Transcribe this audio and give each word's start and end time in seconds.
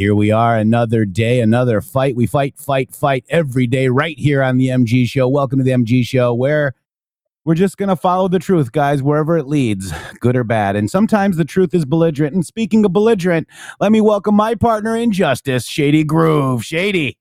Here 0.00 0.14
we 0.14 0.30
are, 0.30 0.56
another 0.56 1.04
day, 1.04 1.42
another 1.42 1.82
fight. 1.82 2.16
We 2.16 2.24
fight, 2.24 2.56
fight, 2.56 2.94
fight 2.94 3.22
every 3.28 3.66
day 3.66 3.88
right 3.88 4.18
here 4.18 4.42
on 4.42 4.56
the 4.56 4.68
MG 4.68 5.06
Show. 5.06 5.28
Welcome 5.28 5.58
to 5.58 5.62
the 5.62 5.72
MG 5.72 6.06
Show, 6.06 6.32
where 6.32 6.74
we're 7.44 7.54
just 7.54 7.76
going 7.76 7.90
to 7.90 7.96
follow 7.96 8.26
the 8.26 8.38
truth, 8.38 8.72
guys, 8.72 9.02
wherever 9.02 9.36
it 9.36 9.46
leads, 9.46 9.92
good 10.20 10.36
or 10.36 10.42
bad. 10.42 10.74
And 10.74 10.90
sometimes 10.90 11.36
the 11.36 11.44
truth 11.44 11.74
is 11.74 11.84
belligerent. 11.84 12.34
And 12.34 12.46
speaking 12.46 12.82
of 12.86 12.94
belligerent, 12.94 13.46
let 13.78 13.92
me 13.92 14.00
welcome 14.00 14.34
my 14.34 14.54
partner 14.54 14.96
in 14.96 15.12
justice, 15.12 15.66
Shady 15.66 16.02
Groove. 16.02 16.64
Shady. 16.64 17.18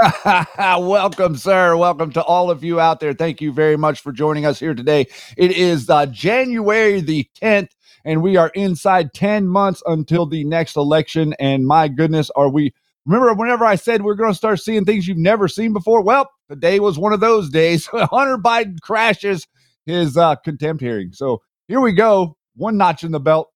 Welcome, 0.56 1.36
sir. 1.36 1.76
Welcome 1.76 2.12
to 2.12 2.22
all 2.22 2.50
of 2.50 2.62
you 2.62 2.78
out 2.78 3.00
there. 3.00 3.12
Thank 3.12 3.40
you 3.40 3.52
very 3.52 3.76
much 3.76 4.00
for 4.00 4.12
joining 4.12 4.46
us 4.46 4.60
here 4.60 4.74
today. 4.74 5.06
It 5.36 5.50
is 5.52 5.90
uh, 5.90 6.06
January 6.06 7.00
the 7.00 7.28
10th, 7.40 7.70
and 8.04 8.22
we 8.22 8.36
are 8.36 8.50
inside 8.54 9.14
10 9.14 9.46
months 9.46 9.82
until 9.86 10.26
the 10.26 10.44
next 10.44 10.76
election. 10.76 11.34
And 11.38 11.66
my 11.66 11.88
goodness, 11.88 12.30
are 12.36 12.48
we. 12.48 12.74
Remember, 13.06 13.34
whenever 13.34 13.66
I 13.66 13.74
said 13.74 14.02
we're 14.02 14.14
going 14.14 14.30
to 14.30 14.36
start 14.36 14.60
seeing 14.60 14.86
things 14.86 15.06
you've 15.06 15.18
never 15.18 15.46
seen 15.46 15.74
before? 15.74 16.00
Well, 16.00 16.30
today 16.48 16.80
was 16.80 16.98
one 16.98 17.12
of 17.12 17.20
those 17.20 17.50
days. 17.50 17.86
Hunter 17.92 18.38
Biden 18.38 18.80
crashes 18.80 19.46
his 19.84 20.16
uh, 20.16 20.36
contempt 20.36 20.82
hearing. 20.82 21.12
So 21.12 21.42
here 21.68 21.80
we 21.82 21.92
go. 21.92 22.36
One 22.56 22.78
notch 22.78 23.04
in 23.04 23.12
the 23.12 23.20
belt. 23.20 23.50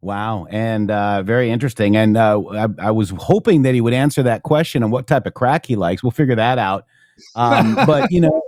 Wow, 0.00 0.46
and 0.48 0.90
uh, 0.90 1.22
very 1.22 1.50
interesting. 1.50 1.96
And 1.96 2.16
uh, 2.16 2.40
I, 2.40 2.66
I, 2.86 2.90
was 2.92 3.12
hoping 3.16 3.62
that 3.62 3.74
he 3.74 3.80
would 3.80 3.92
answer 3.92 4.22
that 4.22 4.44
question 4.44 4.84
on 4.84 4.92
what 4.92 5.08
type 5.08 5.26
of 5.26 5.34
crack 5.34 5.66
he 5.66 5.74
likes. 5.74 6.04
We'll 6.04 6.12
figure 6.12 6.36
that 6.36 6.58
out. 6.58 6.84
Um, 7.34 7.74
but 7.74 8.12
you 8.12 8.20
know, 8.20 8.40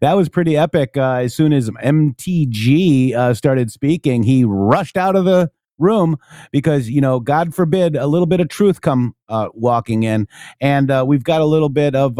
that 0.00 0.14
was 0.14 0.28
pretty 0.28 0.56
epic. 0.56 0.96
Uh, 0.96 1.14
as 1.22 1.34
soon 1.34 1.52
as 1.52 1.70
MTG 1.70 3.14
uh, 3.14 3.34
started 3.34 3.70
speaking, 3.70 4.22
he 4.22 4.44
rushed 4.44 4.96
out 4.96 5.16
of 5.16 5.24
the 5.24 5.50
room 5.78 6.16
because 6.52 6.88
you 6.88 7.00
know, 7.00 7.20
God 7.20 7.54
forbid, 7.54 7.96
a 7.96 8.06
little 8.06 8.26
bit 8.26 8.40
of 8.40 8.48
truth 8.48 8.80
come 8.80 9.14
uh, 9.28 9.48
walking 9.52 10.04
in, 10.04 10.26
and 10.60 10.90
uh, 10.90 11.04
we've 11.06 11.24
got 11.24 11.40
a 11.40 11.46
little 11.46 11.68
bit 11.68 11.94
of 11.94 12.16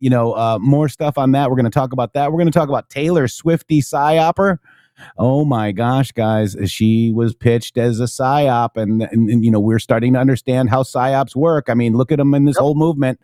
you 0.00 0.10
know 0.10 0.58
more 0.60 0.88
stuff 0.88 1.18
on 1.18 1.32
that. 1.32 1.50
We're 1.50 1.56
going 1.56 1.64
to 1.64 1.70
talk 1.70 1.92
about 1.92 2.14
that. 2.14 2.32
We're 2.32 2.38
going 2.38 2.52
to 2.52 2.58
talk 2.58 2.68
about 2.68 2.90
Taylor 2.90 3.28
Swifty 3.28 3.80
psyoper. 3.80 4.58
Oh 5.18 5.44
my 5.44 5.72
gosh, 5.72 6.12
guys, 6.12 6.56
she 6.66 7.12
was 7.12 7.34
pitched 7.34 7.76
as 7.76 8.00
a 8.00 8.04
psyop, 8.04 8.76
and, 8.76 9.02
and, 9.02 9.28
and, 9.28 9.44
you 9.44 9.50
know 9.50 9.60
we're 9.60 9.78
starting 9.78 10.14
to 10.14 10.18
understand 10.18 10.70
how 10.70 10.82
psyops 10.82 11.36
work. 11.36 11.66
I 11.68 11.74
mean, 11.74 11.94
look 11.96 12.12
at 12.12 12.18
them 12.18 12.34
in 12.34 12.44
this 12.44 12.56
yep. 12.56 12.62
whole 12.62 12.74
movement. 12.74 13.20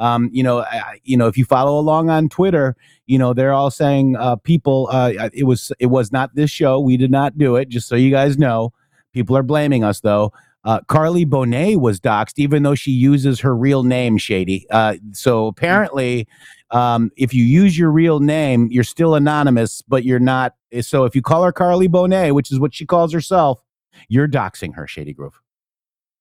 Um, 0.00 0.30
you 0.32 0.42
know, 0.42 0.60
I, 0.60 0.98
you 1.04 1.16
know, 1.16 1.28
if 1.28 1.38
you 1.38 1.44
follow 1.44 1.78
along 1.78 2.10
on 2.10 2.28
Twitter, 2.28 2.74
you 3.06 3.18
know 3.18 3.32
they're 3.34 3.52
all 3.52 3.70
saying 3.70 4.16
uh, 4.16 4.36
people. 4.36 4.88
Uh, 4.90 5.28
it 5.32 5.44
was 5.44 5.70
it 5.78 5.86
was 5.86 6.10
not 6.10 6.34
this 6.34 6.50
show. 6.50 6.80
We 6.80 6.96
did 6.96 7.10
not 7.10 7.38
do 7.38 7.56
it. 7.56 7.68
Just 7.68 7.86
so 7.86 7.94
you 7.96 8.10
guys 8.10 8.38
know, 8.38 8.72
people 9.12 9.36
are 9.36 9.42
blaming 9.42 9.84
us 9.84 10.00
though. 10.00 10.32
Uh, 10.64 10.80
Carly 10.88 11.24
Bonet 11.24 11.80
was 11.80 12.00
doxxed, 12.00 12.34
even 12.38 12.62
though 12.62 12.74
she 12.74 12.90
uses 12.90 13.40
her 13.40 13.56
real 13.56 13.82
name, 13.82 14.18
Shady. 14.18 14.66
Uh, 14.70 14.96
so 15.12 15.46
apparently, 15.46 16.28
um, 16.70 17.10
if 17.16 17.32
you 17.32 17.44
use 17.44 17.78
your 17.78 17.90
real 17.90 18.20
name, 18.20 18.68
you're 18.70 18.84
still 18.84 19.14
anonymous, 19.14 19.82
but 19.82 20.04
you're 20.04 20.18
not. 20.18 20.54
So 20.82 21.04
if 21.04 21.14
you 21.14 21.22
call 21.22 21.44
her 21.44 21.52
Carly 21.52 21.88
Bonet, 21.88 22.32
which 22.32 22.52
is 22.52 22.60
what 22.60 22.74
she 22.74 22.84
calls 22.84 23.12
herself, 23.12 23.62
you're 24.08 24.28
doxing 24.28 24.74
her, 24.74 24.86
Shady 24.86 25.12
Groove. 25.14 25.40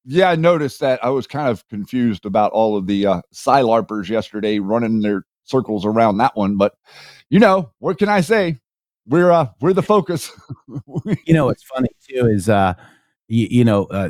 Yeah, 0.06 0.30
I 0.30 0.36
noticed 0.36 0.80
that. 0.80 1.04
I 1.04 1.10
was 1.10 1.28
kind 1.28 1.50
of 1.50 1.68
confused 1.68 2.26
about 2.26 2.52
all 2.52 2.78
of 2.78 2.88
the 2.88 3.06
uh, 3.06 3.22
Psylarpers 3.34 4.10
yesterday 4.10 4.60
running 4.60 5.02
their 5.02 5.26
circles 5.44 5.86
around 5.86 6.18
that 6.18 6.36
one, 6.36 6.58
but 6.58 6.76
you 7.30 7.40
know, 7.40 7.72
what 7.80 7.98
can 7.98 8.10
I 8.10 8.22
say? 8.22 8.60
We're 9.08 9.32
uh, 9.32 9.48
we're 9.60 9.74
the 9.74 9.84
focus. 9.84 10.32
you 11.26 11.34
know, 11.34 11.46
what's 11.46 11.64
funny 11.64 11.90
too 12.08 12.28
is 12.28 12.50
uh, 12.50 12.74
you, 13.28 13.48
you 13.50 13.64
know, 13.64 13.86
uh, 13.86 14.10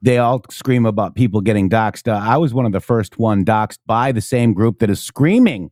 they 0.00 0.18
all 0.18 0.42
scream 0.50 0.86
about 0.86 1.14
people 1.14 1.40
getting 1.40 1.68
doxxed. 1.68 2.08
Uh, 2.08 2.18
I 2.18 2.36
was 2.38 2.54
one 2.54 2.64
of 2.64 2.72
the 2.72 2.80
first 2.80 3.18
one 3.18 3.44
doxxed 3.44 3.78
by 3.86 4.12
the 4.12 4.20
same 4.20 4.54
group 4.54 4.78
that 4.78 4.90
is 4.90 5.02
screaming 5.02 5.70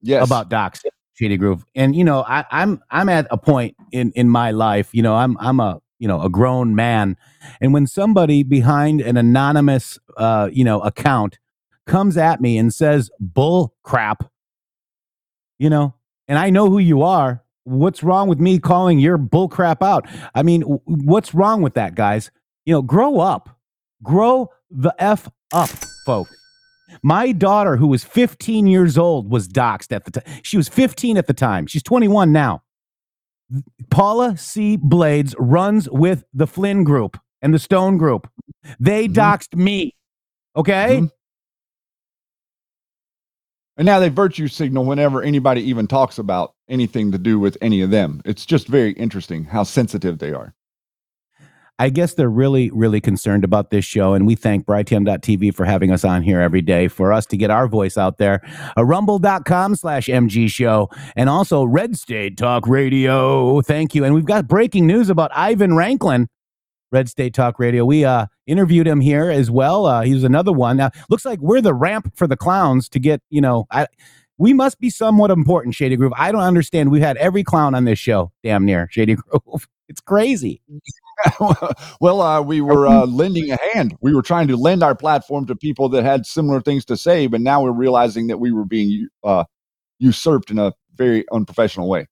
yes. 0.00 0.24
about 0.24 0.48
doxing 0.48 0.90
Shady 1.14 1.36
Groove. 1.36 1.64
And 1.74 1.94
you 1.94 2.04
know, 2.04 2.24
I, 2.26 2.44
I'm 2.50 2.80
I'm 2.90 3.08
at 3.08 3.26
a 3.30 3.36
point 3.36 3.76
in 3.90 4.12
in 4.12 4.28
my 4.28 4.52
life. 4.52 4.90
You 4.92 5.02
know, 5.02 5.14
I'm 5.14 5.36
I'm 5.38 5.60
a 5.60 5.80
you 6.02 6.08
know 6.08 6.20
a 6.20 6.28
grown 6.28 6.74
man, 6.74 7.16
and 7.60 7.72
when 7.72 7.86
somebody 7.86 8.42
behind 8.42 9.00
an 9.00 9.16
anonymous 9.16 10.00
uh, 10.16 10.48
you 10.52 10.64
know 10.64 10.80
account 10.80 11.38
comes 11.86 12.16
at 12.16 12.40
me 12.40 12.58
and 12.58 12.74
says 12.74 13.08
bull 13.20 13.74
crap, 13.84 14.28
you 15.60 15.70
know, 15.70 15.94
and 16.26 16.40
I 16.40 16.50
know 16.50 16.68
who 16.68 16.80
you 16.80 17.02
are, 17.02 17.44
what's 17.62 18.02
wrong 18.02 18.26
with 18.26 18.40
me 18.40 18.58
calling 18.58 18.98
your 18.98 19.16
bull 19.16 19.48
crap 19.48 19.80
out? 19.80 20.08
I 20.34 20.42
mean, 20.42 20.62
what's 20.62 21.34
wrong 21.34 21.62
with 21.62 21.74
that, 21.74 21.94
guys? 21.94 22.32
You 22.64 22.74
know, 22.74 22.82
grow 22.82 23.20
up, 23.20 23.56
grow 24.02 24.50
the 24.72 24.94
f 24.98 25.28
up, 25.52 25.70
folks. 26.04 26.34
My 27.04 27.30
daughter, 27.30 27.76
who 27.76 27.86
was 27.86 28.02
15 28.02 28.66
years 28.66 28.98
old, 28.98 29.30
was 29.30 29.46
doxxed 29.46 29.92
at 29.92 30.04
the 30.04 30.10
time. 30.10 30.24
She 30.42 30.56
was 30.56 30.68
15 30.68 31.16
at 31.16 31.28
the 31.28 31.32
time. 31.32 31.66
She's 31.66 31.82
21 31.84 32.32
now. 32.32 32.64
Paula 33.90 34.36
C. 34.36 34.76
Blades 34.76 35.34
runs 35.38 35.88
with 35.90 36.24
the 36.32 36.46
Flynn 36.46 36.84
Group 36.84 37.18
and 37.40 37.52
the 37.52 37.58
Stone 37.58 37.98
Group. 37.98 38.30
They 38.78 39.06
mm-hmm. 39.06 39.18
doxed 39.18 39.56
me. 39.56 39.94
Okay. 40.56 40.96
Mm-hmm. 40.96 41.06
And 43.78 43.86
now 43.86 43.98
they 43.98 44.10
virtue 44.10 44.48
signal 44.48 44.84
whenever 44.84 45.22
anybody 45.22 45.62
even 45.62 45.86
talks 45.86 46.18
about 46.18 46.54
anything 46.68 47.10
to 47.12 47.18
do 47.18 47.38
with 47.38 47.56
any 47.62 47.80
of 47.80 47.90
them. 47.90 48.20
It's 48.24 48.44
just 48.44 48.68
very 48.68 48.92
interesting 48.92 49.44
how 49.44 49.62
sensitive 49.62 50.18
they 50.18 50.32
are. 50.32 50.54
I 51.78 51.88
guess 51.88 52.14
they're 52.14 52.30
really, 52.30 52.70
really 52.70 53.00
concerned 53.00 53.44
about 53.44 53.70
this 53.70 53.84
show. 53.84 54.14
And 54.14 54.26
we 54.26 54.34
thank 54.34 54.66
Brighteon.tv 54.66 55.54
for 55.54 55.64
having 55.64 55.90
us 55.90 56.04
on 56.04 56.22
here 56.22 56.40
every 56.40 56.60
day 56.60 56.86
for 56.86 57.12
us 57.12 57.26
to 57.26 57.36
get 57.36 57.50
our 57.50 57.66
voice 57.66 57.96
out 57.96 58.18
there. 58.18 58.40
A 58.76 58.84
rumble.com 58.84 59.74
slash 59.74 60.06
MG 60.06 60.48
show 60.48 60.90
and 61.16 61.28
also 61.28 61.64
Red 61.64 61.96
State 61.96 62.36
Talk 62.36 62.68
Radio. 62.68 63.60
Thank 63.62 63.94
you. 63.94 64.04
And 64.04 64.14
we've 64.14 64.26
got 64.26 64.46
breaking 64.46 64.86
news 64.86 65.10
about 65.10 65.30
Ivan 65.34 65.72
Raiklin. 65.72 66.26
Red 66.92 67.08
State 67.08 67.32
Talk 67.32 67.58
Radio. 67.58 67.86
We 67.86 68.04
uh, 68.04 68.26
interviewed 68.46 68.86
him 68.86 69.00
here 69.00 69.30
as 69.30 69.50
well. 69.50 69.86
Uh, 69.86 70.02
he 70.02 70.12
was 70.12 70.24
another 70.24 70.52
one. 70.52 70.76
Now, 70.76 70.90
looks 71.08 71.24
like 71.24 71.40
we're 71.40 71.62
the 71.62 71.72
ramp 71.72 72.12
for 72.14 72.26
the 72.26 72.36
clowns 72.36 72.88
to 72.90 73.00
get, 73.00 73.22
you 73.30 73.40
know, 73.40 73.66
I, 73.70 73.86
we 74.38 74.52
must 74.52 74.78
be 74.78 74.90
somewhat 74.90 75.30
important, 75.30 75.74
Shady 75.74 75.96
Groove. 75.96 76.12
I 76.16 76.32
don't 76.32 76.42
understand. 76.42 76.90
We've 76.90 77.02
had 77.02 77.16
every 77.16 77.42
clown 77.42 77.74
on 77.74 77.86
this 77.86 77.98
show, 77.98 78.30
damn 78.42 78.66
near, 78.66 78.88
Shady 78.90 79.14
Groove. 79.30 79.66
It's 79.88 80.00
crazy. 80.00 80.60
well, 82.00 82.20
uh, 82.20 82.40
we 82.40 82.60
were 82.60 82.86
uh, 82.86 83.06
lending 83.06 83.50
a 83.50 83.58
hand. 83.72 83.96
We 84.00 84.14
were 84.14 84.22
trying 84.22 84.48
to 84.48 84.56
lend 84.56 84.82
our 84.82 84.94
platform 84.94 85.46
to 85.46 85.56
people 85.56 85.88
that 85.90 86.04
had 86.04 86.26
similar 86.26 86.60
things 86.60 86.84
to 86.86 86.96
say, 86.96 87.26
but 87.26 87.40
now 87.40 87.62
we're 87.62 87.72
realizing 87.72 88.26
that 88.28 88.38
we 88.38 88.52
were 88.52 88.64
being 88.64 89.08
uh, 89.22 89.44
usurped 89.98 90.50
in 90.50 90.58
a 90.58 90.72
very 90.96 91.24
unprofessional 91.32 91.88
way. 91.88 92.06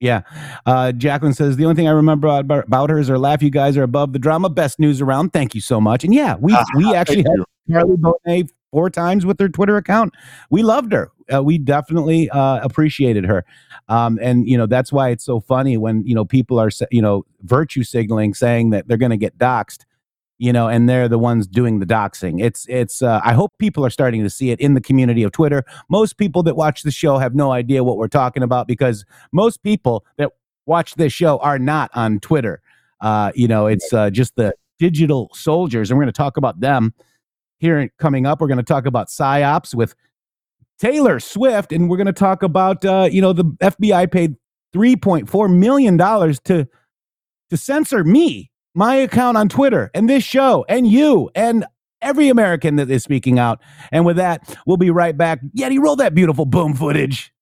Yeah. 0.00 0.22
Uh, 0.64 0.92
Jacqueline 0.92 1.34
says 1.34 1.56
the 1.56 1.64
only 1.64 1.76
thing 1.76 1.86
I 1.86 1.92
remember 1.92 2.28
about, 2.28 2.90
her 2.90 2.98
is 2.98 3.08
her 3.08 3.18
laugh. 3.18 3.42
You 3.42 3.50
guys 3.50 3.76
are 3.76 3.82
above 3.82 4.14
the 4.14 4.18
drama. 4.18 4.48
Best 4.48 4.78
news 4.78 5.00
around. 5.00 5.32
Thank 5.32 5.54
you 5.54 5.60
so 5.60 5.80
much. 5.80 6.04
And 6.04 6.14
yeah, 6.14 6.36
we 6.40 6.56
we 6.76 6.94
actually 6.94 7.24
had 7.24 7.44
Carly 7.70 7.96
Bonet 7.96 8.48
four 8.72 8.88
times 8.88 9.26
with 9.26 9.38
her 9.40 9.48
Twitter 9.48 9.76
account. 9.76 10.14
We 10.48 10.62
loved 10.62 10.92
her. 10.92 11.10
Uh, 11.32 11.42
we 11.42 11.58
definitely 11.58 12.30
uh, 12.30 12.60
appreciated 12.62 13.26
her. 13.26 13.44
Um, 13.90 14.20
and 14.22 14.48
you 14.48 14.56
know 14.56 14.66
that's 14.66 14.92
why 14.92 15.08
it's 15.08 15.24
so 15.24 15.40
funny 15.40 15.76
when 15.76 16.06
you 16.06 16.14
know 16.14 16.24
people 16.24 16.60
are 16.60 16.70
you 16.92 17.02
know 17.02 17.26
virtue 17.42 17.82
signaling, 17.82 18.34
saying 18.34 18.70
that 18.70 18.86
they're 18.86 18.96
going 18.96 19.10
to 19.10 19.16
get 19.16 19.36
doxxed, 19.36 19.84
you 20.38 20.52
know, 20.52 20.68
and 20.68 20.88
they're 20.88 21.08
the 21.08 21.18
ones 21.18 21.48
doing 21.48 21.80
the 21.80 21.86
doxing. 21.86 22.40
It's 22.40 22.66
it's. 22.68 23.02
Uh, 23.02 23.20
I 23.24 23.32
hope 23.32 23.52
people 23.58 23.84
are 23.84 23.90
starting 23.90 24.22
to 24.22 24.30
see 24.30 24.52
it 24.52 24.60
in 24.60 24.74
the 24.74 24.80
community 24.80 25.24
of 25.24 25.32
Twitter. 25.32 25.64
Most 25.88 26.18
people 26.18 26.44
that 26.44 26.54
watch 26.54 26.84
the 26.84 26.92
show 26.92 27.18
have 27.18 27.34
no 27.34 27.50
idea 27.50 27.82
what 27.82 27.96
we're 27.96 28.06
talking 28.06 28.44
about 28.44 28.68
because 28.68 29.04
most 29.32 29.60
people 29.64 30.04
that 30.18 30.30
watch 30.66 30.94
this 30.94 31.12
show 31.12 31.38
are 31.38 31.58
not 31.58 31.90
on 31.92 32.20
Twitter. 32.20 32.62
Uh, 33.00 33.32
you 33.34 33.48
know, 33.48 33.66
it's 33.66 33.92
uh, 33.92 34.08
just 34.08 34.36
the 34.36 34.54
digital 34.78 35.30
soldiers, 35.34 35.90
and 35.90 35.98
we're 35.98 36.04
going 36.04 36.12
to 36.12 36.16
talk 36.16 36.36
about 36.36 36.60
them 36.60 36.94
here 37.58 37.90
coming 37.98 38.24
up. 38.24 38.40
We're 38.40 38.46
going 38.46 38.58
to 38.58 38.62
talk 38.62 38.86
about 38.86 39.08
psyops 39.08 39.74
with 39.74 39.96
Taylor 40.80 41.20
Swift, 41.20 41.72
and 41.72 41.88
we're 41.90 41.98
going 41.98 42.06
to 42.06 42.12
talk 42.12 42.42
about 42.42 42.84
uh, 42.84 43.08
you 43.10 43.20
know 43.20 43.32
the 43.32 43.44
FBI 43.44 44.10
paid 44.10 44.34
three 44.72 44.96
point 44.96 45.28
four 45.28 45.48
million 45.48 45.96
dollars 45.96 46.40
to 46.40 46.66
to 47.50 47.56
censor 47.56 48.02
me, 48.02 48.50
my 48.74 48.94
account 48.94 49.36
on 49.36 49.48
Twitter, 49.48 49.90
and 49.94 50.08
this 50.08 50.24
show, 50.24 50.64
and 50.68 50.86
you, 50.86 51.30
and 51.34 51.66
every 52.00 52.28
American 52.28 52.76
that 52.76 52.90
is 52.90 53.04
speaking 53.04 53.38
out. 53.38 53.60
And 53.92 54.06
with 54.06 54.16
that, 54.16 54.56
we'll 54.66 54.78
be 54.78 54.90
right 54.90 55.16
back. 55.16 55.40
Yeti, 55.56 55.78
roll 55.78 55.96
that 55.96 56.14
beautiful 56.14 56.46
boom 56.46 56.74
footage. 56.74 57.32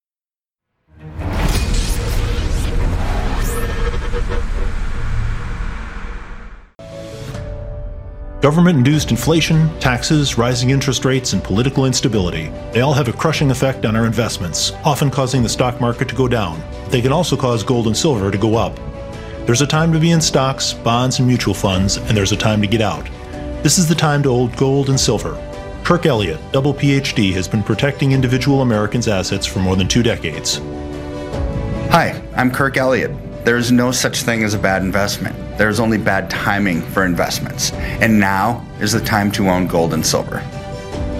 Government 8.40 8.78
induced 8.78 9.10
inflation, 9.10 9.68
taxes, 9.80 10.38
rising 10.38 10.70
interest 10.70 11.04
rates, 11.04 11.32
and 11.32 11.42
political 11.42 11.86
instability. 11.86 12.52
They 12.72 12.82
all 12.82 12.92
have 12.92 13.08
a 13.08 13.12
crushing 13.12 13.50
effect 13.50 13.84
on 13.84 13.96
our 13.96 14.06
investments, 14.06 14.70
often 14.84 15.10
causing 15.10 15.42
the 15.42 15.48
stock 15.48 15.80
market 15.80 16.08
to 16.08 16.14
go 16.14 16.28
down. 16.28 16.62
They 16.88 17.02
can 17.02 17.10
also 17.10 17.36
cause 17.36 17.64
gold 17.64 17.88
and 17.88 17.96
silver 17.96 18.30
to 18.30 18.38
go 18.38 18.54
up. 18.54 18.78
There's 19.44 19.60
a 19.60 19.66
time 19.66 19.92
to 19.92 19.98
be 19.98 20.12
in 20.12 20.20
stocks, 20.20 20.72
bonds, 20.72 21.18
and 21.18 21.26
mutual 21.26 21.52
funds, 21.52 21.96
and 21.96 22.16
there's 22.16 22.30
a 22.30 22.36
time 22.36 22.60
to 22.60 22.68
get 22.68 22.80
out. 22.80 23.06
This 23.64 23.76
is 23.76 23.88
the 23.88 23.94
time 23.96 24.22
to 24.22 24.28
hold 24.28 24.56
gold 24.56 24.88
and 24.88 25.00
silver. 25.00 25.36
Kirk 25.82 26.06
Elliott, 26.06 26.38
double 26.52 26.72
PhD, 26.72 27.32
has 27.32 27.48
been 27.48 27.64
protecting 27.64 28.12
individual 28.12 28.62
Americans' 28.62 29.08
assets 29.08 29.46
for 29.46 29.58
more 29.58 29.74
than 29.74 29.88
two 29.88 30.04
decades. 30.04 30.58
Hi, 31.90 32.22
I'm 32.36 32.52
Kirk 32.52 32.76
Elliott. 32.76 33.10
There 33.48 33.56
is 33.56 33.72
no 33.72 33.92
such 33.92 34.24
thing 34.24 34.44
as 34.44 34.52
a 34.52 34.58
bad 34.58 34.82
investment. 34.82 35.34
There 35.56 35.70
is 35.70 35.80
only 35.80 35.96
bad 35.96 36.28
timing 36.28 36.82
for 36.82 37.06
investments. 37.06 37.72
And 37.72 38.20
now 38.20 38.62
is 38.78 38.92
the 38.92 39.00
time 39.00 39.32
to 39.32 39.48
own 39.48 39.66
gold 39.66 39.94
and 39.94 40.04
silver. 40.04 40.42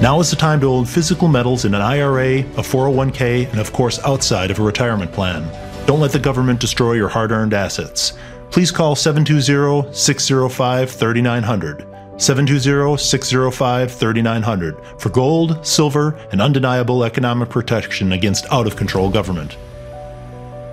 Now 0.02 0.20
is 0.20 0.28
the 0.28 0.36
time 0.36 0.60
to 0.60 0.69
own 0.70 0.84
physical 0.84 1.26
metals 1.26 1.64
in 1.64 1.72
an 1.72 1.80
IRA, 1.80 2.40
a 2.40 2.62
401k, 2.62 3.50
and 3.50 3.58
of 3.58 3.72
course 3.72 3.98
outside 4.00 4.50
of 4.50 4.58
a 4.58 4.62
retirement 4.62 5.10
plan. 5.10 5.42
Don't 5.86 6.00
let 6.00 6.12
the 6.12 6.19
government 6.19 6.60
destroy 6.60 6.92
your 6.92 7.08
hard 7.08 7.32
earned 7.32 7.54
assets. 7.54 8.12
Please 8.50 8.70
call 8.70 8.94
720 8.94 9.90
605 9.94 10.90
3900. 10.90 11.86
720 12.19 12.98
605 12.98 13.90
3900 13.90 14.76
for 14.98 15.08
gold, 15.08 15.66
silver, 15.66 16.14
and 16.30 16.42
undeniable 16.42 17.04
economic 17.04 17.48
protection 17.48 18.12
against 18.12 18.44
out 18.52 18.66
of 18.66 18.76
control 18.76 19.08
government. 19.08 19.56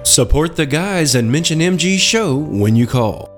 Support 0.05 0.55
the 0.55 0.67
guys 0.67 1.15
and 1.15 1.31
mention 1.31 1.57
MG 1.57 1.97
Show 1.97 2.35
when 2.37 2.75
you 2.75 2.85
call. 2.85 3.34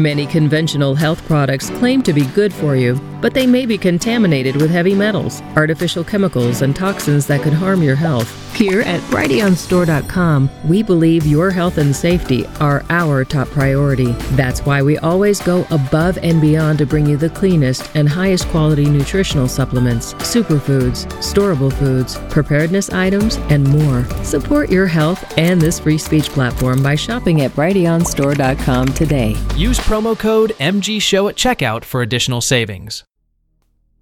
Many 0.00 0.24
conventional 0.24 0.94
health 0.94 1.22
products 1.26 1.68
claim 1.68 2.00
to 2.04 2.14
be 2.14 2.24
good 2.28 2.54
for 2.54 2.74
you, 2.74 2.98
but 3.20 3.34
they 3.34 3.46
may 3.46 3.66
be 3.66 3.76
contaminated 3.76 4.56
with 4.56 4.70
heavy 4.70 4.94
metals, 4.94 5.42
artificial 5.54 6.04
chemicals, 6.04 6.62
and 6.62 6.74
toxins 6.74 7.26
that 7.26 7.42
could 7.42 7.52
harm 7.52 7.82
your 7.82 7.96
health. 7.96 8.34
Here 8.54 8.80
at 8.80 9.00
BrighteonStore.com, 9.02 10.50
we 10.68 10.82
believe 10.82 11.26
your 11.26 11.50
health 11.50 11.78
and 11.78 11.94
safety 11.94 12.46
are 12.60 12.82
our 12.90 13.24
top 13.24 13.48
priority. 13.48 14.12
That's 14.32 14.60
why 14.66 14.82
we 14.82 14.98
always 14.98 15.40
go 15.40 15.66
above 15.70 16.18
and 16.18 16.40
beyond 16.40 16.78
to 16.78 16.86
bring 16.86 17.06
you 17.06 17.16
the 17.16 17.30
cleanest 17.30 17.90
and 17.94 18.08
highest 18.08 18.48
quality 18.48 18.84
nutritional 18.86 19.48
supplements, 19.48 20.14
superfoods, 20.14 21.06
storable 21.22 21.72
foods, 21.72 22.18
preparedness 22.28 22.90
items, 22.90 23.36
and 23.48 23.66
more. 23.68 24.04
Support 24.24 24.70
your 24.70 24.86
health 24.86 25.24
and 25.38 25.60
this 25.60 25.78
free 25.80 25.98
speech 25.98 26.28
platform 26.28 26.82
by 26.82 26.96
shopping 26.96 27.42
at 27.42 27.52
BrighteonStore.com 27.52 28.88
today. 28.88 29.36
Use 29.56 29.78
promo 29.90 30.16
code 30.16 30.52
MG 30.60 31.02
Show 31.02 31.26
at 31.26 31.34
checkout 31.34 31.82
for 31.84 32.00
additional 32.00 32.40
savings. 32.40 33.02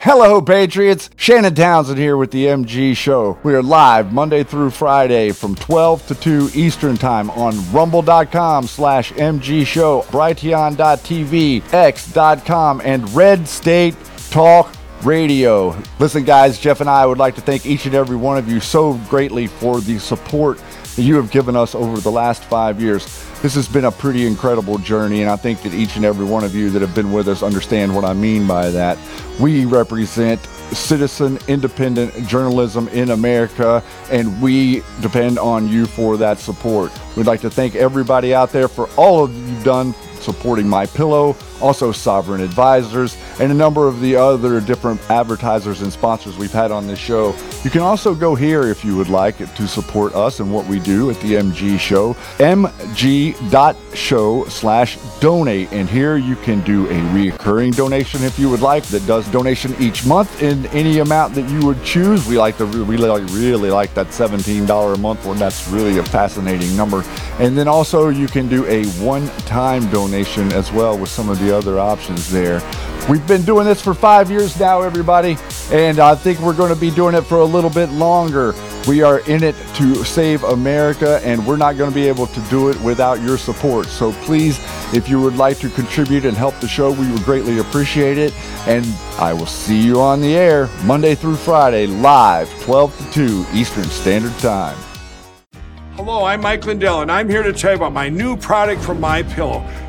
Hello, 0.00 0.42
Patriots. 0.42 1.08
Shannon 1.16 1.54
Townsend 1.54 1.96
here 1.96 2.18
with 2.18 2.30
the 2.30 2.44
MG 2.44 2.94
Show. 2.94 3.38
We 3.42 3.54
are 3.54 3.62
live 3.62 4.12
Monday 4.12 4.44
through 4.44 4.68
Friday 4.68 5.30
from 5.30 5.54
12 5.54 6.06
to 6.08 6.14
2 6.14 6.50
Eastern 6.52 6.98
Time 6.98 7.30
on 7.30 7.54
rumble.com 7.72 8.66
slash 8.66 9.12
MG 9.12 9.66
Show, 9.66 10.02
brighteon.tv, 10.08 11.72
x.com, 11.72 12.82
and 12.84 13.10
Red 13.14 13.48
State 13.48 13.96
Talk 14.28 14.70
Radio. 15.04 15.74
Listen, 15.98 16.22
guys, 16.22 16.58
Jeff 16.58 16.82
and 16.82 16.90
I 16.90 17.06
would 17.06 17.18
like 17.18 17.34
to 17.36 17.40
thank 17.40 17.64
each 17.64 17.86
and 17.86 17.94
every 17.94 18.16
one 18.16 18.36
of 18.36 18.46
you 18.46 18.60
so 18.60 18.92
greatly 19.08 19.46
for 19.46 19.80
the 19.80 19.98
support 19.98 20.60
that 20.98 21.04
you 21.04 21.14
have 21.14 21.30
given 21.30 21.54
us 21.54 21.76
over 21.76 22.00
the 22.00 22.10
last 22.10 22.42
five 22.46 22.80
years. 22.80 23.04
This 23.40 23.54
has 23.54 23.68
been 23.68 23.84
a 23.84 23.92
pretty 23.92 24.26
incredible 24.26 24.78
journey, 24.78 25.22
and 25.22 25.30
I 25.30 25.36
think 25.36 25.62
that 25.62 25.72
each 25.72 25.94
and 25.94 26.04
every 26.04 26.26
one 26.26 26.42
of 26.42 26.56
you 26.56 26.70
that 26.70 26.82
have 26.82 26.92
been 26.92 27.12
with 27.12 27.28
us 27.28 27.44
understand 27.44 27.94
what 27.94 28.04
I 28.04 28.14
mean 28.14 28.48
by 28.48 28.70
that. 28.70 28.98
We 29.38 29.64
represent 29.64 30.44
citizen 30.72 31.38
independent 31.46 32.26
journalism 32.26 32.88
in 32.88 33.12
America, 33.12 33.80
and 34.10 34.42
we 34.42 34.82
depend 35.00 35.38
on 35.38 35.68
you 35.68 35.86
for 35.86 36.16
that 36.16 36.40
support. 36.40 36.90
We'd 37.16 37.28
like 37.28 37.42
to 37.42 37.50
thank 37.50 37.76
everybody 37.76 38.34
out 38.34 38.50
there 38.50 38.66
for 38.66 38.90
all 38.96 39.22
of 39.22 39.32
you've 39.32 39.62
done 39.62 39.94
supporting 40.14 40.68
My 40.68 40.86
Pillow, 40.86 41.34
also 41.60 41.92
Sovereign 41.92 42.40
Advisors, 42.40 43.16
and 43.40 43.52
a 43.52 43.54
number 43.54 43.88
of 43.88 44.00
the 44.00 44.16
other 44.16 44.60
different 44.60 45.00
advertisers 45.10 45.82
and 45.82 45.92
sponsors 45.92 46.36
we've 46.36 46.52
had 46.52 46.70
on 46.70 46.86
this 46.86 46.98
show. 46.98 47.34
You 47.64 47.70
can 47.70 47.82
also 47.82 48.14
go 48.14 48.34
here 48.34 48.68
if 48.68 48.84
you 48.84 48.96
would 48.96 49.08
like 49.08 49.38
to 49.38 49.68
support 49.68 50.14
us 50.14 50.40
and 50.40 50.52
what 50.52 50.66
we 50.66 50.80
do 50.80 51.10
at 51.10 51.20
the 51.20 51.34
MG 51.34 51.78
Show, 51.78 52.14
mg.show 52.38 54.44
slash 54.44 54.98
donate. 55.20 55.72
And 55.72 55.88
here 55.88 56.16
you 56.16 56.36
can 56.36 56.60
do 56.62 56.86
a 56.86 56.98
reoccurring 57.12 57.76
donation 57.76 58.22
if 58.22 58.38
you 58.38 58.48
would 58.50 58.60
like 58.60 58.84
that 58.84 59.06
does 59.06 59.28
donation 59.28 59.74
each 59.80 60.06
month 60.06 60.42
in 60.42 60.66
any 60.66 60.98
amount 60.98 61.34
that 61.34 61.48
you 61.50 61.66
would 61.66 61.82
choose. 61.84 62.26
We 62.26 62.38
like 62.38 62.56
to 62.58 62.66
we 62.66 62.96
really, 62.96 63.22
really 63.32 63.70
like 63.70 63.94
that 63.94 64.08
$17 64.08 64.94
a 64.94 64.98
month 64.98 65.26
one. 65.26 65.38
That's 65.38 65.68
really 65.68 65.98
a 65.98 66.04
fascinating 66.04 66.76
number. 66.76 67.04
And 67.38 67.56
then 67.56 67.68
also 67.68 68.08
you 68.08 68.28
can 68.28 68.48
do 68.48 68.64
a 68.66 68.84
one-time 69.02 69.88
donation 69.90 70.52
as 70.52 70.72
well 70.72 70.98
with 70.98 71.10
some 71.10 71.28
of 71.28 71.38
the 71.40 71.47
other 71.50 71.78
options 71.78 72.30
there. 72.30 72.62
We've 73.08 73.26
been 73.26 73.42
doing 73.42 73.64
this 73.64 73.80
for 73.80 73.94
five 73.94 74.30
years 74.30 74.58
now, 74.60 74.82
everybody, 74.82 75.38
and 75.72 75.98
I 75.98 76.14
think 76.14 76.40
we're 76.40 76.56
going 76.56 76.74
to 76.74 76.78
be 76.78 76.90
doing 76.90 77.14
it 77.14 77.22
for 77.22 77.38
a 77.38 77.44
little 77.44 77.70
bit 77.70 77.88
longer. 77.90 78.54
We 78.86 79.02
are 79.02 79.20
in 79.20 79.42
it 79.42 79.54
to 79.76 80.04
save 80.04 80.44
America, 80.44 81.20
and 81.22 81.46
we're 81.46 81.56
not 81.56 81.78
going 81.78 81.90
to 81.90 81.94
be 81.94 82.06
able 82.06 82.26
to 82.26 82.40
do 82.48 82.68
it 82.68 82.78
without 82.82 83.22
your 83.22 83.38
support. 83.38 83.86
So 83.86 84.12
please 84.12 84.58
If 84.90 85.06
you 85.06 85.20
would 85.20 85.36
like 85.36 85.58
to 85.58 85.68
contribute 85.68 86.24
and 86.24 86.34
help 86.34 86.58
the 86.60 86.68
show, 86.68 86.92
we 86.92 87.10
would 87.12 87.22
greatly 87.22 87.58
appreciate 87.58 88.16
it. 88.16 88.32
And 88.66 88.86
I 89.18 89.34
will 89.34 89.46
see 89.46 89.78
you 89.78 90.00
on 90.00 90.22
the 90.22 90.34
air 90.34 90.70
Monday 90.84 91.14
through 91.14 91.36
Friday, 91.36 91.86
live, 91.86 92.48
12 92.62 93.12
to 93.12 93.28
2 93.28 93.46
Eastern 93.52 93.84
Standard 93.84 94.36
Time. 94.38 94.76
Hello, 95.92 96.24
I'm 96.24 96.40
Mike 96.40 96.64
Lindell, 96.64 97.02
and 97.02 97.12
I'm 97.12 97.28
here 97.28 97.42
to 97.42 97.52
tell 97.52 97.72
you 97.72 97.76
about 97.76 97.92
my 97.92 98.08
new 98.08 98.34
product 98.36 98.80
from 98.80 98.98
My 98.98 99.22
Pillow: 99.22 99.60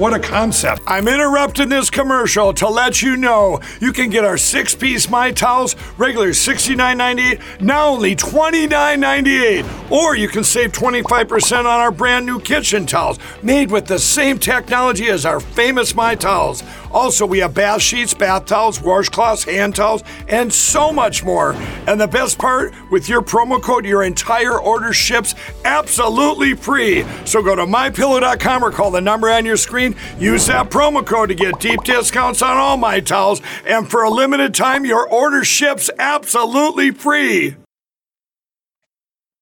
What 0.00 0.14
a 0.14 0.18
concept. 0.18 0.80
I'm 0.86 1.06
interrupting 1.08 1.68
this 1.68 1.90
commercial 1.90 2.54
to 2.54 2.66
let 2.70 3.02
you 3.02 3.18
know 3.18 3.60
you 3.82 3.92
can 3.92 4.08
get 4.08 4.24
our 4.24 4.38
six 4.38 4.74
piece 4.74 5.10
My 5.10 5.30
Towels, 5.30 5.76
regular 5.98 6.30
$69.98, 6.30 7.60
now 7.60 7.88
only 7.88 8.16
$29.98. 8.16 9.90
Or 9.90 10.16
you 10.16 10.28
can 10.28 10.42
save 10.42 10.72
25% 10.72 11.58
on 11.58 11.66
our 11.66 11.90
brand 11.90 12.24
new 12.24 12.40
kitchen 12.40 12.86
towels, 12.86 13.18
made 13.42 13.70
with 13.70 13.84
the 13.84 13.98
same 13.98 14.38
technology 14.38 15.10
as 15.10 15.26
our 15.26 15.38
famous 15.38 15.94
My 15.94 16.14
Towels. 16.14 16.62
Also, 16.90 17.26
we 17.26 17.38
have 17.40 17.54
bath 17.54 17.82
sheets, 17.82 18.14
bath 18.14 18.46
towels, 18.46 18.78
washcloths, 18.78 19.44
hand 19.44 19.76
towels, 19.76 20.02
and 20.28 20.52
so 20.52 20.92
much 20.92 21.22
more. 21.22 21.52
And 21.86 22.00
the 22.00 22.08
best 22.08 22.38
part, 22.38 22.74
with 22.90 23.08
your 23.08 23.20
promo 23.20 23.62
code, 23.62 23.84
your 23.84 24.02
entire 24.02 24.58
order 24.58 24.92
ships 24.92 25.34
absolutely 25.64 26.54
free. 26.54 27.04
So 27.26 27.42
go 27.42 27.54
to 27.54 27.66
mypillow.com 27.66 28.64
or 28.64 28.72
call 28.72 28.90
the 28.90 29.00
number 29.00 29.30
on 29.30 29.44
your 29.44 29.56
screen. 29.56 29.89
Use 30.18 30.46
that 30.46 30.70
promo 30.70 31.04
code 31.04 31.28
to 31.30 31.34
get 31.34 31.60
deep 31.60 31.82
discounts 31.84 32.42
on 32.42 32.56
all 32.56 32.76
my 32.76 33.00
towels. 33.00 33.40
And 33.66 33.90
for 33.90 34.02
a 34.02 34.10
limited 34.10 34.54
time, 34.54 34.84
your 34.84 35.08
order 35.08 35.44
ships 35.44 35.90
absolutely 35.98 36.90
free. 36.90 37.56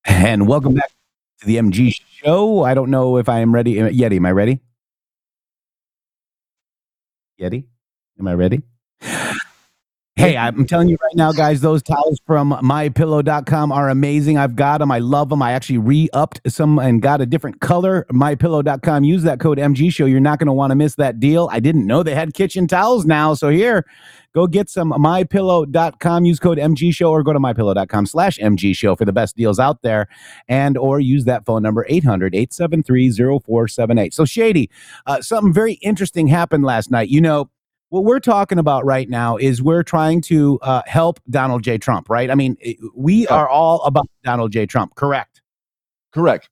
And 0.05 0.47
welcome 0.49 0.75
back 0.75 0.91
to 1.41 1.47
the 1.47 1.57
MG 1.57 1.95
show. 2.23 2.63
I 2.65 2.75
don't 2.75 2.91
know 2.91 3.19
if 3.19 3.29
I 3.29 3.41
am 3.41 3.55
ready. 3.55 3.75
Yeti, 3.75 4.17
am 4.17 4.27
I 4.27 4.33
ready? 4.33 4.61
Yeti, 7.41 7.65
am 8.19 8.27
I 8.29 8.35
ready? 8.35 8.63
Hey, 10.19 10.37
I'm 10.37 10.67
telling 10.67 10.89
you 10.89 10.97
right 11.01 11.15
now, 11.15 11.31
guys, 11.31 11.61
those 11.61 11.81
towels 11.81 12.21
from 12.27 12.51
mypillow.com 12.51 13.71
are 13.71 13.89
amazing. 13.89 14.37
I've 14.37 14.57
got 14.57 14.79
them. 14.79 14.91
I 14.91 14.99
love 14.99 15.29
them. 15.29 15.41
I 15.43 15.53
actually 15.53 15.79
re 15.79 16.09
upped 16.13 16.41
some 16.49 16.81
and 16.81 17.01
got 17.01 17.21
a 17.21 17.27
different 17.27 17.61
color. 17.61 18.05
Mypillow.com. 18.11 19.05
Use 19.05 19.23
that 19.23 19.39
code 19.39 19.59
MG 19.59 19.93
Show. 19.93 20.07
You're 20.07 20.19
not 20.19 20.41
going 20.41 20.49
to 20.49 20.53
want 20.53 20.73
to 20.73 20.75
miss 20.75 20.97
that 20.97 21.21
deal. 21.21 21.49
I 21.53 21.61
didn't 21.61 21.87
know 21.87 22.03
they 22.03 22.17
had 22.17 22.35
kitchen 22.35 22.67
towels 22.67 23.07
now. 23.07 23.35
So 23.35 23.49
here, 23.49 23.87
go 24.35 24.49
get 24.49 24.69
some 24.69 24.91
mypillow.com. 24.91 26.25
Use 26.25 26.41
code 26.41 26.59
MG 26.59 26.93
Show 26.93 27.13
or 27.13 27.23
go 27.23 27.33
to 27.33 27.39
mypillow.com 27.39 28.07
slash 28.07 28.39
MG 28.39 28.75
Show 28.75 28.97
for 28.97 29.05
the 29.05 29.13
best 29.13 29.37
deals 29.37 29.61
out 29.61 29.83
there. 29.83 30.09
And 30.49 30.77
or 30.77 30.99
use 30.99 31.27
that 31.27 31.47
phone 31.47 31.63
number 31.63 31.87
800 31.89 32.35
873 32.35 33.13
0478. 33.13 34.13
So, 34.13 34.25
Shady, 34.25 34.69
uh, 35.07 35.23
something 35.23 35.53
very 35.53 35.75
interesting 35.75 36.27
happened 36.27 36.65
last 36.65 36.91
night. 36.91 37.09
You 37.09 37.21
know, 37.21 37.51
what 37.91 38.05
we're 38.05 38.21
talking 38.21 38.59
about 38.59 38.85
right 38.85 39.09
now 39.09 39.37
is 39.37 39.63
we're 39.63 39.83
trying 39.83 40.21
to 40.23 40.59
uh, 40.63 40.83
help 40.87 41.21
Donald 41.31 41.63
J. 41.63 41.79
Trump, 41.79 42.11
right? 42.11 42.31
I 42.31 42.35
mean, 42.35 42.57
we 42.95 43.27
are 43.29 43.49
all 43.49 43.83
about 43.83 44.07
Donald 44.25 44.53
J. 44.53 44.67
Trump, 44.67 44.95
correct? 44.95 45.41
Correct. 46.13 46.49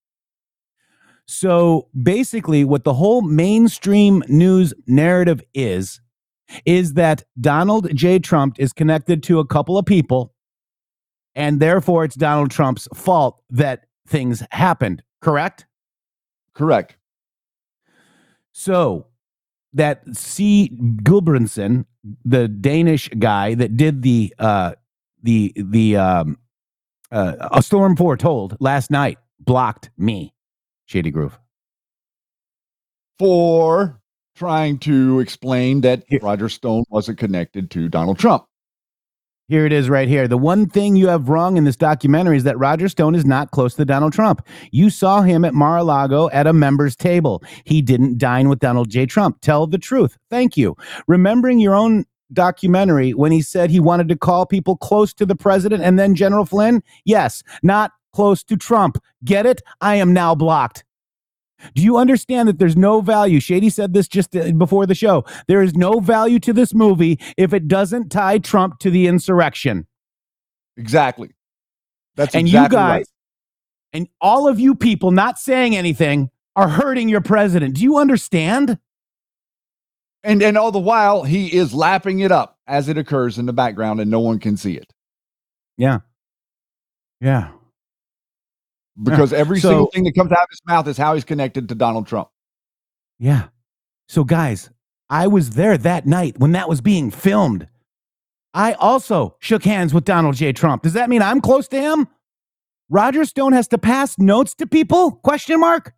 So 1.26 1.88
basically, 2.02 2.64
what 2.64 2.85
the 2.85 2.95
whole 2.95 3.21
mainstream 3.21 4.23
news 4.28 4.73
narrative 4.87 5.43
is, 5.55 6.00
is 6.64 6.95
that 6.95 7.25
Donald 7.40 7.95
J. 7.95 8.19
Trump 8.19 8.59
is 8.59 8.73
connected 8.73 9.23
to 9.25 9.40
a 9.40 9.47
couple 9.47 9.76
of 9.76 9.85
people, 9.85 10.33
and 11.35 11.61
therefore 11.61 12.05
it's 12.05 12.14
Donald 12.14 12.50
Trump's 12.50 12.88
fault 12.95 13.43
that 13.50 13.87
things 14.07 14.43
happened, 14.52 15.02
correct? 15.21 15.66
Correct. 16.55 16.97
So 18.52 19.07
that 19.76 20.02
C. 20.12 20.71
Guldbrandsen, 21.02 21.85
the 22.25 22.49
Danish 22.49 23.09
guy 23.18 23.54
that 23.54 23.76
did 23.76 24.02
the 24.02 24.35
uh 24.38 24.75
the 25.23 25.52
the 25.56 25.97
um 25.97 26.38
uh, 27.12 27.49
a 27.52 27.62
storm 27.62 27.97
foretold 27.97 28.56
last 28.61 28.90
night 28.90 29.18
blocked 29.38 29.90
me, 29.97 30.35
Shady 30.87 31.11
Groove. 31.11 31.38
For 33.18 34.00
trying 34.35 34.78
to 34.80 35.21
explain 35.21 35.80
that 35.83 36.04
Roger 36.21 36.49
Stone 36.49 36.85
wasn't 36.90 37.18
connected 37.18 37.71
to 37.71 37.88
Donald 37.88 38.18
Trump. 38.18 38.45
Here 39.49 39.65
it 39.65 39.73
is 39.73 39.88
right 39.88 40.09
here. 40.09 40.26
The 40.26 40.37
one 40.37 40.69
thing 40.69 40.97
you 40.97 41.07
have 41.07 41.29
wrong 41.29 41.57
in 41.57 41.62
this 41.62 41.76
documentary 41.76 42.37
is 42.37 42.43
that 42.43 42.59
Roger 42.59 42.88
Stone 42.88 43.15
is 43.15 43.25
not 43.25 43.53
close 43.53 43.75
to 43.75 43.85
Donald 43.85 44.12
Trump. 44.12 44.45
You 44.73 44.91
saw 44.91 45.23
him 45.23 45.45
at 45.45 45.55
Mar-a-Lago 45.55 46.29
at 46.31 46.49
a 46.49 46.53
member's 46.53 46.97
table. 46.97 47.45
He 47.65 47.81
didn't 47.81 48.19
dine 48.19 48.49
with 48.49 48.59
Donald 48.59 48.91
J. 48.91 49.07
Trump. 49.07 49.41
Tell 49.43 49.69
the 49.69 49.79
truth. 49.79 50.19
Thank 50.31 50.57
you. 50.57 50.76
Remembering 51.07 51.61
your 51.61 51.76
own 51.76 52.07
documentary 52.33 53.15
when 53.15 53.31
he 53.31 53.41
said 53.41 53.71
he 53.71 53.79
wanted 53.79 54.09
to 54.09 54.17
call 54.17 54.47
people 54.47 54.76
close 54.76 55.15
to 55.15 55.25
the 55.25 55.37
president 55.37 55.85
and 55.85 55.97
then 55.97 56.17
General 56.17 56.45
Flynn? 56.45 56.83
Yes, 57.05 57.45
not 57.62 57.93
close 58.12 58.43
to 58.43 58.57
Trump. 58.57 58.99
Get 59.25 59.47
it? 59.47 59.62
I 59.81 59.95
am 59.95 60.12
now 60.12 60.35
blocked. 60.35 60.83
Do 61.75 61.83
you 61.83 61.97
understand 61.97 62.49
that 62.49 62.59
there's 62.59 62.77
no 62.77 63.01
value? 63.01 63.41
Shady 63.41 63.71
said 63.71 63.95
this 63.95 64.09
just 64.09 64.37
uh, 64.37 64.53
before 64.53 64.87
the 64.87 64.95
show. 64.95 65.25
There 65.49 65.63
is 65.63 65.75
no 65.75 66.01
value 66.01 66.39
to 66.41 66.53
this 66.53 66.75
movie 66.75 67.19
if 67.37 67.53
it 67.53 67.69
doesn't 67.69 68.11
tie 68.11 68.39
Trump 68.39 68.79
to 68.81 68.91
the 68.91 69.07
insurrection. 69.07 69.87
Exactly. 70.77 71.31
That's 72.17 72.35
and 72.35 72.47
exactly 72.47 72.77
you 72.77 72.83
guys, 72.83 72.99
right. 72.99 73.07
and 73.93 74.09
all 74.21 74.49
of 74.49 74.59
you 74.59 74.75
people 74.75 75.11
not 75.11 75.39
saying 75.39 75.77
anything 75.77 76.31
are 76.55 76.69
hurting 76.69 77.09
your 77.09 77.21
president. 77.21 77.75
Do 77.75 77.83
you 77.83 77.99
understand? 77.99 78.79
And 80.25 80.43
and 80.43 80.57
all 80.59 80.73
the 80.73 80.79
while 80.79 81.23
he 81.23 81.55
is 81.55 81.73
lapping 81.75 82.21
it 82.21 82.33
up 82.33 82.59
as 82.67 82.89
it 82.89 82.99
occurs 82.99 83.39
in 83.39 83.47
the 83.47 83.53
background 83.53 84.01
and 84.01 84.11
no 84.11 84.21
one 84.21 84.39
can 84.39 84.57
see 84.57 84.77
it. 84.77 84.93
Yeah. 85.77 86.01
Yeah. 87.21 87.51
Because 89.03 89.33
every 89.33 89.61
So- 89.61 89.69
single 89.69 89.87
thing 89.93 90.05
that 90.05 90.15
comes 90.15 90.33
out 90.33 90.38
of 90.45 90.49
his 90.50 90.61
mouth 90.67 90.87
is 90.88 90.97
how 90.97 91.15
he's 91.15 91.25
connected 91.25 91.69
to 91.69 91.75
Donald 91.75 92.07
Trump. 92.07 92.29
Yeah. 93.19 93.49
So, 94.09 94.25
guys, 94.25 94.71
I 95.11 95.26
was 95.26 95.50
there 95.50 95.76
that 95.79 96.07
night 96.07 96.38
when 96.38 96.53
that 96.53 96.69
was 96.69 96.81
being 96.81 97.11
filmed. 97.11 97.69
I 98.55 98.73
also 98.75 99.37
shook 99.38 99.65
hands 99.65 99.93
with 99.93 100.05
Donald 100.05 100.35
J. 100.37 100.53
Trump. 100.53 100.83
Does 100.83 100.95
that 100.95 101.11
mean 101.11 101.21
I'm 101.23 101.41
close 101.41 101.69
to 101.69 101.81
him? 101.81 102.09
Roger 102.88 103.25
Stone 103.25 103.53
has 103.53 103.69
to 103.69 103.79
pass 103.79 104.19
notes 104.19 104.55
to 104.55 104.67
people? 104.67 105.12
Question 105.12 105.61
mark. 105.61 105.93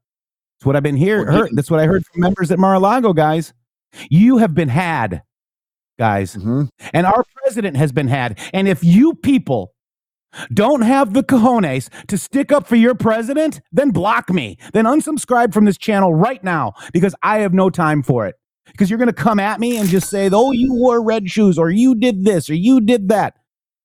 That's 0.58 0.66
what 0.66 0.74
I've 0.74 0.82
been 0.82 0.96
Heard. 1.24 1.50
That's 1.52 1.70
what 1.70 1.78
I 1.78 1.86
heard 1.86 2.04
from 2.06 2.20
members 2.22 2.50
at 2.50 2.58
Mar-a-Lago, 2.58 3.12
guys. 3.12 3.52
You 4.10 4.38
have 4.38 4.54
been 4.54 4.68
had, 4.68 5.22
guys, 5.98 6.34
Mhm. 6.34 6.68
and 6.92 7.06
our 7.06 7.24
president 7.36 7.76
has 7.76 7.92
been 7.92 8.08
had. 8.08 8.38
And 8.52 8.66
if 8.66 8.82
you 8.82 9.14
people 9.14 9.72
don't 10.52 10.82
have 10.82 11.14
the 11.14 11.22
cojones 11.22 11.88
to 12.06 12.18
stick 12.18 12.52
up 12.52 12.66
for 12.66 12.76
your 12.76 12.94
president, 12.94 13.60
then 13.72 13.90
block 13.90 14.30
me. 14.30 14.58
Then 14.72 14.84
unsubscribe 14.84 15.52
from 15.52 15.64
this 15.64 15.78
channel 15.78 16.14
right 16.14 16.42
now 16.42 16.74
because 16.92 17.14
I 17.22 17.38
have 17.38 17.54
no 17.54 17.70
time 17.70 18.02
for 18.02 18.26
it. 18.26 18.36
Because 18.66 18.90
you're 18.90 18.98
going 18.98 19.08
to 19.08 19.14
come 19.14 19.40
at 19.40 19.60
me 19.60 19.78
and 19.78 19.88
just 19.88 20.10
say, 20.10 20.28
oh, 20.30 20.52
you 20.52 20.74
wore 20.74 21.02
red 21.02 21.30
shoes 21.30 21.58
or 21.58 21.70
you 21.70 21.94
did 21.94 22.24
this 22.24 22.50
or 22.50 22.54
you 22.54 22.80
did 22.80 23.08
that. 23.08 23.34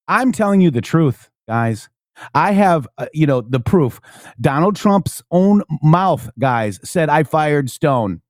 I'm 0.08 0.34
telling 0.34 0.60
you 0.60 0.72
the 0.72 0.82
truth, 0.82 1.30
guys. 1.48 1.90
I 2.36 2.52
have, 2.52 2.88
uh, 2.98 3.08
you 3.14 3.26
know, 3.26 3.42
the 3.42 3.60
proof. 3.60 4.02
Donald 4.40 4.76
Trump's 4.76 5.24
own 5.32 5.64
mouth, 5.82 6.30
guys, 6.38 6.80
said 6.84 7.10
I 7.10 7.24
fired 7.24 7.70
Stone. 7.70 8.22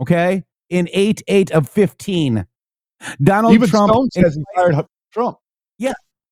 Okay. 0.00 0.44
In 0.70 0.88
8 0.92 1.22
8 1.26 1.50
of 1.50 1.68
15. 1.68 2.46
Donald 3.22 3.54
Even 3.54 3.68
Trump. 3.68 3.90
Stone 3.90 4.10
says 4.12 4.34
he 4.36 4.44
fired 4.54 4.86
Trump. 5.12 5.38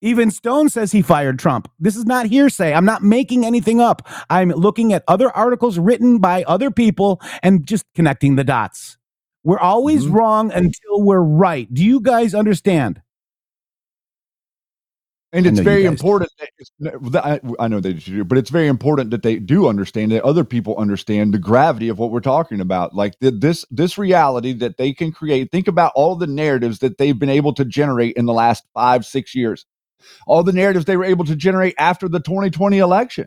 Even 0.03 0.31
Stone 0.31 0.69
says 0.69 0.93
he 0.93 1.03
fired 1.03 1.39
Trump. 1.39 1.71
This 1.81 1.97
is 1.97 2.05
not 2.05 2.27
hearsay. 2.27 2.75
I'm 2.75 2.85
not 2.85 3.03
making 3.03 3.47
anything 3.47 3.81
up. 3.81 4.07
I'm 4.29 4.51
looking 4.51 4.93
at 4.93 5.05
other 5.09 5.31
articles 5.31 5.79
written 5.79 6.19
by 6.19 6.45
other 6.45 6.71
people 6.71 7.21
and 7.43 7.67
just 7.67 7.87
connecting 7.95 8.37
the 8.37 8.45
dots. 8.45 8.99
We're 9.43 9.59
always 9.59 10.05
Mhm. 10.07 10.13
wrong 10.13 10.53
until 10.53 11.03
we're 11.03 11.23
right. 11.23 11.73
Do 11.73 11.85
you 11.85 12.01
guys 12.01 12.35
understand? 12.35 13.01
And 15.33 15.47
it's 15.47 15.61
very 15.61 15.85
important. 15.85 16.31
That 16.81 17.41
I 17.59 17.69
know 17.69 17.81
they 17.81 17.93
do, 17.95 18.25
but 18.25 18.39
it's 18.39 18.49
very 18.49 18.69
important 18.69 19.11
that 19.11 19.23
they 19.23 19.39
do 19.39 19.67
understand 19.69 20.13
that 20.13 20.23
other 20.25 20.45
people 20.45 20.77
understand 20.79 21.35
the 21.35 21.39
gravity 21.39 21.89
of 21.89 21.99
what 21.99 22.11
we're 22.11 22.21
talking 22.21 22.61
about. 22.61 22.95
Like 22.95 23.19
the, 23.21 23.31
this, 23.31 23.65
this 23.71 23.99
reality 23.99 24.53
that 24.55 24.79
they 24.79 24.93
can 24.93 25.13
create. 25.13 25.51
Think 25.51 25.69
about 25.69 25.93
all 25.95 26.17
the 26.17 26.27
narratives 26.27 26.79
that 26.79 26.97
they've 26.99 27.19
been 27.19 27.29
able 27.29 27.53
to 27.55 27.65
generate 27.65 28.17
in 28.17 28.25
the 28.27 28.33
last 28.33 28.65
five, 28.73 29.05
six 29.05 29.35
years. 29.35 29.67
All 30.27 30.43
the 30.43 30.53
narratives 30.53 30.85
they 30.85 30.97
were 30.97 31.05
able 31.05 31.25
to 31.25 31.37
generate 31.37 31.75
after 31.79 32.09
the 32.09 32.21
2020 32.21 32.79
election. 32.79 33.27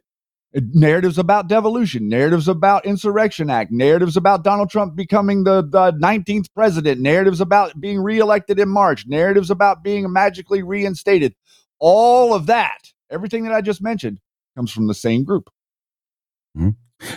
narratives 0.54 1.18
about 1.18 1.48
devolution, 1.48 2.10
narratives 2.10 2.48
about 2.48 2.86
insurrection 2.86 3.50
act, 3.50 3.72
narratives 3.72 4.18
about 4.18 4.44
Donald 4.44 4.70
Trump 4.70 4.96
becoming 4.96 5.44
the, 5.44 5.62
the 5.62 5.94
19th 5.94 6.48
president, 6.56 7.00
narratives 7.00 7.40
about 7.40 7.80
being 7.80 8.00
reelected 8.00 8.60
in 8.60 8.70
March, 8.70 9.06
narratives 9.08 9.52
about 9.52 9.84
being 9.84 10.12
magically 10.12 10.64
reinstated. 10.64 11.36
All 11.80 12.34
of 12.34 12.48
that, 12.48 12.80
everything 13.12 13.44
that 13.44 13.54
I 13.54 13.62
just 13.62 13.82
mentioned, 13.82 14.20
comes 14.56 14.72
from 14.72 14.88
the 14.88 14.94
same 14.94 15.24
group. 15.24 15.50
Mm-hmm. 16.58 16.70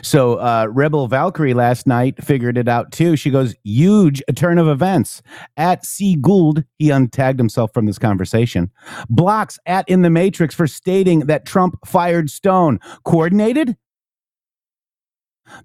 So 0.02 0.34
uh, 0.34 0.68
Rebel 0.70 1.08
Valkyrie 1.08 1.54
last 1.54 1.86
night 1.86 2.22
figured 2.22 2.56
it 2.56 2.68
out 2.68 2.92
too. 2.92 3.16
She 3.16 3.30
goes, 3.30 3.54
huge 3.64 4.22
turn 4.36 4.58
of 4.58 4.68
events. 4.68 5.22
At 5.56 5.84
C 5.84 6.14
Gould, 6.14 6.64
he 6.78 6.88
untagged 6.88 7.38
himself 7.38 7.72
from 7.74 7.86
this 7.86 7.98
conversation. 7.98 8.70
Blocks 9.08 9.58
at 9.66 9.88
In 9.88 10.02
the 10.02 10.10
Matrix 10.10 10.54
for 10.54 10.66
stating 10.66 11.20
that 11.20 11.46
Trump 11.46 11.76
fired 11.84 12.30
Stone. 12.30 12.78
Coordinated? 13.04 13.76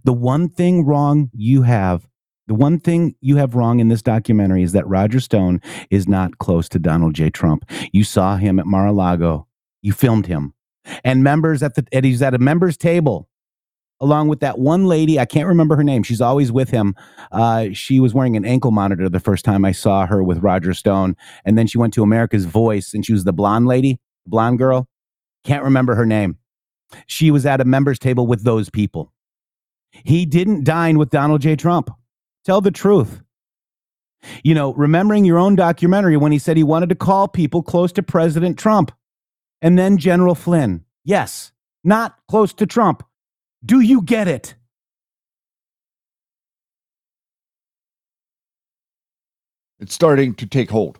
The 0.03 0.13
one 0.13 0.49
thing 0.49 0.85
wrong 0.85 1.29
you 1.33 1.61
have, 1.61 2.07
the 2.47 2.55
one 2.55 2.79
thing 2.79 3.15
you 3.21 3.37
have 3.37 3.55
wrong 3.55 3.79
in 3.79 3.87
this 3.87 4.01
documentary 4.01 4.63
is 4.63 4.71
that 4.71 4.87
Roger 4.87 5.19
Stone 5.19 5.61
is 5.89 6.07
not 6.07 6.39
close 6.39 6.67
to 6.69 6.79
Donald 6.79 7.13
J. 7.13 7.29
Trump. 7.29 7.69
You 7.91 8.03
saw 8.03 8.37
him 8.37 8.59
at 8.59 8.65
Mar-a-Lago. 8.65 9.47
You 9.81 9.93
filmed 9.93 10.25
him. 10.25 10.53
And 11.03 11.23
members 11.23 11.61
at 11.61 11.75
the, 11.75 11.85
and 11.91 12.05
he's 12.05 12.21
at 12.21 12.33
a 12.33 12.39
members 12.39 12.77
table 12.77 13.26
along 13.99 14.27
with 14.27 14.39
that 14.41 14.59
one 14.59 14.85
lady. 14.85 15.19
I 15.19 15.25
can't 15.25 15.47
remember 15.47 15.75
her 15.75 15.83
name. 15.83 16.03
She's 16.03 16.21
always 16.21 16.51
with 16.51 16.69
him. 16.69 16.95
Uh, 17.31 17.69
she 17.73 17.99
was 17.99 18.13
wearing 18.13 18.37
an 18.37 18.45
ankle 18.45 18.71
monitor 18.71 19.09
the 19.09 19.19
first 19.19 19.45
time 19.45 19.65
I 19.65 19.71
saw 19.71 20.05
her 20.05 20.23
with 20.23 20.39
Roger 20.39 20.73
Stone. 20.73 21.15
And 21.45 21.57
then 21.57 21.67
she 21.67 21.77
went 21.77 21.93
to 21.95 22.03
America's 22.03 22.45
Voice 22.45 22.93
and 22.93 23.05
she 23.05 23.13
was 23.13 23.23
the 23.23 23.33
blonde 23.33 23.67
lady, 23.67 23.99
blonde 24.25 24.59
girl. 24.59 24.87
Can't 25.43 25.63
remember 25.63 25.95
her 25.95 26.05
name. 26.05 26.37
She 27.05 27.31
was 27.31 27.45
at 27.45 27.61
a 27.61 27.65
members 27.65 27.99
table 27.99 28.27
with 28.27 28.43
those 28.43 28.69
people. 28.69 29.11
He 29.91 30.25
didn't 30.25 30.63
dine 30.63 30.97
with 30.97 31.09
Donald 31.09 31.41
J. 31.41 31.55
Trump. 31.55 31.89
Tell 32.45 32.61
the 32.61 32.71
truth. 32.71 33.21
You 34.43 34.53
know, 34.53 34.73
remembering 34.73 35.25
your 35.25 35.37
own 35.37 35.55
documentary 35.55 36.17
when 36.17 36.31
he 36.31 36.39
said 36.39 36.57
he 36.57 36.63
wanted 36.63 36.89
to 36.89 36.95
call 36.95 37.27
people 37.27 37.61
close 37.61 37.91
to 37.93 38.03
President 38.03 38.57
Trump 38.57 38.91
and 39.61 39.77
then 39.77 39.97
General 39.97 40.35
Flynn. 40.35 40.83
Yes, 41.03 41.51
not 41.83 42.17
close 42.27 42.53
to 42.55 42.65
Trump, 42.65 43.03
do 43.67 43.81
you 43.81 44.01
get 44.01 44.27
it? 44.27 44.55
It's 49.79 49.93
starting 49.93 50.33
to 50.35 50.47
take 50.47 50.71
hold. 50.71 50.99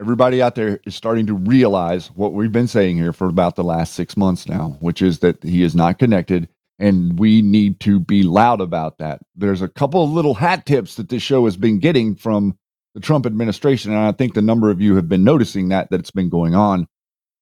Everybody 0.00 0.40
out 0.40 0.54
there 0.54 0.80
is 0.86 0.94
starting 0.94 1.26
to 1.26 1.34
realize 1.34 2.08
what 2.14 2.32
we've 2.32 2.50
been 2.50 2.68
saying 2.68 2.96
here 2.96 3.12
for 3.12 3.28
about 3.28 3.56
the 3.56 3.64
last 3.64 3.94
six 3.94 4.16
months 4.16 4.48
now, 4.48 4.76
which 4.80 5.02
is 5.02 5.18
that 5.18 5.42
he 5.42 5.62
is 5.62 5.74
not 5.74 5.98
connected 5.98 6.48
and 6.78 7.18
we 7.18 7.42
need 7.42 7.78
to 7.80 8.00
be 8.00 8.22
loud 8.22 8.60
about 8.60 8.98
that. 8.98 9.20
There's 9.36 9.62
a 9.62 9.68
couple 9.68 10.02
of 10.02 10.10
little 10.10 10.34
hat 10.34 10.66
tips 10.66 10.96
that 10.96 11.10
this 11.10 11.22
show 11.22 11.44
has 11.44 11.56
been 11.56 11.78
getting 11.78 12.16
from 12.16 12.56
the 12.94 13.00
Trump 13.00 13.26
administration, 13.26 13.92
and 13.92 14.00
I 14.00 14.12
think 14.12 14.34
the 14.34 14.42
number 14.42 14.70
of 14.70 14.80
you 14.80 14.96
have 14.96 15.08
been 15.08 15.24
noticing 15.24 15.68
that 15.68 15.90
that 15.90 16.00
it's 16.00 16.10
been 16.10 16.28
going 16.28 16.54
on. 16.54 16.86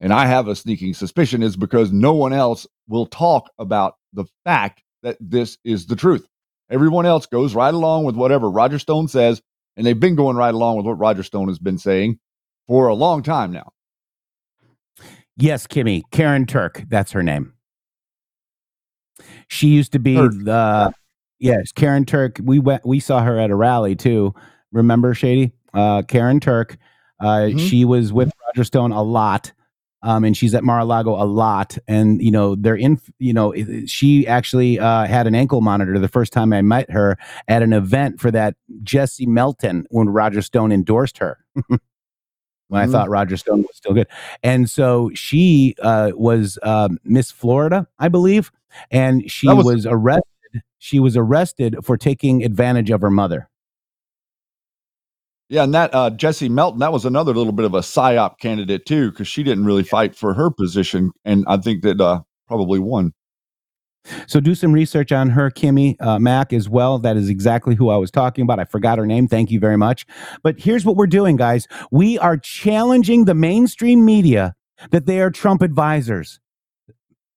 And 0.01 0.13
I 0.13 0.27
have 0.27 0.49
a 0.49 0.57
sneaking 0.57 0.95
suspicion 0.95 1.43
is 1.43 1.57
because 1.57 1.93
no 1.93 2.15
one 2.15 2.33
else 2.33 2.67
will 2.89 3.07
talk 3.07 3.51
about 3.59 3.95
the 4.13 4.25
fact 4.45 4.83
that 5.03 5.17
this 5.21 5.59
is 5.65 5.87
the 5.87 5.97
truth. 5.97 6.27
Everyone 6.71 7.07
else 7.07 7.27
goes 7.27 7.55
right 7.55 7.75
along 7.75 8.05
with 8.05 8.17
whatever 8.17 8.51
Roger 8.51 8.79
Stone 8.79 9.09
says, 9.09 9.43
and 9.77 9.87
they've 9.87 9.99
been 9.99 10.15
going 10.15 10.37
right 10.37 10.55
along 10.55 10.77
with 10.77 10.87
what 10.87 10.99
Roger 10.99 11.23
Stone 11.23 11.49
has 11.49 11.59
been 11.59 11.79
saying 11.79 12.19
for 12.67 12.89
a 12.89 12.95
long 12.95 13.23
time 13.23 13.53
now. 13.53 13.73
Yes, 15.37 15.67
Kimmy, 15.67 16.03
Karen 16.11 16.47
Turk, 16.47 16.85
that's 16.89 17.13
her 17.13 17.23
name. 17.23 17.55
She 19.49 19.69
used 19.69 19.93
to 19.93 19.99
be 19.99 20.15
Turk. 20.15 20.33
the 20.37 20.93
yes, 21.39 21.73
Karen 21.73 22.05
Turk. 22.05 22.39
We 22.43 22.59
went, 22.59 22.87
we 22.87 23.01
saw 23.01 23.23
her 23.23 23.39
at 23.39 23.51
a 23.51 23.57
rally 23.57 23.97
too. 23.97 24.35
Remember, 24.73 25.15
Shady? 25.15 25.53
Uh, 25.75 26.03
Karen 26.03 26.41
Turk. 26.41 26.77
Uh, 27.21 27.25
mm-hmm. 27.25 27.59
She 27.59 27.85
was 27.85 28.13
with 28.13 28.31
Roger 28.47 28.65
Stone 28.65 28.93
a 28.93 29.03
lot 29.03 29.53
um, 30.03 30.25
and 30.25 30.37
she's 30.37 30.55
at 30.55 30.65
Mar-a-Lago 30.65 31.11
a 31.23 31.25
lot. 31.25 31.77
And 31.87 32.23
you 32.23 32.31
know, 32.31 32.55
they're 32.55 32.77
in. 32.77 33.01
You 33.19 33.33
know, 33.33 33.55
she 33.87 34.27
actually 34.27 34.79
uh, 34.79 35.07
had 35.07 35.27
an 35.27 35.35
ankle 35.35 35.61
monitor 35.61 35.99
the 35.99 36.09
first 36.09 36.33
time 36.33 36.53
I 36.53 36.63
met 36.63 36.91
her 36.91 37.19
at 37.49 37.63
an 37.63 37.73
event 37.73 38.21
for 38.21 38.31
that 38.31 38.57
Jesse 38.83 39.27
Melton 39.27 39.87
when 39.91 40.09
Roger 40.09 40.43
Stone 40.43 40.73
endorsed 40.73 41.19
her. 41.19 41.39
when 41.55 41.79
mm-hmm. 42.71 42.77
I 42.77 42.87
thought 42.87 43.11
Roger 43.11 43.37
Stone 43.37 43.63
was 43.63 43.77
still 43.77 43.93
good, 43.93 44.09
and 44.43 44.69
so 44.71 45.11
she 45.15 45.75
uh, 45.83 46.13
was 46.15 46.59
uh, 46.63 46.89
Miss 47.05 47.31
Florida, 47.31 47.87
I 47.99 48.09
believe, 48.09 48.51
and 48.91 49.31
she 49.31 49.49
was, 49.49 49.65
was 49.65 49.87
arrested. 49.87 50.25
She 50.79 50.99
was 50.99 51.17
arrested 51.17 51.77
for 51.83 51.97
taking 51.97 52.43
advantage 52.43 52.91
of 52.91 53.03
her 53.03 53.11
mother. 53.11 53.51
Yeah, 55.51 55.65
and 55.65 55.75
that 55.75 55.93
uh, 55.93 56.11
Jessie 56.11 56.49
Melton, 56.49 56.79
that 56.79 56.93
was 56.93 57.05
another 57.05 57.35
little 57.35 57.53
bit 57.53 57.65
of 57.65 57.75
a 57.75 57.81
psyop 57.81 58.39
candidate 58.39 58.87
too, 58.87 59.11
because 59.11 59.27
she 59.27 59.43
didn't 59.43 59.65
really 59.65 59.83
fight 59.83 60.15
for 60.15 60.33
her 60.33 60.49
position, 60.49 61.11
and 61.25 61.45
I 61.49 61.57
think 61.57 61.83
that 61.83 62.01
uh, 62.01 62.21
probably 62.47 62.79
won. 62.79 63.13
So 64.29 64.39
do 64.39 64.55
some 64.55 64.73
research 64.73 65.11
on 65.11 65.31
her, 65.31 65.51
Kimmy 65.51 65.97
uh, 66.01 66.21
Mack, 66.21 66.53
as 66.53 66.69
well. 66.69 67.01
That 67.01 67.17
is 67.17 67.29
exactly 67.29 67.75
who 67.75 67.91
I 67.91 67.97
was 67.97 68.13
talking 68.13 68.43
about. 68.43 68.61
I 68.61 68.65
forgot 68.65 68.99
her 68.99 69.07
name. 69.07 69.27
Thank 69.27 69.51
you 69.51 69.59
very 69.59 69.77
much. 69.77 70.07
But 70.45 70.61
here's 70.61 70.85
what 70.85 70.97
we're 70.97 71.09
doing, 71.09 71.35
guys. 71.35 71.67
We 71.91 72.17
are 72.19 72.37
challenging 72.37 73.25
the 73.25 73.35
mainstream 73.35 74.05
media 74.05 74.55
that 74.93 75.07
they 75.07 75.21
are 75.21 75.31
Trump 75.31 75.63
advisors. 75.63 76.39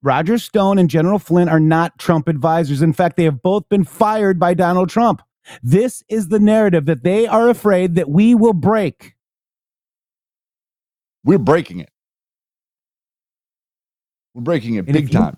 Roger 0.04 0.38
Stone 0.38 0.78
and 0.78 0.90
General 0.90 1.18
Flynn 1.18 1.50
are 1.50 1.60
not 1.60 1.98
Trump 1.98 2.28
advisors. 2.28 2.84
In 2.84 2.94
fact, 2.94 3.18
they 3.18 3.24
have 3.24 3.42
both 3.42 3.68
been 3.70 3.84
fired 3.84 4.40
by 4.40 4.54
Donald 4.54 4.90
Trump. 4.90 5.22
This 5.62 6.04
is 6.10 6.30
the 6.30 6.40
narrative 6.40 6.86
that 6.86 7.04
they 7.04 7.28
are 7.28 7.50
afraid 7.50 7.96
that 7.96 8.10
we 8.10 8.36
will 8.36 8.54
break. 8.54 9.16
We're 11.24 11.38
breaking 11.38 11.80
it. 11.80 11.90
We're 14.34 14.42
breaking 14.42 14.76
it 14.76 14.80
and 14.80 14.94
big 14.94 15.12
time. 15.12 15.38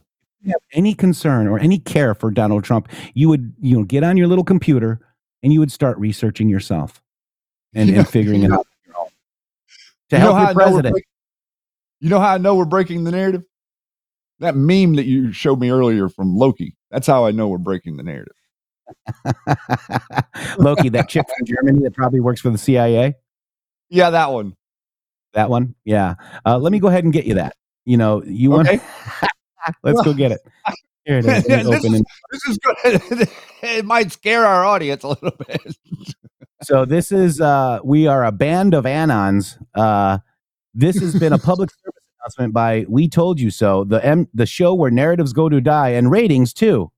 have 0.52 0.62
any 0.74 0.94
concern 0.94 1.48
or 1.48 1.60
any 1.60 1.80
care 1.80 2.14
for 2.14 2.32
Donald 2.32 2.64
Trump, 2.64 2.90
you 3.14 3.30
would 3.30 3.54
you 3.60 3.78
know 3.78 3.84
get 3.84 4.04
on 4.04 4.18
your 4.18 4.28
little 4.28 4.44
computer 4.44 5.00
and 5.44 5.52
you 5.52 5.60
would 5.60 5.72
start 5.72 5.98
researching 5.98 6.50
yourself 6.50 7.02
and, 7.74 7.90
and 7.90 8.08
figuring 8.08 8.44
it 8.44 8.52
out 8.52 8.66
to 10.10 10.18
you 10.18 10.22
help 10.22 10.40
your 10.40 10.54
president. 10.54 11.04
You 12.00 12.10
know 12.10 12.20
how 12.20 12.34
I 12.34 12.38
know 12.38 12.56
we're 12.56 12.66
breaking 12.66 13.04
the 13.04 13.12
narrative? 13.12 13.44
That 14.40 14.56
meme 14.56 14.96
that 14.96 15.06
you 15.06 15.32
showed 15.32 15.60
me 15.60 15.70
earlier 15.70 16.10
from 16.10 16.36
Loki. 16.36 16.76
That's 16.92 17.08
how 17.08 17.26
I 17.26 17.32
know 17.32 17.48
we're 17.48 17.58
breaking 17.58 17.98
the 17.98 18.04
narrative. 18.04 18.36
Loki, 20.58 20.90
that 20.90 21.08
chick 21.10 21.26
from 21.38 21.46
Germany 21.46 21.84
that 21.84 21.94
probably 21.94 22.20
works 22.20 22.42
for 22.42 22.50
the 22.50 22.58
CIA. 22.58 23.16
Yeah, 23.90 24.10
that 24.12 24.32
one. 24.32 24.56
That 25.34 25.50
one. 25.50 25.76
Yeah. 25.84 26.16
Uh, 26.46 26.58
let 26.58 26.72
me 26.72 26.80
go 26.80 26.88
ahead 26.88 27.04
and 27.04 27.14
get 27.14 27.26
you 27.26 27.36
that. 27.36 27.56
You 27.86 27.98
know, 27.98 28.24
you 28.24 28.52
want. 28.52 28.68
Okay. 28.68 28.80
Let's 29.84 30.02
go 30.02 30.14
get 30.14 30.32
it. 30.32 30.42
Here 31.06 31.20
it 31.20 31.26
is. 31.26 31.44
this, 31.46 31.84
is 31.84 32.04
this 32.32 32.46
is 32.48 32.58
good. 32.58 33.30
it 33.62 33.86
might 33.86 34.12
scare 34.12 34.46
our 34.46 34.66
audience 34.66 35.04
a 35.04 35.10
little 35.10 35.32
bit. 35.48 35.62
so 36.64 36.86
this 36.86 37.12
is 37.12 37.42
uh 37.42 37.80
we 37.84 38.08
are 38.08 38.26
a 38.26 38.32
band 38.32 38.74
of 38.74 38.86
anons. 38.86 39.58
Uh 39.76 40.20
this 40.74 41.00
has 41.00 41.18
been 41.18 41.34
a 41.34 41.38
public 41.38 41.70
service 41.72 42.04
announcement 42.20 42.54
by 42.54 42.86
We 42.90 43.08
Told 43.08 43.40
You 43.40 43.50
So, 43.50 43.84
the 43.84 44.04
M 44.04 44.28
the 44.34 44.46
show 44.46 44.74
where 44.74 44.92
narratives 44.92 45.34
go 45.34 45.48
to 45.48 45.62
die 45.62 45.90
and 45.90 46.12
ratings 46.12 46.54
too. 46.54 46.92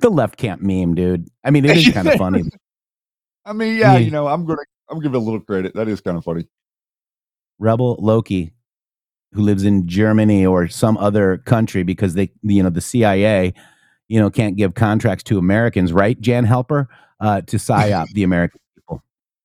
The 0.00 0.10
left 0.10 0.36
can't 0.36 0.62
meme, 0.62 0.94
dude. 0.94 1.28
I 1.44 1.50
mean, 1.50 1.64
it 1.64 1.76
is 1.76 1.92
kind 1.92 2.08
of 2.08 2.14
funny. 2.14 2.44
I 3.44 3.52
mean, 3.52 3.76
yeah, 3.76 3.96
you 3.96 4.10
know, 4.10 4.26
I'm 4.28 4.44
gonna 4.44 4.62
I'm 4.88 4.96
gonna 4.96 5.02
give 5.02 5.14
it 5.14 5.18
a 5.18 5.20
little 5.20 5.40
credit. 5.40 5.74
That 5.74 5.88
is 5.88 6.00
kind 6.00 6.16
of 6.16 6.24
funny. 6.24 6.46
Rebel 7.58 7.96
Loki, 8.00 8.52
who 9.32 9.42
lives 9.42 9.64
in 9.64 9.86
Germany 9.86 10.46
or 10.46 10.68
some 10.68 10.96
other 10.96 11.38
country 11.38 11.82
because 11.82 12.14
they, 12.14 12.32
you 12.42 12.62
know, 12.62 12.70
the 12.70 12.80
CIA, 12.80 13.54
you 14.08 14.18
know, 14.18 14.30
can't 14.30 14.56
give 14.56 14.74
contracts 14.74 15.24
to 15.24 15.38
Americans, 15.38 15.92
right? 15.92 16.20
Jan 16.20 16.44
Helper, 16.44 16.88
uh, 17.20 17.42
to 17.42 17.56
psyop 17.56 18.08
the 18.12 18.22
American 18.22 18.60
people. 18.74 19.02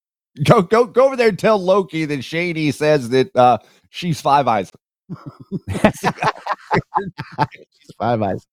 Go 0.44 0.62
go 0.62 0.86
go 0.86 1.06
over 1.06 1.16
there 1.16 1.30
and 1.30 1.40
tell 1.40 1.58
Loki 1.58 2.04
that 2.04 2.22
Shady 2.22 2.72
says 2.72 3.08
that 3.10 3.34
uh, 3.38 3.58
she's 3.90 4.20
Five 4.20 4.50
Eyes. 4.50 4.70
Five 8.00 8.22
eyes. 8.22 8.46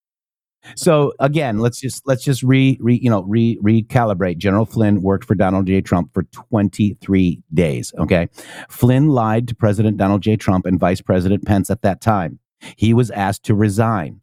So 0.75 1.13
again, 1.19 1.59
let's 1.59 1.79
just 1.79 2.07
let's 2.07 2.23
just 2.23 2.41
re, 2.43 2.77
re 2.79 2.95
you 3.01 3.09
know 3.09 3.23
re 3.23 3.57
recalibrate. 3.61 4.37
General 4.37 4.65
Flynn 4.65 5.01
worked 5.01 5.25
for 5.25 5.35
Donald 5.35 5.67
J. 5.67 5.81
Trump 5.81 6.13
for 6.13 6.23
23 6.23 7.41
days. 7.53 7.93
Okay, 7.99 8.29
Flynn 8.69 9.09
lied 9.09 9.47
to 9.49 9.55
President 9.55 9.97
Donald 9.97 10.21
J. 10.21 10.35
Trump 10.37 10.65
and 10.65 10.79
Vice 10.79 11.01
President 11.01 11.45
Pence 11.45 11.69
at 11.69 11.81
that 11.81 12.01
time. 12.01 12.39
He 12.77 12.93
was 12.93 13.11
asked 13.11 13.43
to 13.45 13.55
resign. 13.55 14.21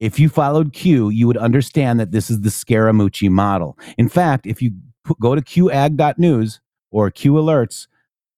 If 0.00 0.18
you 0.18 0.28
followed 0.28 0.72
Q, 0.72 1.10
you 1.10 1.26
would 1.26 1.36
understand 1.36 2.00
that 2.00 2.10
this 2.10 2.28
is 2.28 2.40
the 2.40 2.48
Scaramucci 2.48 3.30
model. 3.30 3.78
In 3.98 4.08
fact, 4.08 4.46
if 4.46 4.60
you 4.60 4.72
go 5.20 5.34
to 5.34 5.42
QAG.news 5.42 6.60
or 6.90 7.10
Q 7.10 7.34
Alerts, 7.34 7.86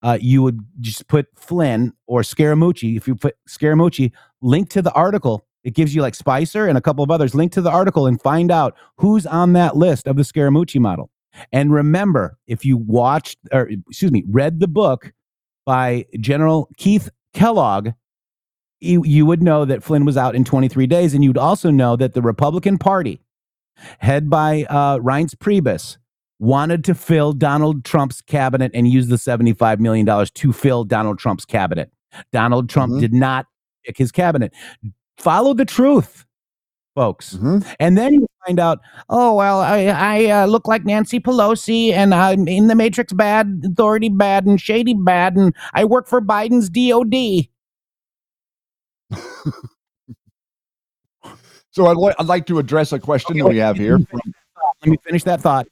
uh, 0.05 0.19
you 0.21 0.43
would 0.43 0.61
just 0.81 1.09
put 1.09 1.27
Flynn 1.35 1.95
or 2.07 2.21
Scaramucci. 2.21 2.97
If 2.97 3.09
you 3.09 3.17
put 3.17 3.37
Scaramucci, 3.49 4.13
link 4.43 4.69
to 4.71 4.83
the 4.83 4.93
article. 4.93 5.47
It 5.65 5.75
gives 5.75 5.95
you 5.95 6.03
like 6.03 6.15
Spicer 6.15 6.67
and 6.67 6.77
a 6.77 6.83
couple 6.83 7.03
of 7.03 7.11
others. 7.11 7.35
Link 7.35 7.53
to 7.53 7.63
the 7.63 7.71
article 7.71 8.07
and 8.07 8.21
find 8.21 8.51
out 8.51 8.77
who's 8.99 9.25
on 9.25 9.55
that 9.55 9.77
list 9.77 10.07
of 10.07 10.17
the 10.17 10.23
Scaramucci 10.23 10.79
model. 10.79 11.11
And 11.53 11.73
remember, 11.73 12.39
if 12.47 12.67
you 12.67 12.77
watched 12.77 13.39
or 13.51 13.71
excuse 13.89 14.13
me, 14.13 14.25
read 14.29 14.61
the 14.61 14.69
book 14.69 15.13
by 15.65 16.05
General 16.21 16.69
Keith 16.77 17.09
Kellogg, 17.33 17.93
you, 18.81 19.03
you 19.07 19.25
would 19.25 19.43
know 19.43 19.65
that 19.65 19.83
Flynn 19.83 20.05
was 20.05 20.19
out 20.19 20.35
in 20.35 20.45
23 20.45 20.87
days, 20.87 21.15
and 21.15 21.25
you'd 21.25 21.39
also 21.39 21.71
know 21.71 21.97
that 21.97 22.13
the 22.13 22.21
Republican 22.21 22.77
Party, 22.77 23.23
head 24.01 24.29
by 24.29 24.67
uh, 24.69 24.99
Reince 24.99 25.35
Priebus, 25.35 25.97
wanted 26.45 26.85
to 26.85 26.95
fill 26.95 27.33
Donald 27.33 27.85
Trump's 27.85 28.21
cabinet 28.21 28.71
and 28.75 28.87
use 28.87 29.09
the 29.09 29.17
$75 29.17 29.79
million 29.81 30.07
to 30.35 30.53
fill 30.53 30.85
Donald 30.85 31.19
Trump's 31.19 31.45
cabinet. 31.45 31.91
Donald 32.33 32.69
Trump 32.69 32.93
Mhm. 32.93 33.01
did 33.01 33.13
not 33.15 33.47
pick 33.85 33.97
his 33.99 34.13
cabinet. 34.13 34.53
Follow 35.19 35.55
the 35.55 35.65
truth, 35.65 36.27
folks. 36.95 37.35
Mhm. 37.35 37.67
And 37.81 37.97
then 37.97 38.15
you 38.15 38.27
find 38.47 38.61
out, 38.61 38.81
oh, 39.09 39.35
well, 39.35 39.61
I, 39.61 39.87
I 39.87 40.27
uh, 40.43 40.47
look 40.47 40.69
like 40.69 40.85
Nancy 40.85 41.19
Pelosi 41.19 41.93
and 41.93 42.15
I'm 42.15 42.47
in 42.47 42.67
the 42.69 42.75
Matrix 42.75 43.13
bad, 43.13 43.63
authority 43.65 44.11
bad, 44.11 44.45
and 44.47 44.61
shady 44.61 44.95
bad, 44.95 45.37
and 45.37 45.55
I 45.73 45.85
work 45.85 46.07
for 46.09 46.21
Biden's 46.21 46.69
DOD. 46.69 47.49
So 51.71 51.87
I'd, 51.87 51.97
li- 51.97 52.15
I'd 52.21 52.27
like 52.27 52.47
to 52.47 52.61
address 52.61 52.93
a 52.93 53.01
question 53.01 53.37
that 53.39 53.47
we 53.49 53.57
have 53.57 53.77
here. 53.77 53.99
Let 53.99 54.87
me 54.89 54.97
finish 55.05 55.25
that 55.25 55.41
thought. 55.41 55.67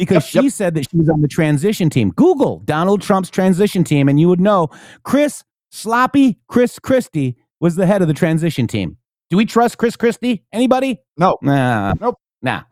Because 0.00 0.34
Yep, 0.34 0.42
she 0.42 0.50
said 0.50 0.74
that 0.74 0.90
she 0.90 0.96
was 0.96 1.08
on 1.08 1.20
the 1.20 1.28
transition 1.28 1.90
team. 1.90 2.10
Google 2.10 2.60
Donald 2.64 3.02
Trump's 3.02 3.30
transition 3.30 3.84
team, 3.84 4.08
and 4.08 4.18
you 4.18 4.28
would 4.28 4.40
know 4.40 4.68
Chris 5.02 5.44
Sloppy 5.70 6.38
Chris 6.48 6.78
Christie 6.78 7.36
was 7.60 7.76
the 7.76 7.86
head 7.86 8.02
of 8.02 8.08
the 8.08 8.14
transition 8.14 8.66
team. 8.66 8.96
Do 9.28 9.36
we 9.36 9.46
trust 9.46 9.78
Chris 9.78 9.96
Christie? 9.96 10.44
Anybody? 10.52 11.00
No. 11.16 11.38
Nah. 11.42 11.94
Nope. 12.00 12.16
Nah. 12.42 12.62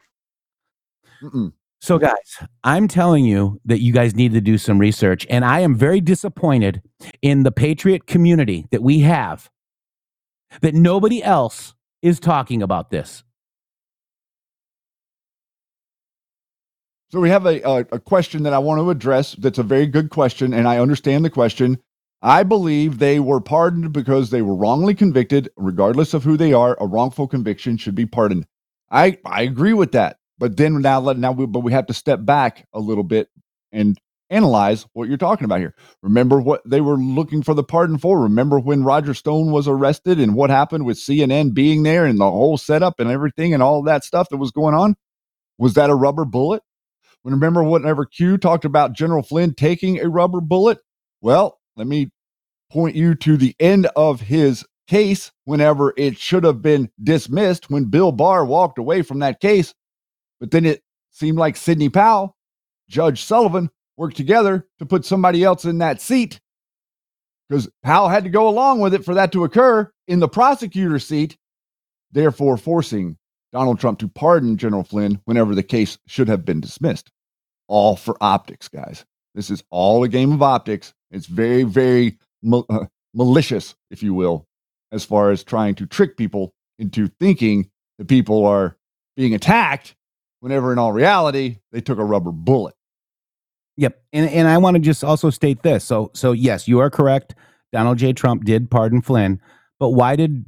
Mm-mm. 1.22 1.52
So, 1.80 1.98
guys, 1.98 2.48
I'm 2.64 2.88
telling 2.88 3.24
you 3.24 3.60
that 3.64 3.80
you 3.80 3.92
guys 3.92 4.16
need 4.16 4.32
to 4.32 4.40
do 4.40 4.58
some 4.58 4.78
research, 4.78 5.26
and 5.30 5.44
I 5.44 5.60
am 5.60 5.76
very 5.76 6.00
disappointed 6.00 6.82
in 7.22 7.44
the 7.44 7.52
Patriot 7.52 8.06
community 8.06 8.66
that 8.72 8.82
we 8.82 9.00
have 9.00 9.48
that 10.60 10.74
nobody 10.74 11.22
else 11.22 11.74
is 12.02 12.18
talking 12.18 12.62
about 12.62 12.90
this. 12.90 13.22
So 17.10 17.20
we 17.20 17.30
have 17.30 17.46
a, 17.46 17.62
a 17.62 17.78
a 17.92 18.00
question 18.00 18.42
that 18.42 18.52
I 18.52 18.58
want 18.58 18.80
to 18.80 18.90
address. 18.90 19.32
That's 19.34 19.58
a 19.58 19.62
very 19.62 19.86
good 19.86 20.10
question, 20.10 20.52
and 20.52 20.68
I 20.68 20.78
understand 20.78 21.24
the 21.24 21.30
question. 21.30 21.78
I 22.20 22.42
believe 22.42 22.98
they 22.98 23.20
were 23.20 23.40
pardoned 23.40 23.92
because 23.92 24.30
they 24.30 24.42
were 24.42 24.54
wrongly 24.56 24.94
convicted, 24.94 25.48
regardless 25.56 26.14
of 26.14 26.24
who 26.24 26.36
they 26.36 26.52
are. 26.52 26.76
A 26.80 26.86
wrongful 26.86 27.28
conviction 27.28 27.76
should 27.78 27.94
be 27.94 28.06
pardoned. 28.06 28.46
I 28.90 29.18
I 29.24 29.42
agree 29.42 29.72
with 29.72 29.92
that. 29.92 30.18
But 30.38 30.56
then 30.56 30.82
now 30.82 31.00
now 31.00 31.32
we, 31.32 31.46
but 31.46 31.60
we 31.60 31.72
have 31.72 31.86
to 31.86 31.94
step 31.94 32.24
back 32.24 32.66
a 32.74 32.80
little 32.80 33.04
bit 33.04 33.28
and 33.72 33.96
analyze 34.30 34.84
what 34.92 35.08
you're 35.08 35.16
talking 35.16 35.46
about 35.46 35.60
here. 35.60 35.74
Remember 36.02 36.40
what 36.42 36.60
they 36.68 36.82
were 36.82 36.98
looking 36.98 37.42
for 37.42 37.54
the 37.54 37.64
pardon 37.64 37.96
for. 37.98 38.20
Remember 38.20 38.60
when 38.60 38.84
Roger 38.84 39.14
Stone 39.14 39.52
was 39.52 39.66
arrested 39.66 40.20
and 40.20 40.34
what 40.34 40.50
happened 40.50 40.84
with 40.84 40.98
CNN 40.98 41.54
being 41.54 41.84
there 41.84 42.04
and 42.04 42.20
the 42.20 42.30
whole 42.30 42.58
setup 42.58 43.00
and 43.00 43.10
everything 43.10 43.54
and 43.54 43.62
all 43.62 43.82
that 43.84 44.04
stuff 44.04 44.28
that 44.28 44.36
was 44.36 44.50
going 44.50 44.74
on. 44.74 44.96
Was 45.58 45.74
that 45.74 45.90
a 45.90 45.94
rubber 45.94 46.26
bullet? 46.26 46.62
Remember 47.32 47.62
whenever 47.62 48.04
Q 48.04 48.38
talked 48.38 48.64
about 48.64 48.92
General 48.92 49.22
Flynn 49.22 49.54
taking 49.54 49.98
a 49.98 50.08
rubber 50.08 50.40
bullet? 50.40 50.78
Well, 51.20 51.58
let 51.76 51.86
me 51.86 52.10
point 52.70 52.96
you 52.96 53.14
to 53.16 53.36
the 53.36 53.54
end 53.58 53.86
of 53.96 54.20
his 54.20 54.64
case 54.86 55.32
whenever 55.44 55.92
it 55.96 56.18
should 56.18 56.44
have 56.44 56.62
been 56.62 56.90
dismissed 57.02 57.70
when 57.70 57.86
Bill 57.86 58.12
Barr 58.12 58.44
walked 58.44 58.78
away 58.78 59.02
from 59.02 59.20
that 59.20 59.40
case. 59.40 59.74
But 60.40 60.50
then 60.50 60.64
it 60.64 60.82
seemed 61.10 61.38
like 61.38 61.56
Sidney 61.56 61.88
Powell, 61.88 62.36
Judge 62.88 63.22
Sullivan 63.22 63.70
worked 63.96 64.16
together 64.16 64.66
to 64.78 64.86
put 64.86 65.04
somebody 65.04 65.44
else 65.44 65.64
in 65.64 65.78
that 65.78 66.00
seat 66.00 66.40
because 67.48 67.68
Powell 67.82 68.08
had 68.08 68.24
to 68.24 68.30
go 68.30 68.48
along 68.48 68.80
with 68.80 68.94
it 68.94 69.04
for 69.04 69.14
that 69.14 69.32
to 69.32 69.44
occur 69.44 69.90
in 70.06 70.20
the 70.20 70.28
prosecutor's 70.28 71.06
seat, 71.06 71.36
therefore 72.12 72.56
forcing 72.56 73.16
Donald 73.52 73.80
Trump 73.80 73.98
to 74.00 74.08
pardon 74.08 74.56
General 74.56 74.84
Flynn 74.84 75.20
whenever 75.24 75.54
the 75.54 75.62
case 75.62 75.98
should 76.06 76.28
have 76.28 76.44
been 76.44 76.60
dismissed. 76.60 77.10
All 77.68 77.96
for 77.96 78.16
optics, 78.20 78.68
guys. 78.68 79.04
This 79.34 79.50
is 79.50 79.62
all 79.70 80.02
a 80.02 80.08
game 80.08 80.32
of 80.32 80.42
optics. 80.42 80.92
It's 81.10 81.26
very, 81.26 81.62
very 81.62 82.18
mal- 82.42 82.66
uh, 82.68 82.86
malicious, 83.14 83.74
if 83.90 84.02
you 84.02 84.14
will, 84.14 84.46
as 84.90 85.04
far 85.04 85.30
as 85.30 85.44
trying 85.44 85.74
to 85.76 85.86
trick 85.86 86.16
people 86.16 86.52
into 86.78 87.08
thinking 87.20 87.70
that 87.98 88.08
people 88.08 88.44
are 88.46 88.76
being 89.16 89.34
attacked 89.34 89.94
whenever 90.40 90.72
in 90.72 90.78
all 90.78 90.92
reality 90.92 91.58
they 91.72 91.80
took 91.80 91.98
a 91.98 92.04
rubber 92.04 92.32
bullet. 92.32 92.74
Yep. 93.76 94.00
And 94.12 94.28
and 94.30 94.48
I 94.48 94.58
want 94.58 94.74
to 94.74 94.80
just 94.80 95.04
also 95.04 95.30
state 95.30 95.62
this. 95.62 95.84
So 95.84 96.10
so 96.14 96.32
yes, 96.32 96.66
you 96.66 96.80
are 96.80 96.90
correct. 96.90 97.34
Donald 97.72 97.98
J. 97.98 98.12
Trump 98.12 98.44
did 98.44 98.70
pardon 98.70 99.02
Flynn, 99.02 99.40
but 99.78 99.90
why 99.90 100.16
did 100.16 100.44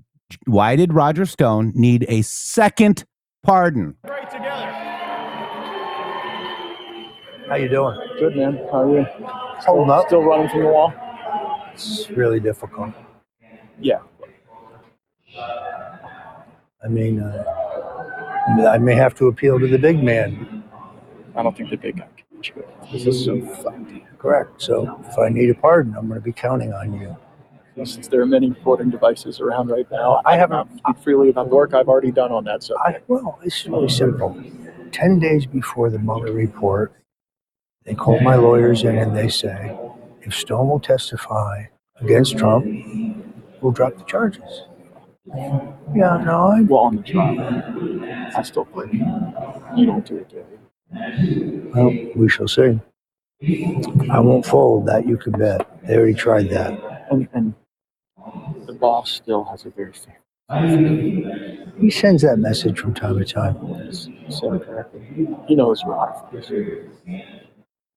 why 0.47 0.75
did 0.77 0.93
Roger 0.93 1.27
Stone 1.27 1.73
need 1.75 2.07
a 2.09 2.23
second 2.23 3.05
pardon? 3.45 3.97
How 7.51 7.57
you 7.57 7.69
doing? 7.69 7.99
Good 8.21 8.37
man. 8.37 8.59
How 8.71 8.83
are 8.85 8.99
you? 9.01 9.05
Holding 9.67 9.91
up. 9.91 10.07
Still 10.07 10.23
running 10.23 10.49
from 10.49 10.61
the 10.61 10.67
wall? 10.69 10.93
It's 11.73 12.09
really 12.11 12.39
difficult. 12.39 12.95
Yeah. 13.81 13.99
I 15.37 16.89
mean, 16.89 17.21
uh, 17.21 17.45
I 18.73 18.79
may 18.79 18.95
have 18.95 19.17
to 19.17 19.27
appeal 19.27 19.59
to 19.59 19.67
the 19.67 19.79
big 19.79 20.01
man. 20.01 20.63
I 21.35 21.43
don't 21.43 21.57
think 21.57 21.71
the 21.71 21.77
big 21.77 21.97
guy 21.99 22.07
can 22.17 22.25
reach 22.37 22.53
you. 22.55 22.65
This 22.93 23.07
is 23.07 23.25
so 23.25 23.41
fucked. 23.63 23.91
Correct. 24.21 24.63
So 24.63 25.01
if 25.09 25.19
I 25.19 25.29
need 25.29 25.51
a 25.51 25.55
pardon, 25.55 25.97
I'm 25.99 26.07
going 26.07 26.21
to 26.21 26.25
be 26.25 26.33
counting 26.33 26.73
on 26.73 26.93
you. 27.01 27.17
Since 27.85 28.07
there 28.09 28.21
are 28.21 28.27
many 28.27 28.49
recording 28.51 28.91
devices 28.91 29.41
around 29.41 29.71
right 29.71 29.91
now, 29.91 30.21
I 30.25 30.35
I 30.35 30.37
haven't- 30.37 30.59
haven't 30.59 30.79
speak 30.79 30.99
freely 31.03 31.31
about 31.31 31.49
the 31.49 31.57
work 31.57 31.75
I've 31.75 31.89
already 31.89 32.13
done 32.13 32.31
on 32.31 32.45
that 32.45 32.63
subject. 32.63 32.99
I, 33.01 33.03
well, 33.09 33.41
it's 33.43 33.67
really 33.67 33.89
simple. 33.89 34.37
Ten 34.93 35.19
days 35.19 35.47
before 35.47 35.91
the 35.91 35.99
Mueller 35.99 36.33
report, 36.33 36.93
they 37.91 37.97
call 37.97 38.21
my 38.21 38.37
lawyers 38.37 38.85
in 38.85 38.97
and 38.97 39.17
they 39.17 39.29
say, 39.29 39.77
if 40.23 40.33
Stone 40.33 40.69
will 40.69 40.79
testify 40.79 41.65
against 42.01 42.39
Trump, 42.39 42.65
we'll 43.61 43.73
drop 43.73 43.99
the 43.99 44.05
charges. 44.05 44.63
Yeah, 45.27 46.23
no, 46.25 46.53
I, 46.53 46.61
well, 46.61 46.85
on 46.85 46.97
the 46.97 47.03
trial, 47.03 47.41
I 48.37 48.43
still 48.43 48.65
think 48.65 48.93
you 49.77 49.87
don't 49.87 50.07
do 50.07 50.19
it, 50.19 50.29
do 50.29 50.37
you? 50.37 51.73
well, 51.75 51.93
we 52.15 52.29
shall 52.29 52.47
see. 52.47 52.79
I 54.09 54.21
won't 54.21 54.47
fold. 54.47 54.87
That 54.87 55.09
you 55.09 55.17
can 55.17 55.33
bet. 55.33 55.67
They 55.85 55.97
already 55.97 56.15
tried 56.15 56.49
that. 56.51 57.09
And, 57.11 57.29
and 57.33 57.55
the 58.67 58.73
boss 58.73 59.11
still 59.11 59.43
has 59.47 59.67
a 59.67 59.71
very 59.71 59.93
fair. 59.93 60.21
He 61.81 61.91
sends 61.91 62.23
that 62.23 62.39
message 62.39 62.79
from 62.79 62.95
time 62.95 63.19
to 63.19 63.25
time. 63.25 63.57
You 63.67 63.93
said 64.31 64.53
it 64.53 64.65
correctly. 64.65 65.29
He 65.49 65.57
knows 65.57 65.85
we're 65.85 65.95
hot 65.95 66.33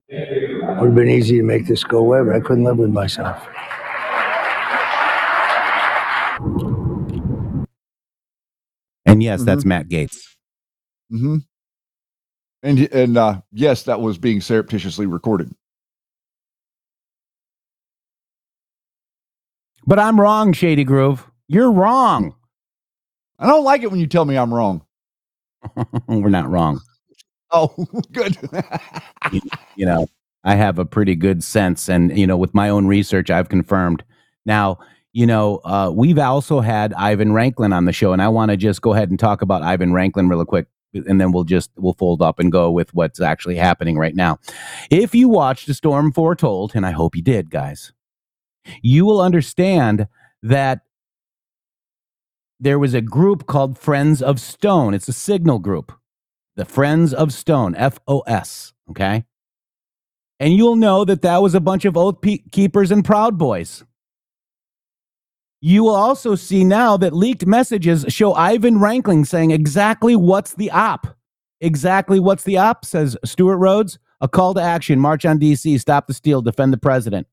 for 0.08 0.16
this. 0.16 0.78
Would 0.80 0.86
have 0.86 0.94
been 0.94 1.08
easy 1.08 1.36
to 1.38 1.42
make 1.42 1.66
this 1.66 1.84
go 1.84 1.98
away, 1.98 2.22
but 2.22 2.34
I 2.34 2.40
couldn't 2.40 2.64
live 2.64 2.78
with 2.78 2.90
myself. 2.90 3.46
And 9.06 9.22
yes, 9.22 9.44
that's 9.44 9.64
Matt 9.64 9.88
Gaetz. 9.88 10.16
Mm-hmm. 11.12 11.36
And 12.62 12.92
and 12.92 13.16
uh, 13.16 13.40
yes, 13.52 13.84
that 13.84 14.00
was 14.00 14.18
being 14.18 14.40
surreptitiously 14.40 15.06
recorded. 15.06 15.54
But 19.86 19.98
I'm 19.98 20.18
wrong, 20.18 20.52
Shady 20.52 20.84
Groove. 20.84 21.26
You're 21.46 21.70
wrong. 21.70 22.34
I 23.38 23.46
don't 23.46 23.64
like 23.64 23.82
it 23.82 23.90
when 23.90 24.00
you 24.00 24.06
tell 24.06 24.24
me 24.24 24.36
I'm 24.36 24.52
wrong. 24.52 24.82
We're 26.08 26.30
not 26.30 26.50
wrong. 26.50 26.80
Oh, 27.54 27.72
good. 28.12 28.36
you 29.76 29.86
know, 29.86 30.08
I 30.42 30.56
have 30.56 30.78
a 30.78 30.84
pretty 30.84 31.14
good 31.14 31.44
sense, 31.44 31.88
and 31.88 32.16
you 32.16 32.26
know, 32.26 32.36
with 32.36 32.52
my 32.52 32.68
own 32.68 32.86
research, 32.88 33.30
I've 33.30 33.48
confirmed. 33.48 34.02
Now, 34.44 34.78
you 35.12 35.26
know, 35.26 35.60
uh, 35.64 35.92
we've 35.94 36.18
also 36.18 36.60
had 36.60 36.92
Ivan 36.94 37.30
Raiklin 37.30 37.72
on 37.72 37.84
the 37.84 37.92
show, 37.92 38.12
and 38.12 38.20
I 38.20 38.28
want 38.28 38.50
to 38.50 38.56
just 38.56 38.82
go 38.82 38.92
ahead 38.92 39.08
and 39.08 39.18
talk 39.18 39.40
about 39.40 39.62
Ivan 39.62 39.92
Raiklin 39.92 40.28
real 40.28 40.44
quick, 40.44 40.66
and 40.92 41.20
then 41.20 41.30
we'll 41.30 41.44
just 41.44 41.70
we'll 41.76 41.94
fold 41.94 42.20
up 42.20 42.40
and 42.40 42.50
go 42.50 42.72
with 42.72 42.92
what's 42.92 43.20
actually 43.20 43.56
happening 43.56 43.96
right 43.96 44.16
now. 44.16 44.38
If 44.90 45.14
you 45.14 45.28
watched 45.28 45.68
A 45.68 45.74
Storm 45.74 46.12
Foretold, 46.12 46.72
and 46.74 46.84
I 46.84 46.90
hope 46.90 47.14
you 47.14 47.22
did, 47.22 47.50
guys, 47.50 47.92
you 48.82 49.04
will 49.04 49.20
understand 49.20 50.08
that 50.42 50.80
there 52.58 52.78
was 52.78 52.94
a 52.94 53.00
group 53.00 53.46
called 53.46 53.78
Friends 53.78 54.20
of 54.20 54.40
Stone. 54.40 54.94
It's 54.94 55.08
a 55.08 55.12
signal 55.12 55.60
group, 55.60 55.92
the 56.56 56.64
Friends 56.64 57.12
of 57.12 57.32
Stone, 57.32 57.74
F 57.74 57.98
O 58.06 58.20
S. 58.20 58.72
Okay. 58.90 59.24
And 60.40 60.54
you'll 60.54 60.76
know 60.76 61.04
that 61.04 61.22
that 61.22 61.42
was 61.42 61.54
a 61.54 61.60
bunch 61.60 61.84
of 61.84 61.96
oath 61.96 62.16
keepers 62.50 62.90
and 62.90 63.04
proud 63.04 63.38
boys. 63.38 63.84
You 65.60 65.84
will 65.84 65.94
also 65.94 66.34
see 66.34 66.64
now 66.64 66.96
that 66.98 67.14
leaked 67.14 67.46
messages 67.46 68.04
show 68.08 68.34
Ivan 68.34 68.76
Raiklin 68.76 69.26
saying 69.26 69.50
exactly 69.52 70.14
what's 70.14 70.54
the 70.54 70.70
op. 70.70 71.06
Exactly 71.60 72.20
what's 72.20 72.44
the 72.44 72.58
op, 72.58 72.84
says 72.84 73.16
Stewart 73.24 73.58
Rhodes. 73.58 73.98
A 74.20 74.28
call 74.28 74.54
to 74.54 74.60
action, 74.60 75.00
march 75.00 75.24
on 75.24 75.38
DC, 75.38 75.80
stop 75.80 76.06
the 76.06 76.14
steal, 76.14 76.42
defend 76.42 76.72
the 76.72 76.78
president. 76.78 77.26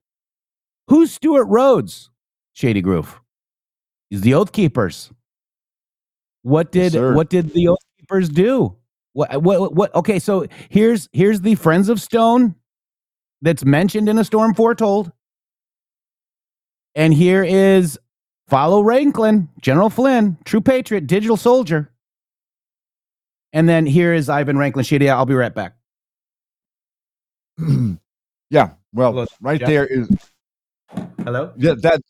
Who's 0.87 1.11
Stewart 1.11 1.47
Rhodes? 1.47 2.09
Shady 2.53 2.81
Groove. 2.81 3.19
He's 4.09 4.21
the 4.21 4.33
Oath 4.33 4.51
Keepers. 4.51 5.11
What 6.43 6.71
did 6.71 6.93
Yes, 6.93 7.15
what 7.15 7.29
did 7.29 7.53
the 7.53 7.67
Oath 7.69 7.79
Keepers 7.99 8.29
do? 8.29 8.75
Uh, 9.17 9.39
what 9.39 9.59
what 9.61 9.73
what 9.73 9.95
okay, 9.95 10.19
so 10.19 10.45
here's 10.69 11.09
here's 11.11 11.41
the 11.41 11.55
Friends 11.55 11.89
of 11.89 11.99
Stone 12.01 12.55
that's 13.41 13.65
mentioned 13.65 14.07
in 14.09 14.17
a 14.17 14.23
storm 14.23 14.53
foretold. 14.53 15.11
And 16.95 17.13
here 17.13 17.43
is 17.43 17.97
follow 18.47 18.83
Raiklin, 18.83 19.47
General 19.61 19.89
Flynn, 19.89 20.37
true 20.45 20.61
patriot, 20.61 21.07
digital 21.07 21.37
soldier. 21.37 21.89
And 23.53 23.67
then 23.67 23.85
here 23.85 24.13
is 24.13 24.29
Ivan 24.29 24.55
Raiklin. 24.57 24.85
Shady, 24.85 25.09
I'll 25.09 25.25
be 25.25 25.33
right 25.33 25.53
back. 25.53 25.75
yeah. 28.49 28.71
Well, 28.93 29.11
Hello, 29.11 29.25
right 29.41 29.59
Jeff. 29.59 29.67
there 29.67 29.85
is 29.87 30.09
Hello? 31.23 31.53
yeah, 31.57 31.73
that 31.81 32.01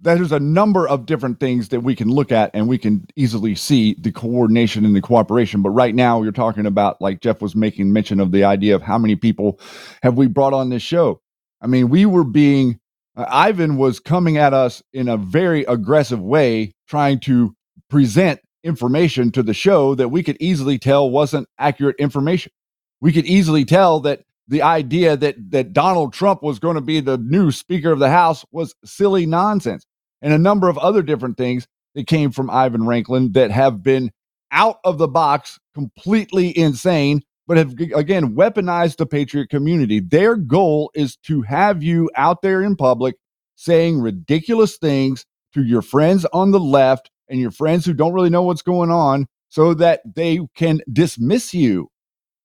there's 0.00 0.32
a 0.32 0.40
number 0.40 0.86
of 0.86 1.06
different 1.06 1.40
things 1.40 1.68
that 1.68 1.80
we 1.80 1.96
can 1.96 2.08
look 2.08 2.30
at 2.30 2.50
and 2.54 2.68
we 2.68 2.78
can 2.78 3.06
easily 3.16 3.54
see 3.54 3.96
the 3.98 4.12
coordination 4.12 4.84
and 4.84 4.94
the 4.94 5.00
cooperation. 5.00 5.62
But 5.62 5.70
right 5.70 5.94
now, 5.94 6.22
you're 6.22 6.32
talking 6.32 6.66
about 6.66 7.00
like 7.00 7.20
Jeff 7.20 7.42
was 7.42 7.56
making 7.56 7.92
mention 7.92 8.20
of 8.20 8.30
the 8.30 8.44
idea 8.44 8.74
of 8.74 8.82
how 8.82 8.98
many 8.98 9.16
people 9.16 9.58
have 10.02 10.16
we 10.16 10.28
brought 10.28 10.52
on 10.54 10.68
this 10.68 10.82
show. 10.82 11.20
I 11.60 11.66
mean, 11.66 11.88
we 11.88 12.06
were 12.06 12.24
being 12.24 12.78
uh, 13.16 13.26
Ivan 13.28 13.76
was 13.76 13.98
coming 13.98 14.36
at 14.36 14.54
us 14.54 14.82
in 14.92 15.08
a 15.08 15.16
very 15.16 15.64
aggressive 15.64 16.22
way, 16.22 16.72
trying 16.86 17.18
to 17.20 17.54
present 17.90 18.40
information 18.62 19.32
to 19.32 19.42
the 19.42 19.54
show 19.54 19.94
that 19.96 20.10
we 20.10 20.22
could 20.22 20.36
easily 20.40 20.78
tell 20.78 21.10
wasn't 21.10 21.48
accurate 21.58 21.96
information. 21.98 22.52
We 23.00 23.12
could 23.12 23.26
easily 23.26 23.64
tell 23.64 24.00
that 24.00 24.22
the 24.46 24.62
idea 24.62 25.16
that 25.16 25.36
that 25.50 25.72
Donald 25.72 26.12
Trump 26.12 26.42
was 26.42 26.58
going 26.58 26.76
to 26.76 26.80
be 26.80 27.00
the 27.00 27.18
new 27.18 27.50
Speaker 27.50 27.92
of 27.92 27.98
the 27.98 28.10
House 28.10 28.44
was 28.50 28.74
silly 28.84 29.26
nonsense, 29.26 29.84
and 30.22 30.32
a 30.32 30.38
number 30.38 30.68
of 30.68 30.78
other 30.78 31.02
different 31.02 31.36
things 31.36 31.66
that 31.94 32.06
came 32.06 32.30
from 32.30 32.50
Ivan 32.50 32.82
Raiklin 32.82 33.32
that 33.34 33.50
have 33.50 33.82
been 33.82 34.10
out 34.50 34.78
of 34.84 34.98
the 34.98 35.08
box, 35.08 35.58
completely 35.74 36.56
insane, 36.56 37.22
but 37.46 37.56
have 37.56 37.74
again 37.94 38.34
weaponized 38.34 38.96
the 38.96 39.06
patriot 39.06 39.48
community. 39.48 40.00
Their 40.00 40.36
goal 40.36 40.90
is 40.94 41.16
to 41.24 41.42
have 41.42 41.82
you 41.82 42.10
out 42.14 42.42
there 42.42 42.62
in 42.62 42.76
public 42.76 43.16
saying 43.56 44.00
ridiculous 44.00 44.76
things 44.76 45.24
to 45.54 45.62
your 45.62 45.82
friends 45.82 46.24
on 46.32 46.50
the 46.50 46.60
left 46.60 47.10
and 47.28 47.40
your 47.40 47.50
friends 47.50 47.84
who 47.84 47.92
don't 47.92 48.12
really 48.12 48.30
know 48.30 48.42
what's 48.42 48.62
going 48.62 48.90
on 48.90 49.26
so 49.48 49.74
that 49.74 50.00
they 50.14 50.40
can 50.54 50.80
dismiss 50.92 51.54
you. 51.54 51.88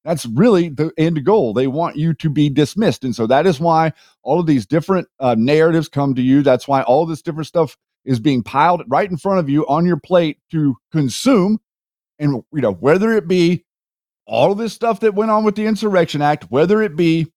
That's 0.04 0.26
really 0.26 0.70
the 0.70 0.92
end 0.98 1.24
goal. 1.26 1.54
They 1.54 1.68
want 1.68 1.96
you 1.96 2.14
to 2.16 2.30
be 2.30 2.50
dismissed. 2.50 3.04
And 3.04 3.16
so 3.16 3.26
that 3.28 3.48
is 3.48 3.60
why 3.60 3.94
all 4.22 4.40
of 4.40 4.46
these 4.46 4.66
different 4.66 5.08
uh, 5.20 5.36
narratives 5.38 5.88
come 5.88 6.14
to 6.16 6.22
you. 6.22 6.42
That's 6.42 6.68
why 6.68 6.82
all 6.84 7.06
this 7.06 7.22
different 7.22 7.48
stuff 7.48 7.78
is 8.06 8.20
being 8.20 8.44
piled 8.44 8.84
right 8.88 9.10
in 9.10 9.18
front 9.18 9.40
of 9.40 9.50
you 9.50 9.66
on 9.68 9.86
your 9.86 9.98
plate 9.98 10.40
to 10.52 10.76
consume. 10.92 11.60
And, 12.20 12.44
you 12.54 12.62
know, 12.62 12.74
whether 12.74 13.14
it 13.14 13.28
be 13.28 13.66
all 14.26 14.52
of 14.52 14.58
this 14.58 14.74
stuff 14.74 15.00
that 15.02 15.16
went 15.16 15.32
on 15.32 15.44
with 15.44 15.56
the 15.56 15.66
Insurrection 15.66 16.22
Act, 16.22 16.46
whether 16.50 16.82
it 16.82 16.96
be 16.96 17.32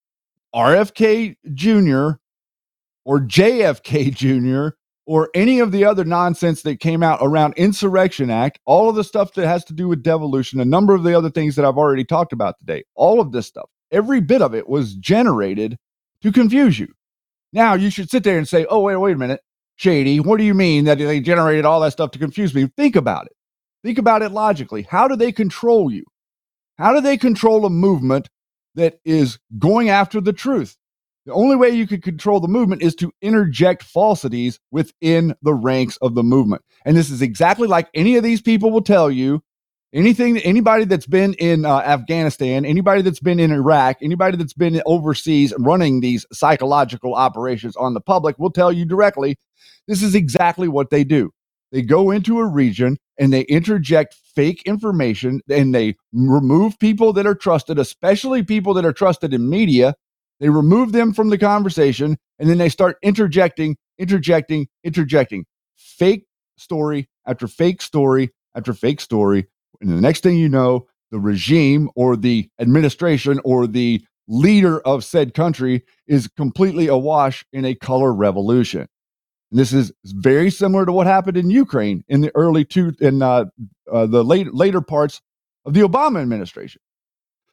RFK 0.54 1.36
Jr. 1.54 2.18
or 3.04 3.20
JFK 3.20 4.14
Jr. 4.14 4.76
or 5.06 5.30
any 5.34 5.60
of 5.60 5.72
the 5.72 5.84
other 5.84 6.04
nonsense 6.04 6.62
that 6.62 6.80
came 6.80 7.02
out 7.02 7.20
around 7.22 7.54
Insurrection 7.54 8.28
Act, 8.28 8.58
all 8.66 8.88
of 8.88 8.96
the 8.96 9.04
stuff 9.04 9.34
that 9.34 9.46
has 9.46 9.64
to 9.66 9.72
do 9.72 9.88
with 9.88 10.02
devolution, 10.02 10.60
a 10.60 10.64
number 10.64 10.94
of 10.94 11.04
the 11.04 11.16
other 11.16 11.30
things 11.30 11.54
that 11.56 11.64
I've 11.64 11.78
already 11.78 12.04
talked 12.04 12.32
about 12.32 12.58
today, 12.58 12.84
all 12.94 13.20
of 13.20 13.32
this 13.32 13.46
stuff, 13.46 13.70
every 13.92 14.20
bit 14.20 14.42
of 14.42 14.54
it 14.54 14.68
was 14.68 14.94
generated 14.96 15.78
to 16.22 16.32
confuse 16.32 16.78
you. 16.78 16.88
Now 17.52 17.74
you 17.74 17.88
should 17.88 18.10
sit 18.10 18.24
there 18.24 18.36
and 18.36 18.48
say, 18.48 18.66
oh, 18.68 18.80
wait, 18.80 18.96
wait 18.96 19.14
a 19.14 19.18
minute, 19.18 19.40
Shady, 19.76 20.18
what 20.18 20.38
do 20.38 20.44
you 20.44 20.54
mean 20.54 20.84
that 20.84 20.98
they 20.98 21.20
generated 21.20 21.64
all 21.64 21.80
that 21.80 21.92
stuff 21.92 22.10
to 22.12 22.18
confuse 22.18 22.54
me? 22.54 22.68
Think 22.76 22.96
about 22.96 23.26
it. 23.26 23.32
Think 23.84 23.98
about 23.98 24.22
it 24.22 24.32
logically. 24.32 24.82
How 24.82 25.06
do 25.06 25.14
they 25.14 25.30
control 25.30 25.92
you? 25.92 26.04
How 26.78 26.92
do 26.92 27.00
they 27.00 27.16
control 27.16 27.64
a 27.64 27.70
movement 27.70 28.28
that 28.74 28.98
is 29.04 29.38
going 29.58 29.88
after 29.88 30.20
the 30.20 30.32
truth? 30.32 30.76
The 31.26 31.32
only 31.34 31.56
way 31.56 31.70
you 31.70 31.88
could 31.88 32.04
control 32.04 32.38
the 32.38 32.48
movement 32.48 32.82
is 32.82 32.94
to 32.96 33.12
interject 33.20 33.82
falsities 33.82 34.60
within 34.70 35.34
the 35.42 35.54
ranks 35.54 35.96
of 35.98 36.14
the 36.14 36.22
movement. 36.22 36.62
And 36.84 36.96
this 36.96 37.10
is 37.10 37.20
exactly 37.20 37.66
like 37.66 37.88
any 37.94 38.16
of 38.16 38.22
these 38.22 38.40
people 38.40 38.70
will 38.70 38.82
tell 38.82 39.10
you. 39.10 39.42
Anything, 39.92 40.38
anybody 40.38 40.84
that's 40.84 41.06
been 41.06 41.34
in 41.34 41.64
uh, 41.64 41.78
Afghanistan, 41.78 42.66
anybody 42.66 43.02
that's 43.02 43.20
been 43.20 43.40
in 43.40 43.50
Iraq, 43.50 43.96
anybody 44.02 44.36
that's 44.36 44.52
been 44.52 44.82
overseas 44.84 45.54
running 45.58 46.00
these 46.00 46.26
psychological 46.32 47.14
operations 47.14 47.76
on 47.76 47.94
the 47.94 48.00
public 48.00 48.38
will 48.38 48.50
tell 48.50 48.70
you 48.70 48.84
directly 48.84 49.36
this 49.88 50.02
is 50.02 50.14
exactly 50.14 50.68
what 50.68 50.90
they 50.90 51.04
do. 51.04 51.30
They 51.72 51.82
go 51.82 52.10
into 52.10 52.38
a 52.38 52.46
region 52.46 52.98
and 53.18 53.32
they 53.32 53.42
interject 53.42 54.14
fake 54.34 54.62
information 54.66 55.40
and 55.48 55.74
they 55.74 55.96
remove 56.12 56.78
people 56.78 57.12
that 57.14 57.26
are 57.26 57.34
trusted, 57.34 57.78
especially 57.78 58.42
people 58.42 58.74
that 58.74 58.84
are 58.84 58.92
trusted 58.92 59.32
in 59.32 59.48
media. 59.48 59.94
They 60.40 60.48
remove 60.48 60.92
them 60.92 61.12
from 61.12 61.30
the 61.30 61.38
conversation 61.38 62.18
and 62.38 62.50
then 62.50 62.58
they 62.58 62.68
start 62.68 62.98
interjecting, 63.02 63.76
interjecting, 63.98 64.68
interjecting 64.84 65.46
fake 65.76 66.26
story 66.58 67.08
after 67.26 67.48
fake 67.48 67.82
story 67.82 68.30
after 68.54 68.72
fake 68.72 69.00
story. 69.00 69.46
And 69.80 69.90
the 69.90 70.00
next 70.00 70.22
thing 70.22 70.36
you 70.36 70.48
know, 70.48 70.86
the 71.10 71.18
regime 71.18 71.90
or 71.94 72.16
the 72.16 72.48
administration 72.58 73.40
or 73.44 73.66
the 73.66 74.04
leader 74.28 74.80
of 74.80 75.04
said 75.04 75.34
country 75.34 75.84
is 76.06 76.28
completely 76.36 76.88
awash 76.88 77.44
in 77.52 77.64
a 77.64 77.74
color 77.74 78.12
revolution. 78.12 78.88
And 79.50 79.60
this 79.60 79.72
is 79.72 79.92
very 80.04 80.50
similar 80.50 80.84
to 80.84 80.92
what 80.92 81.06
happened 81.06 81.36
in 81.36 81.50
Ukraine 81.50 82.02
in 82.08 82.20
the 82.20 82.32
early 82.34 82.64
two 82.64 82.92
in 83.00 83.22
uh, 83.22 83.44
uh, 83.90 84.06
the 84.06 84.24
late, 84.24 84.52
later 84.52 84.80
parts 84.80 85.20
of 85.64 85.74
the 85.74 85.80
Obama 85.80 86.20
administration. 86.20 86.80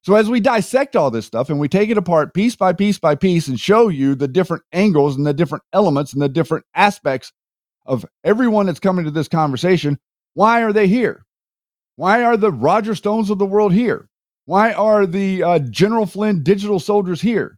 So 0.03 0.15
as 0.15 0.29
we 0.29 0.41
dissect 0.41 0.97
all 0.97 1.09
this 1.09 1.25
stuff 1.25 1.49
and 1.49 1.59
we 1.59 1.69
take 1.69 1.89
it 1.89 1.97
apart 1.97 2.33
piece 2.33 2.57
by 2.57 2.73
piece 2.73 2.99
by 2.99 3.15
piece 3.15 3.47
and 3.47 3.57
show 3.57 3.87
you 3.87 4.15
the 4.15 4.27
different 4.27 4.63
angles 4.73 5.15
and 5.15 5.25
the 5.25 5.33
different 5.33 5.63
elements 5.71 6.11
and 6.11 6.21
the 6.21 6.27
different 6.29 6.65
aspects 6.75 7.31
of 7.85 8.05
everyone 8.23 8.65
that's 8.65 8.81
coming 8.81 9.05
to 9.05 9.11
this 9.11 9.29
conversation, 9.29 9.97
why 10.33 10.61
are 10.61 10.73
they 10.73 10.87
here? 10.87 11.25
Why 11.95 12.23
are 12.23 12.35
the 12.35 12.51
Roger 12.51 12.95
Stones 12.95 13.29
of 13.29 13.39
the 13.39 13.45
world 13.45 13.71
here? 13.71 14.09
Why 14.45 14.73
are 14.73 15.05
the 15.05 15.41
uh, 15.41 15.59
General 15.59 16.05
Flynn 16.05 16.43
digital 16.43 16.79
soldiers 16.79 17.21
here? 17.21 17.57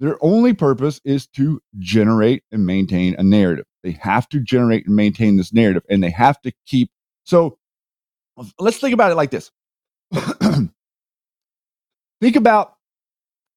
Their 0.00 0.18
only 0.22 0.54
purpose 0.54 1.00
is 1.04 1.26
to 1.28 1.60
generate 1.78 2.42
and 2.50 2.66
maintain 2.66 3.14
a 3.16 3.22
narrative. 3.22 3.64
They 3.84 3.92
have 4.00 4.28
to 4.30 4.40
generate 4.40 4.86
and 4.86 4.96
maintain 4.96 5.36
this 5.36 5.52
narrative, 5.52 5.84
and 5.88 6.02
they 6.02 6.10
have 6.10 6.40
to 6.42 6.52
keep. 6.66 6.90
So 7.24 7.58
let's 8.58 8.78
think 8.78 8.92
about 8.92 9.12
it 9.12 9.14
like 9.14 9.30
this 9.30 9.50
think 12.20 12.36
about 12.36 12.74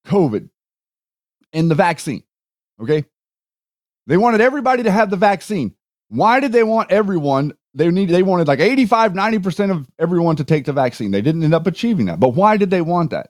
COVID 0.07 0.49
and 1.53 1.69
the 1.69 1.75
vaccine. 1.75 2.23
Okay. 2.81 3.05
They 4.07 4.17
wanted 4.17 4.41
everybody 4.41 4.83
to 4.83 4.91
have 4.91 5.09
the 5.09 5.17
vaccine. 5.17 5.75
Why 6.09 6.39
did 6.39 6.51
they 6.51 6.63
want 6.63 6.91
everyone? 6.91 7.53
They 7.75 7.89
need 7.91 8.09
they 8.09 8.23
wanted 8.23 8.47
like 8.47 8.59
85, 8.59 9.13
90% 9.13 9.71
of 9.71 9.87
everyone 9.99 10.35
to 10.37 10.43
take 10.43 10.65
the 10.65 10.73
vaccine. 10.73 11.11
They 11.11 11.21
didn't 11.21 11.43
end 11.43 11.53
up 11.53 11.67
achieving 11.67 12.07
that. 12.07 12.19
But 12.19 12.29
why 12.29 12.57
did 12.57 12.71
they 12.71 12.81
want 12.81 13.11
that? 13.11 13.29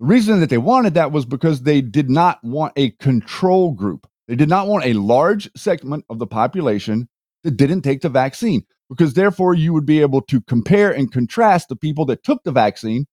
The 0.00 0.06
reason 0.06 0.40
that 0.40 0.50
they 0.50 0.58
wanted 0.58 0.94
that 0.94 1.12
was 1.12 1.24
because 1.24 1.62
they 1.62 1.80
did 1.80 2.10
not 2.10 2.42
want 2.42 2.72
a 2.76 2.90
control 2.90 3.72
group. 3.72 4.08
They 4.26 4.36
did 4.36 4.48
not 4.48 4.66
want 4.66 4.84
a 4.84 4.92
large 4.92 5.50
segment 5.56 6.04
of 6.10 6.18
the 6.18 6.26
population 6.26 7.08
that 7.44 7.56
didn't 7.56 7.82
take 7.82 8.00
the 8.00 8.08
vaccine, 8.08 8.64
because 8.88 9.14
therefore 9.14 9.54
you 9.54 9.72
would 9.72 9.86
be 9.86 10.00
able 10.00 10.20
to 10.22 10.40
compare 10.42 10.90
and 10.90 11.10
contrast 11.10 11.68
the 11.68 11.76
people 11.76 12.04
that 12.06 12.24
took 12.24 12.42
the 12.42 12.52
vaccine 12.52 13.06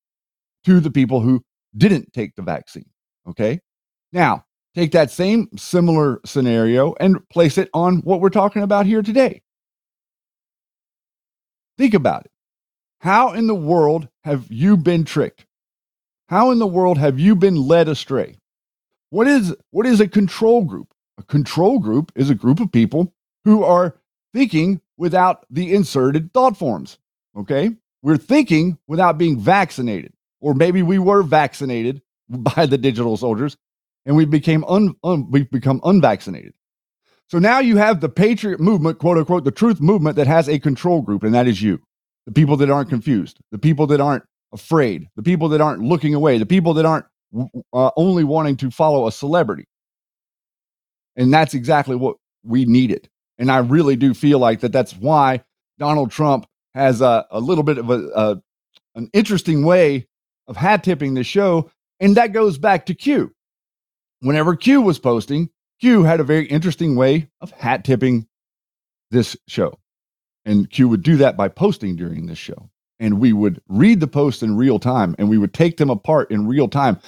to 0.65 0.79
the 0.79 0.91
people 0.91 1.21
who 1.21 1.43
didn't 1.77 2.11
take 2.13 2.35
the 2.35 2.41
vaccine. 2.41 2.89
Okay. 3.27 3.59
Now, 4.11 4.45
take 4.75 4.91
that 4.91 5.11
same 5.11 5.47
similar 5.57 6.19
scenario 6.25 6.95
and 6.99 7.27
place 7.29 7.57
it 7.57 7.69
on 7.73 7.97
what 7.97 8.21
we're 8.21 8.29
talking 8.29 8.63
about 8.63 8.85
here 8.85 9.01
today. 9.01 9.41
Think 11.77 11.93
about 11.93 12.25
it. 12.25 12.31
How 13.01 13.33
in 13.33 13.47
the 13.47 13.55
world 13.55 14.07
have 14.23 14.45
you 14.49 14.77
been 14.77 15.03
tricked? 15.03 15.45
How 16.29 16.51
in 16.51 16.59
the 16.59 16.67
world 16.67 16.97
have 16.97 17.19
you 17.19 17.35
been 17.35 17.55
led 17.55 17.87
astray? 17.87 18.37
What 19.09 19.27
is 19.27 19.55
what 19.71 19.85
is 19.85 19.99
a 19.99 20.07
control 20.07 20.63
group? 20.63 20.93
A 21.17 21.23
control 21.23 21.79
group 21.79 22.11
is 22.15 22.29
a 22.29 22.35
group 22.35 22.59
of 22.59 22.71
people 22.71 23.13
who 23.43 23.63
are 23.63 23.95
thinking 24.33 24.81
without 24.97 25.45
the 25.49 25.73
inserted 25.73 26.33
thought 26.33 26.57
forms. 26.57 26.97
Okay? 27.37 27.71
We're 28.01 28.17
thinking 28.17 28.77
without 28.87 29.17
being 29.17 29.39
vaccinated. 29.39 30.13
Or 30.41 30.53
maybe 30.53 30.83
we 30.83 30.99
were 30.99 31.23
vaccinated 31.23 32.01
by 32.29 32.65
the 32.65 32.77
digital 32.77 33.17
soldiers, 33.17 33.57
and 34.05 34.15
we 34.15 34.25
became 34.25 34.63
un, 34.65 34.95
un, 35.03 35.29
we've 35.31 35.49
become 35.49 35.81
unvaccinated. 35.83 36.53
So 37.27 37.39
now 37.39 37.59
you 37.59 37.77
have 37.77 38.01
the 38.01 38.09
patriot 38.09 38.59
movement, 38.59 38.99
quote 38.99 39.17
unquote, 39.17 39.43
the 39.43 39.51
truth 39.51 39.81
movement 39.81 40.15
that 40.17 40.27
has 40.27 40.47
a 40.47 40.59
control 40.59 41.01
group, 41.01 41.23
and 41.23 41.33
that 41.33 41.47
is 41.47 41.61
you. 41.61 41.81
The 42.25 42.31
people 42.31 42.57
that 42.57 42.69
aren't 42.69 42.89
confused, 42.89 43.39
the 43.51 43.57
people 43.57 43.87
that 43.87 43.99
aren't 43.99 44.23
afraid, 44.51 45.07
the 45.15 45.23
people 45.23 45.49
that 45.49 45.61
aren't 45.61 45.81
looking 45.81 46.13
away, 46.13 46.37
the 46.37 46.45
people 46.45 46.73
that 46.75 46.85
aren't 46.85 47.05
uh, 47.73 47.91
only 47.97 48.23
wanting 48.23 48.57
to 48.57 48.71
follow 48.71 49.07
a 49.07 49.11
celebrity. 49.11 49.65
And 51.15 51.33
that's 51.33 51.53
exactly 51.53 51.95
what 51.95 52.17
we 52.43 52.65
needed. 52.65 53.09
And 53.37 53.51
I 53.51 53.57
really 53.57 53.95
do 53.95 54.13
feel 54.13 54.39
like 54.39 54.61
that 54.61 54.71
that's 54.71 54.95
why 54.95 55.43
Donald 55.77 56.11
Trump 56.11 56.45
has 56.73 57.01
a, 57.01 57.25
a 57.31 57.39
little 57.39 57.63
bit 57.63 57.77
of 57.77 57.89
a, 57.89 58.07
a 58.15 58.41
an 58.95 59.09
interesting 59.13 59.65
way 59.65 60.07
of 60.47 60.57
hat 60.57 60.83
tipping 60.83 61.13
the 61.13 61.23
show. 61.23 61.69
And 61.99 62.15
that 62.17 62.33
goes 62.33 62.57
back 62.57 62.85
to 62.87 62.93
Q. 62.93 63.33
Whenever 64.21 64.55
Q 64.55 64.81
was 64.81 64.99
posting, 64.99 65.49
Q 65.79 66.03
had 66.03 66.19
a 66.19 66.23
very 66.25 66.45
interesting 66.45 66.95
way 66.95 67.29
of 67.41 67.51
hat 67.51 67.83
tipping 67.83 68.27
this 69.11 69.35
show. 69.47 69.77
And 70.45 70.69
Q 70.69 70.89
would 70.89 71.03
do 71.03 71.17
that 71.17 71.37
by 71.37 71.47
posting 71.47 71.95
during 71.95 72.25
this 72.25 72.37
show. 72.37 72.69
And 72.99 73.19
we 73.19 73.33
would 73.33 73.61
read 73.67 73.99
the 73.99 74.07
posts 74.07 74.41
in 74.41 74.55
real 74.55 74.79
time 74.79 75.15
and 75.17 75.29
we 75.29 75.37
would 75.37 75.53
take 75.53 75.77
them 75.77 75.89
apart 75.89 76.31
in 76.31 76.47
real 76.47 76.67
time. 76.67 76.99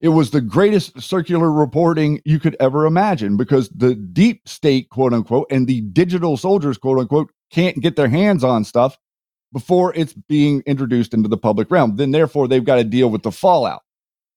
It 0.00 0.08
was 0.08 0.30
the 0.30 0.40
greatest 0.40 1.00
circular 1.00 1.50
reporting 1.50 2.20
you 2.24 2.40
could 2.40 2.56
ever 2.58 2.86
imagine 2.86 3.36
because 3.36 3.68
the 3.68 3.94
deep 3.94 4.48
state, 4.48 4.88
quote 4.90 5.12
unquote, 5.12 5.46
and 5.50 5.66
the 5.66 5.80
digital 5.80 6.36
soldiers, 6.36 6.76
quote 6.76 6.98
unquote, 6.98 7.30
can't 7.50 7.80
get 7.80 7.96
their 7.96 8.08
hands 8.08 8.42
on 8.42 8.64
stuff 8.64 8.98
before 9.52 9.94
it's 9.94 10.12
being 10.12 10.62
introduced 10.66 11.14
into 11.14 11.28
the 11.28 11.36
public 11.36 11.70
realm. 11.70 11.96
Then, 11.96 12.10
therefore, 12.10 12.48
they've 12.48 12.64
got 12.64 12.76
to 12.76 12.84
deal 12.84 13.10
with 13.10 13.22
the 13.22 13.32
fallout. 13.32 13.82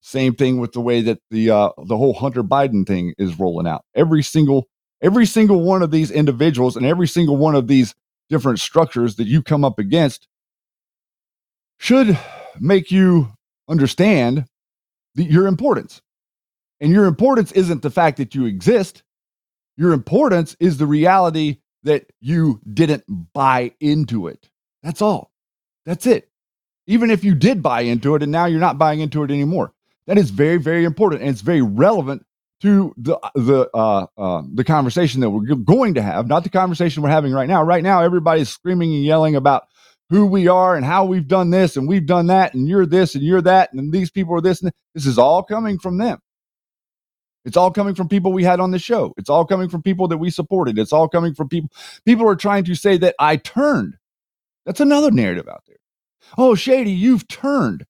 Same 0.02 0.36
thing 0.36 0.60
with 0.60 0.74
the 0.74 0.82
way 0.82 1.02
that 1.02 1.20
the 1.32 1.50
uh, 1.50 1.70
the 1.86 1.98
whole 1.98 2.14
Hunter 2.14 2.44
Biden 2.44 2.86
thing 2.86 3.16
is 3.18 3.40
rolling 3.40 3.66
out. 3.66 3.84
Every 3.96 4.22
single 4.22 4.68
every 5.02 5.26
single 5.26 5.62
one 5.62 5.82
of 5.82 5.92
these 5.92 6.12
individuals 6.12 6.76
and 6.76 6.86
every 6.86 7.08
single 7.08 7.38
one 7.38 7.56
of 7.56 7.68
these 7.68 7.96
different 8.30 8.60
structures 8.60 9.16
that 9.16 9.28
you 9.28 9.42
come 9.42 9.64
up 9.64 9.80
against 9.80 10.28
should 11.80 12.18
make 12.60 12.92
you 12.92 13.30
understand 13.68 14.46
the, 15.16 15.24
your 15.24 15.48
importance. 15.48 16.02
And 16.80 16.92
your 16.92 17.06
importance 17.06 17.52
isn't 17.54 17.82
the 17.82 17.90
fact 17.90 18.18
that 18.18 18.36
you 18.36 18.46
exist. 18.46 19.04
Your 19.78 19.94
importance 19.94 20.56
is 20.60 20.78
the 20.78 20.86
reality 20.86 21.58
that 21.84 22.12
you 22.20 22.60
didn't 22.72 23.04
buy 23.34 23.74
into 23.80 24.28
it. 24.28 24.50
That's 24.86 25.02
all. 25.02 25.32
That's 25.86 26.06
it. 26.06 26.30
Even 26.86 27.10
if 27.10 27.24
you 27.24 27.34
did 27.34 27.64
buy 27.64 27.82
into 27.82 28.14
it 28.14 28.22
and 28.22 28.32
now 28.32 28.46
you're 28.46 28.60
not 28.60 28.78
buying 28.78 29.00
into 29.00 29.24
it 29.24 29.32
anymore. 29.32 29.74
That 30.06 30.20
is 30.20 30.30
very, 30.30 30.58
very 30.58 30.86
important. 30.86 31.22
And 31.22 31.32
it's 31.32 31.42
very 31.42 31.64
relevant 31.64 32.24
to 32.62 32.94
the 32.96 33.18
the 33.34 33.70
uh, 33.74 34.06
uh, 34.18 34.44
the 34.54 34.64
conversation 34.64 35.22
that 35.22 35.32
we're 35.32 35.56
going 35.56 35.96
to 35.96 36.04
have, 36.04 36.28
not 36.28 36.44
the 36.44 36.50
conversation 36.50 37.02
we're 37.02 37.10
having 37.10 37.34
right 37.34 37.50
now. 37.50 37.64
Right 37.64 37.84
now, 37.84 38.02
everybody's 38.02 38.50
screaming 38.50 38.94
and 38.94 39.04
yelling 39.04 39.36
about 39.36 39.64
who 40.12 40.28
we 40.28 40.48
are 40.48 40.76
and 40.76 40.86
how 40.86 41.06
we've 41.06 41.28
done 41.28 41.50
this 41.50 41.76
and 41.76 41.88
we've 41.88 42.06
done 42.06 42.28
that, 42.28 42.54
and 42.54 42.68
you're 42.68 42.86
this 42.86 43.16
and 43.16 43.24
you're 43.24 43.42
that, 43.42 43.74
and 43.74 43.92
these 43.92 44.12
people 44.12 44.36
are 44.36 44.42
this. 44.42 44.62
And 44.62 44.72
this 44.94 45.08
is 45.08 45.18
all 45.18 45.42
coming 45.44 45.80
from 45.80 45.98
them. 45.98 46.20
It's 47.44 47.58
all 47.58 47.72
coming 47.72 47.96
from 47.96 48.08
people 48.08 48.32
we 48.32 48.44
had 48.44 48.60
on 48.60 48.72
the 48.72 48.80
show. 48.80 49.14
It's 49.18 49.30
all 49.30 49.46
coming 49.46 49.70
from 49.70 49.82
people 49.82 50.08
that 50.10 50.18
we 50.18 50.30
supported. 50.30 50.78
It's 50.78 50.94
all 50.94 51.10
coming 51.10 51.34
from 51.34 51.50
people. 51.50 51.70
People 52.06 52.28
are 52.30 52.36
trying 52.36 52.64
to 52.66 52.76
say 52.76 52.98
that 52.98 53.16
I 53.20 53.38
turned 53.38 53.96
that's 54.66 54.80
another 54.80 55.12
narrative 55.12 55.48
out 55.48 55.64
there. 55.68 55.78
Oh, 56.38 56.56
Shady, 56.56 56.92
you've 56.92 57.28
turned. 57.28 57.86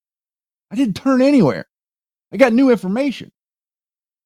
I 0.72 0.76
didn't 0.76 0.96
turn 0.96 1.22
anywhere. 1.22 1.66
I 2.34 2.38
got 2.38 2.54
new 2.54 2.70
information. 2.70 3.32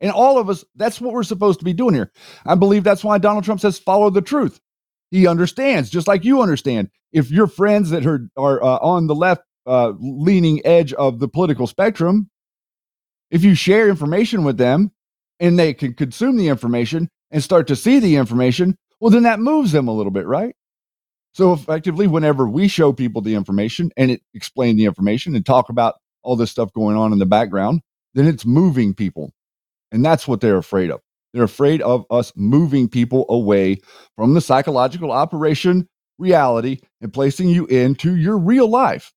And 0.01 0.11
all 0.11 0.37
of 0.37 0.49
us, 0.49 0.63
that's 0.75 1.01
what 1.01 1.13
we're 1.13 1.23
supposed 1.23 1.59
to 1.59 1.65
be 1.65 1.73
doing 1.73 1.93
here. 1.93 2.11
I 2.45 2.55
believe 2.55 2.83
that's 2.83 3.03
why 3.03 3.17
Donald 3.17 3.43
Trump 3.43 3.59
says 3.59 3.77
follow 3.77 4.09
the 4.09 4.21
truth. 4.21 4.59
He 5.11 5.27
understands, 5.27 5.89
just 5.89 6.07
like 6.07 6.23
you 6.23 6.41
understand. 6.41 6.89
If 7.11 7.31
your 7.31 7.47
friends 7.47 7.89
that 7.89 8.05
are, 8.05 8.29
are 8.37 8.63
uh, 8.63 8.77
on 8.79 9.07
the 9.07 9.15
left 9.15 9.41
uh, 9.65 9.93
leaning 9.99 10.65
edge 10.65 10.93
of 10.93 11.19
the 11.19 11.27
political 11.27 11.67
spectrum, 11.67 12.29
if 13.29 13.43
you 13.43 13.55
share 13.55 13.89
information 13.89 14.43
with 14.43 14.57
them 14.57 14.91
and 15.39 15.57
they 15.57 15.73
can 15.73 15.93
consume 15.93 16.37
the 16.37 16.47
information 16.47 17.09
and 17.31 17.43
start 17.43 17.67
to 17.67 17.75
see 17.75 17.99
the 17.99 18.15
information, 18.15 18.77
well, 18.99 19.11
then 19.11 19.23
that 19.23 19.39
moves 19.39 19.71
them 19.71 19.87
a 19.87 19.93
little 19.93 20.11
bit, 20.11 20.25
right? 20.25 20.55
So 21.33 21.53
effectively, 21.53 22.07
whenever 22.07 22.47
we 22.47 22.67
show 22.67 22.91
people 22.91 23.21
the 23.21 23.35
information 23.35 23.91
and 23.97 24.11
it 24.11 24.21
explain 24.33 24.77
the 24.77 24.85
information 24.85 25.35
and 25.35 25.45
talk 25.45 25.69
about 25.69 25.95
all 26.23 26.35
this 26.35 26.51
stuff 26.51 26.73
going 26.73 26.97
on 26.97 27.13
in 27.13 27.19
the 27.19 27.25
background, 27.25 27.81
then 28.13 28.27
it's 28.27 28.45
moving 28.45 28.93
people. 28.93 29.31
And 29.91 30.03
that's 30.03 30.27
what 30.27 30.41
they're 30.41 30.57
afraid 30.57 30.91
of. 30.91 31.01
They're 31.33 31.43
afraid 31.43 31.81
of 31.81 32.05
us 32.09 32.33
moving 32.35 32.89
people 32.89 33.25
away 33.29 33.77
from 34.15 34.33
the 34.33 34.41
psychological 34.41 35.11
operation 35.11 35.87
reality 36.17 36.79
and 37.01 37.13
placing 37.13 37.49
you 37.49 37.65
into 37.67 38.15
your 38.15 38.37
real 38.37 38.67
life, 38.67 39.13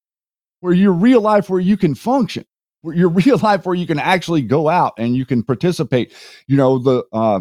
where 0.61 0.75
your 0.75 0.93
real 0.93 1.21
life 1.21 1.49
where 1.51 1.61
you 1.61 1.77
can 1.77 1.95
function, 1.95 2.45
where 2.83 2.95
your 2.95 3.09
real 3.11 3.39
life 3.39 3.65
where 3.65 3.75
you 3.75 3.87
can 3.87 3.99
actually 3.99 4.43
go 4.43 4.69
out 4.69 4.93
and 4.99 5.17
you 5.17 5.25
can 5.25 5.43
participate. 5.43 6.15
You 6.47 6.57
know, 6.57 6.79
the 6.79 7.05
uh 7.13 7.41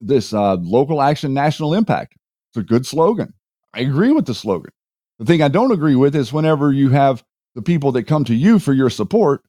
this 0.00 0.32
uh 0.32 0.54
local 0.54 1.02
action 1.02 1.34
national 1.34 1.74
impact. 1.74 2.14
It's 2.50 2.58
a 2.58 2.62
good 2.62 2.86
slogan. 2.86 3.34
I 3.76 3.80
agree 3.80 4.12
with 4.12 4.24
the 4.24 4.34
slogan. 4.34 4.72
The 5.18 5.26
thing 5.26 5.42
I 5.42 5.48
don't 5.48 5.70
agree 5.70 5.96
with 5.96 6.16
is 6.16 6.32
whenever 6.32 6.72
you 6.72 6.88
have 6.90 7.22
the 7.54 7.62
people 7.62 7.92
that 7.92 8.04
come 8.04 8.24
to 8.24 8.34
you 8.34 8.58
for 8.58 8.72
your 8.72 8.88
support, 8.88 9.42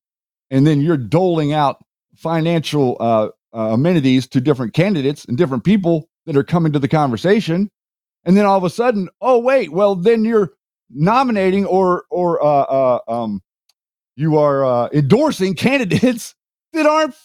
and 0.52 0.68
then 0.68 0.82
you're 0.82 0.98
doling 0.98 1.54
out 1.54 1.78
financial 2.16 2.98
uh, 3.00 3.30
uh, 3.54 3.74
amenities 3.74 4.28
to 4.28 4.42
different 4.42 4.74
candidates 4.74 5.24
and 5.26 5.38
different 5.38 5.63
people 5.63 6.10
that 6.26 6.36
are 6.36 6.44
coming 6.44 6.74
to 6.74 6.80
the 6.80 6.90
conversation, 6.90 7.70
and 8.26 8.36
then 8.36 8.46
all 8.46 8.58
of 8.58 8.66
a 8.66 8.70
sudden, 8.70 9.08
oh 9.22 9.40
wait, 9.40 9.72
well 9.72 9.96
then 9.96 10.26
you're 10.26 10.52
nominating 10.90 11.66
or 11.66 12.04
or 12.10 12.44
uh, 12.44 12.63
uh 12.63 13.00
um, 13.08 13.42
you 14.18 14.38
are 14.38 14.66
uh, 14.66 14.90
endorsing 14.92 15.54
candidates 15.56 16.36
that 16.74 16.86
aren't 16.86 17.16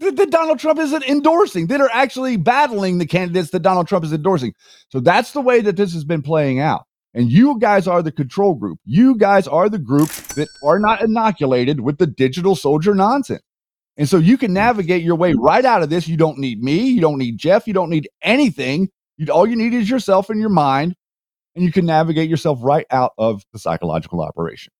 that, 0.00 0.30
Donald 0.30 0.58
Trump 0.58 0.78
isn't 0.78 1.04
endorsing, 1.04 1.66
that 1.68 1.80
are 1.80 1.90
actually 1.92 2.36
battling 2.36 2.98
the 2.98 3.06
candidates 3.06 3.50
that 3.50 3.60
Donald 3.60 3.88
Trump 3.88 4.04
is 4.04 4.12
endorsing. 4.12 4.54
So 4.90 5.00
that's 5.00 5.32
the 5.32 5.40
way 5.40 5.60
that 5.60 5.76
this 5.76 5.92
has 5.92 6.04
been 6.04 6.22
playing 6.22 6.60
out. 6.60 6.84
And 7.14 7.32
you 7.32 7.58
guys 7.58 7.88
are 7.88 8.02
the 8.02 8.12
control 8.12 8.54
group. 8.54 8.78
You 8.84 9.16
guys 9.16 9.48
are 9.48 9.68
the 9.68 9.78
group 9.78 10.10
that 10.36 10.48
are 10.62 10.78
not 10.78 11.02
inoculated 11.02 11.80
with 11.80 11.98
the 11.98 12.06
digital 12.06 12.54
soldier 12.54 12.94
nonsense. 12.94 13.42
And 13.96 14.08
so 14.08 14.18
you 14.18 14.38
can 14.38 14.52
navigate 14.52 15.02
your 15.02 15.16
way 15.16 15.34
right 15.36 15.64
out 15.64 15.82
of 15.82 15.90
this. 15.90 16.06
You 16.06 16.16
don't 16.16 16.38
need 16.38 16.62
me. 16.62 16.78
You 16.88 17.00
don't 17.00 17.18
need 17.18 17.38
Jeff. 17.38 17.66
You 17.66 17.72
don't 17.72 17.90
need 17.90 18.08
anything. 18.22 18.90
You, 19.16 19.26
all 19.32 19.46
you 19.46 19.56
need 19.56 19.74
is 19.74 19.90
yourself 19.90 20.30
and 20.30 20.38
your 20.38 20.50
mind. 20.50 20.94
And 21.56 21.64
you 21.64 21.72
can 21.72 21.86
navigate 21.86 22.30
yourself 22.30 22.60
right 22.62 22.86
out 22.90 23.12
of 23.18 23.42
the 23.52 23.58
psychological 23.58 24.20
operation. 24.20 24.72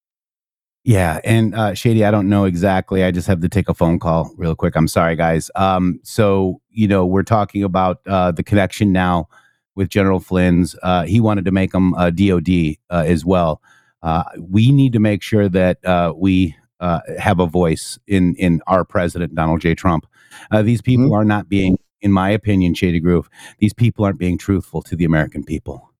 Yeah, 0.84 1.20
and 1.24 1.54
uh, 1.54 1.74
Shady, 1.74 2.04
I 2.04 2.10
don't 2.10 2.28
know 2.28 2.44
exactly. 2.44 3.04
I 3.04 3.10
just 3.10 3.26
have 3.26 3.40
to 3.40 3.48
take 3.48 3.68
a 3.68 3.74
phone 3.74 3.98
call 3.98 4.32
real 4.36 4.54
quick. 4.54 4.74
I'm 4.74 4.88
sorry, 4.88 5.16
guys. 5.16 5.50
Um, 5.54 6.00
so 6.02 6.60
you 6.70 6.88
know, 6.88 7.04
we're 7.04 7.24
talking 7.24 7.62
about 7.62 8.00
uh, 8.06 8.32
the 8.32 8.42
connection 8.42 8.92
now 8.92 9.28
with 9.74 9.88
General 9.88 10.18
Flynn's. 10.18 10.74
Uh, 10.82 11.04
he 11.04 11.20
wanted 11.20 11.44
to 11.44 11.50
make 11.50 11.74
him 11.74 11.94
a 11.94 12.10
DoD 12.10 12.76
uh, 12.90 13.04
as 13.06 13.24
well. 13.24 13.60
Uh, 14.02 14.24
we 14.38 14.72
need 14.72 14.92
to 14.92 15.00
make 15.00 15.22
sure 15.22 15.48
that 15.48 15.84
uh, 15.84 16.12
we 16.16 16.54
uh, 16.80 17.00
have 17.18 17.40
a 17.40 17.46
voice 17.46 17.98
in 18.06 18.34
in 18.36 18.60
our 18.66 18.84
president, 18.84 19.34
Donald 19.34 19.60
J. 19.60 19.74
Trump. 19.74 20.06
Uh, 20.50 20.62
these 20.62 20.80
people 20.80 21.06
mm-hmm. 21.06 21.14
are 21.14 21.24
not 21.24 21.48
being, 21.48 21.78
in 22.00 22.12
my 22.12 22.30
opinion, 22.30 22.74
Shady 22.74 23.00
Groove. 23.00 23.28
These 23.58 23.74
people 23.74 24.04
aren't 24.04 24.18
being 24.18 24.38
truthful 24.38 24.82
to 24.82 24.96
the 24.96 25.04
American 25.04 25.44
people. 25.44 25.90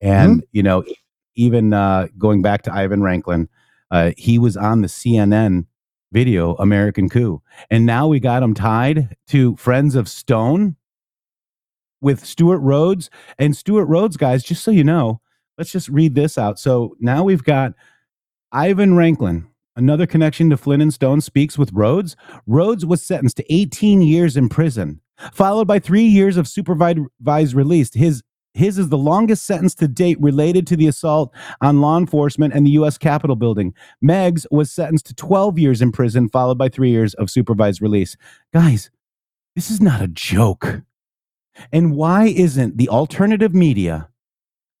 And 0.00 0.38
mm-hmm. 0.38 0.48
you 0.52 0.62
know, 0.62 0.84
even 1.36 1.72
uh, 1.72 2.08
going 2.18 2.42
back 2.42 2.62
to 2.62 2.72
Ivan 2.72 3.00
Raiklin. 3.00 3.48
Uh, 3.90 4.12
he 4.16 4.38
was 4.38 4.56
on 4.56 4.82
the 4.82 4.88
CNN 4.88 5.66
video 6.12 6.54
American 6.54 7.08
Coup. 7.08 7.42
And 7.70 7.84
now 7.84 8.08
we 8.08 8.20
got 8.20 8.42
him 8.42 8.54
tied 8.54 9.16
to 9.28 9.56
Friends 9.56 9.94
of 9.94 10.08
Stone 10.08 10.76
with 12.00 12.24
Stewart 12.24 12.60
Rhodes. 12.60 13.10
And 13.38 13.56
Stewart 13.56 13.88
Rhodes, 13.88 14.16
guys, 14.16 14.42
just 14.42 14.62
so 14.62 14.70
you 14.70 14.84
know, 14.84 15.20
let's 15.58 15.72
just 15.72 15.88
read 15.88 16.14
this 16.14 16.38
out. 16.38 16.58
So 16.58 16.96
now 17.00 17.24
we've 17.24 17.44
got 17.44 17.72
Ivan 18.52 18.92
Raiklin. 18.92 19.46
another 19.76 20.06
connection 20.06 20.48
to 20.48 20.56
Flynn 20.56 20.80
and 20.80 20.94
Stone, 20.94 21.20
speaks 21.20 21.58
with 21.58 21.70
Rhodes. 21.72 22.16
Rhodes 22.46 22.86
was 22.86 23.02
sentenced 23.04 23.36
to 23.36 23.52
18 23.52 24.00
years 24.00 24.36
in 24.36 24.48
prison, 24.48 25.00
followed 25.34 25.66
by 25.66 25.78
three 25.78 26.06
years 26.06 26.38
of 26.38 26.48
supervised 26.48 27.54
release. 27.54 27.92
His 27.92 28.22
his 28.56 28.78
is 28.78 28.88
the 28.88 28.98
longest 28.98 29.44
sentence 29.44 29.74
to 29.76 29.88
date 29.88 30.20
related 30.20 30.66
to 30.68 30.76
the 30.76 30.86
assault 30.86 31.32
on 31.60 31.80
law 31.80 31.98
enforcement 31.98 32.54
and 32.54 32.66
the 32.66 32.70
U.S. 32.72 32.96
Capitol 32.96 33.36
building. 33.36 33.74
Meggs 34.00 34.46
was 34.50 34.72
sentenced 34.72 35.06
to 35.06 35.14
12 35.14 35.58
years 35.58 35.82
in 35.82 35.92
prison, 35.92 36.28
followed 36.28 36.58
by 36.58 36.68
three 36.68 36.90
years 36.90 37.14
of 37.14 37.30
supervised 37.30 37.82
release. 37.82 38.16
Guys, 38.52 38.90
this 39.54 39.70
is 39.70 39.80
not 39.80 40.00
a 40.00 40.08
joke. 40.08 40.82
And 41.72 41.94
why 41.94 42.26
isn't 42.26 42.76
the 42.76 42.88
alternative 42.88 43.54
media 43.54 44.08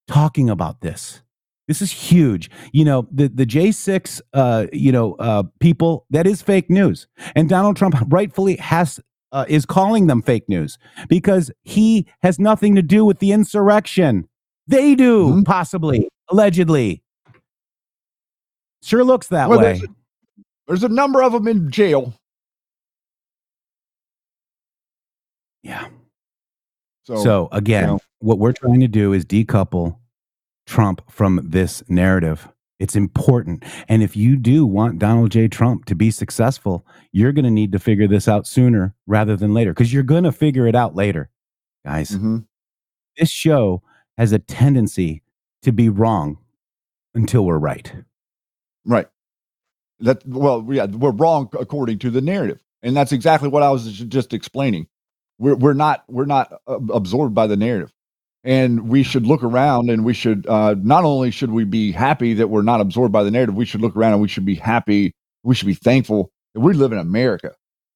talking 0.08 0.50
about 0.50 0.80
this? 0.80 1.22
This 1.68 1.82
is 1.82 1.90
huge. 1.90 2.50
You 2.72 2.84
know, 2.84 3.08
the 3.10 3.28
the 3.28 3.44
J6 3.44 4.20
uh, 4.32 4.66
you 4.72 4.92
know, 4.92 5.14
uh 5.14 5.44
people, 5.60 6.06
that 6.10 6.26
is 6.26 6.40
fake 6.40 6.70
news. 6.70 7.08
And 7.34 7.48
Donald 7.48 7.76
Trump 7.76 7.96
rightfully 8.08 8.56
has 8.56 9.00
uh, 9.32 9.44
is 9.48 9.66
calling 9.66 10.06
them 10.06 10.22
fake 10.22 10.48
news 10.48 10.78
because 11.08 11.50
he 11.64 12.06
has 12.22 12.38
nothing 12.38 12.74
to 12.74 12.82
do 12.82 13.04
with 13.04 13.18
the 13.18 13.32
insurrection. 13.32 14.28
They 14.66 14.94
do, 14.94 15.28
Mhm. 15.28 15.44
possibly, 15.44 16.08
allegedly. 16.30 17.02
Sure 18.82 19.04
looks 19.04 19.28
that 19.28 19.48
Well, 19.48 19.58
way. 19.58 19.64
there's, 19.64 19.82
a, 19.82 19.86
there's 20.68 20.84
a 20.84 20.88
number 20.88 21.22
of 21.22 21.32
them 21.32 21.48
in 21.48 21.70
jail. 21.70 22.14
Yeah. 25.62 25.88
So, 27.04 27.16
So, 27.16 27.48
again, 27.52 27.82
you 27.82 27.86
know. 27.94 27.98
what 28.20 28.38
we're 28.38 28.52
trying 28.52 28.80
to 28.80 28.88
do 28.88 29.12
is 29.12 29.24
decouple 29.24 29.98
Trump 30.66 31.02
from 31.10 31.40
this 31.44 31.82
narrative. 31.88 32.48
It's 32.78 32.96
important. 32.96 33.64
And 33.88 34.02
if 34.02 34.16
you 34.16 34.36
do 34.36 34.66
want 34.66 34.98
Donald 34.98 35.30
J. 35.30 35.48
Trump 35.48 35.86
to 35.86 35.94
be 35.94 36.10
successful, 36.10 36.86
you're 37.12 37.32
going 37.32 37.44
to 37.44 37.50
need 37.50 37.72
to 37.72 37.78
figure 37.78 38.06
this 38.06 38.28
out 38.28 38.46
sooner 38.46 38.94
rather 39.06 39.36
than 39.36 39.54
later 39.54 39.72
because 39.72 39.92
you're 39.92 40.02
going 40.02 40.24
to 40.24 40.32
figure 40.32 40.66
it 40.66 40.74
out 40.74 40.94
later, 40.94 41.30
guys. 41.84 42.10
Mhm. 42.10 42.46
This 43.16 43.30
show 43.30 43.82
has 44.18 44.32
a 44.32 44.38
tendency 44.38 45.22
to 45.62 45.72
be 45.72 45.88
wrong 45.88 46.38
until 47.14 47.46
we're 47.46 47.58
right. 47.58 47.92
Right. 48.84 49.08
That 50.00 50.26
well, 50.26 50.64
yeah, 50.70 50.84
we're 50.84 51.10
wrong 51.12 51.48
according 51.58 51.98
to 52.00 52.10
the 52.10 52.20
narrative, 52.20 52.62
and 52.82 52.94
that's 52.94 53.12
exactly 53.12 53.48
what 53.48 53.62
I 53.62 53.70
was 53.70 53.90
just 53.90 54.34
explaining. 54.34 54.88
We're 55.38 55.54
we're 55.56 55.72
not 55.72 56.04
we're 56.08 56.26
not 56.26 56.52
uh, 56.68 56.78
absorbed 56.92 57.34
by 57.34 57.46
the 57.46 57.56
narrative, 57.56 57.94
and 58.46 58.88
we 58.88 59.02
should 59.02 59.26
look 59.26 59.42
around, 59.42 59.90
and 59.90 60.04
we 60.04 60.14
should 60.14 60.46
uh, 60.46 60.76
not 60.78 61.04
only 61.04 61.30
should 61.32 61.50
we 61.50 61.64
be 61.64 61.90
happy 61.90 62.32
that 62.34 62.48
we're 62.48 62.62
not 62.62 62.80
absorbed 62.80 63.12
by 63.12 63.24
the 63.24 63.30
narrative, 63.30 63.56
we 63.56 63.66
should 63.66 63.80
look 63.80 63.96
around 63.96 64.12
and 64.12 64.22
we 64.22 64.28
should 64.28 64.46
be 64.46 64.54
happy, 64.54 65.12
we 65.42 65.54
should 65.54 65.66
be 65.66 65.74
thankful 65.74 66.30
that 66.54 66.60
we 66.60 66.72
live 66.72 66.92
in 66.92 66.98
America. 66.98 67.52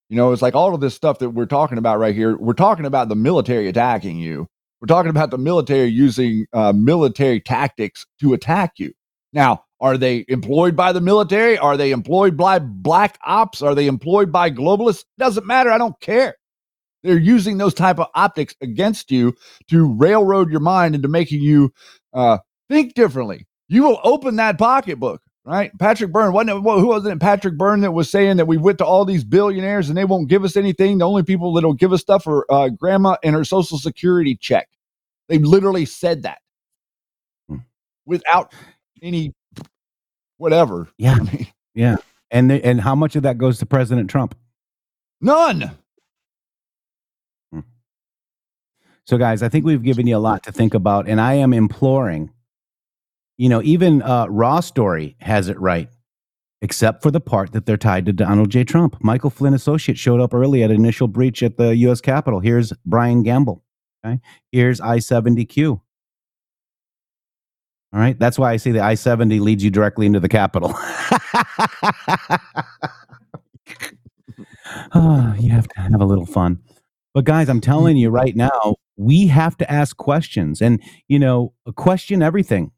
You 0.09 0.17
know, 0.17 0.33
it's 0.33 0.43
like 0.43 0.57
all 0.57 0.75
of 0.75 0.81
this 0.81 0.95
stuff 0.95 1.21
that 1.21 1.31
we're 1.31 1.47
talking 1.47 1.79
about 1.79 2.01
right 2.01 2.15
here. 2.15 2.37
We're 2.37 2.53
talking 2.53 2.85
about 2.85 3.09
the 3.09 3.15
military 3.15 3.69
attacking 3.69 4.19
you. 4.19 4.49
We're 4.81 4.89
talking 4.89 5.11
about 5.11 5.31
the 5.31 5.39
military 5.39 5.87
using 5.87 6.47
uh, 6.53 6.73
military 6.73 7.41
tactics 7.41 8.05
to 8.21 8.33
attack 8.35 8.73
you. 8.79 8.93
Now, 9.33 9.65
are 9.81 9.97
they 9.97 10.25
employed 10.27 10.75
by 10.75 10.93
the 10.93 11.01
military? 11.01 11.59
Are 11.59 11.77
they 11.77 11.93
employed 11.93 12.37
by 12.37 12.59
black 12.59 13.19
ops? 13.25 13.63
Are 13.63 13.75
they 13.75 13.87
employed 13.87 14.33
by 14.33 14.51
globalists? 14.51 15.05
Doesn't 15.17 15.47
matter. 15.47 15.71
I 15.71 15.79
don't 15.79 15.99
care. 16.01 16.35
They're 17.03 17.19
using 17.19 17.59
those 17.59 17.75
type 17.75 17.99
of 17.99 18.09
optics 18.15 18.55
against 18.61 19.11
you 19.11 19.35
to 19.71 19.93
railroad 19.95 20.51
your 20.51 20.61
mind 20.61 20.95
into 20.95 21.09
making 21.09 21.41
you 21.43 21.73
uh, 22.13 22.39
think 22.69 22.95
differently. 22.95 23.47
You 23.69 23.85
will 23.85 24.01
open 24.05 24.37
that 24.37 24.59
pocketbook, 24.59 25.23
right? 25.45 25.71
Patrick 25.79 26.13
Byrne, 26.13 26.33
wasn't 26.33 26.51
it, 26.51 26.63
who 26.63 26.87
wasn't 26.89 27.15
it? 27.17 27.21
Patrick 27.21 27.57
Byrne 27.57 27.81
that 27.83 27.93
was 27.93 28.11
saying 28.11 28.37
that 28.37 28.47
we 28.47 28.57
went 28.59 28.79
to 28.79 28.85
all 28.85 29.05
these 29.05 29.25
billionaires 29.25 29.89
and 29.89 29.97
they 29.97 30.05
won't 30.05 30.29
give 30.29 30.45
us 30.45 30.57
anything. 30.57 30.99
The 30.99 31.07
only 31.09 31.23
people 31.23 31.55
that'll 31.55 31.73
give 31.75 31.93
us 31.93 32.01
stuff 32.01 32.27
are 32.27 32.45
uh, 32.51 32.69
grandma 32.69 33.17
and 33.25 33.35
her 33.35 33.45
social 33.45 33.79
security 33.79 34.37
check. 34.37 34.69
They 35.29 35.39
literally 35.39 35.87
said 35.87 36.25
that 36.25 36.39
Hmm. 37.49 37.59
without 38.05 38.53
any 39.03 39.33
whatever. 40.37 40.89
Yeah. 40.99 41.15
I 41.15 41.21
mean, 41.33 41.47
Yeah. 41.75 41.97
And 42.31 42.51
they, 42.51 42.61
and 42.63 42.81
how 42.81 42.95
much 42.95 43.17
of 43.17 43.23
that 43.25 43.39
goes 43.39 43.59
to 43.61 43.67
President 43.67 44.11
Trump? 44.11 44.37
none. 45.21 45.71
So, 49.11 49.19
guys, 49.19 49.43
I 49.43 49.49
think 49.49 49.65
we've 49.65 49.83
given 49.83 50.07
you 50.07 50.17
a 50.17 50.19
lot 50.19 50.45
to 50.45 50.53
think 50.53 50.73
about, 50.73 51.09
and 51.09 51.21
I 51.21 51.35
am 51.35 51.53
imploring. 51.53 52.31
You 53.39 53.49
know, 53.49 53.61
even 53.61 54.03
uh, 54.03 54.27
Raw 54.29 54.61
Story 54.61 55.17
has 55.19 55.49
it 55.49 55.59
right, 55.59 55.89
except 56.63 57.03
for 57.03 57.11
the 57.11 57.21
part 57.21 57.51
that 57.51 57.67
they're 57.67 57.77
tied 57.77 58.07
to 58.07 58.13
Donald 58.13 58.51
J. 58.51 58.63
Trump. 58.63 59.03
Michael 59.03 59.31
Flynn 59.31 59.53
associate 59.53 59.99
showed 59.99 60.21
up 60.21 60.33
early 60.33 60.63
at 60.63 60.71
initial 60.71 61.09
breach 61.09 61.43
at 61.43 61.57
the 61.57 61.75
U.S. 61.75 62.01
Capitol. 62.01 62.39
Here's 62.39 62.73
Brian 62.87 63.25
Gamble. 63.25 63.65
Okay, 64.07 64.21
here's 64.53 64.81
I 64.81 65.01
seventy 65.01 65.45
Q. 65.45 65.81
All 67.93 67.99
right, 67.99 68.17
that's 68.17 68.39
why 68.39 68.53
I 68.53 68.59
say 68.59 68.71
the 68.71 68.81
I 68.81 68.95
seventy 68.95 69.41
leads 69.41 69.65
you 69.65 69.71
directly 69.71 70.07
into 70.07 70.21
the 70.21 70.29
Capitol. 70.29 70.73
Ah, 74.93 75.35
you 75.35 75.51
have 75.51 75.67
to 75.67 75.81
have 75.81 76.01
a 76.01 76.05
little 76.05 76.27
fun. 76.27 76.61
But 77.15 77.25
guys, 77.25 77.49
I'm 77.49 77.61
telling 77.61 77.97
you 77.97 78.09
right 78.11 78.37
now, 78.37 78.77
we 78.97 79.27
have 79.27 79.57
to 79.59 79.71
ask 79.71 79.97
questions 79.97 80.61
and, 80.61 80.81
you 81.09 81.19
know, 81.19 81.53
question 81.75 82.23
everything. 82.23 82.71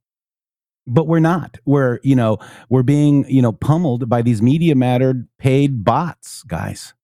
But 0.86 1.06
we're 1.06 1.20
not. 1.20 1.58
We're, 1.64 2.00
you 2.02 2.16
know, 2.16 2.38
we're 2.68 2.82
being, 2.82 3.28
you 3.28 3.42
know, 3.42 3.52
pummeled 3.52 4.08
by 4.08 4.22
these 4.22 4.42
media 4.42 4.74
mattered 4.74 5.28
paid 5.38 5.84
bots, 5.84 6.42
guys. 6.44 6.94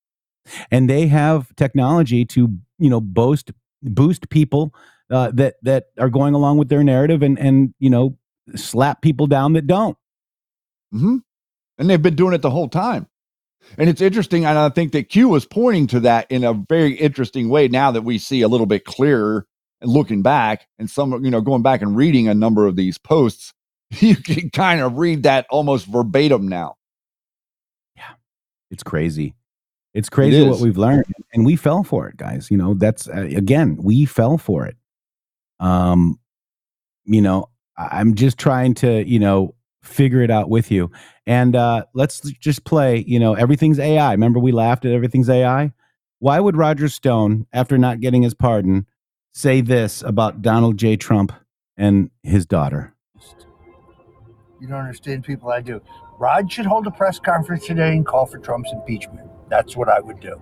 And 0.71 0.89
they 0.89 1.07
have 1.07 1.55
technology 1.57 2.25
to, 2.25 2.49
you 2.79 2.91
know, 2.91 3.01
boast 3.01 3.53
boost 3.83 4.31
people 4.31 4.75
uh, 5.11 5.31
that 5.35 5.57
that 5.63 5.87
are 5.99 6.09
going 6.09 6.35
along 6.35 6.59
with 6.59 6.71
their 6.71 6.83
narrative 6.83 7.23
and 7.23 7.39
and, 7.39 7.75
you 7.79 7.91
know, 7.91 8.17
slap 8.57 9.03
people 9.03 9.27
down 9.27 9.53
that 9.53 9.67
don't. 9.67 9.97
hmm 10.91 11.19
And 11.79 11.91
they've 11.91 12.03
been 12.03 12.17
doing 12.17 12.35
it 12.35 12.43
the 12.43 12.51
whole 12.51 12.69
time. 12.69 13.07
And 13.77 13.91
it's 13.91 14.01
interesting. 14.01 14.45
And 14.45 14.59
I 14.59 14.69
think 14.71 14.93
that 14.93 15.09
Q 15.09 15.29
was 15.29 15.45
pointing 15.45 15.87
to 15.89 16.01
that 16.01 16.31
in 16.31 16.45
a 16.45 16.55
very 16.55 16.95
interesting 16.95 17.49
way 17.49 17.69
now 17.69 17.91
that 17.91 18.03
we 18.03 18.19
see 18.19 18.43
a 18.43 18.49
little 18.49 18.67
bit 18.67 18.85
clearer 18.85 19.47
and 19.81 19.91
looking 19.91 20.23
back 20.23 20.67
and 20.79 20.89
some, 20.89 21.25
you 21.25 21.31
know, 21.31 21.41
going 21.41 21.63
back 21.63 21.83
and 21.83 21.97
reading 21.97 22.29
a 22.29 22.35
number 22.35 22.67
of 22.67 22.77
these 22.77 22.99
posts, 22.99 23.53
you 23.91 24.17
can 24.17 24.51
kind 24.51 24.81
of 24.81 24.97
read 24.97 25.25
that 25.25 25.47
almost 25.51 25.87
verbatim 25.87 26.49
now. 26.49 26.77
Yeah. 27.97 28.15
It's 28.71 28.83
crazy. 28.83 29.35
It's 29.95 30.09
crazy 30.09 30.47
what 30.47 30.61
we've 30.61 30.77
learned, 30.79 31.07
and 31.33 31.45
we 31.45 31.57
fell 31.57 31.83
for 31.83 32.09
it, 32.09 32.17
guys. 32.17 32.51
You 32.51 32.57
know, 32.57 32.75
that's 32.75 33.09
uh, 33.09 33.27
again, 33.35 33.77
we 33.83 34.05
fell 34.05 34.39
for 34.39 34.67
it. 34.67 34.77
Um, 35.61 36.21
you 37.05 37.23
know, 37.23 37.49
I'm 37.77 38.15
just 38.15 38.39
trying 38.39 38.75
to, 38.75 39.05
you 39.09 39.19
know, 39.19 39.55
figure 39.83 40.23
it 40.23 40.31
out 40.31 40.49
with 40.49 40.71
you. 40.71 40.91
And 41.27 41.55
uh, 41.57 41.85
let's 41.95 42.21
just 42.21 42.65
play. 42.65 43.05
You 43.07 43.19
know, 43.19 43.35
everything's 43.35 43.79
AI. 43.79 44.13
Remember, 44.13 44.39
we 44.39 44.53
laughed 44.53 44.85
at 44.85 44.93
everything's 44.93 45.29
AI. 45.29 45.73
Why 46.21 46.41
would 46.41 46.57
Roger 46.57 46.89
Stone, 46.89 47.47
after 47.53 47.79
not 47.79 48.01
getting 48.01 48.23
his 48.23 48.35
pardon, 48.35 48.87
say 49.33 49.61
this 49.61 50.03
about 50.03 50.43
Donald 50.43 50.77
J. 50.77 50.97
Trump 50.97 51.33
and 51.77 52.11
his 52.23 52.45
daughter? 52.45 52.95
You 54.61 54.67
don't 54.67 54.81
understand 54.81 55.25
people 55.25 55.51
I 55.51 55.61
do. 55.61 55.81
Rod 56.19 56.51
should 56.51 56.67
hold 56.67 56.87
a 56.89 56.91
press 56.91 57.21
conference 57.21 57.67
today 57.67 57.93
and 57.93 58.05
call 58.05 58.27
for 58.27 58.39
Trump's 58.39 58.73
impeachment. 58.73 59.29
That's 59.49 59.77
what 59.77 59.89
I 59.89 60.01
would 60.01 60.19
do. 60.19 60.41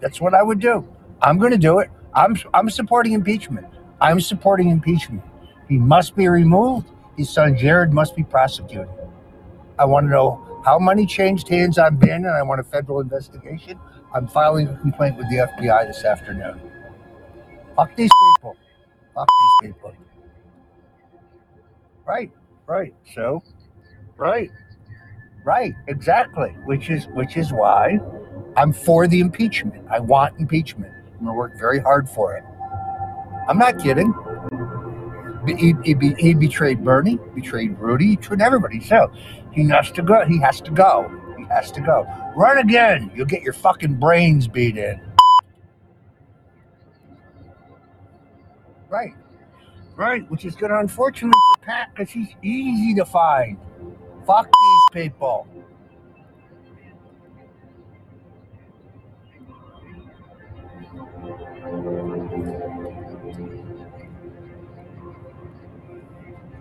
That's 0.00 0.20
what 0.20 0.34
I 0.34 0.42
would 0.42 0.60
do. 0.60 0.86
I'm 1.20 1.38
going 1.38 1.50
to 1.50 1.58
do 1.58 1.80
it. 1.80 1.90
I'm 2.14 2.36
I'm 2.54 2.70
supporting 2.70 3.12
impeachment. 3.12 3.66
I'm 4.00 4.20
supporting 4.20 4.70
impeachment. 4.70 5.22
He 5.68 5.78
must 5.78 6.14
be 6.14 6.28
removed. 6.28 6.88
His 7.16 7.30
son 7.30 7.56
Jared 7.56 7.92
must 7.92 8.14
be 8.14 8.24
prosecuted. 8.24 8.88
I 9.78 9.84
want 9.84 10.06
to 10.06 10.10
know 10.10 10.60
how 10.64 10.78
money 10.78 11.06
changed 11.06 11.48
hands 11.48 11.78
on 11.78 12.02
and 12.02 12.26
I 12.26 12.42
want 12.42 12.60
a 12.60 12.64
federal 12.64 13.00
investigation. 13.00 13.78
I'm 14.14 14.26
filing 14.26 14.68
a 14.68 14.76
complaint 14.78 15.16
with 15.16 15.28
the 15.28 15.36
FBI 15.36 15.86
this 15.86 16.04
afternoon. 16.04 16.60
Fuck 17.76 17.94
these 17.94 18.10
people. 18.36 18.56
Fuck 19.14 19.28
these 19.62 19.68
people. 19.70 19.92
Right, 22.06 22.30
right. 22.66 22.94
So, 23.14 23.42
right, 24.16 24.50
right, 25.44 25.74
exactly. 25.88 26.50
Which 26.64 26.88
is 26.88 27.06
which 27.08 27.36
is 27.36 27.52
why 27.52 27.98
I'm 28.56 28.72
for 28.72 29.06
the 29.06 29.20
impeachment. 29.20 29.84
I 29.90 30.00
want 30.00 30.38
impeachment. 30.38 30.92
I'm 31.18 31.26
gonna 31.26 31.34
work 31.36 31.58
very 31.58 31.80
hard 31.80 32.08
for 32.08 32.36
it. 32.36 32.44
I'm 33.48 33.58
not 33.58 33.78
kidding. 33.78 34.14
He, 35.46 35.74
he, 35.84 36.14
he, 36.18 36.34
betrayed 36.34 36.84
Bernie, 36.84 37.18
betrayed 37.34 37.78
Rudy, 37.78 38.10
he 38.10 38.16
betrayed 38.16 38.42
everybody. 38.42 38.80
So 38.80 39.12
he 39.52 39.68
has 39.68 39.90
to 39.92 40.02
go. 40.02 40.24
He 40.26 40.40
has 40.40 40.60
to 40.62 40.70
go. 40.70 41.10
He 41.38 41.44
has 41.44 41.70
to 41.72 41.80
go. 41.80 42.06
Run 42.36 42.58
again. 42.58 43.10
You'll 43.14 43.26
get 43.26 43.42
your 43.42 43.52
fucking 43.52 43.94
brains 43.94 44.48
beat 44.48 44.76
in. 44.76 45.00
Right. 48.88 49.14
Right, 49.96 50.30
which 50.30 50.44
is 50.44 50.54
good, 50.54 50.70
unfortunately 50.70 51.38
for 51.54 51.64
Pat 51.64 51.90
because 51.94 52.10
he's 52.10 52.28
easy 52.42 52.94
to 52.96 53.04
find. 53.04 53.56
Fuck 54.26 54.46
these 54.46 55.04
people. 55.04 55.46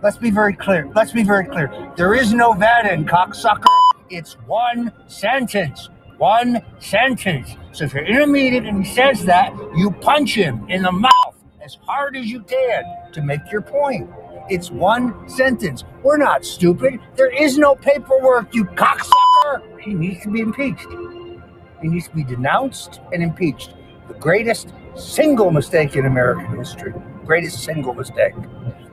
Let's 0.01 0.17
be 0.17 0.29
very 0.29 0.53
clear. 0.53 0.89
Let's 0.93 1.11
be 1.11 1.23
very 1.23 1.45
clear. 1.45 1.93
There 1.95 2.13
is 2.13 2.33
no 2.33 2.53
that 2.59 2.91
in 2.91 3.05
cocksucker. 3.05 3.65
It's 4.09 4.33
one 4.45 4.91
sentence. 5.07 5.89
One 6.17 6.61
sentence. 6.79 7.55
So 7.71 7.85
if 7.85 7.93
you're 7.93 8.03
in 8.03 8.21
a 8.21 8.27
meeting 8.27 8.67
and 8.67 8.85
he 8.85 8.93
says 8.93 9.25
that, 9.25 9.53
you 9.75 9.91
punch 9.91 10.35
him 10.35 10.65
in 10.69 10.83
the 10.83 10.91
mouth 10.91 11.35
as 11.61 11.77
hard 11.85 12.15
as 12.15 12.27
you 12.27 12.41
can 12.41 12.83
to 13.13 13.21
make 13.21 13.39
your 13.51 13.61
point. 13.61 14.09
It's 14.49 14.69
one 14.69 15.27
sentence. 15.27 15.83
We're 16.03 16.17
not 16.17 16.45
stupid. 16.45 16.99
There 17.15 17.33
is 17.33 17.57
no 17.57 17.73
paperwork, 17.75 18.53
you 18.53 18.65
cocksucker. 18.65 19.81
He 19.81 19.93
needs 19.93 20.21
to 20.23 20.29
be 20.29 20.41
impeached. 20.41 20.87
He 21.81 21.87
needs 21.87 22.07
to 22.07 22.15
be 22.15 22.23
denounced 22.23 23.01
and 23.11 23.23
impeached. 23.23 23.73
The 24.07 24.13
greatest 24.13 24.71
single 24.95 25.49
mistake 25.49 25.95
in 25.95 26.05
American 26.05 26.57
history. 26.57 26.93
Greatest 27.25 27.63
single 27.63 27.95
mistake. 27.95 28.35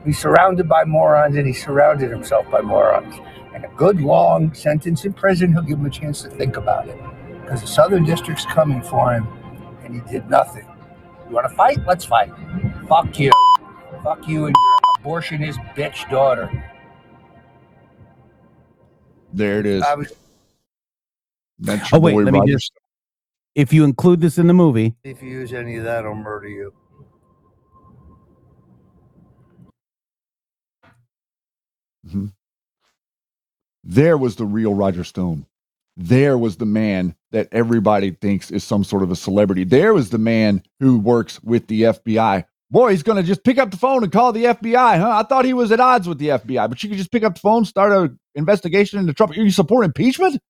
He's 0.05 0.19
surrounded 0.19 0.67
by 0.67 0.83
morons 0.83 1.35
and 1.35 1.47
he 1.47 1.53
surrounded 1.53 2.11
himself 2.11 2.49
by 2.51 2.61
morons. 2.61 3.15
And 3.53 3.63
a 3.63 3.69
good 3.69 4.01
long 4.01 4.53
sentence 4.53 5.05
in 5.05 5.13
prison, 5.13 5.53
he'll 5.53 5.61
give 5.61 5.79
him 5.79 5.85
a 5.85 5.89
chance 5.89 6.21
to 6.23 6.29
think 6.29 6.57
about 6.57 6.87
it. 6.87 6.97
Because 7.41 7.61
the 7.61 7.67
Southern 7.67 8.03
District's 8.03 8.45
coming 8.45 8.81
for 8.81 9.13
him 9.13 9.27
and 9.83 9.95
he 9.95 10.11
did 10.11 10.29
nothing. 10.29 10.67
You 11.29 11.35
want 11.35 11.49
to 11.49 11.55
fight? 11.55 11.79
Let's 11.87 12.05
fight. 12.05 12.31
Fuck 12.87 13.17
you. 13.19 13.31
Fuck 14.03 14.27
you 14.27 14.47
and 14.47 14.55
your 14.55 15.21
abortionist 15.21 15.57
bitch 15.75 16.09
daughter. 16.09 16.51
There 19.31 19.59
it 19.59 19.65
is. 19.65 19.81
I 19.81 19.95
was, 19.95 20.13
That's 21.59 21.91
Oh 21.93 21.99
wait, 21.99 22.15
let 22.15 22.33
me 22.33 22.39
Roger 22.39 22.53
just. 22.53 22.73
If 23.55 23.71
you 23.71 23.83
include 23.83 24.19
this 24.19 24.37
in 24.37 24.47
the 24.47 24.53
movie, 24.53 24.95
if 25.03 25.21
you 25.21 25.29
use 25.29 25.53
any 25.53 25.77
of 25.77 25.83
that, 25.83 26.05
I'll 26.05 26.15
murder 26.15 26.49
you. 26.49 26.73
Mm-hmm. 32.07 32.25
there 33.83 34.17
was 34.17 34.35
the 34.35 34.45
real 34.45 34.73
Roger 34.73 35.03
Stone. 35.03 35.45
There 35.95 36.37
was 36.37 36.57
the 36.57 36.65
man 36.65 37.15
that 37.31 37.47
everybody 37.51 38.11
thinks 38.11 38.49
is 38.51 38.63
some 38.63 38.83
sort 38.83 39.03
of 39.03 39.11
a 39.11 39.15
celebrity. 39.15 39.63
There 39.63 39.93
was 39.93 40.09
the 40.09 40.17
man 40.17 40.63
who 40.79 40.97
works 40.99 41.41
with 41.43 41.67
the 41.67 41.83
FBI. 41.83 42.45
Boy, 42.71 42.91
he's 42.91 43.03
going 43.03 43.17
to 43.17 43.23
just 43.23 43.43
pick 43.43 43.59
up 43.59 43.69
the 43.69 43.77
phone 43.77 44.03
and 44.03 44.11
call 44.11 44.31
the 44.31 44.45
FBI, 44.45 44.97
huh? 44.97 45.11
I 45.11 45.23
thought 45.23 45.45
he 45.45 45.53
was 45.53 45.71
at 45.71 45.79
odds 45.79 46.07
with 46.07 46.17
the 46.17 46.29
FBI, 46.29 46.67
but 46.67 46.81
you 46.81 46.89
could 46.89 46.97
just 46.97 47.11
pick 47.11 47.23
up 47.23 47.35
the 47.35 47.39
phone, 47.39 47.65
start 47.65 47.91
an 47.91 48.19
investigation 48.33 48.99
into 48.99 49.13
Trump. 49.13 49.35
You 49.35 49.49
support 49.51 49.85
impeachment? 49.85 50.41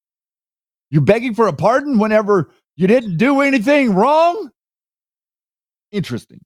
You're 0.89 1.01
begging 1.01 1.35
for 1.35 1.47
a 1.47 1.53
pardon 1.53 1.99
whenever 1.99 2.49
you 2.77 2.87
didn't 2.87 3.17
do 3.17 3.41
anything 3.41 3.93
wrong? 3.93 4.49
Interesting. 5.91 6.39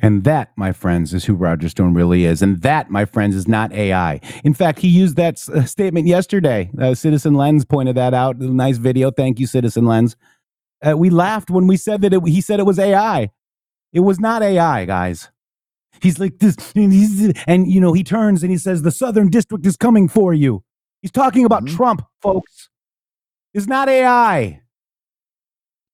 And 0.00 0.24
that, 0.24 0.52
my 0.56 0.72
friends, 0.72 1.14
is 1.14 1.24
who 1.24 1.34
Roger 1.34 1.68
Stone 1.68 1.94
really 1.94 2.24
is. 2.24 2.42
And 2.42 2.62
that, 2.62 2.90
my 2.90 3.04
friends, 3.04 3.34
is 3.34 3.48
not 3.48 3.72
AI. 3.72 4.20
In 4.44 4.54
fact, 4.54 4.78
he 4.80 4.88
used 4.88 5.16
that 5.16 5.34
s- 5.34 5.48
uh, 5.48 5.64
statement 5.64 6.06
yesterday. 6.06 6.70
Uh, 6.80 6.94
Citizen 6.94 7.34
Lens 7.34 7.64
pointed 7.64 7.96
that 7.96 8.14
out. 8.14 8.38
Nice 8.38 8.76
video. 8.78 9.10
Thank 9.10 9.40
you, 9.40 9.46
Citizen 9.46 9.86
Lens. 9.86 10.16
Uh, 10.86 10.96
we 10.96 11.10
laughed 11.10 11.50
when 11.50 11.66
we 11.66 11.76
said 11.76 12.02
that 12.02 12.12
it, 12.14 12.26
he 12.28 12.40
said 12.40 12.60
it 12.60 12.66
was 12.66 12.78
AI. 12.78 13.30
It 13.92 14.00
was 14.00 14.20
not 14.20 14.42
AI, 14.42 14.84
guys. 14.84 15.30
He's 16.00 16.20
like 16.20 16.38
this, 16.38 16.56
and, 16.76 16.92
he's, 16.92 17.32
and 17.46 17.70
you 17.70 17.80
know, 17.80 17.92
he 17.92 18.04
turns 18.04 18.42
and 18.44 18.52
he 18.52 18.58
says, 18.58 18.82
The 18.82 18.92
Southern 18.92 19.30
District 19.30 19.66
is 19.66 19.76
coming 19.76 20.08
for 20.08 20.34
you. 20.34 20.62
He's 21.02 21.10
talking 21.12 21.44
about 21.44 21.66
Trump, 21.66 22.02
folks. 22.22 22.68
It's 23.54 23.66
not 23.66 23.88
AI. 23.88 24.62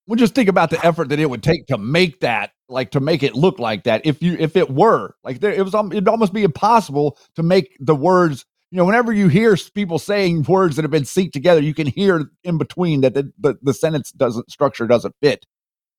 Well, 0.06 0.16
just 0.16 0.34
think 0.34 0.50
about 0.50 0.70
the 0.70 0.84
effort 0.84 1.08
that 1.10 1.20
it 1.20 1.30
would 1.30 1.42
take 1.42 1.66
to 1.68 1.78
make 1.78 2.20
that, 2.20 2.52
like 2.68 2.90
to 2.92 3.00
make 3.00 3.22
it 3.22 3.34
look 3.34 3.58
like 3.58 3.84
that. 3.84 4.02
If 4.04 4.22
you, 4.22 4.36
if 4.38 4.56
it 4.56 4.70
were 4.70 5.14
like 5.22 5.40
there, 5.40 5.52
it 5.52 5.64
was, 5.64 5.74
it'd 5.74 6.08
almost 6.08 6.32
be 6.32 6.44
impossible 6.44 7.18
to 7.36 7.42
make 7.42 7.76
the 7.80 7.94
words. 7.94 8.44
You 8.70 8.78
know, 8.78 8.84
whenever 8.84 9.12
you 9.12 9.28
hear 9.28 9.56
people 9.74 9.98
saying 9.98 10.44
words 10.44 10.76
that 10.76 10.82
have 10.82 10.90
been 10.90 11.04
synced 11.04 11.32
together, 11.32 11.60
you 11.60 11.74
can 11.74 11.86
hear 11.86 12.30
in 12.42 12.58
between 12.58 13.02
that 13.02 13.14
the 13.14 13.32
the, 13.38 13.56
the 13.62 13.74
sentence 13.74 14.10
doesn't 14.12 14.50
structure 14.50 14.86
doesn't 14.86 15.14
fit. 15.22 15.46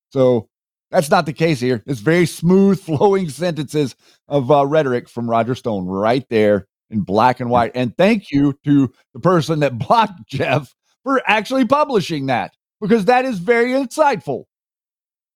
So 0.10 0.50
that's 0.92 1.10
not 1.10 1.26
the 1.26 1.34
case 1.34 1.60
here. 1.60 1.84
It's 1.86 2.00
very 2.00 2.26
smooth, 2.26 2.80
flowing 2.82 3.30
sentences 3.30 3.96
of 4.28 4.52
uh, 4.52 4.66
rhetoric 4.66 5.10
from 5.10 5.30
Roger 5.30 5.56
Stone 5.56 5.86
right 5.86 6.26
there 6.30 6.68
in 6.90 7.02
black 7.02 7.40
and 7.40 7.50
white. 7.50 7.72
And 7.76 7.96
thank 7.98 8.32
you 8.32 8.58
to 8.66 8.92
the 9.14 9.20
person 9.20 9.60
that 9.60 9.78
blocked 9.88 10.28
Jeff 10.28 10.74
for 11.04 11.22
actually 11.28 11.66
publishing 11.66 12.28
that 12.28 12.54
because 12.82 13.06
that 13.06 13.26
is 13.26 13.40
very 13.40 13.72
insightful. 13.72 14.46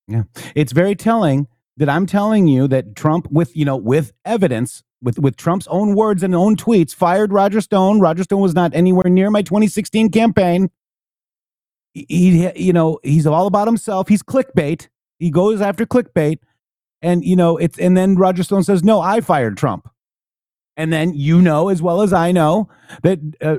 Yeah. 0.10 0.24
It's 0.55 0.72
very 0.72 0.95
telling 0.95 1.47
that 1.78 1.88
I'm 1.89 2.05
telling 2.05 2.47
you 2.47 2.68
that 2.68 2.95
Trump 2.95 3.28
with, 3.32 3.55
you 3.55 3.64
know, 3.64 3.78
with 3.78 4.12
evidence, 4.26 4.84
with 5.01 5.20
with 5.20 5.38
Trump's 5.38 5.68
own 5.68 5.95
words 5.95 6.24
and 6.24 6.36
own 6.36 6.55
tweets 6.55 6.93
fired 6.93 7.32
Roger 7.32 7.62
Stone. 7.62 7.99
Roger 7.99 8.24
Stone 8.24 8.41
was 8.41 8.55
not 8.55 8.74
anywhere 8.74 9.10
near 9.10 9.30
my 9.30 9.41
2016 9.41 10.10
campaign. 10.10 10.70
He, 11.93 12.51
you 12.55 12.74
know, 12.74 12.99
he's 13.03 13.26
all 13.26 13.47
about 13.47 13.68
himself. 13.68 14.07
He's 14.10 14.24
clickbait. 14.24 14.89
He 15.20 15.32
goes 15.32 15.62
after 15.62 15.86
clickbait 15.86 16.39
and 17.01 17.24
you 17.24 17.36
know, 17.36 17.57
it's 17.57 17.78
and 17.78 17.95
then 17.95 18.16
Roger 18.16 18.43
Stone 18.43 18.64
says, 18.64 18.84
"No, 18.84 18.99
I 19.01 19.22
fired 19.22 19.57
Trump." 19.57 19.89
And 20.80 20.94
then 20.94 21.14
you 21.14 21.42
know 21.42 21.68
as 21.68 21.82
well 21.82 22.02
as 22.02 22.14
I 22.14 22.32
know 22.32 22.70
that 23.04 23.20
uh, 23.42 23.58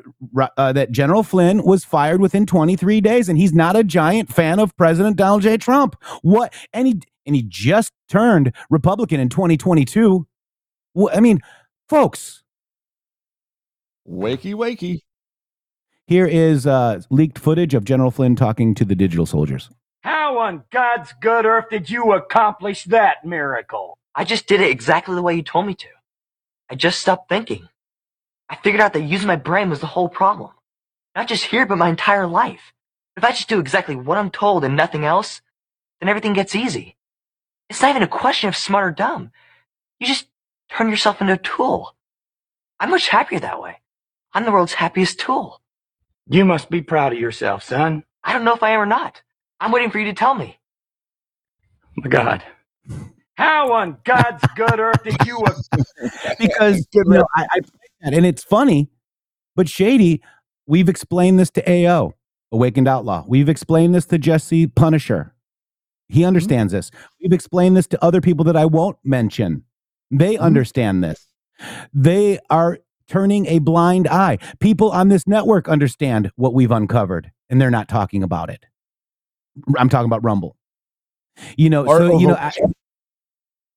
uh, 0.57 0.73
that 0.73 0.91
General 0.91 1.23
Flynn 1.23 1.63
was 1.63 1.85
fired 1.85 2.19
within 2.19 2.47
23 2.47 3.03
days, 3.03 3.29
and 3.29 3.37
he's 3.37 3.53
not 3.53 3.77
a 3.77 3.85
giant 3.85 4.33
fan 4.33 4.59
of 4.59 4.75
President 4.79 5.17
Donald 5.17 5.43
J. 5.43 5.59
Trump. 5.59 6.03
What? 6.23 6.55
And 6.73 6.87
he 6.87 7.01
and 7.27 7.37
he 7.37 7.43
just 7.47 7.93
turned 8.09 8.55
Republican 8.71 9.21
in 9.21 9.29
2022. 9.29 10.27
Well, 10.95 11.15
I 11.15 11.21
mean, 11.21 11.41
folks, 11.91 12.43
Wakey, 14.09 14.55
wakey. 14.55 15.01
here 16.07 16.27
is 16.27 16.67
uh, 16.67 17.03
leaked 17.11 17.39
footage 17.39 17.75
of 17.75 17.85
General 17.85 18.11
Flynn 18.11 18.35
talking 18.35 18.75
to 18.77 18.85
the 18.87 18.95
digital 18.95 19.27
soldiers. 19.27 19.69
How 20.01 20.39
on 20.39 20.63
God's 20.73 21.13
good 21.21 21.45
earth 21.45 21.67
did 21.69 21.91
you 21.91 22.15
accomplish 22.15 22.85
that 22.85 23.27
miracle? 23.27 23.99
I 24.15 24.25
just 24.25 24.47
did 24.47 24.63
it 24.63 24.71
exactly 24.71 25.15
the 25.15 25.23
way 25.23 25.35
you 25.35 25.43
told 25.43 25.67
me 25.67 25.75
to. 25.75 25.89
I 26.71 26.77
just 26.77 27.01
stopped 27.01 27.29
thinking. 27.29 27.69
I 28.49 28.57
figured 28.57 28.81
out 28.81 28.93
that 28.93 29.03
using 29.03 29.27
my 29.27 29.37
brain 29.37 29.71
was 29.71 29.81
the 29.81 29.87
whole 29.89 30.09
problem. 30.09 30.51
Not 31.17 31.29
just 31.29 31.45
here, 31.45 31.67
but 31.67 31.79
my 31.79 31.89
entire 31.89 32.27
life. 32.27 32.73
If 33.17 33.25
I 33.25 33.31
just 33.31 33.49
do 33.49 33.59
exactly 33.59 33.97
what 33.97 34.19
I'm 34.19 34.31
told 34.31 34.65
and 34.65 34.77
nothing 34.77 35.05
else, 35.05 35.43
then 36.01 36.09
everything 36.09 36.33
gets 36.33 36.55
easy. 36.55 36.97
It's 37.69 37.83
not 37.83 37.91
even 37.91 38.03
a 38.03 38.09
question 38.09 38.49
of 38.49 38.57
smart 38.57 38.87
or 38.87 38.93
dumb. 38.93 39.33
You 39.99 40.07
just 40.07 40.27
turn 40.71 40.89
yourself 40.89 41.21
into 41.21 41.35
a 41.35 41.39
tool. 41.39 41.95
I'm 42.79 42.91
much 42.91 43.09
happier 43.09 43.41
that 43.41 43.61
way. 43.61 43.81
I'm 44.33 44.45
the 44.45 44.53
world's 44.53 44.75
happiest 44.75 45.19
tool. 45.19 45.61
You 46.29 46.45
must 46.45 46.71
be 46.71 46.83
proud 46.83 47.13
of 47.13 47.19
yourself, 47.19 47.65
son. 47.65 48.05
I 48.23 48.33
don't 48.33 48.45
know 48.45 48.55
if 48.55 48.63
I 48.63 48.71
am 48.71 48.81
or 48.81 48.87
not. 48.87 49.23
I'm 49.59 49.73
waiting 49.73 49.91
for 49.91 49.99
you 49.99 50.07
to 50.07 50.13
tell 50.13 50.35
me. 50.35 50.59
My 51.97 52.09
God. 52.09 52.45
How 53.41 53.73
on 53.73 53.97
God's 54.05 54.45
good 54.55 54.79
earth 54.79 55.03
did 55.03 55.17
you? 55.25 55.43
because 56.39 56.87
you 56.93 57.05
know, 57.07 57.25
I, 57.35 57.47
I 57.51 57.61
that, 58.03 58.13
and 58.13 58.27
it's 58.27 58.45
funny, 58.45 58.91
but 59.57 59.67
shady. 59.67 60.23
We've 60.67 60.91
explained 60.91 61.39
this 61.41 61.51
to 61.53 61.63
AO, 61.67 62.13
Awakened 62.53 62.87
Outlaw. 62.87 63.25
We've 63.27 63.49
explained 63.49 63.95
this 63.95 64.05
to 64.07 64.19
Jesse 64.19 64.67
Punisher. 64.67 65.35
He 66.11 66.23
understands 66.23 66.75
this. 66.75 66.91
We've 67.21 67.33
explained 67.33 67.79
this 67.79 67.87
to 67.89 68.05
other 68.05 68.21
people 68.21 68.45
that 68.45 68.57
I 68.57 68.67
won't 68.67 68.99
mention. 69.03 69.65
They 70.11 70.37
understand 70.37 71.03
this. 71.03 71.27
They 71.95 72.41
are 72.51 72.79
turning 73.09 73.47
a 73.47 73.59
blind 73.59 74.07
eye. 74.07 74.37
People 74.61 74.91
on 74.91 75.09
this 75.09 75.27
network 75.27 75.67
understand 75.67 76.31
what 76.37 76.53
we've 76.53 76.71
uncovered, 76.71 77.33
and 77.49 77.59
they're 77.59 77.71
not 77.71 77.89
talking 77.89 78.23
about 78.23 78.51
it. 78.51 78.67
I'm 79.79 79.89
talking 79.89 80.07
about 80.11 80.23
Rumble. 80.23 80.57
You 81.57 81.71
know, 81.71 81.87
Or 81.87 81.99
so 81.99 82.19
you 82.19 82.27
know, 82.27 82.35
I, 82.35 82.53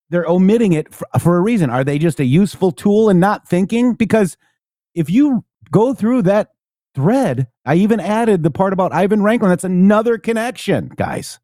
they're 0.09 0.29
omitting 0.29 0.73
it 0.73 0.93
for, 0.93 1.07
for 1.19 1.37
a 1.37 1.41
reason. 1.41 1.69
Are 1.69 1.83
they 1.83 1.97
just 1.97 2.19
a 2.19 2.25
useful 2.25 2.71
tool 2.71 3.09
and 3.09 3.19
not 3.19 3.47
thinking? 3.47 3.93
Because 3.93 4.37
if 4.93 5.09
you 5.09 5.43
go 5.71 5.93
through 5.93 6.23
that 6.23 6.49
thread, 6.95 7.47
I 7.65 7.75
even 7.75 7.99
added 7.99 8.43
the 8.43 8.51
part 8.51 8.73
about 8.73 8.93
Ivan 8.93 9.21
Raiklin. 9.21 9.49
That's 9.49 9.63
another 9.63 10.17
connection, 10.17 10.89
guys. 10.95 11.39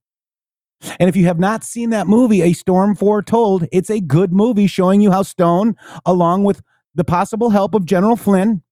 And 0.99 1.09
if 1.09 1.15
you 1.15 1.25
have 1.25 1.39
not 1.39 1.63
seen 1.63 1.89
that 1.89 2.07
movie, 2.07 2.41
A 2.41 2.53
Storm 2.53 2.95
Foretold, 2.95 3.67
it's 3.71 3.89
a 3.89 3.99
good 3.99 4.31
movie 4.31 4.67
showing 4.67 5.01
you 5.01 5.11
how 5.11 5.23
Stone, 5.23 5.75
along 6.05 6.45
with 6.45 6.61
the 6.95 7.03
possible 7.03 7.49
help 7.49 7.73
of 7.73 7.85
General 7.85 8.15
Flynn, 8.15 8.63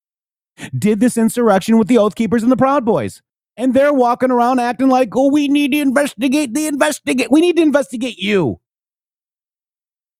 did 0.78 1.00
this 1.00 1.18
insurrection 1.18 1.78
with 1.78 1.88
the 1.88 1.98
Oath 1.98 2.16
Keepers 2.16 2.44
and 2.44 2.52
the 2.52 2.58
Proud 2.58 2.86
Boys. 2.86 3.22
And 3.58 3.74
they're 3.74 3.94
walking 3.94 4.32
around 4.32 4.60
acting 4.60 4.88
like, 4.88 5.10
oh, 5.16 5.32
we 5.32 5.48
need 5.48 5.72
to 5.72 5.80
investigate 5.80 6.54
the 6.54 6.68
investigate. 6.68 7.32
We 7.32 7.42
need 7.42 7.58
to 7.58 7.64
investigate 7.64 8.18
you. 8.18 8.60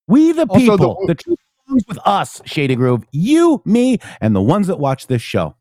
We 0.08 0.32
the 0.32 0.46
Also, 0.46 0.64
the- 0.64 0.70
people. 0.72 1.04
The, 1.06 1.14
truth 1.14 1.38
belongs 1.66 1.84
with 1.86 1.98
us, 2.04 2.40
Shady 2.46 2.74
Groove. 2.74 3.04
You, 3.12 3.62
me, 3.64 3.98
and 4.20 4.34
the 4.34 4.42
ones 4.42 4.66
that 4.66 4.80
watch 4.80 5.06
this 5.06 5.22
show. 5.22 5.54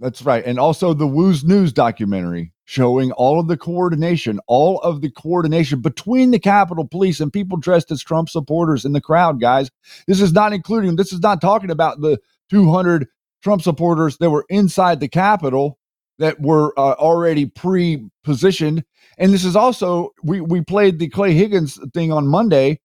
That's 0.00 0.22
right. 0.22 0.44
And 0.44 0.58
also 0.58 0.94
the 0.94 1.06
Woo's 1.06 1.44
News 1.44 1.72
documentary 1.72 2.52
showing 2.64 3.12
all 3.12 3.38
of 3.38 3.46
the 3.46 3.56
coordination, 3.56 4.40
all 4.48 4.80
of 4.80 5.00
the 5.00 5.10
coordination 5.10 5.80
between 5.80 6.32
the 6.32 6.40
Capitol 6.40 6.86
Police 6.86 7.20
and 7.20 7.32
people 7.32 7.56
dressed 7.56 7.92
as 7.92 8.02
Trump 8.02 8.28
supporters 8.28 8.84
in 8.84 8.92
the 8.92 9.00
crowd, 9.00 9.40
guys. 9.40 9.70
This 10.08 10.20
is 10.20 10.32
not 10.32 10.52
including, 10.52 10.96
this 10.96 11.12
is 11.12 11.20
not 11.20 11.40
talking 11.40 11.70
about 11.70 12.00
the 12.00 12.18
200 12.50 13.06
Trump 13.44 13.62
supporters 13.62 14.16
that 14.18 14.30
were 14.30 14.44
inside 14.48 14.98
the 14.98 15.08
Capitol 15.08 15.78
that 16.18 16.40
were 16.40 16.76
uh, 16.78 16.94
already 16.94 17.46
pre 17.46 18.04
positioned. 18.24 18.84
And 19.18 19.32
this 19.32 19.44
is 19.44 19.54
also, 19.54 20.10
we, 20.24 20.40
we 20.40 20.62
played 20.62 20.98
the 20.98 21.08
Clay 21.08 21.34
Higgins 21.34 21.78
thing 21.94 22.10
on 22.10 22.26
Monday 22.26 22.80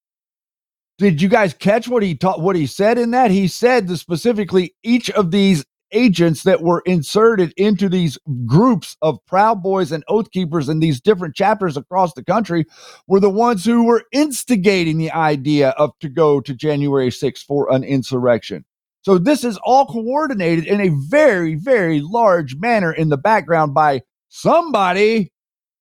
Did 0.98 1.22
you 1.22 1.30
guys 1.30 1.54
catch 1.54 1.88
what 1.88 2.02
he 2.02 2.16
taught? 2.16 2.42
What 2.42 2.56
he 2.56 2.66
said 2.66 2.98
in 2.98 3.12
that? 3.12 3.30
He 3.30 3.48
said 3.48 3.90
specifically 3.98 4.74
each 4.84 5.12
of 5.12 5.30
these 5.32 5.64
agents 5.92 6.44
that 6.44 6.62
were 6.62 6.82
inserted 6.86 7.54
into 7.56 7.88
these 7.88 8.18
groups 8.46 8.98
of 9.02 9.24
Proud 9.26 9.62
Boys 9.62 9.92
and 9.92 10.04
Oath 10.08 10.32
Keepers 10.32 10.70
in 10.70 10.80
these 10.80 11.00
different 11.00 11.36
chapters 11.36 11.78
across 11.78 12.14
the 12.14 12.24
country 12.24 12.66
were 13.08 13.20
the 13.20 13.30
ones 13.30 13.64
who 13.64 13.86
were 13.86 14.04
instigating 14.12 14.98
the 14.98 15.12
idea 15.12 15.70
of 15.72 15.92
to 16.00 16.10
go 16.10 16.42
to 16.42 16.54
January 16.54 17.10
6th 17.10 17.46
for 17.46 17.72
an 17.72 17.84
insurrection. 17.84 18.66
So 19.04 19.18
this 19.18 19.44
is 19.44 19.58
all 19.64 19.86
coordinated 19.86 20.66
in 20.66 20.82
a 20.82 20.92
very, 21.08 21.56
very 21.56 22.02
large 22.02 22.56
manner 22.56 22.92
in 22.92 23.10
the 23.10 23.18
background 23.18 23.74
by 23.74 24.02
somebody. 24.30 25.32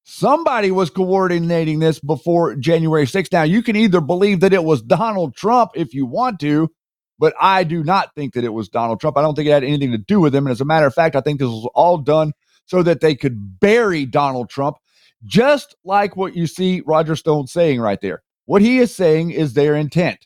Somebody 0.08 0.70
was 0.70 0.88
coordinating 0.88 1.80
this 1.80 1.98
before 1.98 2.54
January 2.54 3.06
6th. 3.06 3.32
Now, 3.32 3.42
you 3.42 3.60
can 3.60 3.74
either 3.74 4.00
believe 4.00 4.38
that 4.38 4.52
it 4.52 4.62
was 4.62 4.80
Donald 4.80 5.34
Trump 5.34 5.72
if 5.74 5.92
you 5.92 6.06
want 6.06 6.38
to, 6.40 6.70
but 7.18 7.34
I 7.40 7.64
do 7.64 7.82
not 7.82 8.14
think 8.14 8.34
that 8.34 8.44
it 8.44 8.52
was 8.52 8.68
Donald 8.68 9.00
Trump. 9.00 9.16
I 9.16 9.22
don't 9.22 9.34
think 9.34 9.48
it 9.48 9.52
had 9.52 9.64
anything 9.64 9.90
to 9.90 9.98
do 9.98 10.20
with 10.20 10.32
him. 10.32 10.46
And 10.46 10.52
as 10.52 10.60
a 10.60 10.64
matter 10.64 10.86
of 10.86 10.94
fact, 10.94 11.16
I 11.16 11.20
think 11.20 11.40
this 11.40 11.48
was 11.48 11.68
all 11.74 11.98
done 11.98 12.32
so 12.66 12.84
that 12.84 13.00
they 13.00 13.16
could 13.16 13.58
bury 13.58 14.06
Donald 14.06 14.48
Trump, 14.48 14.76
just 15.24 15.74
like 15.84 16.14
what 16.14 16.36
you 16.36 16.46
see 16.46 16.82
Roger 16.86 17.16
Stone 17.16 17.48
saying 17.48 17.80
right 17.80 18.00
there. 18.00 18.22
What 18.44 18.62
he 18.62 18.78
is 18.78 18.94
saying 18.94 19.32
is 19.32 19.54
their 19.54 19.74
intent 19.74 20.24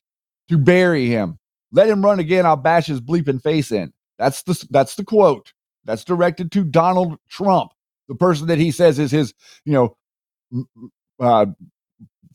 to 0.50 0.58
bury 0.58 1.06
him. 1.06 1.38
Let 1.72 1.88
him 1.88 2.04
run 2.04 2.20
again. 2.20 2.44
I'll 2.44 2.56
bash 2.56 2.86
his 2.86 3.00
bleeping 3.00 3.42
face 3.42 3.72
in. 3.72 3.94
That's 4.18 4.42
the 4.42 4.62
that's 4.68 4.96
the 4.96 5.04
quote. 5.04 5.54
That's 5.86 6.04
directed 6.04 6.52
to 6.52 6.64
Donald 6.64 7.16
Trump, 7.30 7.72
the 8.10 8.16
person 8.16 8.48
that 8.48 8.58
he 8.58 8.72
says 8.72 8.98
is 8.98 9.12
his, 9.12 9.32
you 9.64 9.72
know, 9.72 10.66
uh, 11.20 11.46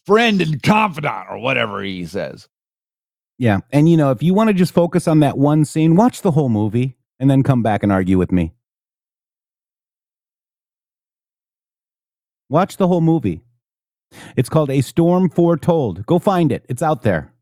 friend 0.06 0.42
and 0.42 0.64
confidant 0.64 1.28
or 1.30 1.38
whatever 1.38 1.84
he 1.84 2.06
says. 2.06 2.48
Yeah. 3.38 3.60
And 3.74 3.90
you 3.90 3.98
know, 3.98 4.12
if 4.12 4.24
you 4.24 4.34
want 4.34 4.48
to 4.48 4.54
just 4.54 4.74
focus 4.74 5.06
on 5.06 5.20
that 5.20 5.38
one 5.38 5.66
scene, 5.66 5.98
watch 5.98 6.22
the 6.22 6.32
whole 6.32 6.48
movie 6.48 6.96
and 7.20 7.30
then 7.30 7.44
come 7.44 7.62
back 7.62 7.84
and 7.84 7.92
argue 7.92 8.18
with 8.18 8.32
me. 8.32 8.54
Watch 12.48 12.78
the 12.78 12.88
whole 12.88 13.02
movie. 13.02 13.42
It's 14.38 14.48
called 14.48 14.70
A 14.70 14.80
Storm 14.80 15.30
Foretold. 15.30 16.06
Go 16.06 16.20
find 16.20 16.54
it. 16.54 16.66
It's 16.70 16.82
out 16.82 17.02
there. 17.02 17.34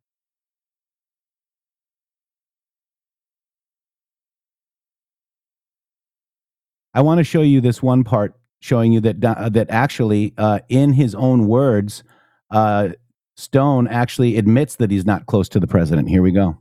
I 6.93 7.01
want 7.01 7.17
to 7.17 7.23
show 7.23 7.41
you 7.41 7.59
this 7.59 7.81
one 7.81 8.03
part 8.03 8.35
showing 8.59 8.93
you 8.93 9.01
that 9.01 9.23
uh, 9.23 9.49
that 9.49 9.69
actually, 9.69 10.33
uh, 10.37 10.59
in 10.69 10.93
his 10.93 11.15
own 11.15 11.47
words, 11.47 12.03
uh, 12.51 12.89
Stone 13.35 13.87
actually 13.87 14.37
admits 14.37 14.75
that 14.75 14.91
he's 14.91 15.05
not 15.05 15.25
close 15.25 15.49
to 15.49 15.59
the 15.59 15.67
president. 15.67 16.07
Here 16.07 16.21
we 16.21 16.31
go. 16.31 16.57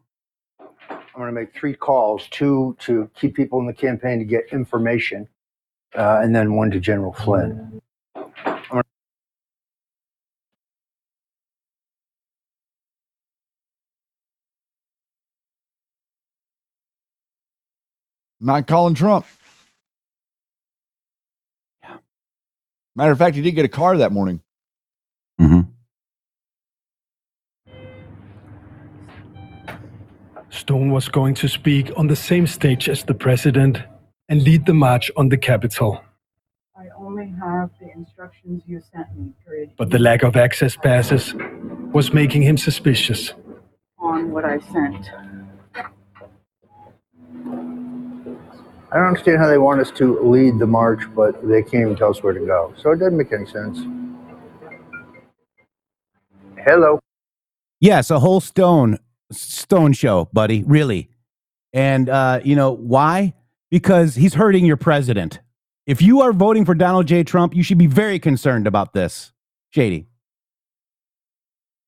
I'm 0.90 0.98
going 1.20 1.26
to 1.26 1.32
make 1.32 1.54
three 1.54 1.74
calls: 1.74 2.28
two 2.30 2.76
to 2.80 3.10
keep 3.14 3.36
people 3.36 3.60
in 3.60 3.66
the 3.66 3.74
campaign 3.74 4.18
to 4.20 4.24
get 4.24 4.44
information, 4.52 5.28
uh, 5.94 6.20
and 6.22 6.34
then 6.34 6.54
one 6.54 6.70
to 6.70 6.80
General 6.80 7.12
Flynn. 7.12 7.80
Not 18.40 18.66
calling 18.66 18.94
Trump. 18.94 19.24
Matter 22.94 23.12
of 23.12 23.18
fact, 23.18 23.36
he 23.36 23.42
did 23.42 23.52
get 23.52 23.64
a 23.64 23.68
car 23.68 23.96
that 23.96 24.12
morning. 24.12 24.42
Mm-hmm. 25.40 25.60
Stone 30.50 30.90
was 30.90 31.08
going 31.08 31.34
to 31.34 31.48
speak 31.48 31.90
on 31.96 32.08
the 32.08 32.16
same 32.16 32.46
stage 32.46 32.88
as 32.88 33.04
the 33.04 33.14
president 33.14 33.78
and 34.28 34.42
lead 34.42 34.66
the 34.66 34.74
march 34.74 35.10
on 35.16 35.30
the 35.30 35.38
Capitol. 35.38 36.04
I 36.76 36.88
only 36.98 37.34
have 37.40 37.70
the 37.80 37.90
instructions 37.94 38.62
you 38.66 38.82
sent 38.92 39.06
me, 39.16 39.32
period. 39.44 39.70
But 39.78 39.90
the 39.90 39.98
lack 39.98 40.22
of 40.22 40.36
access 40.36 40.76
passes 40.76 41.34
was 41.92 42.12
making 42.12 42.42
him 42.42 42.58
suspicious. 42.58 43.32
On 43.98 44.30
what 44.30 44.44
I 44.44 44.58
sent. 44.58 45.10
I 48.92 48.96
don't 48.96 49.06
understand 49.06 49.38
how 49.38 49.48
they 49.48 49.56
want 49.56 49.80
us 49.80 49.90
to 49.92 50.20
lead 50.20 50.58
the 50.58 50.66
march, 50.66 51.00
but 51.16 51.48
they 51.48 51.62
can't 51.62 51.82
even 51.82 51.96
tell 51.96 52.10
us 52.10 52.22
where 52.22 52.34
to 52.34 52.44
go. 52.44 52.74
So 52.76 52.90
it 52.90 52.98
doesn't 52.98 53.16
make 53.16 53.32
any 53.32 53.46
sense. 53.46 53.78
Hello. 56.58 56.98
Yes, 57.80 58.10
a 58.10 58.20
whole 58.20 58.40
stone 58.40 58.98
stone 59.30 59.94
show, 59.94 60.28
buddy. 60.34 60.62
Really. 60.64 61.08
And 61.72 62.10
uh, 62.10 62.40
you 62.44 62.54
know 62.54 62.72
why? 62.72 63.32
Because 63.70 64.14
he's 64.14 64.34
hurting 64.34 64.66
your 64.66 64.76
president. 64.76 65.40
If 65.86 66.02
you 66.02 66.20
are 66.20 66.34
voting 66.34 66.66
for 66.66 66.74
Donald 66.74 67.06
J. 67.06 67.24
Trump, 67.24 67.56
you 67.56 67.62
should 67.62 67.78
be 67.78 67.86
very 67.86 68.18
concerned 68.18 68.66
about 68.66 68.92
this. 68.92 69.32
Shady. 69.70 70.06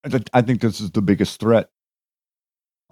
I, 0.05 0.21
I 0.33 0.41
think 0.41 0.63
this 0.63 0.81
is 0.81 0.91
the 0.91 1.03
biggest 1.03 1.39
threat. 1.39 1.69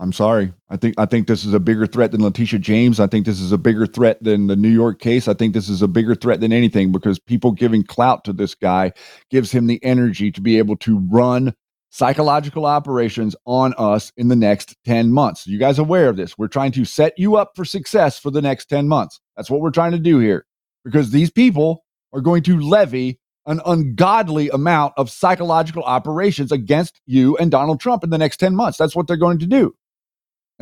I'm 0.02 0.12
sorry. 0.12 0.52
I 0.68 0.76
think 0.76 0.96
I 0.98 1.06
think 1.06 1.28
this 1.28 1.44
is 1.44 1.54
a 1.54 1.60
bigger 1.60 1.86
threat 1.86 2.10
than 2.10 2.24
Letitia 2.24 2.58
James. 2.58 2.98
I 2.98 3.06
think 3.06 3.24
this 3.24 3.40
is 3.40 3.52
a 3.52 3.56
bigger 3.56 3.86
threat 3.86 4.20
than 4.20 4.48
the 4.48 4.56
New 4.56 4.68
York 4.68 4.98
case. 4.98 5.28
I 5.28 5.34
think 5.34 5.54
this 5.54 5.68
is 5.68 5.80
a 5.80 5.86
bigger 5.86 6.16
threat 6.16 6.40
than 6.40 6.52
anything 6.52 6.90
because 6.90 7.20
people 7.20 7.52
giving 7.52 7.84
clout 7.84 8.24
to 8.24 8.32
this 8.32 8.56
guy 8.56 8.92
gives 9.30 9.52
him 9.52 9.68
the 9.68 9.78
energy 9.84 10.32
to 10.32 10.40
be 10.40 10.58
able 10.58 10.74
to 10.78 10.98
run 11.12 11.54
psychological 11.90 12.66
operations 12.66 13.36
on 13.46 13.74
us 13.78 14.10
in 14.16 14.26
the 14.26 14.34
next 14.34 14.74
10 14.86 15.12
months. 15.12 15.46
You 15.46 15.56
guys 15.56 15.78
aware 15.78 16.08
of 16.08 16.16
this? 16.16 16.36
We're 16.36 16.48
trying 16.48 16.72
to 16.72 16.84
set 16.84 17.16
you 17.16 17.36
up 17.36 17.52
for 17.54 17.64
success 17.64 18.18
for 18.18 18.32
the 18.32 18.42
next 18.42 18.64
10 18.64 18.88
months. 18.88 19.20
That's 19.36 19.50
what 19.50 19.60
we're 19.60 19.70
trying 19.70 19.92
to 19.92 20.00
do 20.00 20.18
here 20.18 20.46
because 20.84 21.12
these 21.12 21.30
people 21.30 21.84
are 22.12 22.20
going 22.20 22.42
to 22.42 22.58
levy 22.58 23.20
an 23.46 23.60
ungodly 23.66 24.48
amount 24.50 24.94
of 24.96 25.10
psychological 25.10 25.84
operations 25.84 26.50
against 26.50 27.00
you 27.06 27.36
and 27.36 27.52
Donald 27.52 27.78
Trump 27.78 28.02
in 28.02 28.10
the 28.10 28.18
next 28.18 28.38
10 28.38 28.56
months. 28.56 28.78
That's 28.78 28.96
what 28.96 29.06
they're 29.06 29.16
going 29.16 29.38
to 29.38 29.46
do. 29.46 29.72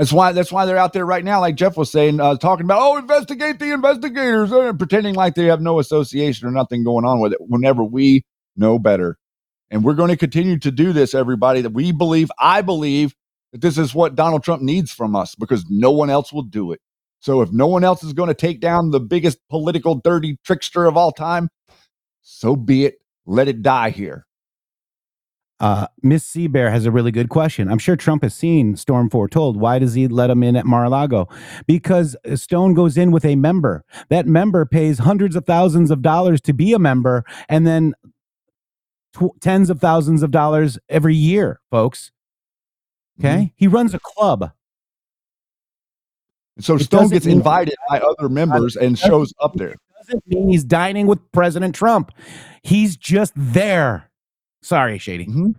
That's 0.00 0.14
why 0.14 0.32
that's 0.32 0.50
why 0.50 0.64
they're 0.64 0.78
out 0.78 0.94
there 0.94 1.04
right 1.04 1.22
now, 1.22 1.40
like 1.40 1.56
Jeff 1.56 1.76
was 1.76 1.92
saying, 1.92 2.20
uh, 2.20 2.36
talking 2.36 2.64
about 2.64 2.80
oh, 2.80 2.96
investigate 2.96 3.58
the 3.58 3.70
investigators, 3.70 4.50
uh, 4.50 4.72
pretending 4.72 5.14
like 5.14 5.34
they 5.34 5.44
have 5.44 5.60
no 5.60 5.78
association 5.78 6.48
or 6.48 6.50
nothing 6.50 6.84
going 6.84 7.04
on 7.04 7.20
with 7.20 7.34
it. 7.34 7.38
Whenever 7.38 7.84
we 7.84 8.24
know 8.56 8.78
better, 8.78 9.18
and 9.70 9.84
we're 9.84 9.92
going 9.92 10.08
to 10.08 10.16
continue 10.16 10.58
to 10.60 10.70
do 10.70 10.94
this, 10.94 11.14
everybody. 11.14 11.60
That 11.60 11.74
we 11.74 11.92
believe, 11.92 12.30
I 12.38 12.62
believe 12.62 13.14
that 13.52 13.60
this 13.60 13.76
is 13.76 13.94
what 13.94 14.14
Donald 14.14 14.42
Trump 14.42 14.62
needs 14.62 14.90
from 14.90 15.14
us 15.14 15.34
because 15.34 15.66
no 15.68 15.90
one 15.90 16.08
else 16.08 16.32
will 16.32 16.44
do 16.44 16.72
it. 16.72 16.80
So 17.18 17.42
if 17.42 17.52
no 17.52 17.66
one 17.66 17.84
else 17.84 18.02
is 18.02 18.14
going 18.14 18.28
to 18.28 18.34
take 18.34 18.62
down 18.62 18.92
the 18.92 19.00
biggest 19.00 19.36
political 19.50 19.96
dirty 19.96 20.38
trickster 20.46 20.86
of 20.86 20.96
all 20.96 21.12
time, 21.12 21.50
so 22.22 22.56
be 22.56 22.86
it. 22.86 22.94
Let 23.26 23.48
it 23.48 23.60
die 23.60 23.90
here. 23.90 24.26
Uh, 25.60 25.86
Miss 26.02 26.24
Seabear 26.24 26.70
has 26.70 26.86
a 26.86 26.90
really 26.90 27.12
good 27.12 27.28
question. 27.28 27.70
I'm 27.70 27.78
sure 27.78 27.94
Trump 27.94 28.22
has 28.22 28.34
seen 28.34 28.76
Storm 28.76 29.10
Foretold. 29.10 29.58
Why 29.58 29.78
does 29.78 29.92
he 29.92 30.08
let 30.08 30.30
him 30.30 30.42
in 30.42 30.56
at 30.56 30.64
Mar-a-Lago? 30.64 31.28
Because 31.66 32.16
Stone 32.34 32.74
goes 32.74 32.96
in 32.96 33.10
with 33.10 33.26
a 33.26 33.36
member. 33.36 33.84
That 34.08 34.26
member 34.26 34.64
pays 34.64 34.98
hundreds 34.98 35.36
of 35.36 35.44
thousands 35.44 35.90
of 35.90 36.00
dollars 36.00 36.40
to 36.42 36.54
be 36.54 36.72
a 36.72 36.78
member, 36.78 37.24
and 37.48 37.66
then 37.66 37.94
tw- 39.12 39.38
tens 39.40 39.68
of 39.68 39.80
thousands 39.80 40.22
of 40.22 40.30
dollars 40.30 40.78
every 40.88 41.14
year, 41.14 41.60
folks. 41.70 42.10
Okay, 43.18 43.34
mm-hmm. 43.34 43.44
he 43.56 43.66
runs 43.66 43.92
a 43.92 44.00
club. 44.00 44.52
So 46.58 46.76
it 46.76 46.80
Stone 46.80 47.08
gets 47.08 47.26
invited 47.26 47.76
by 47.88 48.00
other 48.00 48.30
members 48.30 48.76
and 48.76 48.98
shows 48.98 49.34
up 49.40 49.54
there. 49.54 49.74
Doesn't 49.98 50.26
mean 50.26 50.48
he's 50.48 50.64
dining 50.64 51.06
with 51.06 51.18
President 51.32 51.74
Trump. 51.74 52.12
He's 52.62 52.96
just 52.96 53.32
there. 53.36 54.09
Sorry, 54.62 54.98
Shady. 54.98 55.26
Mm-hmm. 55.26 55.50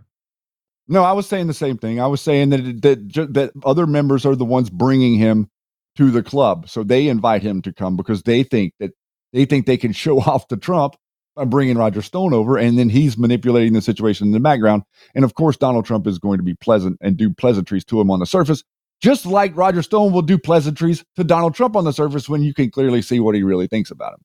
No, 0.88 1.04
I 1.04 1.12
was 1.12 1.26
saying 1.26 1.46
the 1.46 1.54
same 1.54 1.78
thing. 1.78 2.00
I 2.00 2.06
was 2.06 2.20
saying 2.20 2.50
that 2.50 2.82
that 2.82 3.32
that 3.34 3.52
other 3.64 3.86
members 3.86 4.26
are 4.26 4.36
the 4.36 4.44
ones 4.44 4.70
bringing 4.70 5.16
him 5.16 5.48
to 5.96 6.10
the 6.10 6.22
club, 6.22 6.68
so 6.68 6.82
they 6.82 7.08
invite 7.08 7.42
him 7.42 7.62
to 7.62 7.72
come 7.72 7.96
because 7.96 8.22
they 8.22 8.42
think 8.42 8.74
that 8.80 8.90
they 9.32 9.44
think 9.44 9.66
they 9.66 9.76
can 9.76 9.92
show 10.04 10.20
off 10.20 10.48
to 10.48 10.56
Trump 10.56 10.96
by 11.34 11.44
bringing 11.44 11.78
Roger 11.78 12.02
Stone 12.02 12.34
over, 12.34 12.58
and 12.58 12.78
then 12.78 12.88
he's 12.90 13.16
manipulating 13.16 13.72
the 13.72 13.80
situation 13.80 14.26
in 14.26 14.32
the 14.32 14.40
background. 14.40 14.82
And 15.14 15.24
of 15.24 15.34
course, 15.34 15.56
Donald 15.56 15.86
Trump 15.86 16.06
is 16.06 16.18
going 16.18 16.38
to 16.38 16.44
be 16.44 16.54
pleasant 16.54 16.98
and 17.00 17.16
do 17.16 17.32
pleasantries 17.32 17.84
to 17.86 18.00
him 18.00 18.10
on 18.10 18.20
the 18.20 18.26
surface, 18.26 18.62
just 19.00 19.24
like 19.24 19.56
Roger 19.56 19.82
Stone 19.82 20.12
will 20.12 20.22
do 20.22 20.36
pleasantries 20.36 21.04
to 21.16 21.24
Donald 21.24 21.54
Trump 21.54 21.74
on 21.74 21.84
the 21.84 21.92
surface 21.92 22.28
when 22.28 22.42
you 22.42 22.52
can 22.52 22.70
clearly 22.70 23.00
see 23.00 23.18
what 23.18 23.34
he 23.34 23.42
really 23.42 23.66
thinks 23.66 23.90
about 23.90 24.14
him 24.14 24.20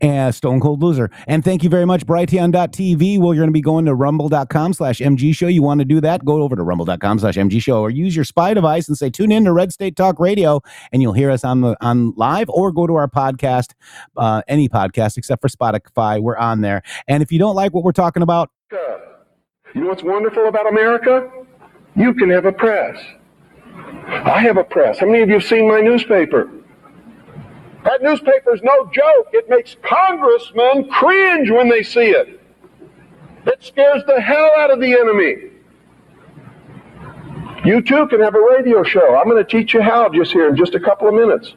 and 0.00 0.34
Stone 0.34 0.60
Cold 0.60 0.82
Loser. 0.82 1.10
And 1.26 1.44
thank 1.44 1.62
you 1.62 1.70
very 1.70 1.84
much, 1.84 2.06
Brighteon.tv. 2.06 3.18
Well, 3.18 3.34
you're 3.34 3.42
going 3.42 3.48
to 3.48 3.52
be 3.52 3.60
going 3.60 3.84
to 3.86 3.94
rumble.com 3.94 4.72
slash 4.74 4.98
MG 4.98 5.34
Show. 5.34 5.48
You 5.48 5.62
want 5.62 5.80
to 5.80 5.84
do 5.84 6.00
that? 6.00 6.24
Go 6.24 6.42
over 6.42 6.56
to 6.56 6.62
rumble.com 6.62 7.18
slash 7.18 7.36
MG 7.36 7.60
Show 7.60 7.80
or 7.80 7.90
use 7.90 8.14
your 8.14 8.24
spy 8.24 8.54
device 8.54 8.88
and 8.88 8.96
say, 8.96 9.10
tune 9.10 9.32
in 9.32 9.44
to 9.44 9.52
Red 9.52 9.72
State 9.72 9.96
Talk 9.96 10.18
Radio 10.18 10.60
and 10.92 11.02
you'll 11.02 11.12
hear 11.12 11.30
us 11.30 11.44
on 11.44 11.60
the 11.60 11.76
on 11.80 12.12
live 12.16 12.48
or 12.48 12.72
go 12.72 12.86
to 12.86 12.94
our 12.94 13.08
podcast, 13.08 13.72
uh, 14.16 14.42
any 14.48 14.68
podcast 14.68 15.16
except 15.16 15.40
for 15.42 15.48
Spotify. 15.48 16.20
We're 16.20 16.36
on 16.36 16.60
there. 16.60 16.82
And 17.08 17.22
if 17.22 17.30
you 17.30 17.38
don't 17.38 17.54
like 17.54 17.72
what 17.74 17.84
we're 17.84 17.92
talking 17.92 18.22
about, 18.22 18.50
you 19.74 19.82
know 19.82 19.88
what's 19.88 20.02
wonderful 20.02 20.48
about 20.48 20.66
America? 20.68 21.30
You 21.94 22.14
can 22.14 22.30
have 22.30 22.46
a 22.46 22.52
press. 22.52 22.98
I 24.06 24.40
have 24.40 24.56
a 24.56 24.64
press. 24.64 24.98
How 24.98 25.06
many 25.06 25.22
of 25.22 25.28
you 25.28 25.34
have 25.34 25.44
seen 25.44 25.68
my 25.68 25.80
newspaper? 25.80 26.50
That 27.86 28.02
newspaper 28.02 28.52
is 28.52 28.60
no 28.64 28.90
joke. 28.92 29.28
It 29.32 29.48
makes 29.48 29.76
congressmen 29.80 30.88
cringe 30.88 31.50
when 31.50 31.68
they 31.68 31.84
see 31.84 32.10
it. 32.10 32.40
It 33.46 33.62
scares 33.62 34.02
the 34.08 34.20
hell 34.20 34.50
out 34.58 34.72
of 34.72 34.80
the 34.80 34.92
enemy. 34.92 35.52
You 37.64 37.80
too 37.80 38.08
can 38.08 38.20
have 38.20 38.34
a 38.34 38.40
radio 38.40 38.82
show. 38.82 39.14
I'm 39.14 39.28
going 39.28 39.42
to 39.42 39.48
teach 39.48 39.72
you 39.72 39.82
how 39.82 40.08
just 40.08 40.32
here 40.32 40.48
in 40.48 40.56
just 40.56 40.74
a 40.74 40.80
couple 40.80 41.06
of 41.06 41.14
minutes. 41.14 41.54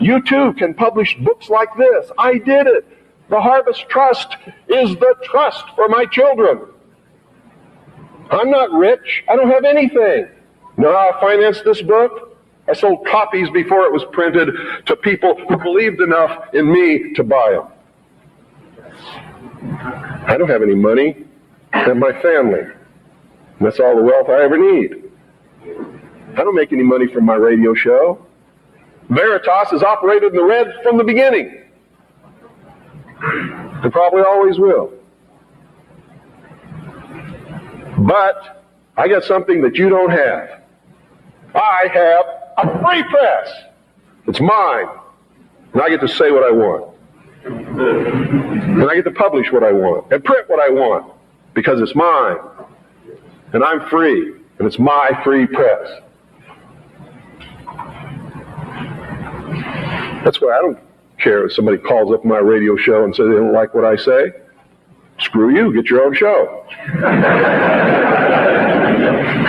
You 0.00 0.22
too 0.22 0.54
can 0.54 0.74
publish 0.74 1.16
books 1.18 1.48
like 1.48 1.68
this. 1.78 2.10
I 2.18 2.38
did 2.38 2.66
it. 2.66 2.84
The 3.28 3.40
Harvest 3.40 3.88
Trust 3.88 4.36
is 4.66 4.96
the 4.96 5.14
trust 5.22 5.66
for 5.76 5.88
my 5.88 6.04
children. 6.06 6.62
I'm 8.32 8.50
not 8.50 8.72
rich. 8.72 9.22
I 9.28 9.36
don't 9.36 9.50
have 9.50 9.64
anything. 9.64 10.26
Know 10.76 10.90
how 10.92 11.12
I 11.16 11.20
financed 11.20 11.62
this 11.64 11.80
book? 11.80 12.29
I 12.70 12.72
sold 12.72 13.04
copies 13.04 13.50
before 13.50 13.84
it 13.84 13.92
was 13.92 14.04
printed 14.12 14.54
to 14.86 14.94
people 14.94 15.34
who 15.48 15.56
believed 15.56 16.00
enough 16.00 16.54
in 16.54 16.70
me 16.72 17.12
to 17.14 17.24
buy 17.24 17.50
them. 17.50 17.66
I 20.28 20.36
don't 20.38 20.48
have 20.48 20.62
any 20.62 20.76
money. 20.76 21.24
Have 21.72 21.96
my 21.96 22.12
family. 22.22 22.60
And 22.60 23.66
that's 23.66 23.80
all 23.80 23.96
the 23.96 24.02
wealth 24.02 24.28
I 24.28 24.44
ever 24.44 24.56
need. 24.56 25.02
I 26.36 26.44
don't 26.44 26.54
make 26.54 26.72
any 26.72 26.84
money 26.84 27.08
from 27.08 27.24
my 27.24 27.34
radio 27.34 27.74
show. 27.74 28.24
Veritas 29.08 29.70
has 29.72 29.82
operated 29.82 30.30
in 30.30 30.36
the 30.36 30.44
red 30.44 30.72
from 30.84 30.96
the 30.96 31.02
beginning. 31.02 31.64
It 33.84 33.90
probably 33.90 34.22
always 34.22 34.60
will. 34.60 34.92
But 37.98 38.64
I 38.96 39.08
got 39.08 39.24
something 39.24 39.60
that 39.62 39.74
you 39.74 39.88
don't 39.88 40.10
have. 40.10 40.62
I 41.52 41.88
have 41.92 42.39
a 42.62 42.82
free 42.84 43.02
press. 43.04 43.50
It's 44.26 44.40
mine. 44.40 44.86
And 45.72 45.82
I 45.82 45.88
get 45.88 46.00
to 46.00 46.08
say 46.08 46.30
what 46.30 46.42
I 46.42 46.50
want. 46.50 46.94
And 47.44 48.90
I 48.90 48.94
get 48.94 49.04
to 49.04 49.10
publish 49.12 49.50
what 49.50 49.62
I 49.62 49.72
want 49.72 50.12
and 50.12 50.22
print 50.22 50.48
what 50.48 50.60
I 50.60 50.68
want 50.68 51.12
because 51.54 51.80
it's 51.80 51.94
mine. 51.94 52.36
And 53.52 53.64
I'm 53.64 53.88
free. 53.88 54.34
And 54.58 54.66
it's 54.66 54.78
my 54.78 55.10
free 55.24 55.46
press. 55.46 55.88
That's 60.24 60.40
why 60.40 60.52
I 60.56 60.60
don't 60.60 60.78
care 61.18 61.46
if 61.46 61.52
somebody 61.54 61.78
calls 61.78 62.12
up 62.12 62.24
my 62.24 62.38
radio 62.38 62.76
show 62.76 63.04
and 63.04 63.14
says 63.14 63.26
they 63.28 63.34
don't 63.34 63.52
like 63.54 63.74
what 63.74 63.84
I 63.84 63.96
say. 63.96 64.32
Screw 65.20 65.54
you, 65.54 65.72
get 65.74 65.86
your 65.90 66.02
own 66.02 66.14
show. 66.14 66.66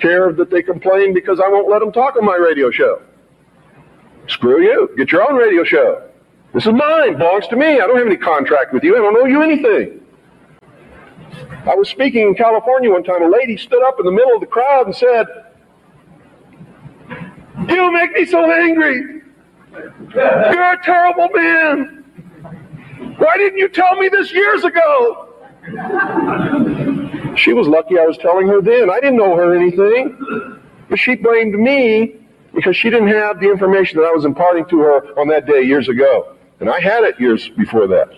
Care 0.00 0.32
that 0.32 0.50
they 0.50 0.62
complain 0.62 1.12
because 1.12 1.40
I 1.40 1.48
won't 1.48 1.68
let 1.68 1.80
them 1.80 1.92
talk 1.92 2.16
on 2.16 2.24
my 2.24 2.36
radio 2.36 2.70
show. 2.70 3.02
Screw 4.28 4.62
you, 4.62 4.90
get 4.96 5.10
your 5.10 5.28
own 5.28 5.36
radio 5.36 5.64
show. 5.64 6.08
This 6.54 6.66
is 6.66 6.72
mine, 6.72 7.18
belongs 7.18 7.46
to 7.48 7.56
me. 7.56 7.66
I 7.66 7.86
don't 7.86 7.96
have 7.96 8.06
any 8.06 8.16
contract 8.16 8.72
with 8.72 8.84
you. 8.84 8.94
I 8.96 8.98
don't 8.98 9.16
owe 9.16 9.26
you 9.26 9.42
anything. 9.42 10.00
I 11.66 11.74
was 11.74 11.88
speaking 11.88 12.28
in 12.28 12.34
California 12.34 12.90
one 12.90 13.04
time. 13.04 13.22
A 13.22 13.28
lady 13.28 13.56
stood 13.56 13.82
up 13.82 13.96
in 13.98 14.06
the 14.06 14.12
middle 14.12 14.34
of 14.34 14.40
the 14.40 14.46
crowd 14.46 14.86
and 14.86 14.96
said, 14.96 15.26
You 17.68 17.92
make 17.92 18.12
me 18.12 18.24
so 18.24 18.50
angry. 18.50 19.22
You're 20.14 20.72
a 20.72 20.80
terrible 20.82 21.28
man. 21.34 22.04
Why 23.18 23.36
didn't 23.36 23.58
you 23.58 23.68
tell 23.68 23.96
me 23.96 24.08
this 24.08 24.32
years 24.32 24.64
ago? 24.64 25.28
She 27.38 27.52
was 27.52 27.68
lucky 27.68 27.98
I 27.98 28.04
was 28.04 28.18
telling 28.18 28.48
her 28.48 28.60
then. 28.60 28.90
I 28.90 29.00
didn't 29.00 29.16
know 29.16 29.36
her 29.36 29.54
anything. 29.54 30.60
But 30.88 30.98
she 30.98 31.14
blamed 31.14 31.54
me 31.54 32.16
because 32.54 32.76
she 32.76 32.90
didn't 32.90 33.08
have 33.08 33.40
the 33.40 33.50
information 33.50 33.98
that 34.00 34.06
I 34.06 34.10
was 34.10 34.24
imparting 34.24 34.66
to 34.66 34.78
her 34.80 35.18
on 35.18 35.28
that 35.28 35.46
day 35.46 35.62
years 35.62 35.88
ago. 35.88 36.34
And 36.60 36.68
I 36.68 36.80
had 36.80 37.04
it 37.04 37.20
years 37.20 37.48
before 37.50 37.86
that. 37.86 38.08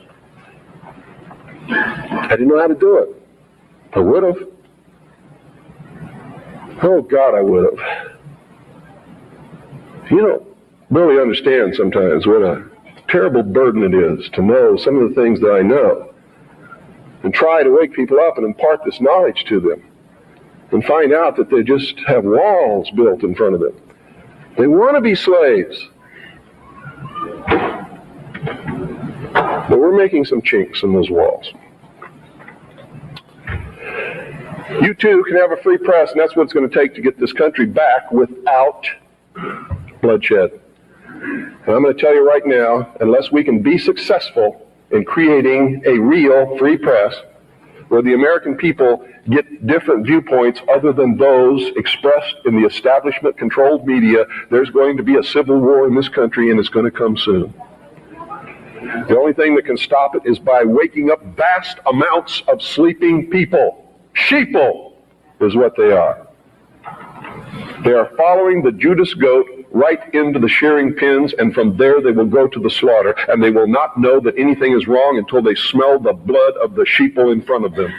I 1.69 2.29
didn't 2.31 2.49
know 2.49 2.59
how 2.59 2.69
to 2.69 2.75
do 2.75 2.99
it. 2.99 3.09
I 3.93 4.01
would 4.01 4.23
have. 4.23 4.37
Oh, 6.83 7.03
God, 7.03 7.35
I 7.35 7.43
would 7.43 7.79
have. 7.79 8.11
You 10.11 10.21
don't 10.23 10.47
really 10.91 11.21
understand 11.21 11.75
sometimes 11.75 12.27
what 12.27 12.43
a 12.43 12.65
terrible 13.09 13.43
burden 13.43 13.83
it 13.83 13.95
is 13.95 14.31
to 14.31 14.43
know 14.43 14.77
some 14.77 14.97
of 14.97 15.09
the 15.09 15.15
things 15.15 15.41
that 15.41 15.53
I 15.53 15.63
know 15.63 16.10
and 17.23 17.35
try 17.35 17.63
to 17.63 17.71
wake 17.71 17.93
people 17.93 18.19
up 18.21 18.39
and 18.39 18.47
impart 18.47 18.81
this 18.85 19.01
knowledge 19.01 19.45
to 19.49 19.61
them 19.61 19.83
and 20.73 20.85
find 20.85 21.13
out 21.13 21.37
that 21.37 21.51
they 21.51 21.63
just 21.63 21.99
have 22.07 22.25
walls 22.25 22.91
built 22.93 23.23
in 23.23 23.35
front 23.35 23.55
of 23.55 23.61
them. 23.61 23.75
They 24.57 24.67
want 24.67 24.97
to 24.97 25.01
be 25.01 25.15
slaves. 25.15 25.89
But 29.33 29.79
we're 29.79 29.97
making 29.97 30.25
some 30.25 30.43
chinks 30.43 30.83
in 30.83 30.93
those 30.93 31.11
walls. 31.11 31.53
You 34.83 34.95
too 34.95 35.25
can 35.27 35.37
have 35.37 35.53
a 35.53 35.57
free 35.63 35.79
press, 35.79 36.13
and 36.13 36.21
that's 36.21 36.35
what 36.37 36.45
it's 36.45 36.53
going 36.53 36.69
to 36.69 36.75
take 36.75 36.95
to 36.95 37.01
get 37.01 37.19
this 37.19 37.33
country 37.33 37.67
back 37.67 38.11
without 38.13 38.87
bloodshed. 40.01 40.61
And 41.07 41.69
I'm 41.69 41.83
going 41.83 41.95
to 41.95 42.01
tell 42.01 42.15
you 42.15 42.27
right 42.27 42.47
now, 42.47 42.93
unless 43.01 43.31
we 43.31 43.45
can 43.45 43.63
be 43.63 43.79
successful 43.79 44.67
in 44.91 45.05
creating 45.05 45.83
a 45.87 45.99
real 45.99 46.57
free 46.59 46.77
press 46.77 47.15
where 47.89 48.03
the 48.03 48.15
American 48.15 48.57
people 48.57 49.05
get 49.29 49.67
different 49.67 50.07
viewpoints 50.07 50.61
other 50.73 50.93
than 50.93 51.17
those 51.17 51.63
expressed 51.77 52.37
in 52.47 52.61
the 52.61 52.67
establishment 52.67 53.37
controlled 53.37 53.87
media, 53.87 54.25
there's 54.51 54.71
going 54.71 54.97
to 54.97 55.03
be 55.03 55.17
a 55.17 55.23
civil 55.23 55.59
war 55.59 55.87
in 55.87 55.95
this 55.95 56.09
country 56.09 56.51
and 56.51 56.61
it's 56.61 56.69
going 56.69 56.85
to 56.85 56.91
come 56.91 57.17
soon. 57.17 57.53
The 59.09 59.17
only 59.17 59.33
thing 59.33 59.55
that 59.57 59.67
can 59.67 59.77
stop 59.77 60.15
it 60.15 60.23
is 60.25 60.39
by 60.39 60.65
waking 60.65 61.11
up 61.11 61.23
vast 61.37 61.79
amounts 61.87 62.43
of 62.49 62.63
sleeping 62.63 63.29
people. 63.29 63.89
Sheeple 64.15 64.95
is 65.41 65.55
what 65.55 65.77
they 65.77 65.93
are. 65.93 66.27
They 67.85 67.93
are 67.93 68.11
following 68.17 68.63
the 68.63 68.73
Judas 68.73 69.13
goat 69.15 69.47
right 69.71 70.15
into 70.15 70.39
the 70.39 70.49
shearing 70.49 70.95
pins, 70.95 71.33
and 71.39 71.55
from 71.55 71.77
there 71.77 72.01
they 72.01 72.11
will 72.11 72.27
go 72.27 72.49
to 72.49 72.61
the 72.61 72.71
slaughter, 72.71 73.15
and 73.29 73.43
they 73.43 73.51
will 73.51 73.69
not 73.69 73.99
know 73.99 74.21
that 74.21 74.39
anything 74.39 74.77
is 74.77 74.87
wrong 74.87 75.19
until 75.19 75.43
they 75.43 75.55
smell 75.55 75.99
the 75.99 76.13
blood 76.13 76.55
of 76.63 76.75
the 76.75 76.85
sheeple 76.85 77.33
in 77.33 77.43
front 77.43 77.65
of 77.65 77.75
them. 77.75 77.93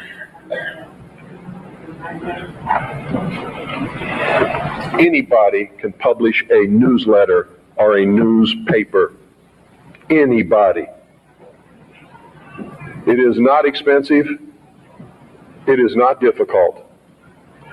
Anybody 5.00 5.72
can 5.78 5.94
publish 5.94 6.46
a 6.50 6.68
newsletter 6.68 7.50
or 7.78 7.98
a 7.98 8.06
newspaper. 8.06 9.14
Anybody. 10.10 10.86
It 13.08 13.20
is 13.20 13.40
not 13.40 13.66
expensive. 13.66 14.28
It 15.68 15.80
is 15.80 15.96
not 15.96 16.20
difficult. 16.20 16.91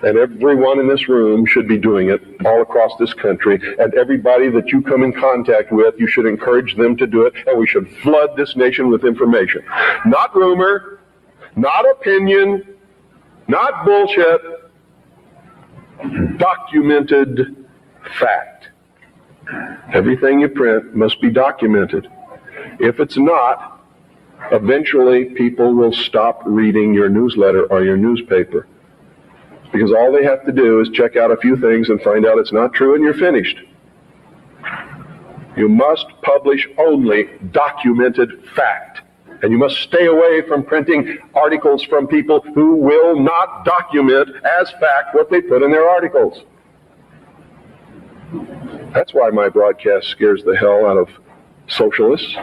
And 0.02 0.16
everyone 0.16 0.78
in 0.78 0.88
this 0.88 1.08
room 1.08 1.44
should 1.44 1.66
be 1.66 1.76
doing 1.76 2.10
it 2.10 2.22
all 2.44 2.62
across 2.62 2.92
this 2.98 3.12
country. 3.14 3.60
And 3.78 3.94
everybody 3.94 4.48
that 4.50 4.68
you 4.68 4.80
come 4.80 5.02
in 5.02 5.12
contact 5.12 5.72
with, 5.72 5.94
you 5.98 6.06
should 6.06 6.26
encourage 6.26 6.76
them 6.76 6.96
to 6.98 7.06
do 7.06 7.26
it. 7.26 7.34
And 7.46 7.58
we 7.58 7.66
should 7.66 7.88
flood 8.02 8.36
this 8.36 8.54
nation 8.54 8.90
with 8.90 9.04
information. 9.04 9.62
Not 10.06 10.34
rumor, 10.36 11.00
not 11.56 11.88
opinion, 11.90 12.76
not 13.48 13.84
bullshit, 13.84 14.40
documented 16.38 17.66
fact. 18.18 18.68
Everything 19.92 20.40
you 20.40 20.48
print 20.48 20.94
must 20.94 21.20
be 21.20 21.30
documented. 21.30 22.08
If 22.78 23.00
it's 23.00 23.16
not, 23.16 23.80
eventually 24.52 25.24
people 25.24 25.74
will 25.74 25.92
stop 25.92 26.42
reading 26.44 26.94
your 26.94 27.08
newsletter 27.08 27.64
or 27.64 27.82
your 27.82 27.96
newspaper 27.96 28.68
because 29.72 29.92
all 29.92 30.12
they 30.12 30.24
have 30.24 30.44
to 30.46 30.52
do 30.52 30.80
is 30.80 30.88
check 30.90 31.16
out 31.16 31.30
a 31.30 31.36
few 31.36 31.56
things 31.56 31.88
and 31.88 32.00
find 32.02 32.26
out 32.26 32.38
it's 32.38 32.52
not 32.52 32.72
true 32.72 32.94
and 32.94 33.02
you're 33.02 33.14
finished. 33.14 33.58
You 35.56 35.68
must 35.68 36.06
publish 36.22 36.68
only 36.78 37.28
documented 37.50 38.44
fact. 38.54 39.00
And 39.42 39.52
you 39.52 39.58
must 39.58 39.76
stay 39.76 40.06
away 40.06 40.42
from 40.48 40.64
printing 40.64 41.18
articles 41.34 41.82
from 41.84 42.06
people 42.08 42.40
who 42.54 42.76
will 42.76 43.20
not 43.20 43.64
document 43.64 44.30
as 44.44 44.70
fact 44.72 45.14
what 45.14 45.30
they 45.30 45.40
put 45.40 45.62
in 45.62 45.70
their 45.70 45.88
articles. 45.88 46.42
That's 48.92 49.14
why 49.14 49.30
my 49.30 49.48
broadcast 49.48 50.08
scares 50.08 50.42
the 50.44 50.56
hell 50.56 50.86
out 50.86 50.96
of 50.96 51.08
socialists. 51.68 52.34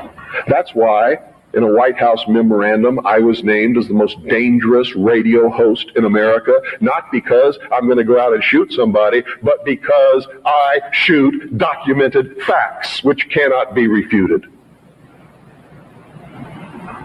That's 0.47 0.73
why 0.73 1.17
in 1.55 1.63
a 1.63 1.67
White 1.67 1.97
House 1.97 2.23
memorandum, 2.27 2.99
I 3.05 3.19
was 3.19 3.43
named 3.43 3.77
as 3.77 3.87
the 3.87 3.93
most 3.93 4.21
dangerous 4.27 4.93
radio 4.95 5.49
host 5.49 5.91
in 5.95 6.05
America, 6.05 6.53
not 6.81 7.11
because 7.11 7.57
I'm 7.71 7.85
going 7.85 7.97
to 7.97 8.03
go 8.03 8.19
out 8.19 8.33
and 8.33 8.43
shoot 8.43 8.73
somebody, 8.73 9.23
but 9.41 9.63
because 9.63 10.27
I 10.45 10.79
shoot 10.91 11.57
documented 11.57 12.41
facts 12.43 13.03
which 13.03 13.29
cannot 13.29 13.73
be 13.73 13.87
refuted. 13.87 14.45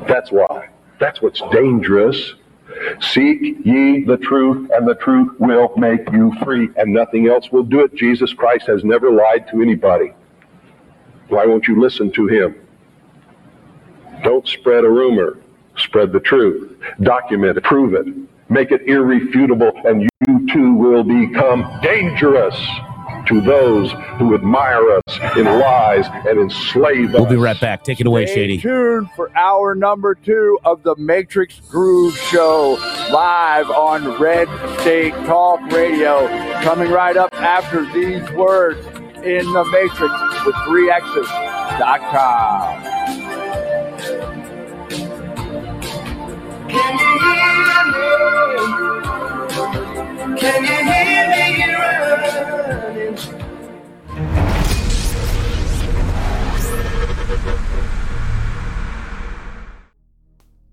That's 0.08 0.32
why. 0.32 0.68
That's 0.98 1.22
what's 1.22 1.40
dangerous. 1.52 2.34
Seek 3.00 3.64
ye 3.64 4.04
the 4.04 4.16
truth, 4.16 4.70
and 4.74 4.86
the 4.86 4.94
truth 4.96 5.32
will 5.38 5.72
make 5.76 6.10
you 6.12 6.32
free, 6.42 6.68
and 6.76 6.92
nothing 6.92 7.28
else 7.28 7.50
will 7.50 7.62
do 7.62 7.80
it. 7.80 7.94
Jesus 7.94 8.32
Christ 8.32 8.66
has 8.66 8.84
never 8.84 9.10
lied 9.10 9.46
to 9.50 9.62
anybody. 9.62 10.12
Why 11.28 11.46
won't 11.46 11.68
you 11.68 11.80
listen 11.80 12.10
to 12.12 12.26
him? 12.26 12.59
Don't 14.22 14.46
spread 14.46 14.84
a 14.84 14.90
rumor. 14.90 15.38
Spread 15.76 16.12
the 16.12 16.20
truth. 16.20 16.76
Document 17.00 17.56
it. 17.56 17.64
Prove 17.64 17.94
it. 17.94 18.06
Make 18.50 18.70
it 18.72 18.82
irrefutable, 18.82 19.72
and 19.84 20.10
you 20.26 20.46
too 20.52 20.74
will 20.74 21.04
become 21.04 21.64
dangerous 21.82 22.56
to 23.26 23.40
those 23.40 23.92
who 24.18 24.34
admire 24.34 24.90
us 24.90 25.02
in 25.36 25.44
lies 25.44 26.06
and 26.26 26.40
enslave 26.40 27.14
us. 27.14 27.20
We'll 27.20 27.30
be 27.30 27.36
right 27.36 27.60
back. 27.60 27.84
Take 27.84 28.00
it 28.00 28.06
away, 28.06 28.26
Stay 28.26 28.34
Shady. 28.34 28.58
Tune 28.58 29.08
for 29.14 29.30
hour 29.36 29.74
number 29.74 30.14
two 30.16 30.58
of 30.64 30.82
the 30.82 30.96
Matrix 30.96 31.60
Groove 31.70 32.16
Show 32.16 32.76
live 33.12 33.70
on 33.70 34.18
Red 34.20 34.48
State 34.80 35.12
Talk 35.26 35.60
Radio. 35.70 36.26
Coming 36.62 36.90
right 36.90 37.16
up 37.16 37.32
after 37.34 37.84
these 37.92 38.28
words 38.32 38.84
in 39.24 39.44
the 39.52 39.64
Matrix 39.64 40.12
with 40.44 40.54
3x's.com. 40.66 42.99
Can 46.70 46.98
you 46.98 47.08
hear 47.18 47.84
me? 47.86 47.98
Can 50.38 50.62
you 50.62 50.78
hear 50.88 51.28
me 51.28 51.74
running? 51.74 53.18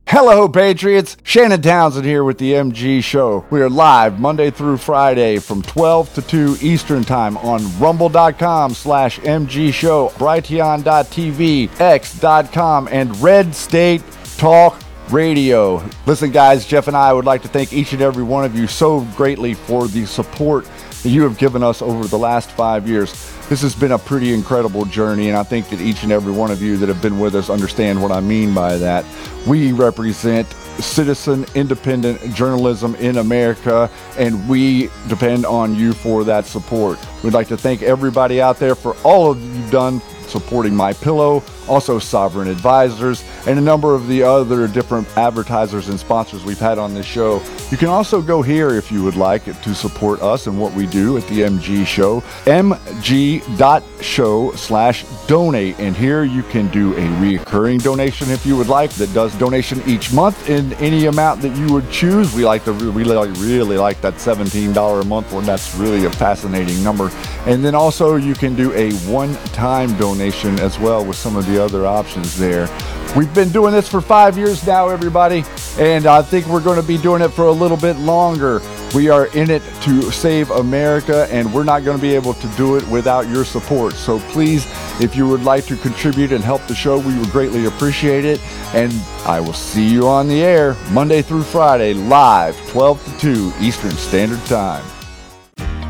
Hello, 0.06 0.48
Patriots. 0.48 1.18
Shannon 1.24 1.62
Townsend 1.62 2.06
here 2.06 2.24
with 2.24 2.38
the 2.38 2.54
MG 2.54 3.04
Show. 3.04 3.45
We 3.50 3.62
are 3.62 3.70
live 3.70 4.20
Monday 4.20 4.52
through 4.52 4.78
Friday 4.78 5.38
from 5.39 5.64
12 5.64 6.14
to 6.14 6.22
2 6.22 6.58
Eastern 6.62 7.04
Time 7.04 7.38
on 7.38 7.62
rumble.com 7.80 8.74
slash 8.74 9.20
MG 9.20 9.74
Show, 9.74 10.10
brighteon.tv, 10.10 11.80
x.com, 11.80 12.88
and 12.91 13.18
Red 13.22 13.56
State 13.56 14.04
Talk 14.38 14.82
Radio. 15.12 15.84
Listen, 16.05 16.32
guys, 16.32 16.66
Jeff 16.66 16.88
and 16.88 16.97
I 16.97 17.14
would 17.14 17.26
like 17.26 17.41
to 17.43 17.47
thank 17.47 17.74
each 17.74 17.93
and 17.93 18.01
every 18.01 18.24
one 18.24 18.43
of 18.43 18.55
you 18.55 18.68
so 18.68 19.01
greatly 19.16 19.53
for 19.53 19.88
the 19.88 20.05
support 20.05 20.66
that 21.03 21.10
you 21.10 21.24
have 21.24 21.38
given 21.38 21.64
us 21.64 21.82
over 21.82 22.08
the 22.08 22.18
last 22.18 22.51
five 22.51 22.88
years. 22.88 23.12
This 23.47 23.62
has 23.62 23.74
been 23.74 23.93
a 23.93 23.97
pretty 23.97 24.34
incredible 24.34 24.84
journey, 24.86 25.30
and 25.30 25.38
I 25.38 25.43
think 25.43 25.70
that 25.70 25.80
each 25.80 26.03
and 26.03 26.12
every 26.12 26.34
one 26.34 26.51
of 26.51 26.62
you 26.62 26.76
that 26.78 26.89
have 26.89 27.01
been 27.01 27.20
with 27.20 27.36
us 27.36 27.49
understand 27.49 28.01
what 28.01 28.12
I 28.12 28.20
mean 28.20 28.53
by 28.53 28.76
that. 28.78 29.05
We 29.47 29.72
represent 29.72 30.47
citizen 30.80 31.45
independent 31.55 32.34
journalism 32.34 32.95
in 32.95 33.18
America, 33.18 33.89
and 34.18 34.47
we 34.49 34.89
depend 35.08 35.45
on 35.45 35.76
you 35.76 35.93
for 35.93 36.26
that 36.26 36.45
support. 36.45 36.99
We'd 37.24 37.34
like 37.34 37.47
to 37.47 37.58
thank 37.58 37.82
everybody 37.82 38.41
out 38.41 38.60
there 38.60 38.76
for 38.76 38.97
all 39.03 39.32
of 39.32 39.41
you've 39.41 39.72
done 39.72 40.01
supporting 40.28 40.76
My 40.76 40.91
Pillow, 40.91 41.41
also 41.68 41.99
Sovereign 41.99 42.47
Advisors, 42.47 43.24
and 43.45 43.59
a 43.59 43.61
number 43.61 43.95
of 43.95 44.07
the 44.07 44.24
other 44.24 44.68
different 44.68 45.07
advertisers 45.18 45.89
and 45.89 45.99
sponsors 45.99 46.43
we've 46.43 46.59
had 46.59 46.78
on 46.78 46.93
this 46.93 47.05
show. 47.05 47.41
You 47.72 47.78
can 47.78 47.89
also 47.89 48.22
go 48.22 48.41
here 48.41 48.70
if 48.70 48.91
you 48.91 49.03
would 49.03 49.15
like 49.15 49.43
to 49.61 49.76
support 49.76 50.22
us 50.22 50.47
and 50.47 50.59
what 50.59 50.74
we 50.74 50.88
do 50.88 51.18
at 51.18 51.28
the 51.28 51.41
MG 51.41 51.86
Show, 51.86 52.22
mg.show 52.45 54.51
slash 54.53 55.05
donate. 55.28 55.80
And 55.80 55.95
here 55.95 56.24
you 56.24 56.43
can 56.43 56.68
do 56.70 56.95
a 56.95 57.20
recurring 57.20 57.80
donation 57.80 58.30
if 58.30 58.45
you 58.45 58.55
would 58.57 58.68
like 58.68 58.91
that 58.91 59.13
does 59.13 59.36
donation 59.36 59.82
each 59.86 60.13
month 60.13 60.49
in 60.49 60.74
any 60.74 61.05
amount 61.05 61.41
that 61.41 61.55
you 61.57 61.74
would 61.74 61.89
choose. 61.91 62.34
We 62.34 62.45
like 62.45 62.63
to 62.65 62.74
we 62.74 63.03
really, 63.03 63.30
really 63.39 63.78
like 63.78 64.01
that 64.01 64.15
$17 64.15 65.01
a 65.01 65.05
month 65.05 65.34
one. 65.34 65.45
That's 65.45 65.76
really 65.76 66.05
a 66.05 66.11
fascinating 66.11 66.84
number. 66.84 67.09
And 67.45 67.63
then 67.63 67.76
also 67.76 68.15
you 68.15 68.34
can 68.34 68.55
do 68.55 68.72
a 68.74 68.91
one-time 69.09 69.95
donation 69.97 70.59
as 70.59 70.80
well 70.80 71.05
with 71.05 71.18
some 71.18 71.36
of 71.36 71.45
the 71.47 71.57
other 71.58 71.86
options 71.86 72.38
there. 72.38 72.68
We've 73.16 73.34
been 73.34 73.49
doing 73.49 73.72
this 73.74 73.89
for 73.89 74.01
five 74.01 74.38
years 74.38 74.66
now, 74.68 74.89
everybody, 74.89 75.43
and 75.80 76.05
I 76.05 76.22
think 76.22 76.45
we're 76.47 76.62
going 76.62 76.80
to 76.80 76.88
be 76.88 76.97
doing 76.97 77.22
it 77.22 77.30
for 77.30 77.45
a 77.45 77.51
little 77.51 77.78
bit 77.78 77.95
longer. 77.97 78.62
We 78.93 79.10
are 79.10 79.28
in 79.36 79.49
it 79.49 79.64
to 79.84 80.12
save 80.12 80.49
America, 80.51 81.28
and 81.32 81.51
we're 81.53 81.64
not 81.64 81.84
going 81.84 81.97
to 81.97 82.01
be 82.01 82.14
able 82.16 82.34
to 82.36 82.47
do 82.49 82.76
it 82.76 82.88
without 82.88 83.28
your 83.28 83.43
support. 83.43 83.93
So 83.93 84.20
please, 84.20 84.66
if 85.01 85.16
you 85.16 85.28
would 85.28 85.43
like 85.43 85.66
to 85.66 85.76
contribute 85.78 86.32
and 86.32 86.43
help 86.43 86.66
the 86.68 86.76
show, 86.76 86.99
we 86.99 87.18
would 87.18 87.30
greatly 87.32 87.66
appreciate 87.66 88.24
it. 88.24 88.39
And 88.74 88.93
I 89.26 89.39
will 89.39 89.53
see 89.53 89.88
you 89.88 90.08
on 90.08 90.28
the 90.28 90.41
air 90.41 90.76
Monday 90.91 91.22
through 91.22 91.43
Friday, 91.43 91.93
live, 91.93 92.55
12 92.70 93.20
to 93.20 93.20
2 93.20 93.53
Eastern 93.62 93.91
Standard 93.91 94.45
Time. 94.45 94.84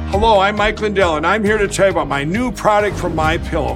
Hello, 0.10 0.40
I'm 0.40 0.56
Mike 0.56 0.80
Lindell, 0.80 1.18
and 1.18 1.28
I'm 1.28 1.44
here 1.44 1.58
to 1.58 1.68
tell 1.68 1.88
you 1.88 1.92
about 1.92 2.08
my 2.08 2.24
new 2.24 2.52
product 2.52 2.98
from 2.98 3.14
My 3.14 3.38
Pillow, 3.38 3.76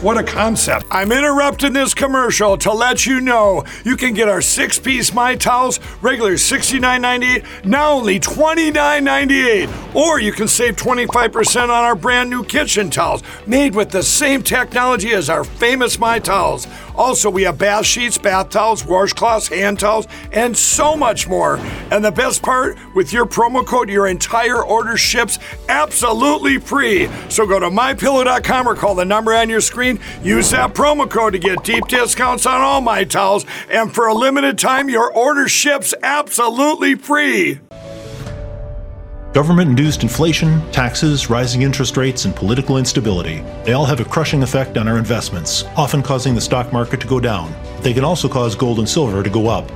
What 0.00 0.16
a 0.16 0.22
concept. 0.22 0.86
I'm 0.92 1.10
interrupting 1.10 1.72
this 1.72 1.92
commercial 1.92 2.56
to 2.58 2.72
let 2.72 3.04
you 3.04 3.20
know 3.20 3.64
you 3.84 3.96
can 3.96 4.14
get 4.14 4.28
our 4.28 4.40
six 4.40 4.78
piece 4.78 5.12
My 5.12 5.34
Towels, 5.34 5.80
regular 6.00 6.34
$69.98, 6.34 7.64
now 7.64 7.94
only 7.94 8.20
$29.98. 8.20 9.96
Or 9.96 10.20
you 10.20 10.30
can 10.30 10.46
save 10.46 10.76
25% 10.76 11.62
on 11.64 11.70
our 11.70 11.96
brand 11.96 12.30
new 12.30 12.44
kitchen 12.44 12.90
towels, 12.90 13.24
made 13.44 13.74
with 13.74 13.90
the 13.90 14.04
same 14.04 14.44
technology 14.44 15.10
as 15.14 15.28
our 15.28 15.42
famous 15.42 15.98
My 15.98 16.20
Towels. 16.20 16.68
Also, 16.94 17.28
we 17.28 17.42
have 17.42 17.58
bath 17.58 17.86
sheets, 17.86 18.18
bath 18.18 18.50
towels, 18.50 18.84
washcloths, 18.84 19.48
hand 19.48 19.80
towels, 19.80 20.06
and 20.32 20.56
so 20.56 20.96
much 20.96 21.28
more. 21.28 21.56
And 21.90 22.04
the 22.04 22.12
best 22.12 22.42
part, 22.42 22.76
with 22.94 23.12
your 23.12 23.24
promo 23.24 23.66
code, 23.66 23.88
your 23.88 24.06
entire 24.06 24.62
order 24.64 24.96
ships 24.96 25.40
absolutely 25.68 26.58
free. 26.58 27.08
So 27.28 27.46
go 27.46 27.58
to 27.58 27.70
mypillow.com 27.70 28.68
or 28.68 28.74
call 28.76 28.94
the 28.94 29.04
number 29.04 29.34
on 29.34 29.48
your 29.48 29.60
screen. 29.60 29.87
Use 30.22 30.50
that 30.50 30.74
promo 30.74 31.08
code 31.08 31.32
to 31.32 31.38
get 31.38 31.64
deep 31.64 31.86
discounts 31.88 32.44
on 32.46 32.60
all 32.60 32.80
my 32.80 33.04
towels. 33.04 33.46
And 33.70 33.94
for 33.94 34.06
a 34.06 34.14
limited 34.14 34.58
time, 34.58 34.88
your 34.88 35.12
order 35.12 35.48
ships 35.48 35.94
absolutely 36.02 36.94
free. 36.94 37.60
Government 39.32 39.70
induced 39.70 40.02
inflation, 40.02 40.60
taxes, 40.72 41.30
rising 41.30 41.62
interest 41.62 41.96
rates, 41.96 42.24
and 42.24 42.34
political 42.34 42.78
instability. 42.78 43.40
They 43.64 43.72
all 43.72 43.84
have 43.84 44.00
a 44.00 44.04
crushing 44.04 44.42
effect 44.42 44.78
on 44.78 44.88
our 44.88 44.98
investments, 44.98 45.64
often 45.76 46.02
causing 46.02 46.34
the 46.34 46.40
stock 46.40 46.72
market 46.72 47.00
to 47.00 47.06
go 47.06 47.20
down. 47.20 47.54
They 47.82 47.92
can 47.92 48.04
also 48.04 48.28
cause 48.28 48.56
gold 48.56 48.78
and 48.78 48.88
silver 48.88 49.22
to 49.22 49.30
go 49.30 49.48
up. 49.48 49.70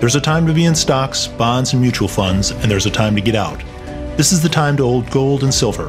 There's 0.00 0.16
a 0.16 0.20
time 0.20 0.46
to 0.46 0.52
be 0.52 0.64
in 0.64 0.74
stocks, 0.74 1.28
bonds, 1.28 1.72
and 1.72 1.80
mutual 1.80 2.08
funds, 2.08 2.50
and 2.50 2.70
there's 2.70 2.86
a 2.86 2.90
time 2.90 3.14
to 3.14 3.20
get 3.20 3.34
out. 3.34 3.62
This 4.16 4.32
is 4.32 4.42
the 4.42 4.48
time 4.48 4.76
to 4.78 4.82
hold 4.82 5.10
gold 5.10 5.44
and 5.44 5.54
silver. 5.54 5.88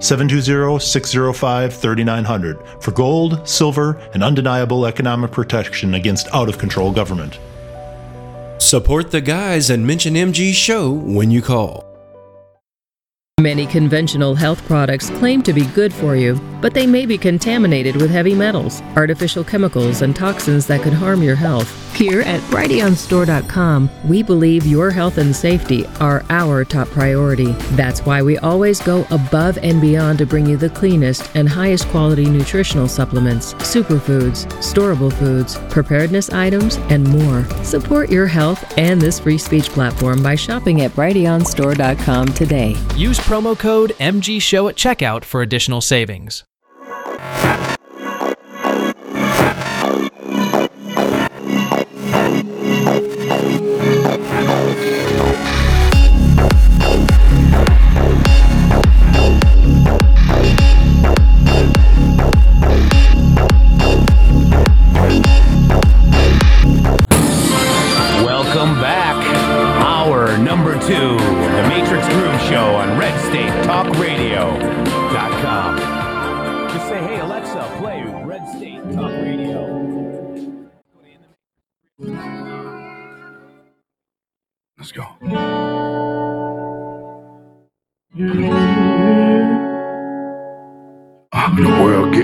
720 0.00 0.78
605 0.78 1.74
3900 1.74 2.82
for 2.82 2.90
gold, 2.92 3.48
silver, 3.48 3.96
and 4.14 4.22
undeniable 4.22 4.86
economic 4.86 5.30
protection 5.30 5.94
against 5.94 6.28
out 6.32 6.48
of 6.48 6.58
control 6.58 6.92
government. 6.92 7.38
Support 8.58 9.10
the 9.10 9.20
guys 9.20 9.70
and 9.70 9.86
mention 9.86 10.14
MG 10.14 10.52
Show 10.52 10.90
when 10.90 11.30
you 11.30 11.42
call. 11.42 11.88
Many 13.40 13.66
conventional 13.66 14.34
health 14.34 14.66
products 14.66 15.10
claim 15.10 15.42
to 15.44 15.52
be 15.52 15.64
good 15.66 15.94
for 15.94 16.16
you, 16.16 16.34
but 16.60 16.74
they 16.74 16.88
may 16.88 17.06
be 17.06 17.16
contaminated 17.16 17.94
with 17.94 18.10
heavy 18.10 18.34
metals, 18.34 18.82
artificial 18.96 19.44
chemicals, 19.44 20.02
and 20.02 20.16
toxins 20.16 20.66
that 20.66 20.82
could 20.82 20.92
harm 20.92 21.22
your 21.22 21.36
health. 21.36 21.87
Here 21.98 22.20
at 22.20 22.40
BrighteonStore.com, 22.42 23.90
we 24.08 24.22
believe 24.22 24.64
your 24.64 24.92
health 24.92 25.18
and 25.18 25.34
safety 25.34 25.84
are 25.98 26.24
our 26.30 26.64
top 26.64 26.86
priority. 26.90 27.50
That's 27.72 28.06
why 28.06 28.22
we 28.22 28.38
always 28.38 28.80
go 28.80 29.04
above 29.10 29.58
and 29.64 29.80
beyond 29.80 30.18
to 30.18 30.26
bring 30.26 30.46
you 30.46 30.56
the 30.56 30.70
cleanest 30.70 31.28
and 31.34 31.48
highest 31.48 31.88
quality 31.88 32.26
nutritional 32.26 32.86
supplements, 32.86 33.54
superfoods, 33.54 34.46
storable 34.62 35.12
foods, 35.12 35.56
preparedness 35.70 36.30
items, 36.30 36.76
and 36.88 37.02
more. 37.08 37.42
Support 37.64 38.10
your 38.10 38.28
health 38.28 38.78
and 38.78 39.02
this 39.02 39.18
free 39.18 39.36
speech 39.36 39.68
platform 39.68 40.22
by 40.22 40.36
shopping 40.36 40.82
at 40.82 40.92
BrighteonStore.com 40.92 42.28
today. 42.28 42.76
Use 42.94 43.18
promo 43.18 43.58
code 43.58 43.90
MGShow 43.98 44.70
at 44.70 44.76
checkout 44.76 45.24
for 45.24 45.42
additional 45.42 45.80
savings. 45.80 46.44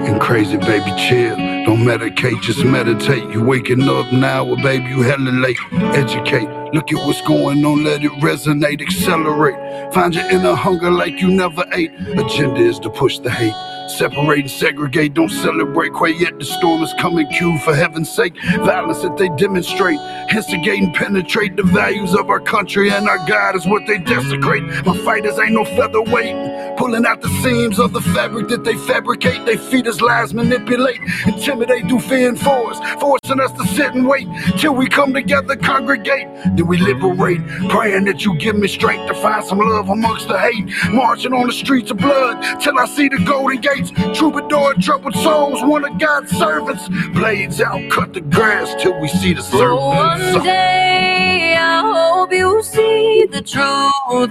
Getting 0.04 0.20
crazy, 0.20 0.56
baby. 0.56 0.92
Chill. 0.96 1.36
Don't 1.64 1.80
medicate, 1.80 2.40
just 2.42 2.64
meditate. 2.64 3.28
You 3.30 3.42
waking 3.42 3.88
up 3.88 4.12
now, 4.12 4.44
well, 4.44 4.56
baby, 4.56 4.90
you 4.90 5.02
hella 5.02 5.30
late. 5.30 5.58
Educate. 5.72 6.48
Look 6.74 6.92
at 6.92 7.06
what's 7.06 7.22
going 7.22 7.64
on, 7.64 7.84
let 7.84 8.04
it 8.04 8.10
resonate, 8.20 8.82
accelerate. 8.82 9.94
Find 9.94 10.14
your 10.14 10.28
inner 10.30 10.54
hunger 10.54 10.90
like 10.90 11.20
you 11.20 11.28
never 11.28 11.64
ate. 11.72 11.92
Agenda 12.18 12.60
is 12.60 12.78
to 12.80 12.90
push 12.90 13.18
the 13.18 13.30
hate. 13.30 13.73
Separate 13.88 14.40
and 14.40 14.50
segregate, 14.50 15.12
don't 15.14 15.30
celebrate 15.30 15.92
quite 15.92 16.18
yet. 16.18 16.38
The 16.38 16.44
storm 16.44 16.82
is 16.82 16.94
coming, 16.98 17.28
cue 17.28 17.58
for 17.58 17.74
heaven's 17.74 18.10
sake. 18.10 18.34
Violence 18.56 19.02
that 19.02 19.16
they 19.18 19.28
demonstrate, 19.36 20.00
instigate 20.32 20.82
and 20.82 20.94
penetrate 20.94 21.56
the 21.56 21.64
values 21.64 22.14
of 22.14 22.30
our 22.30 22.40
country 22.40 22.90
and 22.90 23.06
our 23.08 23.18
God 23.28 23.56
is 23.56 23.66
what 23.66 23.86
they 23.86 23.98
desecrate. 23.98 24.62
My 24.86 24.96
fighters 25.04 25.38
ain't 25.38 25.52
no 25.52 25.64
featherweight, 25.64 26.78
pulling 26.78 27.04
out 27.04 27.20
the 27.20 27.28
seams 27.42 27.78
of 27.78 27.92
the 27.92 28.00
fabric 28.00 28.48
that 28.48 28.64
they 28.64 28.74
fabricate. 28.74 29.44
They 29.44 29.58
feed 29.58 29.86
us 29.86 30.00
lies, 30.00 30.32
manipulate, 30.32 31.00
intimidate, 31.26 31.86
do 31.86 32.00
fear 32.00 32.28
and 32.30 32.40
force, 32.40 32.78
forcing 33.00 33.40
us 33.40 33.52
to 33.52 33.66
sit 33.74 33.94
and 33.94 34.08
wait 34.08 34.26
till 34.56 34.74
we 34.74 34.88
come 34.88 35.12
together, 35.12 35.56
congregate. 35.56 36.26
Then 36.56 36.66
we 36.66 36.78
liberate, 36.78 37.46
praying 37.68 38.04
that 38.04 38.24
you 38.24 38.36
give 38.38 38.56
me 38.56 38.66
strength 38.66 39.08
to 39.08 39.14
find 39.20 39.44
some 39.44 39.58
love 39.58 39.90
amongst 39.90 40.28
the 40.28 40.38
hate. 40.38 40.70
Marching 40.90 41.34
on 41.34 41.46
the 41.46 41.52
streets 41.52 41.90
of 41.90 41.98
blood 41.98 42.60
till 42.60 42.78
I 42.78 42.86
see 42.86 43.08
the 43.08 43.22
golden 43.24 43.60
gates. 43.74 43.90
Troubadour, 44.18 44.74
troubled 44.74 45.14
souls, 45.14 45.62
one 45.62 45.84
of 45.84 45.98
God's 45.98 46.30
servants. 46.30 46.88
Blades 47.12 47.60
out, 47.60 47.90
cut 47.90 48.12
the 48.12 48.20
grass 48.20 48.74
till 48.82 48.98
we 49.00 49.08
see 49.08 49.34
the 49.34 49.42
For 49.42 49.74
one 49.74 50.42
day, 50.42 51.56
I 51.58 51.80
hope 51.80 52.32
you 52.32 52.62
see 52.62 53.26
the 53.30 53.42
truth. 53.42 54.30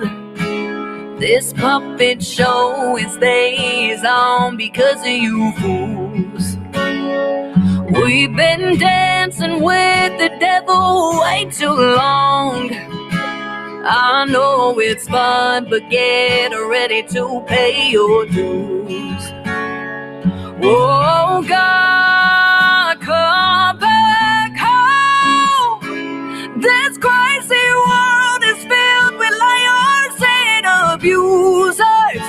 This 1.19 1.53
puppet 1.53 2.23
show 2.23 2.97
it 2.97 3.09
stays 3.11 4.03
on 4.03 4.57
because 4.57 4.99
of 5.01 5.07
you 5.07 5.51
fools. 5.53 6.57
We've 7.91 8.35
been 8.35 8.77
dancing 8.79 9.61
with 9.61 10.17
the 10.17 10.35
devil 10.39 11.19
way 11.21 11.45
too 11.51 11.69
long. 11.69 13.03
I 13.86 14.23
know 14.25 14.79
it's 14.79 15.09
fun, 15.09 15.67
but 15.69 15.89
get 15.89 16.51
ready 16.53 17.03
to 17.03 17.43
pay 17.47 17.89
your 17.89 18.25
dues. 18.27 19.23
Oh 20.63 21.43
God, 21.45 23.01
come 23.01 23.79
back 23.79 24.55
home. 24.55 25.81
This 26.61 26.97
crazy 26.97 27.67
world 27.86 28.43
is 28.45 28.63
filled 28.63 29.17
with 29.19 29.34
liars 29.38 30.21
and 30.25 30.65
abusers. 30.93 32.23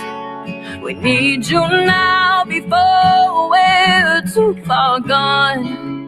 We 0.82 0.94
need 0.94 1.46
you 1.46 1.60
now 1.60 2.44
before 2.44 3.50
we're 3.50 4.22
too 4.34 4.60
far 4.66 4.98
gone. 4.98 6.03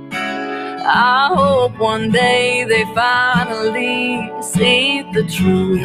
I 0.88 1.32
hope 1.34 1.78
one 1.78 2.12
day 2.12 2.64
they 2.64 2.84
finally 2.94 4.30
see 4.40 5.02
the 5.12 5.24
truth. 5.24 5.82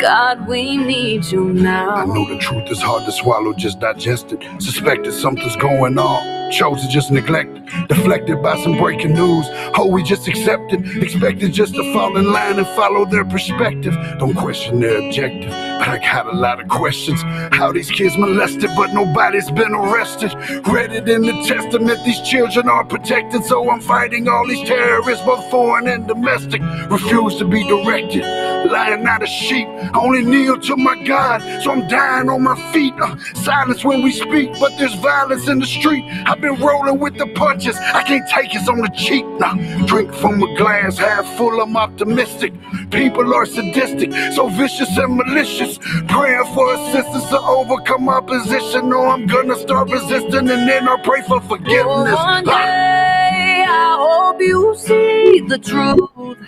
God, 0.00 0.48
we 0.48 0.76
need 0.76 1.26
you 1.26 1.52
now. 1.52 1.90
I 1.90 2.04
know 2.04 2.28
the 2.28 2.38
truth 2.38 2.68
is 2.70 2.82
hard 2.82 3.04
to 3.06 3.12
swallow, 3.12 3.52
just 3.52 3.78
digest 3.78 4.32
it. 4.32 4.42
Suspected 4.60 5.12
something's 5.12 5.54
going 5.56 5.96
on. 5.96 6.50
Chose 6.50 6.82
to 6.82 6.88
just 6.88 7.12
neglect 7.12 7.56
it. 7.56 7.88
Deflected 7.88 8.42
by 8.42 8.60
some 8.62 8.76
breaking 8.76 9.14
news. 9.14 9.46
Oh, 9.76 9.86
we 9.86 10.02
just 10.02 10.26
accept 10.28 10.72
it. 10.72 11.02
Expected 11.02 11.52
just 11.52 11.74
to 11.76 11.92
fall 11.92 12.16
in 12.16 12.32
line 12.32 12.58
and 12.58 12.66
follow 12.68 13.04
their 13.06 13.24
perspective. 13.24 13.94
Don't 14.18 14.34
question 14.34 14.80
their 14.80 14.98
objective. 15.06 15.52
But 15.78 15.88
I 15.88 15.98
got 15.98 16.26
a 16.26 16.36
lot 16.36 16.60
of 16.60 16.68
questions. 16.68 17.22
How 17.54 17.72
these 17.72 17.90
kids 17.90 18.16
molested, 18.16 18.70
but 18.76 18.92
nobody's 18.92 19.50
been 19.50 19.74
arrested. 19.74 20.32
Read 20.66 20.92
it 20.92 21.08
in 21.08 21.22
the 21.22 21.32
testament, 21.46 22.04
these 22.04 22.20
children 22.22 22.68
are 22.68 22.84
protected. 22.84 23.44
So 23.44 23.70
I'm 23.70 23.80
fighting 23.80 24.28
all 24.28 24.46
these 24.46 24.66
terrorists, 24.66 25.24
both 25.24 25.50
foreign 25.50 25.88
and 25.88 26.06
domestic. 26.06 26.62
Refuse 26.88 27.36
to 27.36 27.44
be 27.44 27.66
directed. 27.66 28.24
Lying 28.70 29.04
not 29.04 29.22
a 29.22 29.26
sheep. 29.26 29.68
I 29.68 29.98
only 29.98 30.22
kneel 30.24 30.58
to 30.58 30.76
my 30.76 31.02
God, 31.04 31.40
so 31.62 31.70
I'm 31.72 31.86
dying 31.88 32.28
on 32.30 32.42
my 32.42 32.56
feet. 32.72 32.94
Uh, 33.00 33.16
silence 33.34 33.84
when 33.84 34.02
we 34.02 34.10
speak, 34.10 34.52
but 34.58 34.72
there's 34.78 34.94
violence 34.94 35.48
in 35.48 35.58
the 35.58 35.66
street. 35.66 36.02
I've 36.26 36.40
been 36.40 36.58
rolling 36.60 36.98
with 36.98 37.18
the 37.18 37.26
punches. 37.34 37.76
I 37.76 38.02
can't 38.02 38.28
take 38.30 38.54
it 38.54 38.66
on 38.68 38.78
the 38.78 38.88
cheap. 38.96 39.26
Nah, 39.38 39.54
drink 39.86 40.14
from 40.14 40.42
a 40.42 40.56
glass 40.56 40.96
half 40.96 41.26
full. 41.36 41.60
I'm 41.60 41.76
optimistic. 41.76 42.54
People 42.90 43.34
are 43.34 43.44
sadistic, 43.44 44.12
so 44.32 44.48
vicious 44.48 44.96
and 44.96 45.16
malicious. 45.16 45.63
Praying 46.08 46.44
for 46.54 46.74
assistance 46.74 47.28
to 47.30 47.40
overcome 47.40 48.08
opposition. 48.08 48.88
No, 48.90 49.06
I'm 49.06 49.26
gonna 49.26 49.56
start 49.56 49.90
resisting, 49.90 50.48
and 50.50 50.68
then 50.68 50.88
I'll 50.88 50.98
pray 50.98 51.22
for 51.22 51.40
forgiveness. 51.42 52.14
One 52.14 52.48
Ah. 52.48 52.58
day, 52.58 53.64
I 53.68 53.96
hope 53.98 54.40
you 54.40 54.74
see 54.76 55.40
the 55.48 55.58
truth. 55.58 56.38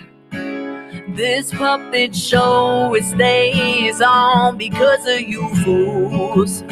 This 1.15 1.51
puppet 1.51 2.15
show 2.15 2.93
it 2.93 3.03
stays 3.05 4.01
on 4.01 4.57
because 4.57 5.05
of 5.07 5.21
you 5.21 5.47
fools. 5.63 6.63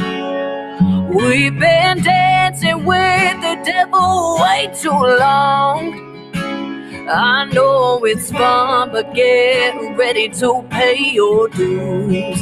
We've 1.10 1.58
been 1.60 2.04
dancing 2.04 2.86
with 2.86 3.42
the 3.42 3.56
devil 3.64 4.38
way 4.42 4.70
too 4.82 4.92
long. 4.92 6.15
I 7.10 7.46
know 7.54 8.04
it's 8.04 8.32
fun, 8.32 8.92
but 8.92 9.14
get 9.14 9.76
ready 9.96 10.30
to 10.30 10.64
pay 10.72 11.12
your 11.12 11.48
dues. 11.50 12.40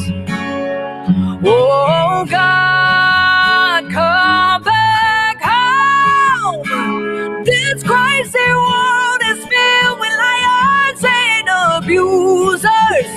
Oh 1.45 2.25
God, 2.29 3.91
come 3.91 4.63
back 4.63 5.41
home. 5.41 6.63
This 7.43 7.83
crazy 7.83 8.39
world 8.53 9.21
is 9.25 9.45
filled 9.45 9.99
with 9.99 10.13
liars 10.23 11.03
and 11.03 11.49
abusers. 11.83 13.11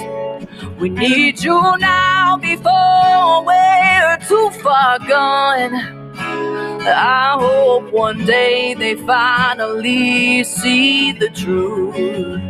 We 0.80 0.88
need 0.88 1.44
you 1.44 1.60
now 1.78 2.38
before 2.38 3.44
we're 3.44 4.18
too 4.28 4.50
far 4.62 4.98
gone. 5.00 5.96
I 6.86 7.36
hope 7.40 7.92
one 7.92 8.24
day 8.26 8.74
they 8.74 8.96
finally 8.96 10.44
see 10.44 11.12
the 11.12 11.30
truth. 11.30 12.40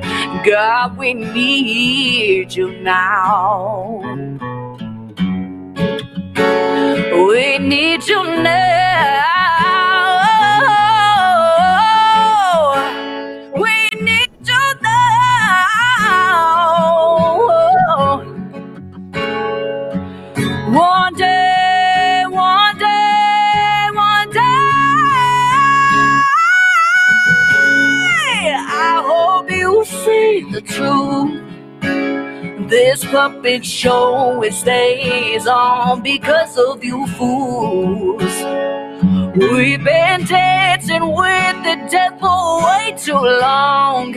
God, 0.47 0.99
we 0.99 1.15
need 1.15 2.55
you 2.55 2.73
now. 2.83 4.03
We 7.13 7.59
need 7.59 8.07
you 8.09 8.23
now. 8.43 9.66
Truth. 30.67 31.43
This 32.69 33.05
puppet 33.05 33.65
show 33.65 34.43
it 34.43 34.53
stays 34.53 35.47
on 35.47 36.03
because 36.03 36.59
of 36.59 36.83
you 36.83 37.07
fools. 37.19 38.23
We've 39.37 39.85
been 39.85 40.25
dancing 40.25 41.07
with 41.07 41.57
the 41.63 41.89
devil 41.91 42.63
way 42.65 42.95
too 42.99 43.13
long. 43.15 44.17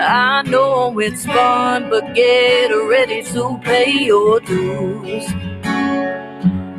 I 0.00 0.42
know 0.42 0.98
it's 0.98 1.26
fun, 1.26 1.90
but 1.90 2.14
get 2.14 2.68
ready 2.70 3.22
to 3.22 3.58
pay 3.62 3.90
your 4.04 4.40
dues. 4.40 5.24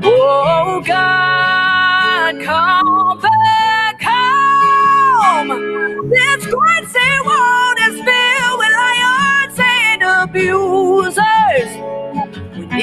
Oh 0.04 0.82
God, 0.86 2.42
come 2.44 3.20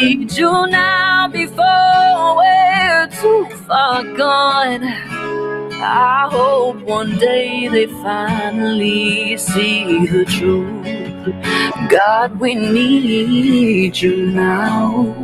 need 0.01 0.30
you 0.32 0.66
now 0.66 1.26
before 1.26 2.36
we're 2.36 3.09
too 3.18 3.47
far 3.66 4.05
gone. 4.14 4.84
I 4.84 6.28
hope 6.30 6.82
one 6.82 7.16
day 7.16 7.66
they 7.68 7.86
finally 7.86 9.38
see 9.38 10.07
the 10.07 10.24
truth. 10.26 11.88
God, 11.88 12.38
we 12.38 12.55
need 12.55 13.97
you 13.97 14.26
now. 14.26 15.14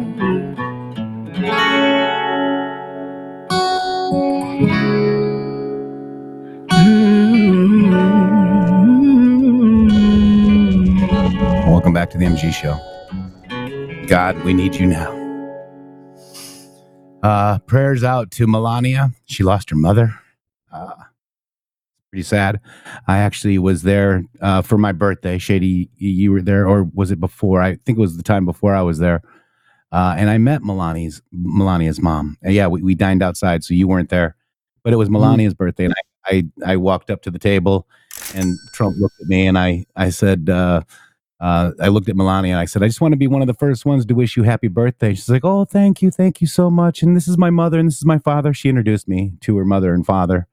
Mm-hmm. 6.70 7.92
Welcome 11.70 11.92
back 11.92 12.10
to 12.10 12.18
the 12.18 12.24
MG 12.24 12.52
Show. 12.52 12.91
God, 14.12 14.44
we 14.44 14.52
need 14.52 14.74
you 14.74 14.84
now. 14.84 15.10
Uh, 17.22 17.58
prayers 17.60 18.04
out 18.04 18.30
to 18.32 18.46
Melania. 18.46 19.12
She 19.24 19.42
lost 19.42 19.70
her 19.70 19.76
mother. 19.76 20.14
Uh, 20.70 20.92
pretty 22.10 22.22
sad. 22.22 22.60
I 23.08 23.20
actually 23.20 23.56
was 23.56 23.84
there 23.84 24.22
uh, 24.42 24.60
for 24.60 24.76
my 24.76 24.92
birthday. 24.92 25.38
Shady, 25.38 25.88
you 25.96 26.30
were 26.30 26.42
there, 26.42 26.68
or 26.68 26.84
was 26.92 27.10
it 27.10 27.20
before? 27.20 27.62
I 27.62 27.76
think 27.76 27.96
it 27.96 28.02
was 28.02 28.18
the 28.18 28.22
time 28.22 28.44
before 28.44 28.74
I 28.74 28.82
was 28.82 28.98
there. 28.98 29.22
Uh, 29.90 30.14
and 30.18 30.28
I 30.28 30.36
met 30.36 30.60
Melania's 30.60 31.22
Melania's 31.32 32.02
mom. 32.02 32.36
And 32.42 32.52
yeah, 32.52 32.66
we, 32.66 32.82
we 32.82 32.94
dined 32.94 33.22
outside, 33.22 33.64
so 33.64 33.72
you 33.72 33.88
weren't 33.88 34.10
there, 34.10 34.36
but 34.82 34.92
it 34.92 34.96
was 34.96 35.08
Melania's 35.08 35.54
birthday, 35.54 35.86
and 35.86 35.94
I, 36.26 36.44
I 36.66 36.72
I 36.72 36.76
walked 36.76 37.10
up 37.10 37.22
to 37.22 37.30
the 37.30 37.38
table, 37.38 37.88
and 38.34 38.58
Trump 38.74 38.94
looked 38.98 39.18
at 39.22 39.28
me, 39.28 39.46
and 39.46 39.56
I 39.56 39.86
I 39.96 40.10
said. 40.10 40.50
Uh, 40.50 40.82
uh, 41.42 41.72
I 41.80 41.88
looked 41.88 42.08
at 42.08 42.14
Melania 42.14 42.52
and 42.52 42.60
I 42.60 42.66
said, 42.66 42.84
I 42.84 42.86
just 42.86 43.00
want 43.00 43.12
to 43.12 43.18
be 43.18 43.26
one 43.26 43.42
of 43.42 43.48
the 43.48 43.54
first 43.54 43.84
ones 43.84 44.06
to 44.06 44.14
wish 44.14 44.36
you 44.36 44.44
happy 44.44 44.68
birthday. 44.68 45.12
She's 45.12 45.28
like, 45.28 45.44
Oh, 45.44 45.64
thank 45.64 46.00
you. 46.00 46.12
Thank 46.12 46.40
you 46.40 46.46
so 46.46 46.70
much. 46.70 47.02
And 47.02 47.16
this 47.16 47.26
is 47.26 47.36
my 47.36 47.50
mother 47.50 47.80
and 47.80 47.88
this 47.88 47.96
is 47.96 48.04
my 48.04 48.18
father. 48.18 48.54
She 48.54 48.68
introduced 48.68 49.08
me 49.08 49.32
to 49.40 49.56
her 49.56 49.64
mother 49.64 49.92
and 49.92 50.06
father. 50.06 50.46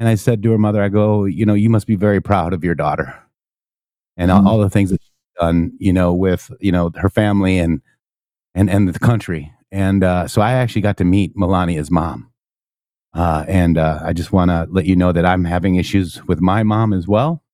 And 0.00 0.08
I 0.08 0.16
said 0.16 0.42
to 0.42 0.50
her 0.50 0.58
mother, 0.58 0.82
I 0.82 0.88
go, 0.88 1.26
You 1.26 1.46
know, 1.46 1.54
you 1.54 1.70
must 1.70 1.86
be 1.86 1.94
very 1.94 2.20
proud 2.20 2.52
of 2.52 2.64
your 2.64 2.74
daughter 2.74 3.14
and 4.16 4.32
all, 4.32 4.48
all 4.48 4.58
the 4.58 4.68
things 4.68 4.90
that 4.90 5.00
she's 5.00 5.40
done, 5.40 5.72
you 5.78 5.92
know, 5.92 6.12
with, 6.12 6.50
you 6.58 6.72
know, 6.72 6.90
her 6.96 7.08
family 7.08 7.58
and, 7.60 7.80
and, 8.52 8.68
and 8.68 8.88
the 8.88 8.98
country. 8.98 9.52
And 9.70 10.02
uh, 10.02 10.26
so 10.26 10.42
I 10.42 10.54
actually 10.54 10.82
got 10.82 10.96
to 10.96 11.04
meet 11.04 11.36
Melania's 11.36 11.90
mom. 11.90 12.32
Uh, 13.14 13.44
and 13.46 13.78
uh, 13.78 14.00
I 14.02 14.12
just 14.12 14.32
want 14.32 14.50
to 14.50 14.66
let 14.70 14.86
you 14.86 14.96
know 14.96 15.12
that 15.12 15.24
I'm 15.24 15.44
having 15.44 15.76
issues 15.76 16.24
with 16.24 16.40
my 16.40 16.64
mom 16.64 16.92
as 16.92 17.06
well. 17.06 17.44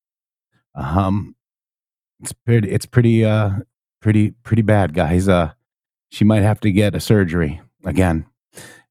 Um, 0.75 1.37
it's 2.23 2.33
pretty 2.33 2.71
it's 2.71 2.87
pretty 2.87 3.25
uh 3.25 3.51
pretty 4.01 4.31
pretty 4.43 4.63
bad 4.63 4.95
guys. 4.95 5.29
Uh 5.29 5.53
she 6.11 6.25
might 6.25 6.43
have 6.43 6.61
to 6.61 6.73
get 6.73 6.95
a 6.95 7.01
surgery 7.01 7.61
again. 7.85 8.27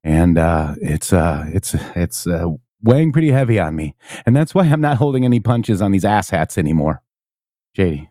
And 0.04 0.38
uh 0.38 0.76
it's 0.82 1.14
uh 1.14 1.46
it's 1.48 1.74
it's 1.96 2.28
uh 2.28 2.46
weighing 2.84 3.12
pretty 3.12 3.32
heavy 3.32 3.60
on 3.60 3.76
me. 3.76 3.96
And 4.26 4.36
that's 4.36 4.54
why 4.54 4.66
i'm 4.66 4.82
not 4.82 4.98
holding 4.98 5.26
any 5.26 5.40
punches 5.40 5.82
on 5.82 5.92
these 5.92 6.06
ass 6.06 6.30
hats 6.30 6.58
anymore 6.58 7.02
jd 7.78 8.10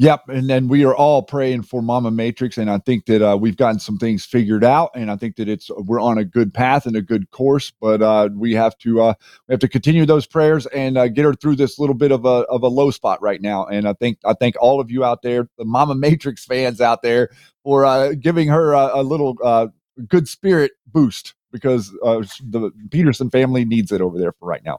Yep, 0.00 0.28
and 0.28 0.48
then 0.48 0.68
we 0.68 0.84
are 0.84 0.94
all 0.94 1.24
praying 1.24 1.62
for 1.62 1.82
Mama 1.82 2.12
Matrix, 2.12 2.56
and 2.56 2.70
I 2.70 2.78
think 2.78 3.06
that 3.06 3.20
uh, 3.20 3.36
we've 3.36 3.56
gotten 3.56 3.80
some 3.80 3.98
things 3.98 4.24
figured 4.24 4.62
out, 4.62 4.92
and 4.94 5.10
I 5.10 5.16
think 5.16 5.34
that 5.36 5.48
it's 5.48 5.70
we're 5.70 6.00
on 6.00 6.18
a 6.18 6.24
good 6.24 6.54
path 6.54 6.86
and 6.86 6.94
a 6.94 7.02
good 7.02 7.32
course. 7.32 7.72
But 7.80 8.00
uh, 8.00 8.28
we 8.32 8.52
have 8.52 8.78
to 8.78 9.02
uh, 9.02 9.14
we 9.48 9.54
have 9.54 9.58
to 9.58 9.66
continue 9.66 10.06
those 10.06 10.24
prayers 10.24 10.66
and 10.66 10.96
uh, 10.96 11.08
get 11.08 11.24
her 11.24 11.34
through 11.34 11.56
this 11.56 11.80
little 11.80 11.96
bit 11.96 12.12
of 12.12 12.24
a 12.24 12.44
of 12.48 12.62
a 12.62 12.68
low 12.68 12.92
spot 12.92 13.20
right 13.20 13.42
now. 13.42 13.66
And 13.66 13.88
I 13.88 13.92
think 13.92 14.18
I 14.24 14.34
thank 14.34 14.54
all 14.60 14.80
of 14.80 14.88
you 14.88 15.02
out 15.04 15.22
there, 15.22 15.48
the 15.58 15.64
Mama 15.64 15.96
Matrix 15.96 16.44
fans 16.44 16.80
out 16.80 17.02
there, 17.02 17.30
for 17.64 17.84
uh, 17.84 18.12
giving 18.12 18.46
her 18.46 18.74
a, 18.74 19.00
a 19.00 19.02
little 19.02 19.36
uh, 19.42 19.66
good 20.06 20.28
spirit 20.28 20.70
boost 20.86 21.34
because 21.50 21.90
the 21.90 22.70
Peterson 22.92 23.30
family 23.30 23.64
needs 23.64 23.90
it 23.90 24.00
over 24.00 24.16
there 24.16 24.30
for 24.30 24.46
right 24.46 24.62
now. 24.64 24.78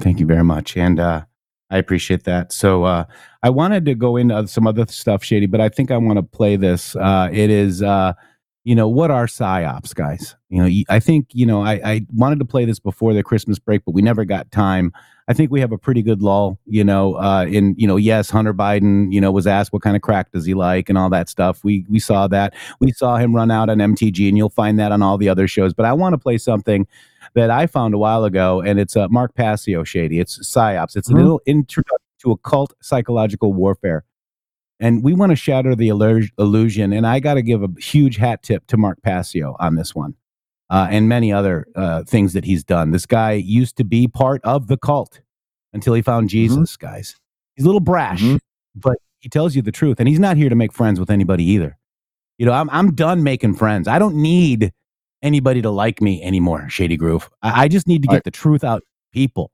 Thank 0.00 0.18
you 0.18 0.24
very 0.24 0.44
much. 0.44 0.78
And 0.78 0.98
I 1.70 1.78
appreciate 1.78 2.24
that. 2.24 2.52
So 2.52 2.84
uh, 2.84 3.04
I 3.42 3.50
wanted 3.50 3.84
to 3.86 3.94
go 3.94 4.16
into 4.16 4.46
some 4.46 4.66
other 4.66 4.86
stuff, 4.86 5.24
Shady, 5.24 5.46
but 5.46 5.60
I 5.60 5.68
think 5.68 5.90
I 5.90 5.96
want 5.96 6.18
to 6.18 6.22
play 6.22 6.56
this. 6.56 6.94
Uh, 6.94 7.28
it 7.32 7.50
is, 7.50 7.82
uh, 7.82 8.12
you 8.64 8.74
know, 8.74 8.88
what 8.88 9.10
are 9.10 9.26
psyops, 9.26 9.94
guys? 9.94 10.36
You 10.48 10.62
know, 10.62 10.82
i 10.88 10.98
think, 10.98 11.28
you 11.32 11.44
know, 11.44 11.62
I, 11.62 11.72
I 11.84 12.06
wanted 12.14 12.38
to 12.38 12.44
play 12.46 12.64
this 12.64 12.78
before 12.80 13.12
the 13.12 13.22
Christmas 13.22 13.58
break, 13.58 13.84
but 13.84 13.92
we 13.92 14.00
never 14.02 14.24
got 14.24 14.50
time. 14.50 14.92
I 15.28 15.32
think 15.34 15.50
we 15.50 15.60
have 15.60 15.72
a 15.72 15.78
pretty 15.78 16.02
good 16.02 16.22
lull, 16.22 16.58
you 16.66 16.82
know, 16.84 17.14
uh, 17.16 17.44
in, 17.44 17.74
you 17.78 17.86
know, 17.86 17.96
yes, 17.96 18.30
Hunter 18.30 18.54
Biden, 18.54 19.12
you 19.12 19.20
know, 19.20 19.30
was 19.32 19.46
asked 19.46 19.72
what 19.72 19.82
kind 19.82 19.96
of 19.96 20.02
crack 20.02 20.32
does 20.32 20.44
he 20.46 20.54
like 20.54 20.88
and 20.88 20.96
all 20.96 21.10
that 21.10 21.28
stuff. 21.28 21.62
We, 21.64 21.84
we 21.90 21.98
saw 21.98 22.26
that. 22.28 22.54
We 22.80 22.92
saw 22.92 23.16
him 23.16 23.34
run 23.34 23.50
out 23.50 23.68
on 23.68 23.78
MTG 23.78 24.28
and 24.28 24.36
you'll 24.36 24.48
find 24.50 24.78
that 24.78 24.92
on 24.92 25.02
all 25.02 25.18
the 25.18 25.28
other 25.28 25.46
shows. 25.46 25.74
But 25.74 25.84
I 25.86 25.92
want 25.92 26.14
to 26.14 26.18
play 26.18 26.38
something 26.38 26.86
that 27.34 27.50
I 27.50 27.66
found 27.66 27.94
a 27.94 27.98
while 27.98 28.24
ago, 28.24 28.60
and 28.60 28.78
it's 28.78 28.96
uh, 28.96 29.08
Mark 29.08 29.34
Passio 29.34 29.82
Shady. 29.84 30.20
It's 30.20 30.38
PSYOPs. 30.38 30.96
It's 30.96 31.10
a 31.10 31.12
Mhm. 31.12 31.16
little 31.16 31.40
introduction 31.46 31.98
to 32.20 32.30
occult 32.30 32.74
psychological 32.80 33.52
warfare. 33.52 34.04
And 34.80 35.02
we 35.04 35.14
want 35.14 35.30
to 35.30 35.36
shatter 35.36 35.74
the 35.74 35.88
illusion. 35.88 36.92
And 36.92 37.06
I 37.06 37.20
got 37.20 37.34
to 37.34 37.42
give 37.42 37.62
a 37.62 37.68
huge 37.78 38.16
hat 38.16 38.42
tip 38.42 38.66
to 38.66 38.76
Mark 38.76 39.00
Passio 39.02 39.56
on 39.60 39.76
this 39.76 39.94
one 39.94 40.14
uh, 40.70 40.88
and 40.90 41.08
many 41.08 41.32
other 41.32 41.66
uh, 41.76 42.02
things 42.04 42.32
that 42.32 42.44
he's 42.44 42.64
done. 42.64 42.90
This 42.90 43.06
guy 43.06 43.32
used 43.32 43.76
to 43.76 43.84
be 43.84 44.08
part 44.08 44.40
of 44.44 44.66
the 44.66 44.76
cult 44.76 45.20
until 45.72 45.94
he 45.94 46.02
found 46.02 46.28
Jesus, 46.28 46.76
guys. 46.76 47.16
He's 47.56 47.64
a 47.64 47.68
little 47.68 47.80
brash, 47.80 48.22
but 48.74 48.96
he 49.20 49.28
tells 49.28 49.54
you 49.54 49.62
the 49.62 49.72
truth. 49.72 50.00
And 50.00 50.08
he's 50.08 50.18
not 50.20 50.36
here 50.36 50.48
to 50.48 50.56
make 50.56 50.72
friends 50.72 50.98
with 50.98 51.08
anybody 51.10 51.44
either. 51.44 51.78
You 52.38 52.46
know, 52.46 52.52
I'm, 52.52 52.68
I'm 52.70 52.94
done 52.94 53.22
making 53.22 53.54
friends. 53.54 53.86
I 53.86 53.98
don't 54.00 54.16
need 54.16 54.72
anybody 55.22 55.62
to 55.62 55.70
like 55.70 56.02
me 56.02 56.20
anymore, 56.22 56.68
Shady 56.68 56.96
Groove. 56.96 57.30
I, 57.42 57.62
I 57.64 57.68
just 57.68 57.86
need 57.86 58.02
to 58.02 58.08
get 58.08 58.14
Right. 58.16 58.24
the 58.24 58.30
truth 58.32 58.64
out 58.64 58.82
people. 59.12 59.52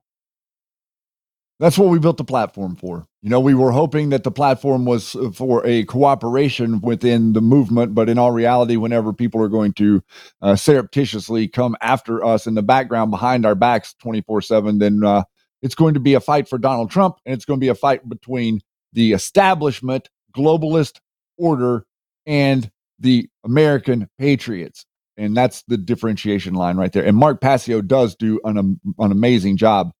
That's 1.61 1.77
what 1.77 1.89
we 1.89 1.99
built 1.99 2.17
the 2.17 2.23
platform 2.23 2.75
for. 2.75 3.05
You 3.21 3.29
know, 3.29 3.39
we 3.39 3.53
were 3.53 3.71
hoping 3.71 4.09
that 4.09 4.23
the 4.23 4.31
platform 4.31 4.83
was 4.83 5.15
uh, 5.15 5.29
for 5.29 5.63
a 5.63 5.83
cooperation 5.83 6.81
within 6.81 7.33
the 7.33 7.41
movement, 7.41 7.93
but 7.93 8.09
in 8.09 8.17
all 8.17 8.31
reality, 8.31 8.77
whenever 8.77 9.13
people 9.13 9.43
are 9.43 9.47
going 9.47 9.73
to 9.73 10.01
uh, 10.41 10.55
surreptitiously 10.55 11.47
come 11.47 11.77
after 11.79 12.25
us 12.25 12.47
in 12.47 12.55
the 12.55 12.63
background 12.63 13.11
behind 13.11 13.45
our 13.45 13.53
backs 13.53 13.93
24 14.01 14.41
7, 14.41 14.79
then 14.79 15.03
uh, 15.03 15.21
it's 15.61 15.75
going 15.75 15.93
to 15.93 15.99
be 15.99 16.15
a 16.15 16.19
fight 16.19 16.49
for 16.49 16.57
Donald 16.57 16.89
Trump 16.89 17.17
and 17.27 17.35
it's 17.35 17.45
going 17.45 17.59
to 17.59 17.63
be 17.63 17.67
a 17.67 17.75
fight 17.75 18.09
between 18.09 18.61
the 18.93 19.13
establishment, 19.13 20.09
globalist 20.35 20.99
order, 21.37 21.85
and 22.25 22.71
the 22.97 23.29
American 23.45 24.09
patriots. 24.17 24.87
And 25.15 25.37
that's 25.37 25.61
the 25.67 25.77
differentiation 25.77 26.55
line 26.55 26.77
right 26.77 26.91
there. 26.91 27.05
And 27.05 27.15
Mark 27.15 27.39
Passio 27.39 27.81
does 27.81 28.15
do 28.15 28.39
an, 28.45 28.57
am- 28.57 28.81
an 28.97 29.11
amazing 29.11 29.57
job 29.57 29.91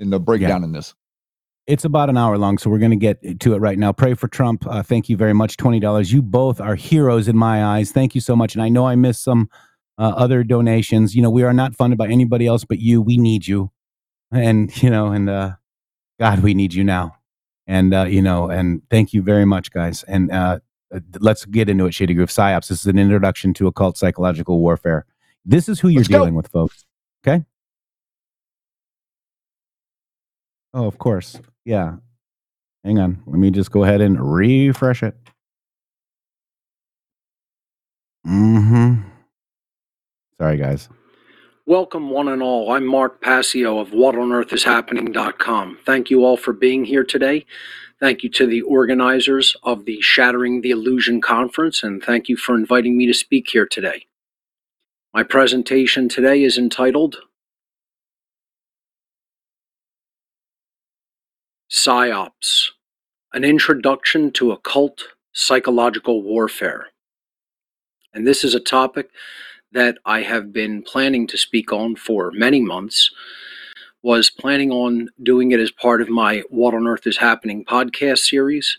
in 0.00 0.10
the 0.10 0.18
breakdown 0.18 0.64
in 0.64 0.72
this. 0.72 0.92
It's 1.66 1.84
about 1.84 2.10
an 2.10 2.18
hour 2.18 2.36
long, 2.36 2.58
so 2.58 2.68
we're 2.68 2.78
going 2.78 2.90
to 2.90 2.96
get 2.96 3.40
to 3.40 3.54
it 3.54 3.58
right 3.58 3.78
now. 3.78 3.90
Pray 3.90 4.12
for 4.14 4.28
Trump. 4.28 4.66
Uh, 4.66 4.82
thank 4.82 5.08
you 5.08 5.16
very 5.16 5.32
much. 5.32 5.56
$20. 5.56 6.12
You 6.12 6.20
both 6.20 6.60
are 6.60 6.74
heroes 6.74 7.26
in 7.26 7.36
my 7.38 7.64
eyes. 7.64 7.90
Thank 7.90 8.14
you 8.14 8.20
so 8.20 8.36
much. 8.36 8.54
And 8.54 8.62
I 8.62 8.68
know 8.68 8.86
I 8.86 8.96
missed 8.96 9.22
some 9.22 9.48
uh, 9.96 10.12
other 10.14 10.44
donations. 10.44 11.14
You 11.14 11.22
know, 11.22 11.30
we 11.30 11.42
are 11.42 11.54
not 11.54 11.74
funded 11.74 11.96
by 11.96 12.08
anybody 12.08 12.46
else 12.46 12.64
but 12.64 12.80
you. 12.80 13.00
We 13.00 13.16
need 13.16 13.46
you. 13.46 13.70
And, 14.30 14.82
you 14.82 14.90
know, 14.90 15.06
and 15.12 15.30
uh, 15.30 15.52
God, 16.20 16.40
we 16.40 16.52
need 16.52 16.74
you 16.74 16.84
now. 16.84 17.16
And, 17.66 17.94
uh, 17.94 18.04
you 18.04 18.20
know, 18.20 18.50
and 18.50 18.82
thank 18.90 19.14
you 19.14 19.22
very 19.22 19.46
much, 19.46 19.70
guys. 19.70 20.02
And 20.02 20.30
uh, 20.30 20.58
uh, 20.94 21.00
let's 21.20 21.46
get 21.46 21.70
into 21.70 21.86
it, 21.86 21.94
Shady 21.94 22.12
Groove. 22.12 22.28
PSYOPs. 22.28 22.68
This 22.68 22.80
is 22.80 22.86
an 22.86 22.98
introduction 22.98 23.54
to 23.54 23.66
occult 23.68 23.96
psychological 23.96 24.58
warfare. 24.58 25.06
This 25.46 25.70
is 25.70 25.80
who 25.80 25.88
you're 25.88 26.00
Let's 26.00 26.08
go. 26.08 26.18
dealing 26.18 26.34
with, 26.34 26.48
folks. 26.48 26.84
Okay? 27.26 27.44
Oh, 30.74 30.86
of 30.86 30.98
course. 30.98 31.40
Yeah. 31.64 31.96
Hang 32.84 32.98
on. 32.98 33.22
Let 33.26 33.38
me 33.38 33.50
just 33.50 33.70
go 33.70 33.84
ahead 33.84 34.00
and 34.00 34.20
refresh 34.20 35.02
it. 35.02 35.16
Mm-hmm. 38.26 39.02
Sorry, 40.38 40.56
guys. 40.56 40.88
Welcome, 41.66 42.10
one 42.10 42.28
and 42.28 42.42
all. 42.42 42.72
I'm 42.72 42.84
Mark 42.84 43.22
Passio 43.22 43.78
of 43.78 43.90
WhatOnEarthIsHappening.com. 43.90 45.78
Thank 45.86 46.10
you 46.10 46.24
all 46.24 46.36
for 46.36 46.52
being 46.52 46.84
here 46.84 47.04
today. 47.04 47.46
Thank 48.00 48.22
you 48.22 48.28
to 48.30 48.46
the 48.46 48.60
organizers 48.62 49.56
of 49.62 49.86
the 49.86 49.98
Shattering 50.02 50.60
the 50.60 50.70
Illusion 50.70 51.22
Conference, 51.22 51.82
and 51.82 52.02
thank 52.02 52.28
you 52.28 52.36
for 52.36 52.54
inviting 52.54 52.98
me 52.98 53.06
to 53.06 53.14
speak 53.14 53.48
here 53.48 53.66
today. 53.66 54.04
My 55.14 55.22
presentation 55.22 56.10
today 56.10 56.42
is 56.42 56.58
entitled 56.58 57.16
PSYOPs 61.74 62.68
An 63.32 63.42
Introduction 63.42 64.30
to 64.34 64.52
Occult 64.52 65.08
Psychological 65.32 66.22
Warfare. 66.22 66.86
And 68.14 68.24
this 68.24 68.44
is 68.44 68.54
a 68.54 68.60
topic 68.60 69.10
that 69.72 69.98
I 70.04 70.20
have 70.22 70.52
been 70.52 70.82
planning 70.82 71.26
to 71.26 71.36
speak 71.36 71.72
on 71.72 71.96
for 71.96 72.30
many 72.30 72.60
months. 72.60 73.10
Was 74.04 74.30
planning 74.30 74.70
on 74.70 75.08
doing 75.20 75.50
it 75.50 75.58
as 75.58 75.72
part 75.72 76.00
of 76.00 76.08
my 76.08 76.44
What 76.48 76.74
on 76.74 76.86
Earth 76.86 77.08
is 77.08 77.16
Happening 77.16 77.64
podcast 77.64 78.18
series. 78.18 78.78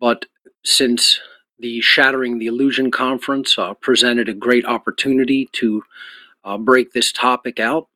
But 0.00 0.26
since 0.64 1.20
the 1.60 1.80
Shattering 1.82 2.40
the 2.40 2.48
Illusion 2.48 2.90
conference 2.90 3.56
uh, 3.56 3.74
presented 3.74 4.28
a 4.28 4.34
great 4.34 4.66
opportunity 4.66 5.48
to 5.52 5.84
uh, 6.42 6.58
break 6.58 6.92
this 6.92 7.12
topic 7.12 7.60
out, 7.60 7.86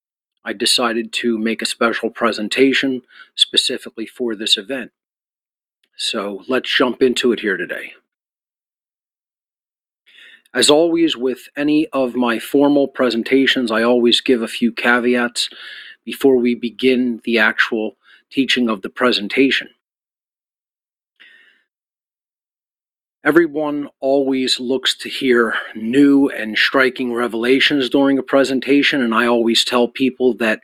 I 0.44 0.52
decided 0.52 1.12
to 1.14 1.38
make 1.38 1.62
a 1.62 1.66
special 1.66 2.10
presentation 2.10 3.02
specifically 3.34 4.06
for 4.06 4.34
this 4.34 4.56
event. 4.56 4.92
So 5.96 6.44
let's 6.48 6.74
jump 6.74 7.02
into 7.02 7.32
it 7.32 7.40
here 7.40 7.56
today. 7.56 7.92
As 10.52 10.70
always, 10.70 11.16
with 11.16 11.48
any 11.56 11.86
of 11.88 12.16
my 12.16 12.38
formal 12.38 12.88
presentations, 12.88 13.70
I 13.70 13.82
always 13.82 14.20
give 14.20 14.42
a 14.42 14.48
few 14.48 14.72
caveats 14.72 15.48
before 16.04 16.36
we 16.38 16.54
begin 16.54 17.20
the 17.24 17.38
actual 17.38 17.96
teaching 18.30 18.68
of 18.68 18.82
the 18.82 18.88
presentation. 18.88 19.68
Everyone 23.22 23.90
always 24.01 24.59
looks 24.59 24.97
to 24.97 25.10
hear 25.10 25.55
new 25.74 26.30
and 26.30 26.56
striking 26.56 27.12
revelations 27.12 27.90
during 27.90 28.18
a 28.18 28.22
presentation, 28.22 29.02
and 29.02 29.14
I 29.14 29.26
always 29.26 29.62
tell 29.62 29.88
people 29.88 30.32
that 30.38 30.62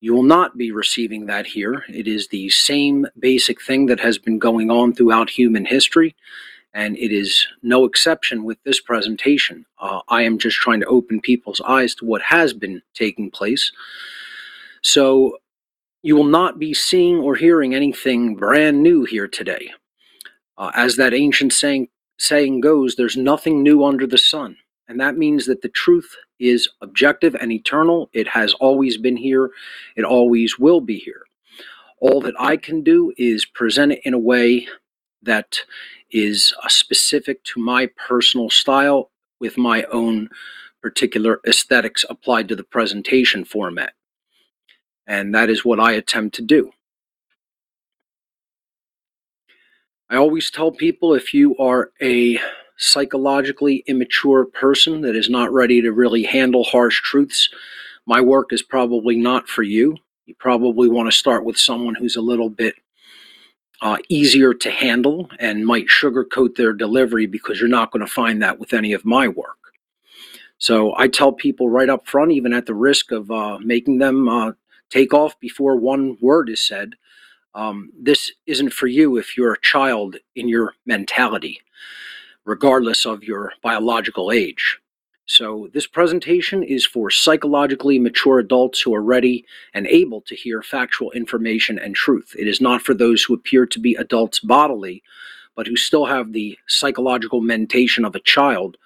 you 0.00 0.14
will 0.14 0.22
not 0.22 0.56
be 0.56 0.72
receiving 0.72 1.26
that 1.26 1.46
here. 1.46 1.84
It 1.90 2.08
is 2.08 2.28
the 2.28 2.48
same 2.48 3.06
basic 3.18 3.60
thing 3.60 3.84
that 3.86 4.00
has 4.00 4.16
been 4.16 4.38
going 4.38 4.70
on 4.70 4.94
throughout 4.94 5.28
human 5.28 5.66
history, 5.66 6.16
and 6.72 6.96
it 6.96 7.12
is 7.12 7.46
no 7.62 7.84
exception 7.84 8.44
with 8.44 8.56
this 8.64 8.80
presentation. 8.80 9.66
Uh, 9.78 10.00
I 10.08 10.22
am 10.22 10.38
just 10.38 10.56
trying 10.56 10.80
to 10.80 10.86
open 10.86 11.20
people's 11.20 11.60
eyes 11.60 11.94
to 11.96 12.06
what 12.06 12.22
has 12.22 12.54
been 12.54 12.80
taking 12.94 13.30
place. 13.30 13.72
So, 14.80 15.36
you 16.02 16.16
will 16.16 16.24
not 16.24 16.58
be 16.58 16.72
seeing 16.72 17.16
or 17.18 17.36
hearing 17.36 17.74
anything 17.74 18.36
brand 18.36 18.82
new 18.82 19.04
here 19.04 19.28
today. 19.28 19.72
Uh, 20.60 20.70
as 20.74 20.96
that 20.96 21.14
ancient 21.14 21.54
saying, 21.54 21.88
saying 22.18 22.60
goes, 22.60 22.94
there's 22.94 23.16
nothing 23.16 23.62
new 23.62 23.82
under 23.82 24.06
the 24.06 24.18
sun. 24.18 24.54
And 24.88 25.00
that 25.00 25.16
means 25.16 25.46
that 25.46 25.62
the 25.62 25.70
truth 25.70 26.14
is 26.38 26.68
objective 26.82 27.34
and 27.34 27.50
eternal. 27.50 28.10
It 28.12 28.28
has 28.28 28.52
always 28.54 28.98
been 28.98 29.16
here, 29.16 29.50
it 29.96 30.04
always 30.04 30.58
will 30.58 30.82
be 30.82 30.98
here. 30.98 31.22
All 31.98 32.20
that 32.20 32.34
I 32.38 32.58
can 32.58 32.82
do 32.82 33.12
is 33.16 33.46
present 33.46 33.92
it 33.92 34.00
in 34.04 34.12
a 34.12 34.18
way 34.18 34.68
that 35.22 35.60
is 36.10 36.52
uh, 36.62 36.68
specific 36.68 37.42
to 37.44 37.60
my 37.60 37.88
personal 38.08 38.50
style 38.50 39.10
with 39.40 39.56
my 39.56 39.84
own 39.84 40.28
particular 40.82 41.40
aesthetics 41.46 42.04
applied 42.10 42.48
to 42.48 42.56
the 42.56 42.64
presentation 42.64 43.46
format. 43.46 43.94
And 45.06 45.34
that 45.34 45.48
is 45.48 45.64
what 45.64 45.80
I 45.80 45.92
attempt 45.92 46.34
to 46.36 46.42
do. 46.42 46.72
I 50.10 50.16
always 50.16 50.50
tell 50.50 50.72
people 50.72 51.14
if 51.14 51.32
you 51.32 51.56
are 51.58 51.92
a 52.02 52.40
psychologically 52.76 53.84
immature 53.86 54.44
person 54.44 55.02
that 55.02 55.14
is 55.14 55.30
not 55.30 55.52
ready 55.52 55.80
to 55.82 55.92
really 55.92 56.24
handle 56.24 56.64
harsh 56.64 57.00
truths, 57.00 57.48
my 58.06 58.20
work 58.20 58.52
is 58.52 58.60
probably 58.60 59.14
not 59.14 59.48
for 59.48 59.62
you. 59.62 59.96
You 60.26 60.34
probably 60.34 60.88
want 60.88 61.08
to 61.08 61.16
start 61.16 61.44
with 61.44 61.56
someone 61.56 61.94
who's 61.94 62.16
a 62.16 62.20
little 62.20 62.50
bit 62.50 62.74
uh, 63.82 63.98
easier 64.08 64.52
to 64.52 64.70
handle 64.70 65.30
and 65.38 65.64
might 65.64 65.86
sugarcoat 65.86 66.56
their 66.56 66.72
delivery 66.72 67.26
because 67.26 67.60
you're 67.60 67.68
not 67.68 67.92
going 67.92 68.04
to 68.04 68.12
find 68.12 68.42
that 68.42 68.58
with 68.58 68.72
any 68.72 68.92
of 68.92 69.04
my 69.04 69.28
work. 69.28 69.58
So 70.58 70.92
I 70.96 71.06
tell 71.06 71.30
people 71.32 71.70
right 71.70 71.88
up 71.88 72.08
front, 72.08 72.32
even 72.32 72.52
at 72.52 72.66
the 72.66 72.74
risk 72.74 73.12
of 73.12 73.30
uh, 73.30 73.60
making 73.60 73.98
them 73.98 74.28
uh, 74.28 74.52
take 74.90 75.14
off 75.14 75.38
before 75.38 75.76
one 75.76 76.18
word 76.20 76.50
is 76.50 76.60
said, 76.66 76.94
um, 77.54 77.90
this 78.00 78.32
isn't 78.46 78.72
for 78.72 78.86
you 78.86 79.16
if 79.16 79.36
you're 79.36 79.54
a 79.54 79.60
child 79.60 80.16
in 80.36 80.48
your 80.48 80.74
mentality, 80.86 81.60
regardless 82.44 83.04
of 83.04 83.24
your 83.24 83.52
biological 83.62 84.30
age. 84.30 84.78
So, 85.26 85.68
this 85.72 85.86
presentation 85.86 86.64
is 86.64 86.84
for 86.84 87.08
psychologically 87.08 88.00
mature 88.00 88.40
adults 88.40 88.80
who 88.80 88.92
are 88.94 89.02
ready 89.02 89.46
and 89.72 89.86
able 89.86 90.22
to 90.22 90.34
hear 90.34 90.60
factual 90.60 91.12
information 91.12 91.78
and 91.78 91.94
truth. 91.94 92.34
It 92.36 92.48
is 92.48 92.60
not 92.60 92.82
for 92.82 92.94
those 92.94 93.22
who 93.22 93.34
appear 93.34 93.64
to 93.66 93.78
be 93.78 93.94
adults 93.94 94.40
bodily, 94.40 95.04
but 95.54 95.68
who 95.68 95.76
still 95.76 96.06
have 96.06 96.32
the 96.32 96.58
psychological 96.66 97.40
mentation 97.40 98.04
of 98.04 98.16
a 98.16 98.20
child, 98.20 98.76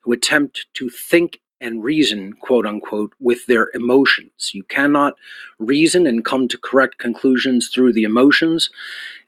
who 0.00 0.12
attempt 0.12 0.66
to 0.74 0.90
think 0.90 1.40
and 1.60 1.82
reason, 1.82 2.34
quote 2.34 2.66
unquote, 2.66 3.12
with 3.20 3.46
their 3.46 3.70
emotions. 3.74 4.50
You 4.52 4.62
cannot 4.64 5.14
reason 5.58 6.06
and 6.06 6.24
come 6.24 6.48
to 6.48 6.58
correct 6.58 6.98
conclusions 6.98 7.68
through 7.68 7.92
the 7.92 8.04
emotions. 8.04 8.70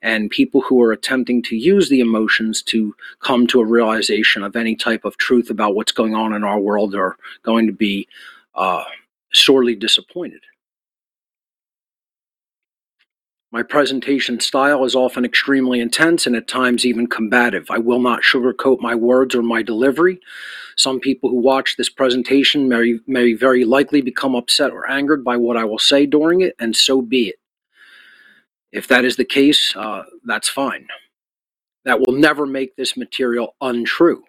And 0.02 0.30
people 0.30 0.60
who 0.60 0.82
are 0.82 0.92
attempting 0.92 1.42
to 1.44 1.56
use 1.56 1.88
the 1.88 2.00
emotions 2.00 2.62
to 2.64 2.94
come 3.20 3.46
to 3.48 3.60
a 3.60 3.66
realization 3.66 4.42
of 4.42 4.56
any 4.56 4.76
type 4.76 5.04
of 5.04 5.16
truth 5.16 5.50
about 5.50 5.74
what's 5.74 5.92
going 5.92 6.14
on 6.14 6.32
in 6.32 6.44
our 6.44 6.60
world 6.60 6.94
are 6.94 7.16
going 7.42 7.66
to 7.66 7.72
be 7.72 8.06
uh, 8.54 8.84
sorely 9.32 9.74
disappointed. 9.74 10.42
My 13.50 13.62
presentation 13.62 14.40
style 14.40 14.84
is 14.84 14.94
often 14.94 15.24
extremely 15.24 15.80
intense 15.80 16.26
and 16.26 16.36
at 16.36 16.48
times 16.48 16.84
even 16.84 17.06
combative. 17.06 17.70
I 17.70 17.78
will 17.78 18.00
not 18.00 18.22
sugarcoat 18.22 18.80
my 18.80 18.94
words 18.94 19.34
or 19.34 19.42
my 19.42 19.62
delivery. 19.62 20.20
Some 20.76 21.00
people 21.00 21.30
who 21.30 21.40
watch 21.40 21.76
this 21.76 21.88
presentation 21.88 22.68
may, 22.68 23.00
may 23.06 23.32
very 23.32 23.64
likely 23.64 24.02
become 24.02 24.34
upset 24.34 24.70
or 24.70 24.90
angered 24.90 25.24
by 25.24 25.38
what 25.38 25.56
I 25.56 25.64
will 25.64 25.78
say 25.78 26.04
during 26.04 26.42
it, 26.42 26.56
and 26.58 26.76
so 26.76 27.00
be 27.00 27.30
it. 27.30 27.36
If 28.70 28.86
that 28.88 29.04
is 29.06 29.16
the 29.16 29.24
case, 29.24 29.74
uh, 29.76 30.04
that's 30.24 30.48
fine. 30.50 30.88
That 31.86 32.00
will 32.00 32.14
never 32.14 32.46
make 32.46 32.76
this 32.76 32.96
material 32.96 33.56
untrue 33.62 34.24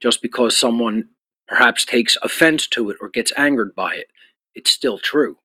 just 0.00 0.22
because 0.22 0.56
someone 0.56 1.10
perhaps 1.48 1.84
takes 1.84 2.16
offense 2.22 2.66
to 2.68 2.90
it 2.90 2.96
or 3.00 3.08
gets 3.08 3.32
angered 3.36 3.74
by 3.76 3.94
it. 3.94 4.08
It's 4.54 4.70
still 4.72 4.98
true. 4.98 5.38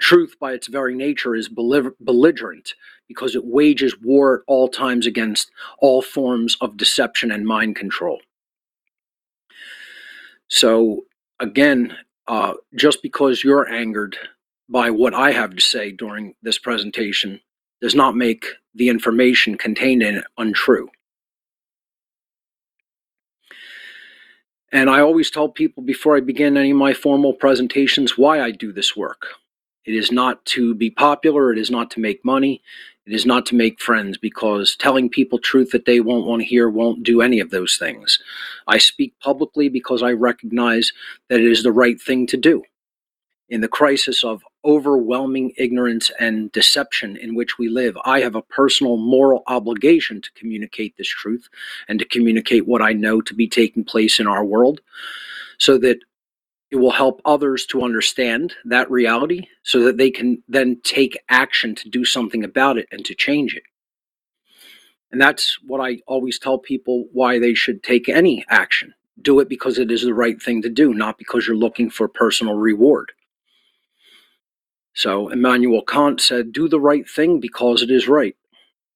Truth, 0.00 0.36
by 0.38 0.52
its 0.52 0.68
very 0.68 0.94
nature, 0.94 1.34
is 1.34 1.48
belligerent 1.48 2.74
because 3.08 3.34
it 3.34 3.44
wages 3.44 3.96
war 4.00 4.34
at 4.34 4.40
all 4.46 4.68
times 4.68 5.06
against 5.06 5.50
all 5.80 6.02
forms 6.02 6.56
of 6.60 6.76
deception 6.76 7.32
and 7.32 7.46
mind 7.46 7.76
control. 7.76 8.20
So, 10.48 11.04
again, 11.40 11.96
uh, 12.28 12.54
just 12.74 13.02
because 13.02 13.42
you're 13.42 13.68
angered 13.68 14.16
by 14.68 14.90
what 14.90 15.14
I 15.14 15.32
have 15.32 15.54
to 15.56 15.60
say 15.60 15.92
during 15.92 16.34
this 16.42 16.58
presentation 16.58 17.40
does 17.80 17.94
not 17.94 18.16
make 18.16 18.46
the 18.74 18.88
information 18.88 19.56
contained 19.56 20.02
in 20.02 20.16
it 20.16 20.24
untrue. 20.36 20.90
And 24.70 24.90
I 24.90 25.00
always 25.00 25.30
tell 25.30 25.48
people 25.48 25.82
before 25.82 26.16
I 26.16 26.20
begin 26.20 26.56
any 26.56 26.72
of 26.72 26.76
my 26.76 26.92
formal 26.92 27.32
presentations 27.32 28.18
why 28.18 28.42
I 28.42 28.50
do 28.50 28.72
this 28.72 28.94
work. 28.94 29.26
It 29.88 29.94
is 29.94 30.12
not 30.12 30.44
to 30.44 30.74
be 30.74 30.90
popular. 30.90 31.50
It 31.50 31.58
is 31.58 31.70
not 31.70 31.90
to 31.92 32.00
make 32.00 32.22
money. 32.22 32.60
It 33.06 33.14
is 33.14 33.24
not 33.24 33.46
to 33.46 33.54
make 33.54 33.80
friends 33.80 34.18
because 34.18 34.76
telling 34.76 35.08
people 35.08 35.38
truth 35.38 35.70
that 35.70 35.86
they 35.86 36.00
won't 36.00 36.26
want 36.26 36.42
to 36.42 36.46
hear 36.46 36.68
won't 36.68 37.02
do 37.02 37.22
any 37.22 37.40
of 37.40 37.48
those 37.48 37.78
things. 37.78 38.18
I 38.66 38.76
speak 38.76 39.14
publicly 39.20 39.70
because 39.70 40.02
I 40.02 40.12
recognize 40.12 40.92
that 41.28 41.40
it 41.40 41.50
is 41.50 41.62
the 41.62 41.72
right 41.72 41.98
thing 41.98 42.26
to 42.26 42.36
do. 42.36 42.64
In 43.48 43.62
the 43.62 43.68
crisis 43.68 44.24
of 44.24 44.42
overwhelming 44.62 45.54
ignorance 45.56 46.10
and 46.20 46.52
deception 46.52 47.16
in 47.16 47.34
which 47.34 47.56
we 47.56 47.70
live, 47.70 47.96
I 48.04 48.20
have 48.20 48.34
a 48.34 48.42
personal 48.42 48.98
moral 48.98 49.42
obligation 49.46 50.20
to 50.20 50.30
communicate 50.32 50.98
this 50.98 51.08
truth 51.08 51.48
and 51.88 51.98
to 51.98 52.04
communicate 52.04 52.66
what 52.66 52.82
I 52.82 52.92
know 52.92 53.22
to 53.22 53.32
be 53.32 53.48
taking 53.48 53.84
place 53.84 54.20
in 54.20 54.26
our 54.26 54.44
world 54.44 54.82
so 55.56 55.78
that 55.78 56.00
it 56.70 56.76
will 56.76 56.90
help 56.90 57.20
others 57.24 57.64
to 57.66 57.82
understand 57.82 58.54
that 58.64 58.90
reality 58.90 59.48
so 59.62 59.80
that 59.84 59.96
they 59.96 60.10
can 60.10 60.42
then 60.48 60.80
take 60.82 61.18
action 61.28 61.74
to 61.74 61.88
do 61.88 62.04
something 62.04 62.44
about 62.44 62.76
it 62.76 62.86
and 62.92 63.04
to 63.04 63.14
change 63.14 63.54
it. 63.54 63.62
And 65.10 65.20
that's 65.20 65.58
what 65.66 65.80
I 65.80 66.00
always 66.06 66.38
tell 66.38 66.58
people 66.58 67.06
why 67.12 67.38
they 67.38 67.54
should 67.54 67.82
take 67.82 68.08
any 68.08 68.44
action 68.50 68.94
do 69.20 69.40
it 69.40 69.48
because 69.48 69.78
it 69.78 69.90
is 69.90 70.02
the 70.02 70.14
right 70.14 70.40
thing 70.40 70.62
to 70.62 70.68
do, 70.68 70.94
not 70.94 71.18
because 71.18 71.46
you're 71.46 71.56
looking 71.56 71.90
for 71.90 72.08
personal 72.08 72.54
reward. 72.54 73.12
So 74.94 75.30
Immanuel 75.30 75.82
Kant 75.82 76.20
said, 76.20 76.52
Do 76.52 76.68
the 76.68 76.80
right 76.80 77.08
thing 77.08 77.40
because 77.40 77.82
it 77.82 77.90
is 77.90 78.08
right. 78.08 78.36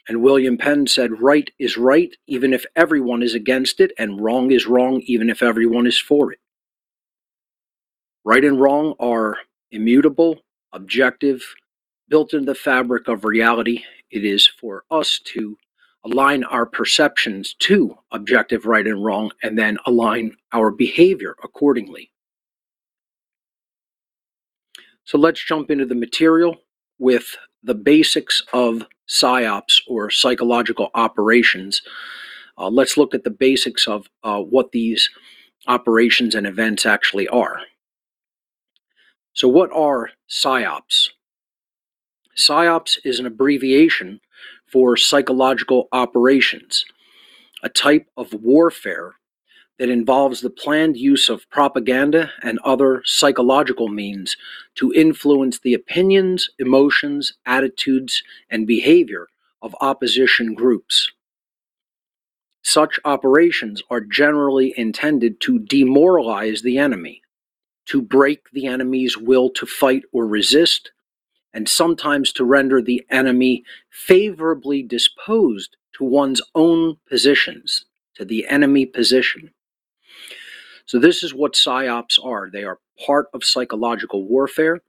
And 0.08 0.22
William 0.22 0.58
Penn 0.58 0.86
said, 0.86 1.22
Right 1.22 1.50
is 1.58 1.76
right 1.76 2.14
even 2.26 2.52
if 2.52 2.64
everyone 2.74 3.22
is 3.22 3.34
against 3.34 3.80
it, 3.80 3.92
and 3.98 4.20
wrong 4.20 4.50
is 4.50 4.66
wrong 4.66 5.00
even 5.06 5.30
if 5.30 5.42
everyone 5.42 5.86
is 5.86 5.98
for 5.98 6.32
it. 6.32 6.38
Right 8.24 8.44
and 8.44 8.60
wrong 8.60 8.94
are 9.00 9.38
immutable, 9.72 10.38
objective, 10.72 11.42
built 12.08 12.34
into 12.34 12.46
the 12.46 12.54
fabric 12.54 13.08
of 13.08 13.24
reality. 13.24 13.82
It 14.10 14.24
is 14.24 14.46
for 14.46 14.84
us 14.90 15.18
to 15.34 15.56
align 16.04 16.44
our 16.44 16.66
perceptions 16.66 17.54
to 17.60 17.96
objective 18.10 18.66
right 18.66 18.86
and 18.86 19.04
wrong 19.04 19.32
and 19.42 19.58
then 19.58 19.78
align 19.86 20.36
our 20.52 20.70
behavior 20.70 21.36
accordingly. 21.42 22.10
So 25.04 25.18
let's 25.18 25.44
jump 25.44 25.70
into 25.70 25.86
the 25.86 25.94
material 25.94 26.56
with 26.98 27.36
the 27.62 27.74
basics 27.74 28.42
of 28.52 28.84
psyops 29.08 29.80
or 29.88 30.10
psychological 30.10 30.90
operations. 30.94 31.82
Uh, 32.56 32.68
let's 32.68 32.96
look 32.96 33.14
at 33.14 33.24
the 33.24 33.30
basics 33.30 33.88
of 33.88 34.08
uh, 34.22 34.40
what 34.40 34.72
these 34.72 35.10
operations 35.66 36.34
and 36.34 36.46
events 36.46 36.86
actually 36.86 37.28
are. 37.28 37.60
So, 39.34 39.48
what 39.48 39.70
are 39.72 40.10
psyops? 40.28 41.08
PSYOPs 42.36 42.98
is 43.04 43.18
an 43.18 43.26
abbreviation 43.26 44.20
for 44.66 44.96
psychological 44.96 45.88
operations, 45.92 46.84
a 47.62 47.68
type 47.68 48.08
of 48.16 48.32
warfare 48.34 49.14
that 49.78 49.88
involves 49.88 50.40
the 50.40 50.50
planned 50.50 50.96
use 50.96 51.28
of 51.28 51.48
propaganda 51.50 52.30
and 52.42 52.58
other 52.60 53.02
psychological 53.04 53.88
means 53.88 54.36
to 54.76 54.92
influence 54.92 55.58
the 55.58 55.74
opinions, 55.74 56.50
emotions, 56.58 57.32
attitudes, 57.46 58.22
and 58.50 58.66
behavior 58.66 59.28
of 59.62 59.74
opposition 59.80 60.54
groups. 60.54 61.10
Such 62.62 63.00
operations 63.04 63.82
are 63.90 64.00
generally 64.00 64.74
intended 64.76 65.40
to 65.40 65.58
demoralize 65.58 66.62
the 66.62 66.78
enemy, 66.78 67.22
to 67.86 68.02
break 68.02 68.50
the 68.52 68.66
enemy's 68.66 69.16
will 69.16 69.50
to 69.50 69.66
fight 69.66 70.04
or 70.12 70.26
resist, 70.26 70.92
and 71.52 71.68
sometimes 71.68 72.32
to 72.32 72.44
render 72.44 72.80
the 72.80 73.04
enemy 73.10 73.64
favorably 73.90 74.82
disposed 74.82 75.76
to 75.94 76.04
one's 76.04 76.40
own 76.54 76.96
positions, 77.08 77.84
to 78.14 78.24
the 78.24 78.46
enemy 78.48 78.86
position. 78.86 79.50
So, 80.86 80.98
this 80.98 81.22
is 81.22 81.34
what 81.34 81.54
psyops 81.54 82.22
are 82.24 82.50
they 82.50 82.64
are 82.64 82.78
part 83.06 83.26
of 83.34 83.44
psychological 83.44 84.24
warfare. 84.24 84.80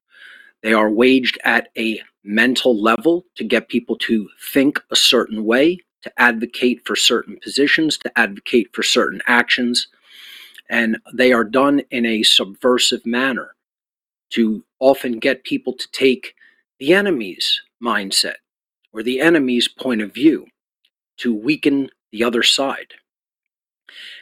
They 0.61 0.73
are 0.73 0.89
waged 0.89 1.37
at 1.43 1.69
a 1.77 2.01
mental 2.23 2.81
level 2.81 3.25
to 3.35 3.43
get 3.43 3.67
people 3.67 3.97
to 3.97 4.29
think 4.53 4.81
a 4.91 4.95
certain 4.95 5.43
way, 5.43 5.79
to 6.03 6.11
advocate 6.21 6.81
for 6.85 6.95
certain 6.95 7.37
positions, 7.41 7.97
to 7.99 8.19
advocate 8.19 8.69
for 8.73 8.83
certain 8.83 9.21
actions. 9.27 9.87
And 10.69 10.97
they 11.13 11.33
are 11.33 11.43
done 11.43 11.81
in 11.91 12.05
a 12.05 12.23
subversive 12.23 13.05
manner 13.05 13.55
to 14.31 14.63
often 14.79 15.19
get 15.19 15.43
people 15.43 15.73
to 15.73 15.87
take 15.91 16.35
the 16.79 16.93
enemy's 16.93 17.61
mindset 17.83 18.35
or 18.91 19.03
the 19.03 19.19
enemy's 19.19 19.67
point 19.67 20.01
of 20.01 20.13
view 20.13 20.47
to 21.17 21.33
weaken 21.33 21.89
the 22.11 22.23
other 22.23 22.43
side. 22.43 22.93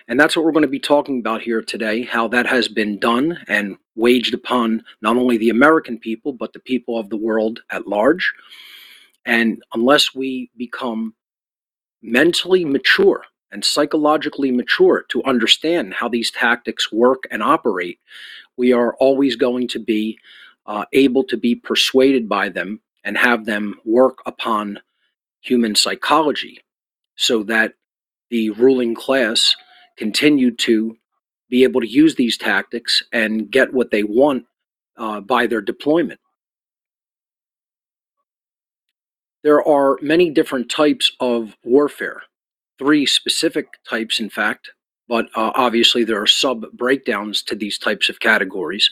And 0.07 0.19
that's 0.19 0.35
what 0.35 0.43
we're 0.43 0.51
going 0.51 0.63
to 0.63 0.67
be 0.67 0.79
talking 0.79 1.19
about 1.19 1.41
here 1.41 1.61
today 1.61 2.03
how 2.03 2.27
that 2.29 2.45
has 2.45 2.67
been 2.67 2.99
done 2.99 3.39
and 3.47 3.77
waged 3.95 4.33
upon 4.33 4.83
not 5.01 5.17
only 5.17 5.37
the 5.37 5.49
American 5.49 5.97
people, 5.97 6.33
but 6.33 6.53
the 6.53 6.59
people 6.59 6.97
of 6.97 7.09
the 7.09 7.17
world 7.17 7.61
at 7.69 7.87
large. 7.87 8.33
And 9.25 9.61
unless 9.73 10.13
we 10.15 10.49
become 10.57 11.13
mentally 12.01 12.65
mature 12.65 13.23
and 13.51 13.63
psychologically 13.63 14.51
mature 14.51 15.05
to 15.09 15.23
understand 15.23 15.93
how 15.93 16.07
these 16.07 16.31
tactics 16.31 16.91
work 16.91 17.23
and 17.31 17.43
operate, 17.43 17.99
we 18.57 18.73
are 18.73 18.95
always 18.95 19.35
going 19.35 19.67
to 19.69 19.79
be 19.79 20.17
uh, 20.65 20.85
able 20.93 21.23
to 21.23 21.37
be 21.37 21.55
persuaded 21.55 22.29
by 22.29 22.49
them 22.49 22.79
and 23.03 23.17
have 23.17 23.45
them 23.45 23.79
work 23.83 24.19
upon 24.25 24.79
human 25.41 25.75
psychology 25.75 26.59
so 27.15 27.43
that 27.43 27.73
the 28.29 28.49
ruling 28.51 28.95
class 28.95 29.55
continue 29.97 30.51
to 30.55 30.95
be 31.49 31.63
able 31.63 31.81
to 31.81 31.87
use 31.87 32.15
these 32.15 32.37
tactics 32.37 33.03
and 33.11 33.51
get 33.51 33.73
what 33.73 33.91
they 33.91 34.03
want 34.03 34.45
uh, 34.97 35.19
by 35.19 35.45
their 35.45 35.61
deployment. 35.61 36.19
There 39.43 39.67
are 39.67 39.97
many 40.01 40.29
different 40.29 40.69
types 40.69 41.11
of 41.19 41.57
warfare, 41.63 42.21
three 42.81 43.05
specific 43.05 43.67
types, 43.87 44.19
in 44.19 44.27
fact, 44.27 44.71
but 45.07 45.27
uh, 45.35 45.51
obviously 45.53 46.03
there 46.03 46.19
are 46.19 46.25
sub 46.25 46.65
breakdowns 46.73 47.43
to 47.43 47.53
these 47.53 47.77
types 47.77 48.09
of 48.09 48.19
categories. 48.19 48.89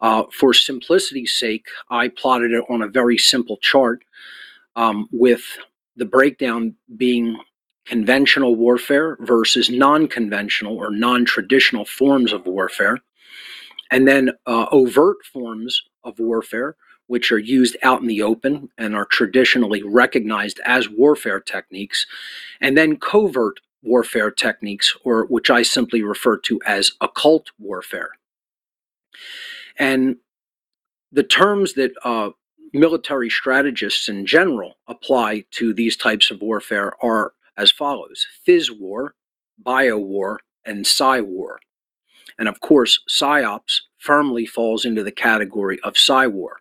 Uh, 0.00 0.22
for 0.32 0.54
simplicity's 0.54 1.34
sake, 1.34 1.66
I 1.90 2.08
plotted 2.08 2.52
it 2.52 2.64
on 2.70 2.80
a 2.80 2.88
very 2.88 3.18
simple 3.18 3.58
chart 3.58 4.02
um, 4.74 5.06
with 5.12 5.42
the 5.96 6.06
breakdown 6.06 6.74
being 6.96 7.38
conventional 7.84 8.54
warfare 8.54 9.18
versus 9.20 9.68
non 9.68 10.08
conventional 10.08 10.78
or 10.78 10.90
non 10.90 11.26
traditional 11.26 11.84
forms 11.84 12.32
of 12.32 12.46
warfare, 12.46 13.00
and 13.90 14.08
then 14.08 14.30
uh, 14.46 14.64
overt 14.72 15.18
forms 15.30 15.82
of 16.04 16.18
warfare, 16.18 16.74
which 17.10 17.32
are 17.32 17.38
used 17.38 17.76
out 17.82 18.00
in 18.00 18.06
the 18.06 18.22
open 18.22 18.68
and 18.78 18.94
are 18.94 19.04
traditionally 19.04 19.82
recognized 19.82 20.60
as 20.64 20.88
warfare 20.88 21.40
techniques, 21.40 22.06
and 22.60 22.78
then 22.78 22.96
covert 22.96 23.58
warfare 23.82 24.30
techniques, 24.30 24.96
or 25.02 25.26
which 25.26 25.50
I 25.50 25.62
simply 25.62 26.04
refer 26.04 26.36
to 26.36 26.60
as 26.64 26.92
occult 27.00 27.50
warfare. 27.58 28.10
And 29.76 30.18
the 31.10 31.24
terms 31.24 31.74
that 31.74 31.90
uh, 32.04 32.30
military 32.72 33.28
strategists 33.28 34.08
in 34.08 34.24
general 34.24 34.76
apply 34.86 35.46
to 35.58 35.74
these 35.74 35.96
types 35.96 36.30
of 36.30 36.40
warfare 36.40 36.92
are 37.04 37.32
as 37.56 37.72
follows 37.72 38.24
phys 38.46 38.70
war, 38.70 39.16
bio 39.58 39.98
war, 39.98 40.38
and 40.64 40.86
psy 40.86 41.18
war. 41.18 41.58
And 42.38 42.46
of 42.46 42.60
course, 42.60 43.00
psyops 43.10 43.80
firmly 43.98 44.46
falls 44.46 44.84
into 44.84 45.02
the 45.02 45.10
category 45.10 45.80
of 45.82 45.98
psy 45.98 46.28
war. 46.28 46.60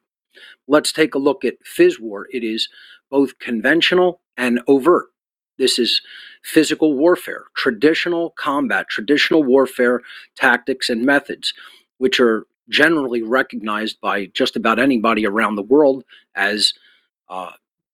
Let's 0.67 0.91
take 0.91 1.15
a 1.15 1.19
look 1.19 1.43
at 1.45 1.63
phys 1.63 1.99
war. 1.99 2.27
It 2.31 2.43
is 2.43 2.69
both 3.09 3.39
conventional 3.39 4.21
and 4.37 4.61
overt. 4.67 5.07
This 5.57 5.77
is 5.77 6.01
physical 6.43 6.93
warfare, 6.95 7.45
traditional 7.55 8.31
combat, 8.31 8.87
traditional 8.89 9.43
warfare 9.43 10.01
tactics 10.35 10.89
and 10.89 11.05
methods, 11.05 11.53
which 11.97 12.19
are 12.19 12.45
generally 12.69 13.21
recognized 13.21 13.99
by 13.99 14.27
just 14.27 14.55
about 14.55 14.79
anybody 14.79 15.25
around 15.25 15.55
the 15.55 15.61
world 15.63 16.03
as 16.35 16.73
uh, 17.29 17.51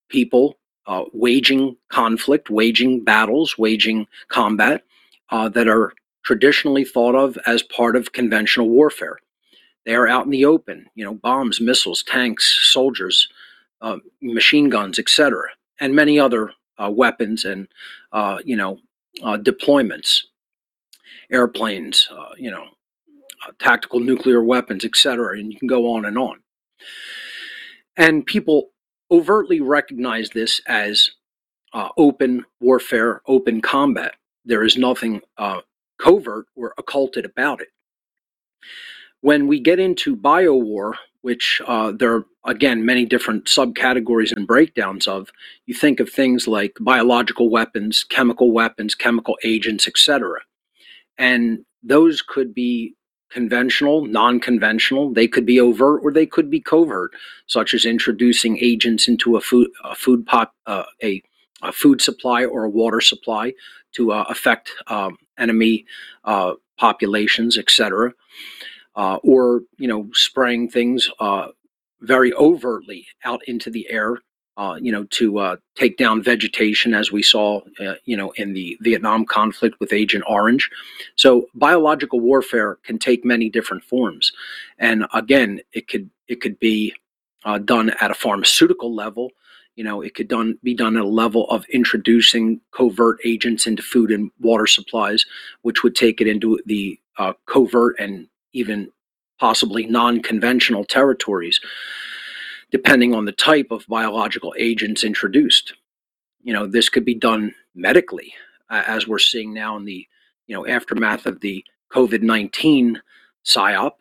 people 0.10 0.58
uh, 0.86 1.06
waging 1.14 1.76
conflict, 1.90 2.50
waging 2.50 3.04
battles, 3.04 3.58
waging 3.58 4.06
combat 4.28 4.84
uh, 5.32 5.50
that 5.50 5.68
are 5.68 5.94
traditionally 6.24 6.84
thought 6.84 7.16
of 7.16 7.38
as 7.48 7.64
part 7.64 7.96
of 7.96 8.12
conventional 8.14 8.70
warfare. 8.70 9.18
They 9.86 9.95
are 9.95 10.07
out 10.07 10.26
in 10.26 10.32
the 10.32 10.45
open, 10.45 10.88
you 10.95 11.06
know, 11.06 11.14
bombs, 11.14 11.62
missiles, 11.62 12.03
tanks, 12.03 12.70
soldiers, 12.72 13.28
uh, 13.82 13.98
machine 14.22 14.70
guns, 14.70 14.98
etc., 14.99 15.49
and 15.80 15.94
many 15.94 16.20
other 16.20 16.52
uh, 16.78 16.90
weapons 16.90 17.45
and 17.45 17.68
uh, 18.12 18.40
you 18.44 18.56
know 18.56 18.80
deployments, 19.22 20.22
airplanes, 21.32 22.07
you 22.38 22.52
know, 22.52 22.68
uh, 23.45 23.52
tactical 23.60 23.99
nuclear 23.99 24.44
weapons, 24.44 24.84
etc. 24.86 25.38
And 25.38 25.52
you 25.52 25.60
can 25.60 25.68
go 25.68 25.94
on 25.94 26.06
and 26.06 26.18
on. 26.18 26.40
And 27.98 28.26
people 28.26 28.72
overtly 29.12 29.62
recognize 29.62 30.30
this 30.30 30.62
as 30.68 31.12
uh, 31.74 31.90
open 31.98 32.45
warfare, 32.60 33.22
open 33.28 33.62
combat. 33.62 34.16
There 34.45 34.64
is 34.64 34.78
nothing 34.78 35.22
uh, 35.38 35.62
covert 35.99 36.48
or 36.56 36.74
occulted 36.78 37.26
about 37.26 37.62
it. 37.62 37.70
When 39.26 39.48
we 39.48 39.60
get 39.60 39.80
into 39.80 40.16
biowar, 40.16 40.94
which 41.22 41.60
uh, 41.66 41.94
there 41.94 42.14
are 42.14 42.26
again 42.46 42.86
many 42.86 43.08
different 43.08 43.46
subcategories 43.46 44.32
and 44.32 44.46
breakdowns 44.46 45.08
of, 45.08 45.32
you 45.66 45.74
think 45.74 46.00
of 46.00 46.12
things 46.12 46.48
like 46.48 46.78
biological 46.80 47.50
weapons, 47.50 48.04
chemical 48.04 48.52
weapons, 48.52 48.94
chemical 48.94 49.36
agents, 49.44 49.88
etc. 49.88 50.42
And 51.18 51.66
those 51.82 52.22
could 52.22 52.54
be 52.54 52.94
conventional, 53.32 54.06
non 54.06 54.40
conventional. 54.40 55.12
They 55.12 55.28
could 55.28 55.48
be 55.48 55.60
overt 55.60 56.02
or 56.04 56.12
they 56.14 56.28
could 56.28 56.52
be 56.52 56.62
covert, 56.62 57.12
such 57.48 57.74
as 57.74 57.84
introducing 57.84 58.60
agents 58.60 59.08
into 59.08 59.38
a 59.38 59.42
food, 59.42 59.72
a 59.84 59.96
food 59.96 60.28
pop, 60.28 60.54
uh, 60.68 60.84
a, 61.02 61.24
a 61.64 61.72
food 61.72 62.00
supply 62.00 62.46
or 62.46 62.66
a 62.66 62.70
water 62.70 63.02
supply 63.02 63.56
to 63.94 64.12
uh, 64.12 64.26
affect 64.30 64.70
um, 64.86 65.18
enemy 65.40 65.84
uh, 66.26 66.54
populations, 66.78 67.58
etc., 67.58 68.14
uh, 68.96 69.18
or 69.24 69.62
you 69.78 69.88
know 69.88 70.10
spraying 70.14 70.70
things 70.70 71.10
uh, 71.20 71.48
very 72.02 72.34
overtly 72.34 73.06
out 73.24 73.42
into 73.48 73.70
the 73.70 73.90
air. 73.90 74.18
Uh, 74.58 74.78
you 74.82 74.90
know, 74.90 75.04
to 75.10 75.38
uh, 75.38 75.58
take 75.76 75.98
down 75.98 76.24
vegetation, 76.24 76.94
as 76.94 77.12
we 77.12 77.22
saw, 77.22 77.60
uh, 77.82 77.96
you 78.06 78.16
know, 78.16 78.32
in 78.38 78.54
the 78.54 78.78
Vietnam 78.80 79.26
conflict 79.26 79.76
with 79.82 79.92
Agent 79.92 80.24
Orange. 80.30 80.70
So, 81.18 81.48
biological 81.56 82.22
warfare 82.22 82.78
can 82.86 82.98
take 82.98 83.26
many 83.26 83.50
different 83.50 83.84
forms, 83.84 84.32
and 84.80 85.08
again, 85.14 85.60
it 85.74 85.90
could 85.90 86.10
it 86.30 86.40
could 86.40 86.58
be 86.58 86.94
uh, 87.44 87.60
done 87.60 87.92
at 88.02 88.12
a 88.12 88.16
pharmaceutical 88.16 88.94
level. 88.94 89.32
You 89.76 89.84
know, 89.84 90.02
it 90.02 90.16
could 90.16 90.30
done 90.30 90.58
be 90.64 90.74
done 90.74 90.96
at 90.96 91.04
a 91.04 91.08
level 91.08 91.50
of 91.50 91.66
introducing 91.66 92.62
covert 92.72 93.20
agents 93.26 93.68
into 93.68 93.84
food 93.84 94.10
and 94.10 94.32
water 94.40 94.68
supplies, 94.68 95.26
which 95.64 95.84
would 95.84 95.96
take 95.96 96.22
it 96.22 96.28
into 96.28 96.62
the 96.66 96.98
uh, 97.18 97.34
covert 97.46 97.98
and 98.00 98.28
even 98.56 98.91
possibly 99.40 99.86
non-conventional 99.86 100.86
territories, 100.86 101.60
depending 102.72 103.14
on 103.14 103.26
the 103.26 103.32
type 103.34 103.68
of 103.69 103.86
biological 103.88 104.56
agents 104.57 105.03
introduced. 105.03 105.73
You 106.41 106.53
know, 106.53 106.65
this 106.65 106.90
could 106.90 107.06
be 107.06 107.15
done 107.15 107.53
medically, 107.76 108.34
uh, 108.69 108.84
as 108.88 109.07
we're 109.07 109.19
seeing 109.19 109.53
now 109.53 109.77
in 109.77 109.86
the 109.86 110.07
you 110.48 110.56
know 110.56 110.65
aftermath 110.65 111.26
of 111.26 111.41
the 111.41 111.64
COVID 111.91 112.22
nineteen 112.22 113.02
psyop 113.45 113.94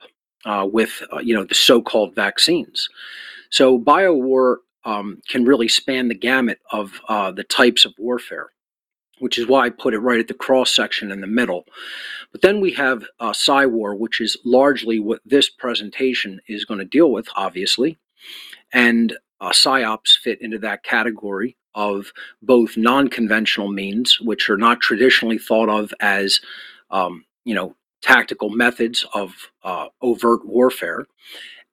uh, 0.44 0.68
with 0.70 1.02
uh, 1.12 1.18
you 1.18 1.35
know 1.35 1.44
the 1.44 1.55
so-called 1.55 2.14
vaccines. 2.14 2.89
So 3.51 3.78
biowar 3.78 4.56
um, 4.85 5.20
can 5.28 5.44
really 5.44 5.68
span 5.68 6.09
the 6.09 6.14
gamut 6.14 6.59
of 6.70 7.01
uh, 7.09 7.31
the 7.32 7.44
types 7.44 7.85
of 7.85 7.94
warfare, 7.98 8.48
which 9.25 9.39
is 9.39 9.47
why 9.47 9.65
I 9.65 9.71
put 9.71 9.95
it 9.95 10.01
right 10.01 10.21
at 10.21 10.29
the 10.29 10.35
cross 10.35 10.77
section 10.77 11.11
in 11.11 11.23
the 11.23 11.27
middle. 11.27 11.65
But 12.31 12.43
then 12.43 12.61
we 12.61 12.73
have 12.73 13.07
uh, 13.19 13.33
war, 13.49 13.95
which 13.95 14.21
is 14.21 14.37
largely 14.45 14.99
what 14.99 15.23
this 15.25 15.49
presentation 15.49 16.43
is 16.47 16.67
going 16.67 16.81
to 16.81 16.85
deal 16.85 17.11
with, 17.11 17.27
obviously, 17.35 17.99
and 18.71 19.17
uh, 19.41 19.49
psyops 19.49 20.19
fit 20.23 20.43
into 20.43 20.59
that 20.59 20.83
category 20.83 21.57
of 21.75 22.13
both 22.43 22.77
non-conventional 22.77 23.73
means, 23.73 24.21
which 24.21 24.51
are 24.51 24.59
not 24.59 24.81
traditionally 24.83 25.39
thought 25.39 25.71
of 25.71 25.95
as, 26.01 26.41
um, 26.91 27.25
you 27.47 27.55
know, 27.55 27.75
tactical 28.03 28.51
methods 28.51 29.07
of 29.15 29.33
uh, 29.63 29.87
overt 30.03 30.45
warfare, 30.45 31.07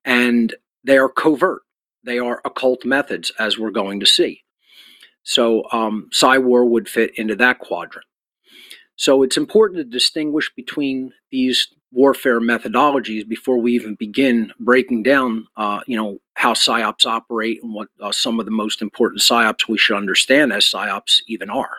and 0.05 0.55
they 0.85 0.97
are 0.97 1.09
covert. 1.09 1.63
They 2.01 2.17
are 2.17 2.39
occult 2.45 2.85
methods, 2.85 3.33
as 3.37 3.59
we're 3.59 3.71
going 3.71 3.99
to 3.99 4.05
see. 4.05 4.41
So, 5.23 5.69
um, 5.71 6.09
Psy-War 6.11 6.65
would 6.65 6.89
fit 6.89 7.17
into 7.17 7.35
that 7.35 7.59
quadrant. 7.59 8.05
So, 8.95 9.23
it's 9.23 9.37
important 9.37 9.77
to 9.77 9.83
distinguish 9.83 10.51
between 10.55 11.13
these 11.31 11.67
warfare 11.91 12.39
methodologies 12.39 13.27
before 13.27 13.57
we 13.57 13.73
even 13.73 13.95
begin 13.95 14.51
breaking 14.59 15.03
down, 15.03 15.45
uh, 15.57 15.81
you 15.87 15.97
know, 15.97 16.17
how 16.35 16.53
psyops 16.53 17.05
operate 17.05 17.61
and 17.61 17.73
what 17.73 17.89
uh, 18.01 18.11
some 18.11 18.39
of 18.39 18.45
the 18.45 18.51
most 18.51 18.81
important 18.81 19.21
psyops 19.21 19.67
we 19.67 19.77
should 19.77 19.97
understand 19.97 20.53
as 20.53 20.65
psyops 20.65 21.21
even 21.27 21.49
are. 21.49 21.77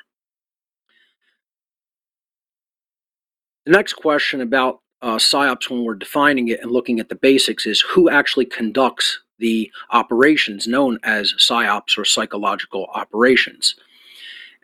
The 3.65 3.73
next 3.73 3.95
question 3.95 4.41
about 4.41 4.81
uh, 5.01 5.17
psyops, 5.17 5.71
when 5.71 5.85
we're 5.85 5.95
defining 5.95 6.49
it 6.49 6.61
and 6.61 6.71
looking 6.71 7.01
at 7.01 7.09
the 7.09 7.15
basics, 7.15 7.67
is 7.67 7.81
who 7.81 8.11
actually 8.11 8.47
conducts 8.47 9.21
the 9.43 9.71
operations 9.91 10.67
known 10.67 10.99
as 11.03 11.35
psyops 11.35 11.99
or 11.99 12.05
psychological 12.07 12.87
operations. 12.95 13.75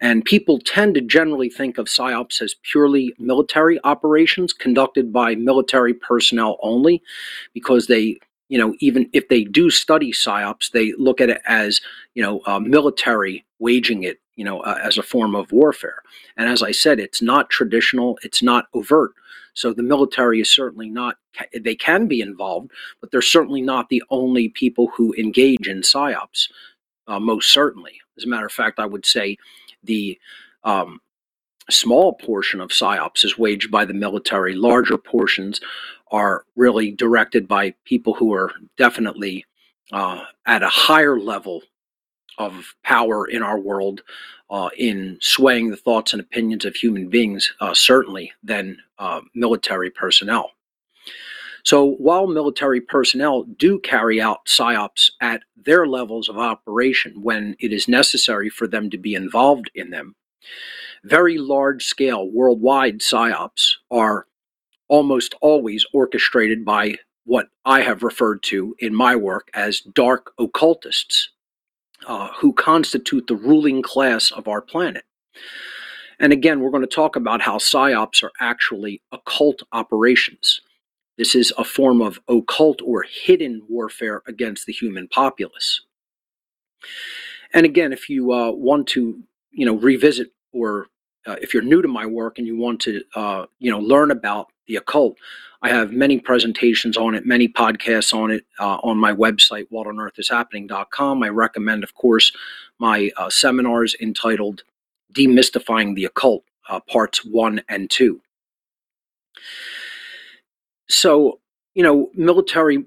And 0.00 0.24
people 0.24 0.60
tend 0.60 0.94
to 0.94 1.00
generally 1.00 1.50
think 1.50 1.76
of 1.76 1.86
psyops 1.86 2.40
as 2.40 2.54
purely 2.70 3.14
military 3.18 3.80
operations 3.82 4.52
conducted 4.52 5.12
by 5.12 5.34
military 5.34 5.92
personnel 5.92 6.56
only, 6.62 7.02
because 7.52 7.88
they, 7.88 8.18
you 8.48 8.58
know, 8.58 8.74
even 8.78 9.10
if 9.12 9.28
they 9.28 9.42
do 9.42 9.70
study 9.70 10.12
psyops, 10.12 10.70
they 10.70 10.92
look 10.96 11.20
at 11.20 11.30
it 11.30 11.42
as, 11.46 11.80
you 12.14 12.22
know, 12.22 12.40
uh, 12.46 12.60
military 12.60 13.44
waging 13.58 14.04
it, 14.04 14.20
you 14.38 14.44
know, 14.44 14.60
uh, 14.60 14.78
as 14.82 14.96
a 14.96 15.02
form 15.02 15.34
of 15.34 15.50
warfare. 15.50 16.00
And 16.36 16.48
as 16.48 16.62
I 16.62 16.70
said, 16.70 17.00
it's 17.00 17.20
not 17.20 17.50
traditional, 17.50 18.16
it's 18.22 18.40
not 18.40 18.66
overt. 18.72 19.10
So 19.52 19.72
the 19.72 19.82
military 19.82 20.40
is 20.40 20.54
certainly 20.54 20.88
not, 20.88 21.16
they 21.52 21.74
can 21.74 22.06
be 22.06 22.20
involved, 22.20 22.70
but 23.00 23.10
they're 23.10 23.20
certainly 23.20 23.60
not 23.60 23.88
the 23.88 24.04
only 24.10 24.48
people 24.50 24.92
who 24.96 25.12
engage 25.14 25.66
in 25.66 25.80
psyops, 25.80 26.48
uh, 27.08 27.18
most 27.18 27.50
certainly. 27.50 27.98
As 28.16 28.22
a 28.22 28.28
matter 28.28 28.46
of 28.46 28.52
fact, 28.52 28.78
I 28.78 28.86
would 28.86 29.04
say 29.04 29.36
the 29.82 30.16
um, 30.62 31.00
small 31.68 32.12
portion 32.12 32.60
of 32.60 32.70
psyops 32.70 33.24
is 33.24 33.36
waged 33.36 33.72
by 33.72 33.84
the 33.84 33.92
military, 33.92 34.54
larger 34.54 34.98
portions 34.98 35.60
are 36.12 36.44
really 36.54 36.92
directed 36.92 37.48
by 37.48 37.74
people 37.84 38.14
who 38.14 38.32
are 38.32 38.52
definitely 38.76 39.44
uh, 39.90 40.22
at 40.46 40.62
a 40.62 40.68
higher 40.68 41.18
level 41.18 41.62
of 42.38 42.74
power 42.82 43.26
in 43.26 43.42
our 43.42 43.58
world 43.58 44.02
uh, 44.50 44.70
in 44.76 45.18
swaying 45.20 45.70
the 45.70 45.76
thoughts 45.76 46.12
and 46.12 46.20
opinions 46.20 46.64
of 46.64 46.74
human 46.74 47.08
beings, 47.08 47.52
uh, 47.60 47.74
certainly, 47.74 48.32
than 48.42 48.78
uh, 48.98 49.20
military 49.34 49.90
personnel. 49.90 50.52
So 51.64 51.92
while 51.96 52.26
military 52.26 52.80
personnel 52.80 53.42
do 53.42 53.78
carry 53.80 54.20
out 54.20 54.46
psyops 54.46 55.10
at 55.20 55.42
their 55.56 55.86
levels 55.86 56.28
of 56.28 56.38
operation 56.38 57.20
when 57.22 57.56
it 57.58 57.72
is 57.72 57.88
necessary 57.88 58.48
for 58.48 58.66
them 58.66 58.88
to 58.90 58.96
be 58.96 59.14
involved 59.14 59.70
in 59.74 59.90
them, 59.90 60.14
very 61.04 61.36
large 61.36 61.84
scale 61.84 62.30
worldwide 62.30 63.00
psyops 63.00 63.72
are 63.90 64.26
almost 64.88 65.34
always 65.42 65.84
orchestrated 65.92 66.64
by 66.64 66.94
what 67.24 67.48
I 67.66 67.82
have 67.82 68.02
referred 68.02 68.42
to 68.44 68.74
in 68.78 68.94
my 68.94 69.14
work 69.14 69.50
as 69.52 69.80
dark 69.80 70.32
occultists 70.38 71.30
uh, 72.08 72.30
who 72.38 72.52
constitute 72.52 73.26
the 73.26 73.36
ruling 73.36 73.82
class 73.82 74.32
of 74.32 74.48
our 74.48 74.60
planet. 74.60 75.04
And 76.18 76.32
again, 76.32 76.60
we're 76.60 76.70
going 76.70 76.82
to 76.82 76.88
talk 76.88 77.14
about 77.14 77.40
how 77.40 77.58
psyops 77.58 78.24
are 78.24 78.32
actually 78.40 79.02
occult 79.12 79.62
operations. 79.72 80.60
This 81.16 81.34
is 81.34 81.52
a 81.58 81.64
form 81.64 82.00
of 82.00 82.18
occult 82.28 82.80
or 82.82 83.02
hidden 83.02 83.62
warfare 83.68 84.22
against 84.26 84.66
the 84.66 84.72
human 84.72 85.06
populace. 85.08 85.82
And 87.54 87.64
again, 87.64 87.92
if 87.92 88.08
you 88.08 88.32
uh, 88.32 88.50
want 88.50 88.88
to, 88.88 89.22
you 89.50 89.66
know, 89.66 89.76
revisit 89.76 90.28
or 90.52 90.86
uh, 91.26 91.36
if 91.42 91.52
you're 91.52 91.62
new 91.62 91.82
to 91.82 91.88
my 91.88 92.06
work 92.06 92.38
and 92.38 92.46
you 92.46 92.56
want 92.56 92.80
to, 92.82 93.02
uh, 93.14 93.46
you 93.58 93.70
know, 93.70 93.80
learn 93.80 94.10
about 94.10 94.48
the 94.68 94.76
occult, 94.76 95.16
I 95.62 95.70
have 95.70 95.92
many 95.92 96.20
presentations 96.20 96.96
on 96.96 97.14
it, 97.14 97.26
many 97.26 97.48
podcasts 97.48 98.14
on 98.14 98.30
it 98.30 98.44
uh, 98.60 98.78
on 98.82 98.96
my 98.96 99.12
website, 99.12 99.68
whatonearthishappening.com. 99.72 101.22
I 101.22 101.28
recommend, 101.30 101.82
of 101.82 101.94
course, 101.94 102.32
my 102.78 103.10
uh, 103.16 103.28
seminars 103.28 103.96
entitled 104.00 104.62
Demystifying 105.14 105.96
the 105.96 106.04
Occult, 106.04 106.44
uh, 106.68 106.78
parts 106.80 107.24
one 107.24 107.60
and 107.68 107.90
two. 107.90 108.20
So, 110.88 111.40
you 111.74 111.82
know, 111.82 112.10
military 112.14 112.84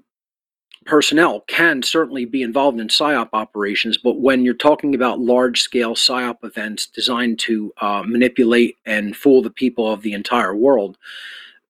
personnel 0.86 1.40
can 1.42 1.82
certainly 1.82 2.24
be 2.24 2.42
involved 2.42 2.80
in 2.80 2.88
PSYOP 2.88 3.28
operations, 3.32 3.98
but 3.98 4.18
when 4.18 4.44
you're 4.44 4.54
talking 4.54 4.94
about 4.94 5.20
large 5.20 5.60
scale 5.60 5.94
PSYOP 5.94 6.38
events 6.42 6.86
designed 6.86 7.38
to 7.40 7.72
uh, 7.80 8.02
manipulate 8.04 8.78
and 8.86 9.16
fool 9.16 9.42
the 9.42 9.50
people 9.50 9.92
of 9.92 10.02
the 10.02 10.12
entire 10.12 10.56
world, 10.56 10.96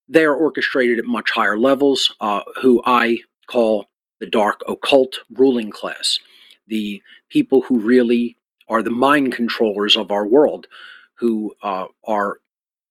they 0.07 0.25
are 0.25 0.35
orchestrated 0.35 0.99
at 0.99 1.05
much 1.05 1.31
higher 1.31 1.57
levels, 1.57 2.13
uh, 2.19 2.41
who 2.61 2.81
I 2.85 3.19
call 3.47 3.87
the 4.19 4.27
dark 4.27 4.61
occult 4.67 5.19
ruling 5.31 5.71
class, 5.71 6.19
the 6.67 7.01
people 7.29 7.61
who 7.61 7.79
really 7.79 8.37
are 8.69 8.81
the 8.81 8.89
mind 8.89 9.33
controllers 9.33 9.97
of 9.97 10.11
our 10.11 10.25
world, 10.25 10.67
who 11.15 11.53
uh, 11.61 11.85
are 12.05 12.39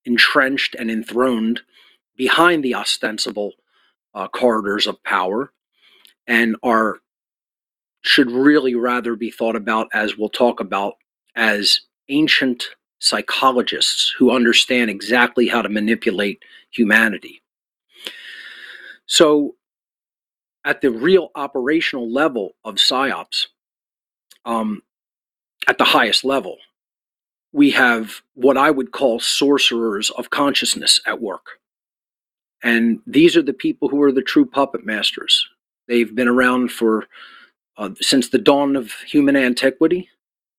entrenched 0.05 0.75
and 0.79 0.91
enthroned 0.91 1.61
behind 2.17 2.63
the 2.63 2.75
ostensible 2.75 3.53
uh, 4.15 4.29
corridors 4.29 4.87
of 4.87 5.03
power 5.05 5.53
and 6.27 6.57
are 6.63 6.99
should 8.03 8.31
really 8.31 8.75
rather 8.75 9.15
be 9.15 9.31
thought 9.31 9.57
about 9.57 9.89
as 9.93 10.19
we'll 10.19 10.29
talk 10.29 10.61
about 10.61 10.95
as 11.37 11.81
ancient 12.09 12.65
psychologists 13.03 14.15
who 14.16 14.31
understand 14.31 14.89
exactly 14.89 15.49
how 15.49 15.61
to 15.61 15.69
manipulate 15.69 16.41
humanity. 16.70 17.43
So, 19.07 19.57
at 20.65 20.81
the 20.81 20.93
real 20.93 21.31
operational 21.35 22.09
level 22.09 22.53
of 22.65 22.77
psyops, 22.77 23.47
um, 24.45 24.83
at 25.66 25.79
the 25.79 25.85
highest 25.85 26.24
level, 26.24 26.59
we 27.53 27.73
have 27.73 28.23
what 28.35 28.57
I 28.57 28.70
would 28.70 28.93
call 28.93 29.19
sorcerers 29.19 30.11
of 30.11 30.31
consciousness 30.31 31.01
at 31.05 31.20
work. 31.20 31.59
And 32.62 33.01
these 33.05 33.37
are 33.37 33.43
the 33.43 33.53
people 33.53 33.89
who 33.89 34.01
are 34.03 34.12
the 34.12 34.23
true 34.23 34.47
puppet 34.47 34.87
masters. 34.87 35.45
They've 35.89 36.15
been 36.15 36.29
around 36.29 36.70
for 36.70 37.09
uh, 37.77 37.91
since 38.01 38.29
the 38.29 38.39
dawn 38.39 38.77
of 38.77 38.93
human 39.07 39.35
antiquity. 39.35 40.09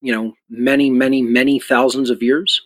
You 0.04 0.14
know, 0.14 0.34
many, 0.50 0.90
many, 0.90 1.22
many 1.22 1.60
thousands 1.60 2.10
of 2.10 2.22
years. 2.22 2.62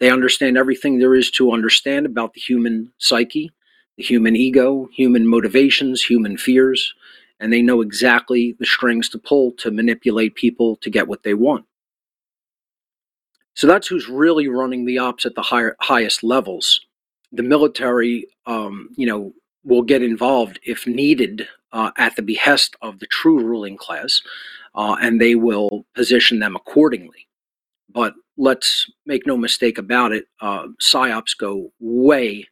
They 0.00 0.10
understand 0.10 0.56
everything 0.56 0.98
there 0.98 1.14
is 1.14 1.30
to 1.32 1.52
understand 1.52 2.06
about 2.06 2.32
the 2.32 2.40
human 2.40 2.92
psyche, 2.98 3.52
the 3.96 4.02
human 4.02 4.34
ego, 4.34 4.88
human 4.92 5.28
motivations, 5.28 6.02
human 6.02 6.38
fears, 6.38 6.94
and 7.38 7.52
they 7.52 7.60
know 7.60 7.82
exactly 7.82 8.56
the 8.58 8.66
strings 8.66 9.08
to 9.10 9.18
pull 9.18 9.52
to 9.58 9.70
manipulate 9.70 10.34
people 10.34 10.76
to 10.76 10.90
get 10.90 11.08
what 11.08 11.22
they 11.24 11.34
want. 11.34 11.66
So 13.54 13.66
that's 13.66 13.86
who's 13.86 14.08
really 14.08 14.48
running 14.48 14.86
the 14.86 14.98
ops 14.98 15.26
at 15.26 15.34
the 15.34 15.42
higher, 15.42 15.76
highest 15.80 16.24
levels. 16.24 16.80
The 17.32 17.42
military, 17.42 18.26
um, 18.46 18.88
you 18.96 19.06
know, 19.06 19.34
will 19.62 19.82
get 19.82 20.02
involved 20.02 20.58
if 20.64 20.86
needed 20.86 21.46
uh, 21.72 21.90
at 21.96 22.16
the 22.16 22.22
behest 22.22 22.76
of 22.82 22.98
the 22.98 23.06
true 23.06 23.38
ruling 23.42 23.76
class, 23.76 24.22
uh, 24.74 24.96
and 25.00 25.20
they 25.20 25.34
will 25.34 25.86
position 25.94 26.38
them 26.38 26.56
accordingly. 26.56 27.26
But 27.88 28.14
let's 28.36 28.90
make 29.06 29.26
no 29.26 29.36
mistake 29.36 29.78
about 29.78 30.12
it, 30.12 30.26
uh, 30.40 30.68
psyops 30.82 31.36
go 31.38 31.72
way 31.80 32.48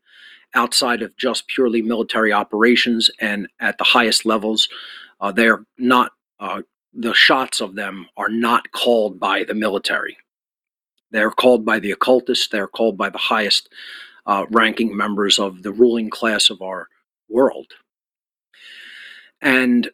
outside 0.55 1.03
of 1.03 1.17
just 1.17 1.47
purely 1.49 1.81
military 1.83 2.33
operations, 2.33 3.11
and 3.21 3.49
at 3.61 3.79
the 3.79 3.85
highest 3.85 4.27
levels, 4.27 4.69
uh, 5.21 5.33
they're 5.33 5.65
not. 5.79 6.13
Uh, 6.39 6.63
the 6.93 7.15
shots 7.15 7.61
of 7.61 7.77
them 7.77 8.07
are 8.17 8.29
not 8.29 8.73
called 8.73 9.21
by 9.21 9.45
the 9.45 9.55
military. 9.55 10.17
They're 11.13 11.31
called 11.31 11.65
by 11.65 11.79
the 11.79 11.93
occultists. 11.93 12.49
They're 12.49 12.67
called 12.67 12.97
by 12.97 13.11
the 13.11 13.19
highest 13.19 13.69
uh, 14.27 14.47
ranking 14.51 14.97
members 14.97 15.39
of 15.39 15.63
the 15.63 15.73
ruling 15.73 16.11
class 16.11 16.51
of 16.51 16.63
our 16.63 16.89
world. 17.29 17.69
And 19.41 19.89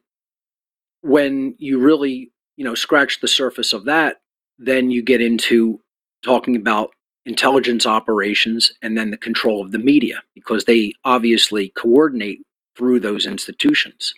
when 1.07 1.55
you 1.59 1.79
really, 1.79 2.33
you 2.57 2.65
know, 2.65 2.75
scratch 2.75 3.21
the 3.21 3.29
surface 3.29 3.73
of 3.73 3.85
that, 3.85 4.17
then 4.59 4.91
you 4.91 5.03
get 5.03 5.21
into 5.21 5.81
talking 6.25 6.57
about 6.57 6.91
intelligence 7.27 7.87
operations 7.87 8.73
and 8.83 8.97
then 8.97 9.11
the 9.11 9.17
control 9.17 9.63
of 9.63 9.73
the 9.73 9.79
media 9.79 10.23
because 10.35 10.65
they 10.65 10.93
obviously 11.05 11.71
coordinate 11.77 12.41
through 12.77 13.01
those 13.01 13.27
institutions. 13.27 14.15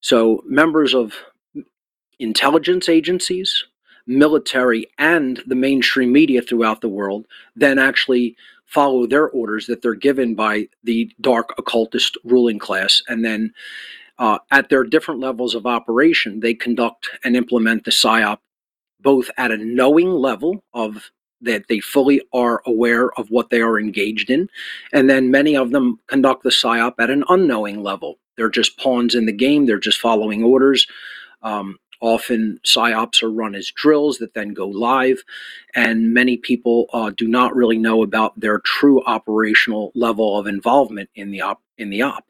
So, 0.00 0.42
members 0.46 0.94
of 0.94 1.14
intelligence 2.18 2.88
agencies, 2.88 3.64
military, 4.06 4.86
and 4.98 5.42
the 5.46 5.54
mainstream 5.54 6.12
media 6.12 6.40
throughout 6.40 6.80
the 6.80 6.88
world 6.88 7.26
then 7.56 7.78
actually 7.78 8.36
follow 8.66 9.06
their 9.06 9.28
orders 9.30 9.66
that 9.66 9.82
they're 9.82 9.94
given 9.94 10.34
by 10.34 10.68
the 10.84 11.10
dark 11.20 11.54
occultist 11.58 12.16
ruling 12.24 12.58
class. 12.58 13.02
And 13.08 13.24
then 13.24 13.52
uh, 14.18 14.38
at 14.50 14.68
their 14.68 14.84
different 14.84 15.20
levels 15.20 15.54
of 15.54 15.66
operation, 15.66 16.40
they 16.40 16.54
conduct 16.54 17.08
and 17.24 17.36
implement 17.36 17.84
the 17.84 17.90
PSYOP 17.90 18.38
both 19.00 19.30
at 19.36 19.50
a 19.50 19.56
knowing 19.56 20.10
level 20.10 20.62
of 20.74 21.10
that 21.40 21.68
they 21.68 21.78
fully 21.78 22.20
are 22.32 22.62
aware 22.66 23.12
of 23.12 23.30
what 23.30 23.50
they 23.50 23.60
are 23.60 23.78
engaged 23.78 24.28
in. 24.28 24.48
And 24.92 25.08
then 25.08 25.30
many 25.30 25.56
of 25.56 25.70
them 25.70 26.00
conduct 26.08 26.42
the 26.42 26.50
PSYOP 26.50 26.94
at 26.98 27.10
an 27.10 27.24
unknowing 27.28 27.82
level. 27.82 28.18
They're 28.36 28.50
just 28.50 28.78
pawns 28.78 29.14
in 29.14 29.26
the 29.26 29.32
game, 29.32 29.66
they're 29.66 29.78
just 29.78 30.00
following 30.00 30.42
orders. 30.42 30.86
Um, 31.42 31.78
often, 32.00 32.58
PSYOPs 32.64 33.22
are 33.22 33.30
run 33.30 33.54
as 33.54 33.70
drills 33.70 34.18
that 34.18 34.34
then 34.34 34.52
go 34.52 34.66
live, 34.66 35.22
and 35.74 36.12
many 36.12 36.36
people 36.36 36.86
uh, 36.92 37.10
do 37.16 37.28
not 37.28 37.54
really 37.54 37.78
know 37.78 38.02
about 38.02 38.38
their 38.38 38.58
true 38.60 39.04
operational 39.04 39.92
level 39.94 40.38
of 40.38 40.46
involvement 40.46 41.10
in 41.14 41.30
the 41.30 41.40
op. 41.40 41.62
In 41.76 41.90
the 41.90 42.02
op. 42.02 42.24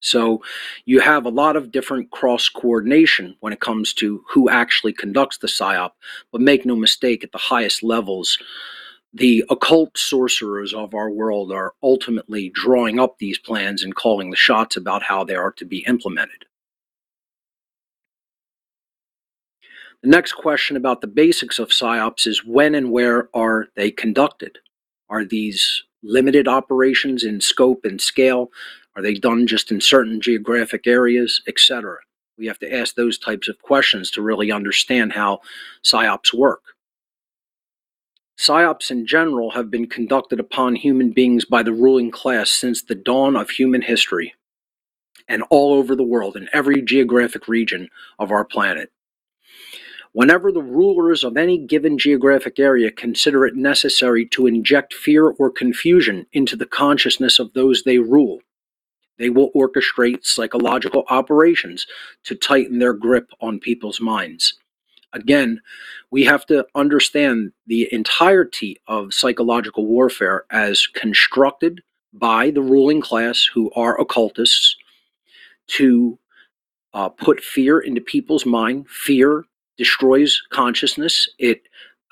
So 0.00 0.42
you 0.84 1.00
have 1.00 1.24
a 1.24 1.30
lot 1.30 1.56
of 1.56 1.72
different 1.72 2.10
cross 2.10 2.48
coordination 2.48 3.36
when 3.40 3.52
it 3.52 3.60
comes 3.60 3.92
to 3.94 4.22
who 4.28 4.48
actually 4.48 4.92
conducts 4.92 5.38
the 5.38 5.48
PSYOP. 5.48 5.92
But 6.32 6.40
make 6.40 6.66
no 6.66 6.76
mistake, 6.76 7.24
at 7.24 7.32
the 7.32 7.38
highest 7.38 7.82
levels, 7.82 8.38
the 9.12 9.44
occult 9.48 9.96
sorcerers 9.96 10.74
of 10.74 10.94
our 10.94 11.10
world 11.10 11.50
are 11.50 11.72
ultimately 11.82 12.50
drawing 12.54 13.00
up 13.00 13.18
these 13.18 13.38
plans 13.38 13.82
and 13.82 13.94
calling 13.94 14.30
the 14.30 14.36
shots 14.36 14.76
about 14.76 15.02
how 15.02 15.24
they 15.24 15.34
are 15.34 15.52
to 15.52 15.64
be 15.64 15.78
implemented. 15.86 16.44
The 20.02 20.10
next 20.10 20.34
question 20.34 20.76
about 20.76 21.00
the 21.00 21.06
basics 21.06 21.58
of 21.58 21.70
PSYOPs 21.70 22.26
is 22.26 22.44
when 22.44 22.74
and 22.74 22.92
where 22.92 23.30
are 23.34 23.68
they 23.74 23.90
conducted? 23.90 24.58
Are 25.08 25.24
these 25.24 25.84
limited 26.02 26.46
operations 26.46 27.24
in 27.24 27.40
scope 27.40 27.84
and 27.84 28.00
scale? 28.00 28.50
Are 28.96 29.02
they 29.02 29.14
done 29.14 29.46
just 29.46 29.70
in 29.70 29.80
certain 29.80 30.22
geographic 30.22 30.86
areas, 30.86 31.42
etc.? 31.46 31.98
We 32.38 32.46
have 32.46 32.58
to 32.60 32.74
ask 32.74 32.94
those 32.94 33.18
types 33.18 33.46
of 33.46 33.60
questions 33.60 34.10
to 34.12 34.22
really 34.22 34.50
understand 34.50 35.12
how 35.12 35.40
PSYOPs 35.84 36.32
work. 36.32 36.62
PSYOPs 38.38 38.90
in 38.90 39.06
general 39.06 39.50
have 39.50 39.70
been 39.70 39.86
conducted 39.86 40.40
upon 40.40 40.76
human 40.76 41.10
beings 41.10 41.44
by 41.44 41.62
the 41.62 41.72
ruling 41.72 42.10
class 42.10 42.50
since 42.50 42.82
the 42.82 42.94
dawn 42.94 43.36
of 43.36 43.50
human 43.50 43.82
history 43.82 44.34
and 45.28 45.42
all 45.50 45.74
over 45.74 45.94
the 45.94 46.02
world 46.02 46.36
in 46.36 46.48
every 46.52 46.80
geographic 46.80 47.48
region 47.48 47.88
of 48.18 48.30
our 48.30 48.44
planet. 48.44 48.90
Whenever 50.12 50.50
the 50.50 50.62
rulers 50.62 51.24
of 51.24 51.36
any 51.36 51.58
given 51.58 51.98
geographic 51.98 52.58
area 52.58 52.90
consider 52.90 53.44
it 53.44 53.56
necessary 53.56 54.24
to 54.24 54.46
inject 54.46 54.94
fear 54.94 55.26
or 55.28 55.50
confusion 55.50 56.26
into 56.32 56.56
the 56.56 56.64
consciousness 56.64 57.38
of 57.38 57.52
those 57.52 57.82
they 57.82 57.98
rule, 57.98 58.40
they 59.18 59.30
will 59.30 59.50
orchestrate 59.52 60.24
psychological 60.24 61.04
operations 61.08 61.86
to 62.24 62.34
tighten 62.34 62.78
their 62.78 62.92
grip 62.92 63.30
on 63.40 63.58
people's 63.58 64.00
minds. 64.00 64.58
Again, 65.12 65.60
we 66.10 66.24
have 66.24 66.44
to 66.46 66.66
understand 66.74 67.52
the 67.66 67.88
entirety 67.92 68.80
of 68.86 69.14
psychological 69.14 69.86
warfare 69.86 70.44
as 70.50 70.86
constructed 70.86 71.80
by 72.12 72.50
the 72.50 72.62
ruling 72.62 73.00
class, 73.00 73.48
who 73.52 73.70
are 73.72 74.00
occultists, 74.00 74.76
to 75.68 76.18
uh, 76.94 77.08
put 77.08 77.42
fear 77.42 77.78
into 77.80 78.00
people's 78.00 78.46
mind. 78.46 78.88
Fear 78.88 79.44
destroys 79.76 80.40
consciousness, 80.50 81.28
it 81.38 81.62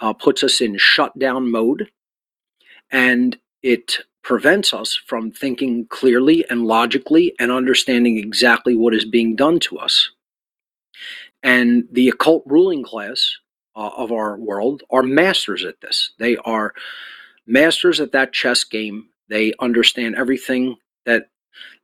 uh, 0.00 0.12
puts 0.12 0.42
us 0.42 0.60
in 0.60 0.76
shutdown 0.76 1.50
mode, 1.50 1.88
and 2.90 3.38
it 3.62 3.98
prevents 4.24 4.72
us 4.72 4.98
from 5.06 5.30
thinking 5.30 5.86
clearly 5.86 6.44
and 6.50 6.64
logically 6.64 7.34
and 7.38 7.52
understanding 7.52 8.18
exactly 8.18 8.74
what 8.74 8.94
is 8.94 9.04
being 9.04 9.36
done 9.36 9.60
to 9.60 9.78
us. 9.78 10.10
And 11.42 11.84
the 11.92 12.08
occult 12.08 12.42
ruling 12.46 12.82
class 12.82 13.36
uh, 13.76 13.90
of 13.96 14.10
our 14.10 14.36
world 14.38 14.82
are 14.90 15.02
masters 15.02 15.64
at 15.64 15.80
this. 15.82 16.12
They 16.18 16.36
are 16.38 16.72
masters 17.46 18.00
at 18.00 18.12
that 18.12 18.32
chess 18.32 18.64
game. 18.64 19.08
They 19.28 19.52
understand 19.60 20.16
everything 20.16 20.76
that 21.04 21.26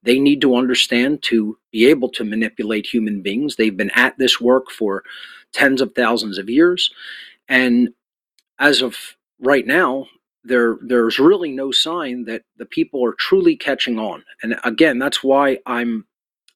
they 0.03 0.19
need 0.19 0.41
to 0.41 0.57
understand 0.57 1.23
to 1.25 1.59
be 1.71 1.87
able 1.87 2.09
to 2.09 2.25
manipulate 2.25 2.87
human 2.87 3.21
beings. 3.21 3.57
They've 3.57 3.77
been 3.77 3.91
at 3.91 4.17
this 4.17 4.41
work 4.41 4.71
for 4.71 5.05
tens 5.53 5.83
of 5.83 5.95
thousands 5.95 6.39
of 6.39 6.49
years. 6.49 6.91
And 7.49 7.91
as 8.59 8.81
of 8.81 8.97
right 9.41 9.67
now, 9.67 10.07
there 10.45 10.79
there's 10.83 11.19
really 11.19 11.51
no 11.51 11.71
sign 11.71 12.25
that 12.25 12.43
the 12.57 12.67
people 12.67 13.05
are 13.05 13.15
truly 13.19 13.57
catching 13.57 13.99
on. 13.99 14.25
And 14.43 14.57
again, 14.65 14.99
that's 14.99 15.23
why 15.23 15.59
I'm 15.67 16.07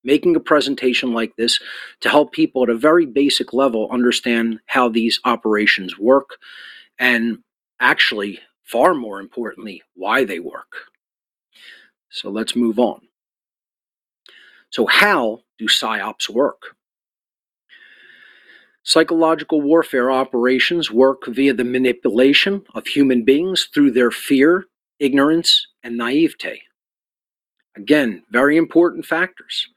making 0.05 0.37
a 0.37 0.41
presentation 0.41 1.13
like 1.13 1.35
this 1.37 1.59
to 2.01 2.09
help 2.09 2.33
people 2.33 2.63
at 2.63 2.69
a 2.69 2.77
very 2.77 3.07
basic 3.07 3.53
level 3.53 3.89
understand 3.91 4.61
how 4.67 4.89
these 4.89 5.19
operations 5.25 5.99
work 5.99 6.37
and 6.99 7.39
actually 7.81 8.39
far 8.63 8.95
more 8.95 9.21
importantly 9.21 9.83
why 9.95 10.25
they 10.25 10.39
work. 10.39 10.73
So 12.11 12.31
let's 12.31 12.55
move 12.55 12.79
on. 12.79 13.01
So 14.71 14.87
how 14.87 15.41
do 15.59 15.67
psyops 15.67 16.29
work? 16.29 16.77
Psychological 18.87 19.63
warfare 19.63 20.11
operations 20.11 20.91
work 20.91 21.27
via 21.27 21.55
the 21.55 21.65
manipulation 21.65 22.63
of 22.75 22.87
human 22.87 23.25
beings 23.25 23.69
through 23.73 23.91
their 23.91 24.11
fear, 24.11 24.67
ignorance, 24.99 25.67
and 25.83 25.97
naivete. 25.97 26.61
Again, 27.77 28.23
very 28.31 28.59
important 28.59 29.07
factors. 29.07 29.69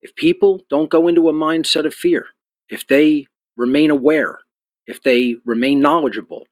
If 0.00 0.14
people 0.14 0.64
don't 0.70 0.88
go 0.88 1.08
into 1.08 1.28
a 1.28 1.32
mindset 1.32 1.84
of 1.84 1.92
fear, 1.92 2.26
if 2.70 2.86
they 2.86 3.26
remain 3.58 3.90
aware, 3.90 4.38
if 4.86 5.02
they 5.02 5.36
remain 5.44 5.80
knowledgeable, 5.80 6.46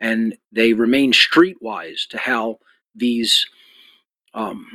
and 0.00 0.36
they 0.52 0.74
remain 0.74 1.12
streetwise 1.12 2.06
to 2.10 2.18
how 2.18 2.58
these, 2.94 3.46
um, 4.34 4.66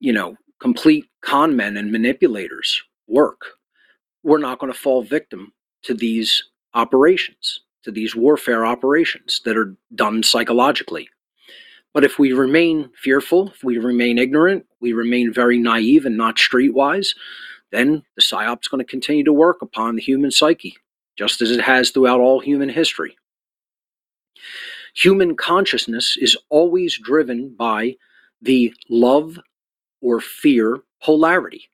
you 0.00 0.14
know, 0.14 0.36
complete 0.60 1.04
con 1.20 1.54
men 1.54 1.76
and 1.76 1.92
manipulators 1.92 2.82
work, 3.06 3.42
we're 4.22 4.38
not 4.38 4.58
going 4.58 4.72
to 4.72 4.78
fall 4.78 5.02
victim 5.02 5.52
to 5.84 5.94
these 5.94 6.44
operations, 6.74 7.60
to 7.84 7.90
these 7.90 8.14
warfare 8.16 8.64
operations 8.66 9.40
that 9.44 9.56
are 9.56 9.76
done 9.94 10.22
psychologically. 10.22 11.08
But 11.94 12.04
if 12.04 12.18
we 12.18 12.32
remain 12.32 12.90
fearful, 12.96 13.48
if 13.50 13.62
we 13.64 13.78
remain 13.78 14.18
ignorant, 14.18 14.66
we 14.80 14.92
remain 14.94 15.32
very 15.32 15.58
naive 15.58 16.06
and 16.06 16.16
not 16.16 16.36
streetwise, 16.36 17.08
then 17.70 18.02
the 18.16 18.22
PSYOP's 18.22 18.68
going 18.68 18.84
to 18.84 18.90
continue 18.90 19.24
to 19.24 19.32
work 19.32 19.62
upon 19.62 19.96
the 19.96 20.02
human 20.02 20.30
psyche. 20.30 20.76
just 21.16 21.42
as 21.42 21.50
it 21.50 21.60
has 21.60 21.90
throughout 21.90 22.20
all 22.20 22.40
human 22.40 22.68
history. 22.68 23.16
Human 24.94 25.36
consciousness 25.36 26.16
is 26.20 26.36
always 26.50 26.98
driven 26.98 27.54
by 27.56 27.96
the 28.40 28.74
love 28.90 29.38
or 30.00 30.20
fear 30.20 30.80
polarity. 31.02 31.70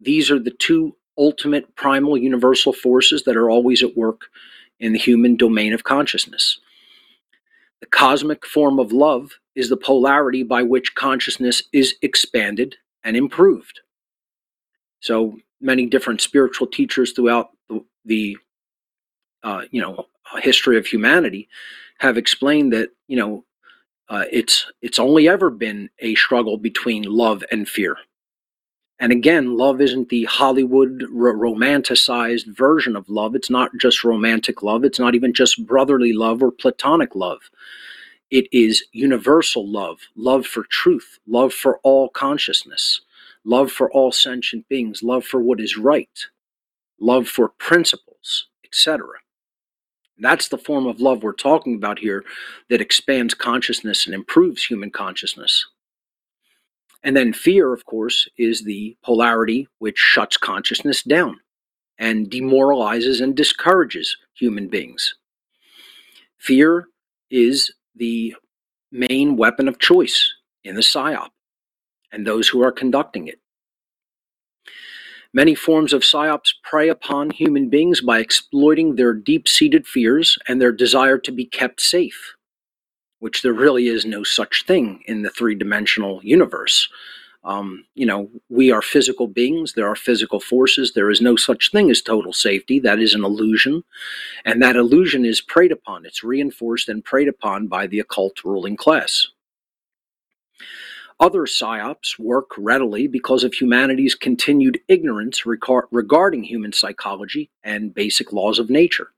These 0.00 0.30
are 0.30 0.38
the 0.38 0.50
two 0.52 0.96
ultimate 1.18 1.74
primal 1.76 2.16
universal 2.16 2.72
forces 2.72 3.24
that 3.24 3.36
are 3.36 3.50
always 3.50 3.82
at 3.82 3.96
work 3.96 4.22
in 4.80 4.92
the 4.92 4.98
human 4.98 5.36
domain 5.36 5.72
of 5.72 5.84
consciousness. 5.84 6.60
The 7.80 7.86
cosmic 7.86 8.46
form 8.46 8.78
of 8.78 8.92
love 8.92 9.32
is 9.54 9.68
the 9.68 9.76
polarity 9.76 10.42
by 10.42 10.62
which 10.62 10.94
consciousness 10.94 11.62
is 11.72 11.94
expanded 12.02 12.76
and 13.04 13.16
improved. 13.16 13.80
So 15.00 15.38
many 15.60 15.86
different 15.86 16.20
spiritual 16.20 16.66
teachers 16.66 17.12
throughout 17.12 17.50
the, 17.68 17.84
the 18.04 18.36
uh, 19.42 19.62
you 19.70 19.80
know 19.80 20.06
history 20.42 20.76
of 20.76 20.86
humanity 20.86 21.48
have 21.98 22.18
explained 22.18 22.72
that 22.72 22.90
you 23.06 23.16
know 23.16 23.44
uh, 24.08 24.24
it's 24.32 24.66
it's 24.82 24.98
only 24.98 25.28
ever 25.28 25.50
been 25.50 25.90
a 26.00 26.14
struggle 26.16 26.56
between 26.56 27.02
love 27.04 27.44
and 27.50 27.68
fear. 27.68 27.96
And 29.00 29.12
again, 29.12 29.56
love 29.56 29.80
isn't 29.80 30.08
the 30.08 30.24
Hollywood 30.24 31.04
ro- 31.10 31.34
romanticized 31.34 32.46
version 32.56 32.96
of 32.96 33.08
love. 33.08 33.34
It's 33.34 33.50
not 33.50 33.72
just 33.80 34.04
romantic 34.04 34.62
love. 34.62 34.84
It's 34.84 34.98
not 35.00 35.14
even 35.14 35.34
just 35.34 35.66
brotherly 35.66 36.12
love 36.12 36.42
or 36.42 36.50
platonic 36.52 37.14
love. 37.14 37.40
It 38.30 38.48
is 38.52 38.84
universal 38.92 39.66
love, 39.70 40.00
love 40.16 40.46
for 40.46 40.64
truth, 40.70 41.18
love 41.26 41.54
for 41.54 41.80
all 41.84 42.10
consciousness, 42.10 43.00
love 43.44 43.72
for 43.72 43.90
all 43.92 44.12
sentient 44.12 44.68
beings, 44.68 45.02
love 45.02 45.24
for 45.24 45.40
what 45.40 45.60
is 45.60 45.78
right, 45.78 46.26
love 47.00 47.28
for 47.28 47.48
principles, 47.50 48.48
etc. 48.64 49.06
That's 50.18 50.48
the 50.48 50.58
form 50.58 50.86
of 50.86 51.00
love 51.00 51.22
we're 51.22 51.32
talking 51.34 51.74
about 51.76 52.00
here 52.00 52.24
that 52.70 52.80
expands 52.80 53.34
consciousness 53.34 54.06
and 54.06 54.14
improves 54.14 54.66
human 54.66 54.90
consciousness. 54.90 55.66
And 57.02 57.16
then 57.16 57.32
fear, 57.32 57.72
of 57.72 57.84
course, 57.86 58.28
is 58.36 58.64
the 58.64 58.96
polarity 59.04 59.68
which 59.78 59.98
shuts 59.98 60.36
consciousness 60.36 61.02
down 61.02 61.40
and 61.98 62.30
demoralizes 62.30 63.20
and 63.20 63.36
discourages 63.36 64.16
human 64.34 64.68
beings. 64.68 65.14
Fear 66.38 66.88
is 67.30 67.72
the 67.94 68.34
main 68.90 69.36
weapon 69.36 69.68
of 69.68 69.78
choice 69.78 70.32
in 70.64 70.74
the 70.74 70.80
PSYOP 70.80 71.28
and 72.12 72.26
those 72.26 72.48
who 72.48 72.62
are 72.62 72.72
conducting 72.72 73.28
it. 73.28 73.40
Many 75.34 75.54
forms 75.54 75.92
of 75.92 76.02
PSYOPs 76.02 76.54
prey 76.62 76.88
upon 76.88 77.30
human 77.30 77.68
beings 77.68 78.00
by 78.00 78.18
exploiting 78.18 78.94
their 78.94 79.12
deep 79.12 79.46
seated 79.46 79.86
fears 79.86 80.38
and 80.48 80.60
their 80.60 80.72
desire 80.72 81.18
to 81.18 81.30
be 81.30 81.44
kept 81.44 81.80
safe, 81.80 82.34
which 83.20 83.42
there 83.42 83.52
really 83.52 83.88
is 83.88 84.04
no 84.04 84.22
such 84.22 84.64
thing 84.66 85.02
in 85.06 85.22
the 85.22 85.30
three 85.30 85.54
dimensional 85.54 86.20
universe. 86.22 86.88
Um, 87.44 87.84
you 87.94 88.04
know, 88.04 88.28
we 88.48 88.70
are 88.72 88.82
physical 88.82 89.26
beings, 89.26 89.72
there 89.72 89.88
are 89.88 89.96
physical 89.96 90.40
forces, 90.40 90.92
there 90.92 91.10
is 91.10 91.20
no 91.20 91.36
such 91.36 91.70
thing 91.70 91.90
as 91.90 92.02
total 92.02 92.32
safety. 92.32 92.80
That 92.80 92.98
is 92.98 93.14
an 93.14 93.24
illusion. 93.24 93.84
And 94.44 94.60
that 94.62 94.76
illusion 94.76 95.24
is 95.24 95.40
preyed 95.40 95.72
upon, 95.72 96.04
it's 96.04 96.24
reinforced 96.24 96.88
and 96.88 97.04
preyed 97.04 97.28
upon 97.28 97.68
by 97.68 97.86
the 97.86 98.00
occult 98.00 98.44
ruling 98.44 98.76
class. 98.76 99.28
Other 101.20 101.46
psyops 101.46 102.16
work 102.18 102.50
readily 102.56 103.08
because 103.08 103.42
of 103.42 103.52
humanity's 103.52 104.14
continued 104.14 104.78
ignorance 104.86 105.44
regarding 105.44 106.44
human 106.44 106.72
psychology 106.72 107.50
and 107.64 107.92
basic 107.92 108.32
laws 108.32 108.60
of 108.60 108.70
nature. 108.70 109.10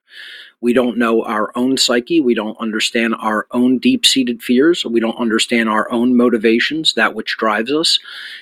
We 0.61 0.73
don't 0.73 0.99
know 0.99 1.23
our 1.25 1.51
own 1.55 1.77
psyche. 1.79 2.21
We 2.21 2.35
don't 2.35 2.59
understand 2.61 3.15
our 3.19 3.47
own 3.53 3.79
deep 3.79 4.05
seated 4.05 4.43
fears. 4.43 4.85
We 4.85 5.01
don't 5.01 5.17
understand 5.17 5.69
our 5.69 5.91
own 5.91 6.17
motivations, 6.17 6.93
that 6.95 7.15
which 7.15 7.37
drives 7.39 7.73
us. 7.73 7.99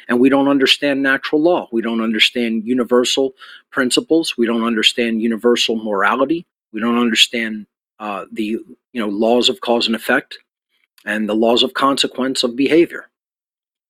And 0.09 0.19
we 0.19 0.29
don't 0.29 0.49
understand 0.49 1.03
natural 1.03 1.41
law. 1.41 1.69
We 1.71 1.81
don't 1.81 2.01
understand 2.01 2.65
universal 2.67 3.35
principles. 3.71 4.37
We 4.37 4.47
don't 4.47 4.65
understand 4.65 5.23
universal 5.23 5.77
morality. 5.77 6.45
We 6.73 6.81
don't 6.81 6.99
understand 6.99 7.67
uh, 8.01 8.27
the 8.33 8.45
you 8.45 8.77
know 8.95 9.09
laws 9.09 9.49
of 9.49 9.61
cause 9.61 9.87
and 9.87 9.97
effect 9.97 10.39
and 11.05 11.29
the 11.29 11.35
laws 11.35 11.63
of 11.63 11.75
consequence 11.75 12.43
of 12.43 12.57
behavior 12.57 13.11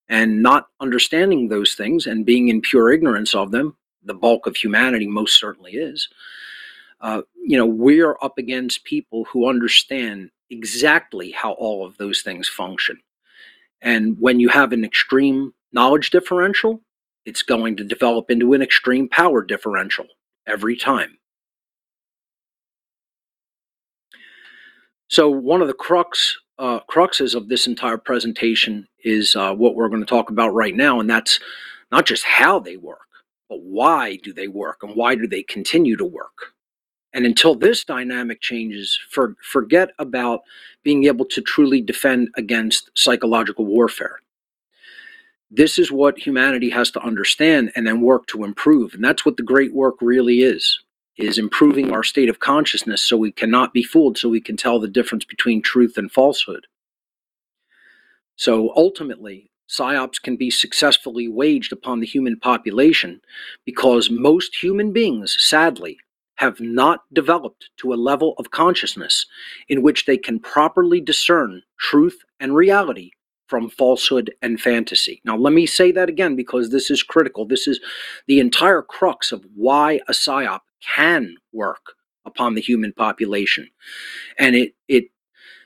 and 0.09 0.43
not 0.43 0.69
understanding 0.81 1.49
those 1.49 1.75
things 1.75 2.07
and 2.07 2.25
being 2.25 2.49
in 2.49 2.61
pure 2.61 2.93
ignorance 2.93 3.35
of 3.35 3.51
them, 3.51 3.77
the 4.03 4.15
bulk 4.15 4.47
of 4.47 4.57
humanity 4.57 5.07
most 5.07 5.39
certainly 5.39 5.73
is. 5.73 6.09
Uh, 7.01 7.23
you 7.37 7.57
know, 7.57 7.67
we're 7.67 8.17
up 8.23 8.39
against 8.39 8.85
people 8.85 9.25
who 9.25 9.49
understand 9.49 10.31
exactly 10.51 11.31
how 11.31 11.53
all 11.53 11.87
of 11.87 11.97
those 11.97 12.23
things 12.23 12.49
function. 12.49 12.99
And 13.81 14.17
when 14.19 14.41
you 14.41 14.49
have 14.49 14.73
an 14.73 14.85
extreme 14.85 15.53
knowledge 15.73 16.11
differential, 16.11 16.83
it's 17.25 17.43
going 17.43 17.77
to 17.77 17.85
develop 17.85 18.31
into 18.31 18.55
an 18.55 18.63
extreme 18.63 19.09
power 19.09 19.43
differential 19.43 20.07
every 20.47 20.77
time. 20.77 21.19
So, 25.09 25.31
one 25.31 25.63
of 25.63 25.69
the 25.69 25.75
crux 25.75 26.39
uh, 26.59 26.81
cruxes 26.91 27.35
of 27.35 27.49
this 27.49 27.67
entire 27.67 27.99
presentation 27.99 28.87
is 29.05 29.37
uh, 29.37 29.55
what 29.55 29.75
we're 29.75 29.89
going 29.89 30.03
to 30.03 30.07
talk 30.07 30.31
about 30.31 30.55
right 30.55 30.75
now, 30.75 31.01
and 31.01 31.09
that's 31.09 31.39
not 31.91 32.05
just 32.05 32.25
how 32.25 32.59
they 32.59 32.77
work, 32.77 32.99
but 33.49 33.61
why 33.63 34.17
do 34.17 34.33
they 34.33 34.49
work 34.49 34.79
and 34.83 34.95
why 34.97 35.15
do 35.15 35.27
they 35.27 35.43
continue 35.43 35.97
to 35.97 36.05
work. 36.05 36.53
And 37.19 37.27
until 37.27 37.57
this 37.57 37.83
dynamic 37.83 38.41
changes, 38.41 38.97
for, 39.11 39.35
forget 39.43 39.91
about 39.99 40.43
being 40.85 41.07
able 41.07 41.25
to 41.25 41.41
truly 41.41 41.83
defend 41.83 42.29
against 42.37 42.93
psychological 42.95 43.67
warfare. 43.67 44.21
This 45.51 45.81
is 45.81 45.91
what 45.91 46.17
humanity 46.17 46.71
has 46.71 46.93
to 46.93 47.03
understand 47.03 47.73
and 47.75 47.89
then 47.89 48.03
work 48.03 48.29
to 48.29 48.45
improve. 48.45 48.95
And 48.95 49.03
that's 49.03 49.27
what 49.27 49.37
the 49.37 49.43
great 49.43 49.75
work 49.75 49.97
really 50.01 50.43
is 50.43 50.79
is 51.17 51.39
improving 51.39 51.91
our 51.91 52.05
state 52.05 52.29
of 52.29 52.39
consciousness 52.39 53.03
so 53.03 53.17
we 53.17 53.33
cannot 53.33 53.73
be 53.73 53.83
fooled, 53.83 54.17
so 54.17 54.29
we 54.29 54.41
can 54.41 54.57
tell 54.57 54.79
the 54.79 54.87
difference 54.87 55.25
between 55.25 55.61
truth 55.61 55.99
and 55.99 56.13
falsehood. 56.13 56.69
So 58.37 58.73
ultimately, 58.77 59.51
psyops 59.69 60.23
can 60.23 60.37
be 60.37 60.53
successfully 60.53 61.27
waged 61.27 61.73
upon 61.73 61.99
the 61.99 62.07
human 62.07 62.39
population 62.39 63.21
because 63.65 64.09
most 64.09 64.55
human 64.63 64.93
beings, 64.93 65.37
sadly, 65.41 65.99
have 66.39 66.61
not 66.61 67.03
developed 67.13 67.69
to 67.77 67.93
a 67.93 67.97
level 67.97 68.35
of 68.39 68.53
consciousness 68.53 69.27
in 69.69 69.83
which 69.83 70.07
they 70.07 70.17
can 70.17 70.39
properly 70.39 71.01
discern 71.01 71.63
truth 71.79 72.21
and 72.39 72.55
reality 72.55 73.11
from 73.49 73.69
falsehood 73.69 74.33
and 74.41 74.61
fantasy. 74.61 75.21
Now, 75.25 75.37
let 75.37 75.53
me 75.53 75.67
say 75.67 75.91
that 75.93 76.09
again 76.09 76.37
because 76.37 76.71
this 76.71 76.91
is 76.91 77.03
critical. 77.03 77.45
This 77.45 77.67
is 77.67 77.81
the 78.29 78.39
entire 78.39 78.83
crux 78.83 79.33
of 79.33 79.45
why 79.57 80.01
a 80.07 80.13
psyop 80.13 80.61
can 80.81 81.35
work 81.53 81.95
upon 82.25 82.55
the 82.55 82.61
human 82.61 82.93
population. 82.93 83.69
And 84.39 84.55
it, 84.55 84.75
it 84.87 85.07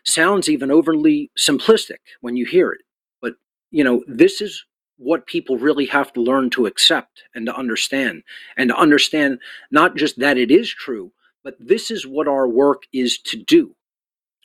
sounds 0.05 0.49
even 0.49 0.71
overly 0.71 1.31
simplistic 1.39 1.99
when 2.23 2.35
you 2.35 2.47
hear 2.47 2.73
it. 2.73 2.81
But, 3.21 3.35
you 3.71 3.85
know, 3.85 4.03
this 4.07 4.41
is 4.41 4.65
what 5.03 5.27
people 5.27 5.59
really 5.59 5.87
have 5.87 6.13
to 6.13 6.21
learn 6.21 6.51
to 6.51 6.67
accept 6.67 7.25
and 7.35 7.47
to 7.47 7.57
understand. 7.57 8.23
And 8.57 8.71
to 8.71 8.77
understand 8.77 9.39
not 9.71 9.97
just 9.97 10.19
that 10.19 10.39
it 10.39 10.51
is 10.51 10.73
true, 10.73 11.13
but 11.43 11.57
this 11.59 11.91
is 11.91 12.07
what 12.07 12.29
our 12.29 12.49
work 12.49 12.85
is 12.93 13.19
to 13.19 13.37
do 13.37 13.75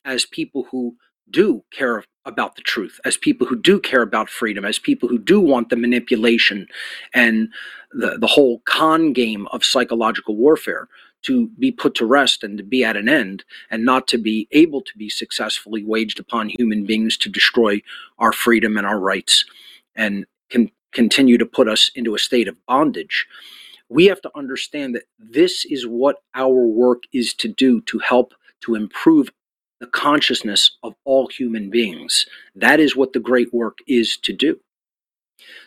as 0.04 0.26
people 0.26 0.68
who 0.72 0.96
do 1.30 1.64
care 1.72 2.04
about 2.26 2.56
the 2.56 2.62
truth, 2.62 3.00
as 3.06 3.18
people 3.18 3.46
who 3.46 3.56
do 3.56 3.80
care 3.80 4.02
about 4.02 4.30
freedom, 4.30 4.66
as 4.66 4.80
people 4.80 5.08
who 5.08 5.20
do 5.20 5.40
want 5.40 5.70
the 5.70 5.76
manipulation 5.76 6.68
and 7.14 7.50
the, 7.92 8.18
the 8.18 8.28
whole 8.28 8.60
con 8.66 9.14
game 9.14 9.48
of 9.48 9.64
psychological 9.64 10.36
warfare 10.36 10.88
to 11.24 11.48
be 11.60 11.72
put 11.72 11.96
to 11.96 12.06
rest 12.06 12.44
and 12.44 12.58
to 12.58 12.64
be 12.64 12.84
at 12.84 12.96
an 12.96 13.10
end, 13.10 13.44
and 13.70 13.84
not 13.84 14.08
to 14.08 14.18
be 14.18 14.48
able 14.52 14.82
to 14.82 14.98
be 14.98 15.10
successfully 15.10 15.84
waged 15.84 16.20
upon 16.20 16.50
human 16.50 16.86
beings 16.86 17.18
to 17.18 17.30
destroy 17.30 17.82
our 18.20 18.32
freedom 18.32 18.78
and 18.78 18.88
our 18.88 19.00
rights 19.00 19.44
and 19.98 20.26
can 20.50 20.72
continue 20.94 21.38
to 21.38 21.46
put 21.46 21.68
us 21.68 21.92
into 21.96 22.16
a 22.16 22.20
state 22.20 22.48
of 22.48 22.58
bondage. 22.66 23.28
We 23.90 24.06
have 24.06 24.22
to 24.22 24.32
understand 24.36 24.96
that 24.96 25.04
this 25.20 25.66
is 25.66 25.86
what 25.88 26.18
our 26.36 26.66
work 26.68 27.04
is 27.14 27.34
to 27.36 27.48
do 27.48 27.82
to 27.82 28.00
help 28.00 28.34
to 28.62 28.76
improve 28.76 29.30
the 29.80 29.88
consciousness 29.88 30.78
of 30.84 30.96
all 31.06 31.28
human 31.28 31.70
beings. 31.70 32.26
That 32.56 32.80
is 32.80 32.96
what 32.96 33.14
the 33.14 33.20
great 33.20 33.54
work 33.54 33.78
is 33.88 34.18
to 34.18 34.34
do. 34.34 34.60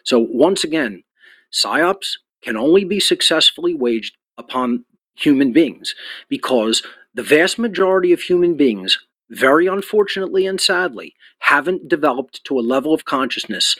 So, 0.04 0.18
once 0.18 0.64
again, 0.64 1.04
psyops 1.52 2.16
can 2.42 2.56
only 2.56 2.84
be 2.84 3.00
successfully 3.00 3.74
waged 3.74 4.16
upon 4.36 4.84
human 5.14 5.52
beings 5.52 5.94
because 6.28 6.82
the 7.14 7.22
vast 7.22 7.58
majority 7.58 8.12
of 8.12 8.20
human 8.20 8.56
beings, 8.56 8.98
very 9.30 9.66
unfortunately 9.66 10.46
and 10.46 10.60
sadly, 10.60 11.14
haven't 11.40 11.88
developed 11.88 12.42
to 12.44 12.58
a 12.58 12.62
level 12.62 12.92
of 12.92 13.04
consciousness 13.04 13.76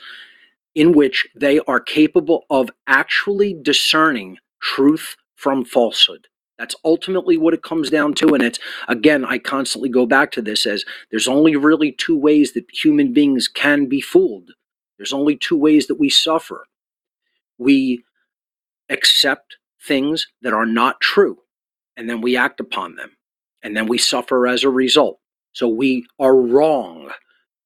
in 0.74 0.92
which 0.92 1.26
they 1.34 1.58
are 1.60 1.80
capable 1.80 2.44
of 2.50 2.70
actually 2.86 3.54
discerning 3.60 4.38
truth 4.62 5.16
from 5.34 5.64
falsehood. 5.64 6.26
That's 6.58 6.74
ultimately 6.84 7.38
what 7.38 7.54
it 7.54 7.62
comes 7.62 7.88
down 7.88 8.12
to. 8.14 8.34
And 8.34 8.42
it's, 8.42 8.58
again, 8.86 9.24
I 9.24 9.38
constantly 9.38 9.88
go 9.88 10.04
back 10.04 10.30
to 10.32 10.42
this 10.42 10.66
as 10.66 10.84
there's 11.10 11.26
only 11.26 11.56
really 11.56 11.92
two 11.92 12.16
ways 12.16 12.52
that 12.52 12.66
human 12.70 13.14
beings 13.14 13.48
can 13.48 13.86
be 13.86 14.00
fooled. 14.00 14.50
There's 14.98 15.14
only 15.14 15.36
two 15.36 15.56
ways 15.56 15.86
that 15.86 15.98
we 15.98 16.10
suffer. 16.10 16.66
We 17.56 18.04
accept 18.90 19.56
things 19.82 20.26
that 20.42 20.52
are 20.52 20.66
not 20.66 21.00
true, 21.00 21.38
and 21.96 22.10
then 22.10 22.20
we 22.20 22.36
act 22.36 22.60
upon 22.60 22.96
them, 22.96 23.16
and 23.62 23.74
then 23.74 23.86
we 23.86 23.96
suffer 23.96 24.46
as 24.46 24.62
a 24.62 24.68
result. 24.68 25.18
So 25.52 25.66
we 25.66 26.06
are 26.18 26.36
wrong. 26.36 27.10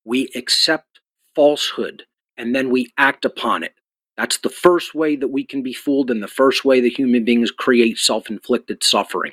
We 0.05 0.29
accept 0.37 1.01
falsehood, 1.35 2.05
and 2.37 2.55
then 2.55 2.71
we 2.71 2.93
act 2.99 3.25
upon 3.25 3.63
it. 3.63 3.75
That's 4.17 4.39
the 4.39 4.51
first 4.51 4.95
way 4.95 5.17
that 5.17 5.29
we 5.29 5.45
can 5.45 5.63
be 5.63 5.73
fooled, 5.73 6.11
and 6.11 6.23
the 6.23 6.29
first 6.29 6.65
way 6.65 6.81
that 6.81 6.97
human 6.97 7.25
beings 7.25 7.51
create 7.51 7.99
self 7.99 8.31
inflicted 8.31 8.83
suffering. 8.83 9.33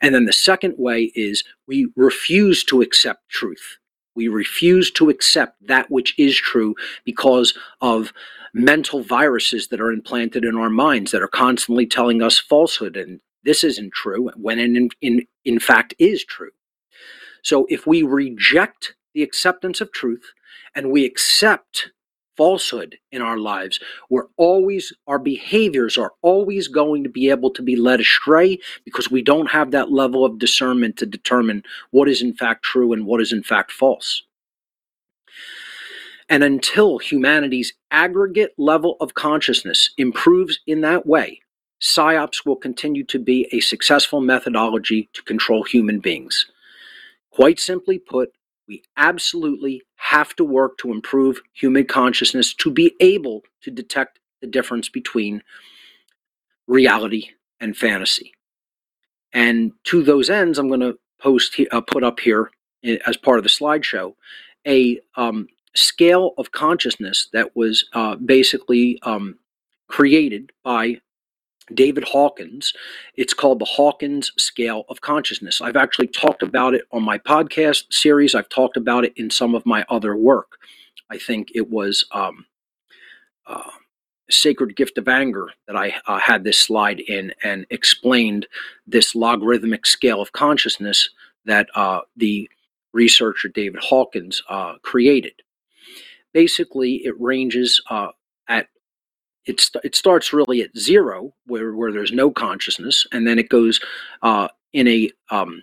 And 0.00 0.14
then 0.14 0.26
the 0.26 0.32
second 0.32 0.74
way 0.78 1.10
is 1.14 1.44
we 1.66 1.88
refuse 1.96 2.64
to 2.64 2.82
accept 2.82 3.28
truth. 3.28 3.78
We 4.14 4.28
refuse 4.28 4.90
to 4.92 5.10
accept 5.10 5.66
that 5.66 5.90
which 5.90 6.14
is 6.18 6.36
true 6.36 6.74
because 7.04 7.56
of 7.80 8.12
mental 8.52 9.02
viruses 9.02 9.68
that 9.68 9.80
are 9.80 9.92
implanted 9.92 10.44
in 10.44 10.56
our 10.56 10.70
minds 10.70 11.12
that 11.12 11.22
are 11.22 11.28
constantly 11.28 11.86
telling 11.86 12.22
us 12.22 12.38
falsehood 12.38 12.96
and 12.96 13.20
this 13.44 13.62
isn't 13.62 13.92
true 13.92 14.30
when 14.36 14.58
in, 14.58 14.90
in, 15.00 15.26
in 15.44 15.60
fact 15.60 15.94
is 15.98 16.24
true. 16.24 16.50
So 17.42 17.66
if 17.70 17.86
we 17.86 18.02
reject 18.02 18.94
the 19.14 19.22
acceptance 19.22 19.80
of 19.80 19.92
truth 19.92 20.32
and 20.74 20.90
we 20.90 21.04
accept 21.04 21.92
falsehood 22.38 22.96
in 23.12 23.20
our 23.20 23.36
lives, 23.36 23.80
we're 24.08 24.28
always, 24.36 24.92
our 25.08 25.18
behaviors 25.18 25.98
are 25.98 26.12
always 26.22 26.68
going 26.68 27.02
to 27.02 27.10
be 27.10 27.28
able 27.28 27.50
to 27.50 27.62
be 27.62 27.76
led 27.76 28.00
astray 28.00 28.58
because 28.84 29.10
we 29.10 29.20
don't 29.20 29.50
have 29.50 29.72
that 29.72 29.92
level 29.92 30.24
of 30.24 30.38
discernment 30.38 30.96
to 30.96 31.04
determine 31.04 31.64
what 31.90 32.08
is 32.08 32.22
in 32.22 32.32
fact 32.32 32.62
true 32.62 32.92
and 32.92 33.04
what 33.04 33.20
is 33.20 33.32
in 33.32 33.42
fact 33.42 33.72
false. 33.72 34.22
And 36.28 36.44
until 36.44 36.98
humanity's 36.98 37.72
aggregate 37.90 38.52
level 38.56 38.96
of 39.00 39.14
consciousness 39.14 39.90
improves 39.98 40.60
in 40.66 40.82
that 40.82 41.06
way, 41.06 41.40
PSYOPs 41.82 42.46
will 42.46 42.56
continue 42.56 43.04
to 43.04 43.18
be 43.18 43.48
a 43.52 43.60
successful 43.60 44.20
methodology 44.20 45.08
to 45.14 45.22
control 45.22 45.64
human 45.64 46.00
beings. 46.00 46.46
Quite 47.30 47.58
simply 47.58 47.98
put, 47.98 48.32
we 48.68 48.82
absolutely 48.96 49.82
have 49.96 50.36
to 50.36 50.44
work 50.44 50.78
to 50.78 50.92
improve 50.92 51.40
human 51.54 51.86
consciousness 51.86 52.54
to 52.54 52.70
be 52.70 52.94
able 53.00 53.42
to 53.62 53.70
detect 53.70 54.20
the 54.40 54.46
difference 54.46 54.88
between 54.88 55.42
reality 56.66 57.30
and 57.60 57.76
fantasy. 57.76 58.32
And 59.32 59.72
to 59.84 60.02
those 60.02 60.30
ends, 60.30 60.58
I'm 60.58 60.68
going 60.68 60.80
to 60.80 60.98
post 61.20 61.58
uh, 61.72 61.80
put 61.80 62.04
up 62.04 62.20
here 62.20 62.50
eh, 62.84 62.98
as 63.06 63.16
part 63.16 63.38
of 63.38 63.44
the 63.44 63.50
slideshow 63.50 64.14
a 64.66 65.00
um, 65.16 65.48
scale 65.74 66.32
of 66.38 66.52
consciousness 66.52 67.28
that 67.32 67.56
was 67.56 67.88
uh, 67.94 68.16
basically 68.16 68.98
um, 69.02 69.38
created 69.88 70.50
by 70.62 71.00
David 71.74 72.04
Hawkins. 72.04 72.72
It's 73.14 73.34
called 73.34 73.58
the 73.58 73.64
Hawkins 73.64 74.32
Scale 74.36 74.84
of 74.88 75.00
Consciousness. 75.00 75.60
I've 75.60 75.76
actually 75.76 76.08
talked 76.08 76.42
about 76.42 76.74
it 76.74 76.84
on 76.92 77.02
my 77.02 77.18
podcast 77.18 77.92
series. 77.92 78.34
I've 78.34 78.48
talked 78.48 78.76
about 78.76 79.04
it 79.04 79.12
in 79.16 79.30
some 79.30 79.54
of 79.54 79.66
my 79.66 79.84
other 79.88 80.16
work. 80.16 80.58
I 81.10 81.18
think 81.18 81.48
it 81.54 81.70
was 81.70 82.04
um, 82.12 82.46
uh, 83.46 83.70
Sacred 84.30 84.76
Gift 84.76 84.98
of 84.98 85.08
Anger 85.08 85.48
that 85.66 85.76
I 85.76 85.94
uh, 86.06 86.18
had 86.18 86.44
this 86.44 86.60
slide 86.60 87.00
in 87.00 87.32
and 87.42 87.66
explained 87.70 88.46
this 88.86 89.14
logarithmic 89.14 89.86
scale 89.86 90.20
of 90.20 90.32
consciousness 90.32 91.10
that 91.46 91.68
uh, 91.74 92.00
the 92.16 92.48
researcher 92.92 93.48
David 93.48 93.80
Hawkins 93.82 94.42
uh, 94.48 94.74
created. 94.82 95.32
Basically, 96.32 96.96
it 97.04 97.18
ranges 97.18 97.80
uh, 97.88 98.08
at 98.48 98.68
it, 99.48 99.60
st- 99.60 99.84
it 99.84 99.96
starts 99.96 100.32
really 100.34 100.62
at 100.62 100.76
zero 100.78 101.34
where, 101.46 101.74
where 101.74 101.92
there's 101.92 102.12
no 102.12 102.30
consciousness 102.32 103.06
and 103.12 103.26
then 103.28 103.40
it 103.40 103.50
goes 103.50 103.80
uh, 104.22 104.48
in 104.74 104.88
a 104.88 105.10
um, 105.30 105.62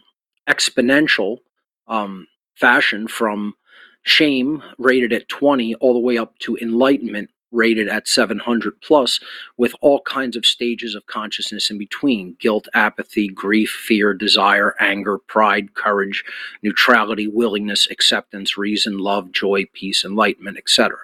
exponential 0.49 1.40
um, 1.88 2.28
fashion 2.56 3.07
from 3.07 3.56
shame 4.03 4.64
rated 4.80 5.14
at 5.14 5.30
20 5.30 5.76
all 5.78 5.94
the 5.94 5.99
way 5.99 6.18
up 6.18 6.38
to 6.40 6.57
enlightenment 6.57 7.30
rated 7.52 7.90
at 7.90 8.07
700 8.07 8.82
plus 8.82 9.20
with 9.57 9.76
all 9.82 10.02
kinds 10.02 10.38
of 10.38 10.45
stages 10.45 10.95
of 10.95 11.07
consciousness 11.07 11.72
in 11.72 11.80
between. 11.80 12.38
Guilt 12.40 12.68
apathy 12.76 13.30
grief 13.30 13.70
fear 13.70 14.14
desire 14.14 14.76
anger 14.82 15.20
pride 15.20 15.76
courage 15.76 16.26
neutrality 16.64 17.28
willingness 17.28 17.88
acceptance 17.91 18.57
reason 18.57 18.99
love 18.99 19.32
joy 19.32 19.66
peace 19.74 20.06
enlightenment 20.06 20.57
etc 20.57 20.98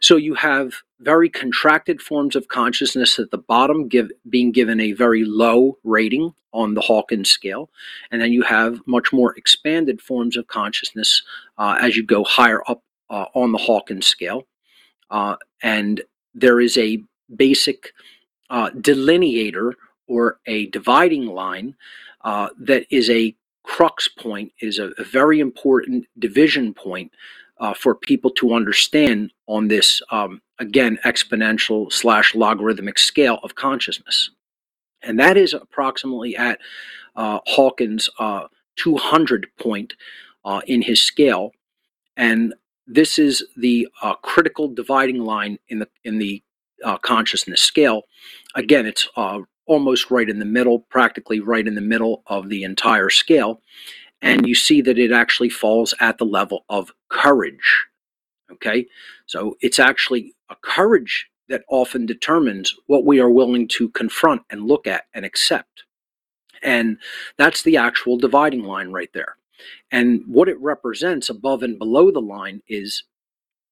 so 0.00 0.16
you 0.16 0.34
have 0.34 0.74
very 1.00 1.28
contracted 1.28 2.00
forms 2.00 2.34
of 2.34 2.48
consciousness 2.48 3.18
at 3.18 3.30
the 3.30 3.38
bottom, 3.38 3.88
give, 3.88 4.10
being 4.28 4.52
given 4.52 4.80
a 4.80 4.92
very 4.92 5.24
low 5.24 5.78
rating 5.84 6.34
on 6.52 6.74
the 6.74 6.80
Hawkins 6.80 7.30
scale, 7.30 7.70
and 8.10 8.20
then 8.20 8.32
you 8.32 8.42
have 8.42 8.80
much 8.86 9.12
more 9.12 9.36
expanded 9.36 10.00
forms 10.00 10.36
of 10.36 10.46
consciousness 10.46 11.22
uh, 11.58 11.78
as 11.80 11.96
you 11.96 12.04
go 12.04 12.24
higher 12.24 12.62
up 12.68 12.82
uh, 13.10 13.26
on 13.34 13.52
the 13.52 13.58
Hawkins 13.58 14.06
scale. 14.06 14.46
Uh, 15.10 15.36
and 15.62 16.02
there 16.34 16.60
is 16.60 16.76
a 16.78 17.02
basic 17.36 17.92
uh, 18.50 18.70
delineator 18.70 19.74
or 20.06 20.40
a 20.46 20.66
dividing 20.66 21.26
line 21.26 21.74
uh, 22.22 22.48
that 22.58 22.86
is 22.90 23.08
a 23.10 23.34
crux 23.62 24.08
point, 24.08 24.52
is 24.60 24.78
a, 24.78 24.90
a 24.98 25.04
very 25.04 25.40
important 25.40 26.06
division 26.18 26.72
point 26.72 27.12
uh, 27.60 27.74
for 27.74 27.94
people 27.94 28.30
to 28.30 28.54
understand 28.54 29.32
on 29.46 29.68
this, 29.68 30.00
um, 30.10 30.40
again, 30.58 30.98
exponential 31.04 31.92
slash 31.92 32.34
logarithmic 32.34 32.98
scale 32.98 33.38
of 33.42 33.54
consciousness. 33.54 34.30
And 35.02 35.18
that 35.18 35.36
is 35.36 35.54
approximately 35.54 36.36
at 36.36 36.58
uh, 37.16 37.40
Hawkins' 37.46 38.08
uh, 38.18 38.46
200 38.76 39.48
point 39.58 39.94
uh, 40.44 40.60
in 40.66 40.82
his 40.82 41.02
scale. 41.02 41.52
And 42.16 42.54
this 42.86 43.18
is 43.18 43.44
the 43.56 43.88
uh, 44.02 44.14
critical 44.14 44.68
dividing 44.68 45.18
line 45.18 45.58
in 45.68 45.80
the, 45.80 45.88
in 46.04 46.18
the 46.18 46.42
uh, 46.84 46.98
consciousness 46.98 47.60
scale. 47.60 48.02
Again, 48.54 48.86
it's 48.86 49.08
almost 49.66 50.10
right 50.10 50.28
in 50.28 50.38
the 50.38 50.44
middle, 50.44 50.80
practically 50.90 51.40
right 51.40 51.66
in 51.66 51.74
the 51.74 51.80
middle 51.80 52.22
of 52.26 52.48
the 52.48 52.62
entire 52.62 53.10
scale 53.10 53.60
and 54.22 54.46
you 54.46 54.54
see 54.54 54.80
that 54.82 54.98
it 54.98 55.12
actually 55.12 55.48
falls 55.48 55.94
at 56.00 56.18
the 56.18 56.24
level 56.24 56.64
of 56.68 56.92
courage. 57.08 57.86
Okay, 58.50 58.86
so 59.26 59.56
it's 59.60 59.78
actually 59.78 60.34
a 60.50 60.56
courage 60.62 61.28
that 61.48 61.64
often 61.68 62.06
determines 62.06 62.74
what 62.86 63.04
we 63.04 63.20
are 63.20 63.30
willing 63.30 63.68
to 63.68 63.88
confront 63.90 64.42
and 64.50 64.66
look 64.66 64.86
at 64.86 65.04
and 65.14 65.24
accept. 65.24 65.84
And 66.62 66.98
that's 67.36 67.62
the 67.62 67.76
actual 67.76 68.16
dividing 68.18 68.64
line 68.64 68.90
right 68.90 69.10
there. 69.14 69.36
And 69.90 70.22
what 70.26 70.48
it 70.48 70.60
represents 70.60 71.28
above 71.28 71.62
and 71.62 71.78
below 71.78 72.10
the 72.10 72.20
line 72.20 72.62
is 72.68 73.04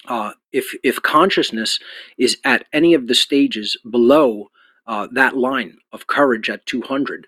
uh, 0.09 0.33
if 0.53 0.75
if 0.85 1.03
consciousness 1.03 1.79
is 2.19 2.39
at 2.45 2.65
any 2.73 2.95
of 2.95 3.09
the 3.09 3.15
stages 3.15 3.77
below 3.91 4.51
uh, 4.87 5.09
that 5.13 5.37
line 5.37 5.79
of 5.93 6.07
courage 6.07 6.51
at 6.51 6.67
200, 6.67 7.27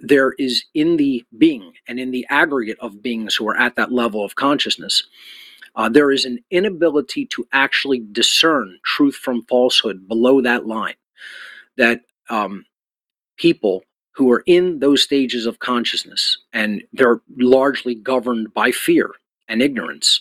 there 0.00 0.32
is 0.38 0.64
in 0.74 0.96
the 0.96 1.24
being 1.38 1.72
and 1.88 2.00
in 2.00 2.10
the 2.10 2.26
aggregate 2.30 2.78
of 2.80 3.02
beings 3.02 3.34
who 3.34 3.48
are 3.48 3.56
at 3.56 3.76
that 3.76 3.92
level 3.92 4.24
of 4.24 4.36
consciousness, 4.36 5.02
uh, 5.76 5.88
there 5.88 6.10
is 6.10 6.24
an 6.24 6.38
inability 6.50 7.26
to 7.26 7.46
actually 7.52 8.00
discern 8.12 8.78
truth 8.84 9.14
from 9.14 9.44
falsehood 9.44 10.08
below 10.08 10.42
that 10.42 10.66
line. 10.66 10.94
That 11.76 12.02
um, 12.30 12.64
people 13.38 13.84
who 14.14 14.30
are 14.32 14.44
in 14.46 14.80
those 14.80 15.02
stages 15.02 15.46
of 15.46 15.60
consciousness, 15.60 16.38
and 16.52 16.82
they're 16.92 17.22
largely 17.38 17.94
governed 17.96 18.54
by 18.54 18.72
fear 18.72 19.12
and 19.48 19.62
ignorance, 19.62 20.20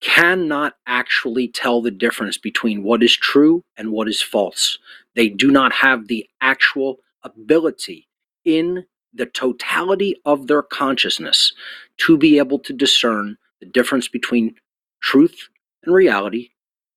cannot 0.00 0.74
actually 0.86 1.48
tell 1.48 1.82
the 1.82 1.92
difference 1.92 2.38
between 2.38 2.82
what 2.84 3.02
is 3.02 3.16
true 3.16 3.64
and 3.76 3.92
what 3.92 4.08
is 4.08 4.22
false. 4.22 4.78
They 5.16 5.30
do 5.30 5.50
not 5.50 5.72
have 5.74 6.08
the 6.08 6.28
actual 6.42 6.98
ability 7.24 8.08
in 8.44 8.86
the 9.14 9.26
totality 9.26 10.16
of 10.26 10.46
their 10.46 10.62
consciousness 10.62 11.52
to 11.98 12.18
be 12.18 12.38
able 12.38 12.60
to 12.60 12.74
discern 12.74 13.38
the 13.60 13.66
difference 13.66 14.08
between 14.08 14.54
truth 15.02 15.48
and 15.84 15.94
reality 15.94 16.50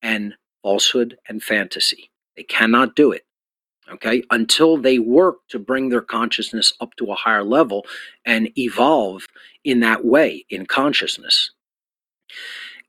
and 0.04 0.36
falsehood 0.64 1.18
and 1.30 1.42
fantasy. 1.44 2.12
They 2.38 2.44
cannot 2.44 2.96
do 2.96 3.12
it. 3.14 3.26
Okay, 3.92 4.24
until 4.32 4.78
they 4.78 5.00
work 5.00 5.38
to 5.50 5.60
bring 5.60 5.90
their 5.90 6.02
consciousness 6.02 6.74
up 6.82 6.96
to 6.98 7.12
a 7.12 7.16
higher 7.16 7.44
level 7.44 7.86
and 8.26 8.52
evolve 8.58 9.26
in 9.64 9.82
that 9.82 10.06
way 10.06 10.46
in 10.50 10.68
consciousness. 10.68 11.52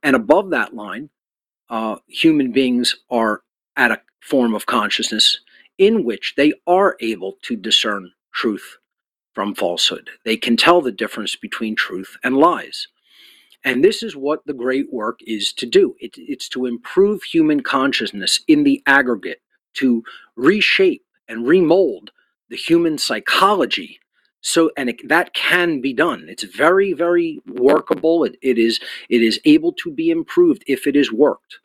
And 0.03 0.15
above 0.15 0.51
that 0.51 0.75
line, 0.75 1.09
uh, 1.69 1.97
human 2.07 2.51
beings 2.51 2.97
are 3.09 3.41
at 3.75 3.91
a 3.91 4.01
form 4.21 4.55
of 4.55 4.65
consciousness 4.65 5.39
in 5.77 6.03
which 6.05 6.35
they 6.37 6.53
are 6.67 6.95
able 7.01 7.37
to 7.43 7.55
discern 7.55 8.11
truth 8.33 8.77
from 9.33 9.55
falsehood. 9.55 10.09
They 10.25 10.37
can 10.37 10.57
tell 10.57 10.81
the 10.81 10.91
difference 10.91 11.35
between 11.35 11.75
truth 11.75 12.17
and 12.23 12.37
lies. 12.37 12.87
And 13.63 13.83
this 13.83 14.01
is 14.03 14.15
what 14.15 14.45
the 14.45 14.53
great 14.53 14.91
work 14.91 15.19
is 15.25 15.53
to 15.53 15.65
do 15.65 15.95
it, 15.99 16.15
it's 16.17 16.49
to 16.49 16.65
improve 16.65 17.23
human 17.23 17.61
consciousness 17.61 18.41
in 18.47 18.63
the 18.63 18.81
aggregate, 18.87 19.41
to 19.75 20.03
reshape 20.35 21.03
and 21.27 21.47
remold 21.47 22.11
the 22.49 22.57
human 22.57 22.97
psychology. 22.97 23.99
So, 24.41 24.71
and 24.75 24.89
it, 24.89 25.07
that 25.07 25.35
can 25.35 25.81
be 25.81 25.93
done. 25.93 26.25
It's 26.27 26.43
very, 26.43 26.93
very 26.93 27.39
workable. 27.47 28.23
It, 28.23 28.37
it 28.41 28.57
is, 28.57 28.79
it 29.09 29.21
is 29.21 29.39
able 29.45 29.73
to 29.73 29.91
be 29.91 30.09
improved 30.09 30.63
if 30.67 30.87
it 30.87 30.95
is 30.95 31.11
worked. 31.11 31.59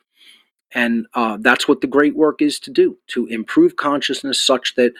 And 0.73 1.07
uh, 1.13 1.37
that's 1.39 1.67
what 1.67 1.81
the 1.81 1.87
great 1.87 2.15
work 2.15 2.41
is 2.41 2.59
to 2.61 2.71
do 2.71 2.97
to 3.07 3.25
improve 3.27 3.77
consciousness 3.77 4.41
such 4.41 4.75
that 4.75 4.93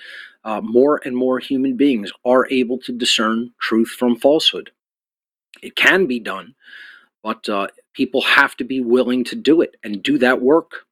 uh, 0.43 0.61
more 0.61 1.01
and 1.03 1.15
more 1.15 1.39
human 1.39 1.75
beings 1.75 2.11
are 2.23 2.47
able 2.49 2.77
to 2.79 2.93
discern 2.93 3.51
truth 3.59 3.89
from 3.89 4.15
falsehood. 4.15 4.71
It 5.61 5.75
can 5.75 6.05
be 6.05 6.19
done, 6.19 6.55
but 7.21 7.49
uh, 7.49 7.67
people 7.93 8.21
have 8.21 8.55
to 8.57 8.63
be 8.63 8.79
willing 8.79 9.23
to 9.25 9.35
do 9.35 9.61
it 9.61 9.75
and 9.83 10.01
do 10.01 10.17
that 10.19 10.41
work. 10.41 10.85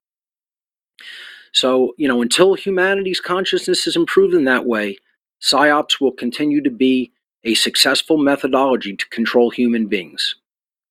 So, 1.54 1.94
you 1.98 2.08
know, 2.10 2.22
until 2.22 2.56
humanity's 2.56 3.22
consciousness 3.22 3.88
is 3.88 3.96
improved 3.96 4.34
in 4.34 4.44
that 4.44 4.66
way, 4.66 4.98
PSYOPs 5.42 6.02
will 6.02 6.12
continue 6.12 6.62
to 6.62 6.72
be 6.72 7.14
a 7.46 7.54
successful 7.54 8.18
methodology 8.18 8.96
to 8.96 9.10
control 9.10 9.52
human 9.52 9.88
beings. 9.88 10.36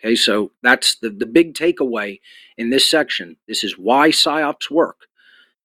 Okay, 0.05 0.15
so 0.15 0.51
that's 0.63 0.97
the, 0.97 1.09
the 1.09 1.25
big 1.25 1.55
takeaway 1.55 2.21
in 2.59 2.69
this 2.69 2.91
section. 2.91 3.37
This 3.49 3.65
is 3.65 3.79
why 3.79 4.11
PSYOPs 4.11 4.71
work. 4.71 5.07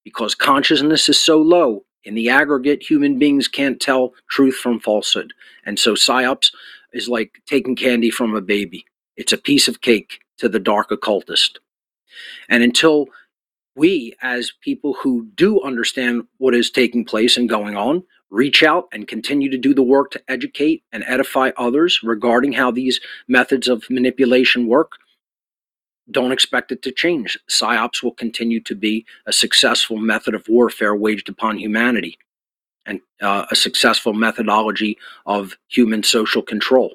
Because 0.02 0.34
consciousness 0.34 1.10
is 1.10 1.20
so 1.20 1.36
low, 1.36 1.84
in 2.04 2.14
the 2.14 2.30
aggregate, 2.30 2.82
human 2.82 3.18
beings 3.18 3.48
can't 3.48 3.78
tell 3.78 4.14
truth 4.30 4.54
from 4.54 4.80
falsehood. 4.80 5.34
And 5.66 5.78
so 5.78 5.92
PSYOPs 5.92 6.52
is 6.94 7.06
like 7.06 7.42
taking 7.46 7.76
candy 7.76 8.10
from 8.10 8.34
a 8.34 8.40
baby. 8.40 8.86
It's 9.16 9.34
a 9.34 9.38
piece 9.38 9.68
of 9.68 9.82
cake 9.82 10.20
to 10.38 10.48
the 10.48 10.58
dark 10.58 10.90
occultist. 10.90 11.60
And 12.48 12.62
until 12.62 13.08
we, 13.76 14.14
as 14.22 14.52
people 14.62 14.94
who 14.94 15.26
do 15.34 15.60
understand 15.60 16.22
what 16.38 16.54
is 16.54 16.70
taking 16.70 17.04
place 17.04 17.36
and 17.36 17.46
going 17.46 17.76
on, 17.76 18.04
reach 18.30 18.62
out 18.62 18.88
and 18.92 19.08
continue 19.08 19.50
to 19.50 19.58
do 19.58 19.74
the 19.74 19.82
work 19.82 20.10
to 20.12 20.22
educate 20.28 20.82
and 20.92 21.04
edify 21.06 21.50
others 21.56 22.00
regarding 22.02 22.52
how 22.52 22.70
these 22.70 23.00
methods 23.28 23.68
of 23.68 23.84
manipulation 23.90 24.66
work, 24.66 24.92
don't 26.10 26.32
expect 26.32 26.72
it 26.72 26.82
to 26.82 26.92
change. 26.92 27.38
PSYOPs 27.48 28.02
will 28.02 28.12
continue 28.12 28.60
to 28.60 28.74
be 28.74 29.04
a 29.26 29.32
successful 29.32 29.96
method 29.96 30.34
of 30.34 30.48
warfare 30.48 30.94
waged 30.94 31.28
upon 31.28 31.58
humanity 31.58 32.18
and 32.86 33.00
uh, 33.20 33.46
a 33.50 33.56
successful 33.56 34.12
methodology 34.12 34.96
of 35.26 35.56
human 35.68 36.02
social 36.02 36.42
control. 36.42 36.94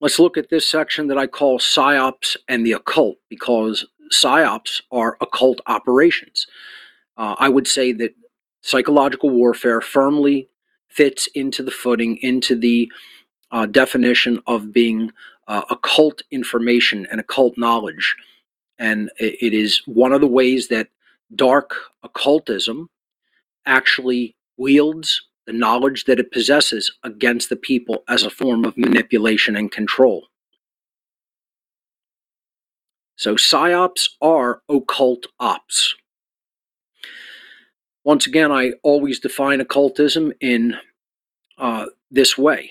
Let's 0.00 0.18
look 0.18 0.36
at 0.36 0.50
this 0.50 0.66
section 0.66 1.06
that 1.08 1.18
I 1.18 1.28
call 1.28 1.60
PSYOPs 1.60 2.36
and 2.48 2.66
the 2.66 2.72
occult 2.72 3.18
because 3.28 3.86
PSYOPs 4.12 4.82
are 4.90 5.16
occult 5.20 5.60
operations. 5.66 6.46
Uh, 7.16 7.36
I 7.38 7.48
would 7.48 7.66
say 7.66 7.92
that 7.92 8.14
psychological 8.62 9.30
warfare 9.30 9.80
firmly 9.80 10.48
fits 10.88 11.28
into 11.34 11.62
the 11.62 11.70
footing, 11.70 12.16
into 12.18 12.54
the 12.56 12.90
uh, 13.50 13.66
definition 13.66 14.40
of 14.46 14.72
being 14.72 15.10
uh, 15.48 15.62
occult 15.70 16.22
information 16.30 17.06
and 17.10 17.20
occult 17.20 17.56
knowledge. 17.58 18.14
And 18.78 19.10
it, 19.18 19.36
it 19.40 19.54
is 19.54 19.82
one 19.86 20.12
of 20.12 20.20
the 20.20 20.26
ways 20.26 20.68
that 20.68 20.88
dark 21.34 21.74
occultism 22.02 22.88
actually 23.66 24.34
wields 24.56 25.22
the 25.46 25.52
knowledge 25.52 26.04
that 26.04 26.20
it 26.20 26.32
possesses 26.32 26.92
against 27.02 27.48
the 27.48 27.56
people 27.56 28.04
as 28.08 28.22
a 28.22 28.30
form 28.30 28.64
of 28.64 28.76
manipulation 28.76 29.56
and 29.56 29.72
control. 29.72 30.28
So, 33.16 33.34
psyops 33.34 34.10
are 34.20 34.62
occult 34.68 35.26
ops. 35.38 35.94
Once 38.04 38.26
again, 38.26 38.50
I 38.50 38.72
always 38.82 39.20
define 39.20 39.60
occultism 39.60 40.32
in 40.40 40.76
uh, 41.58 41.86
this 42.10 42.36
way. 42.36 42.70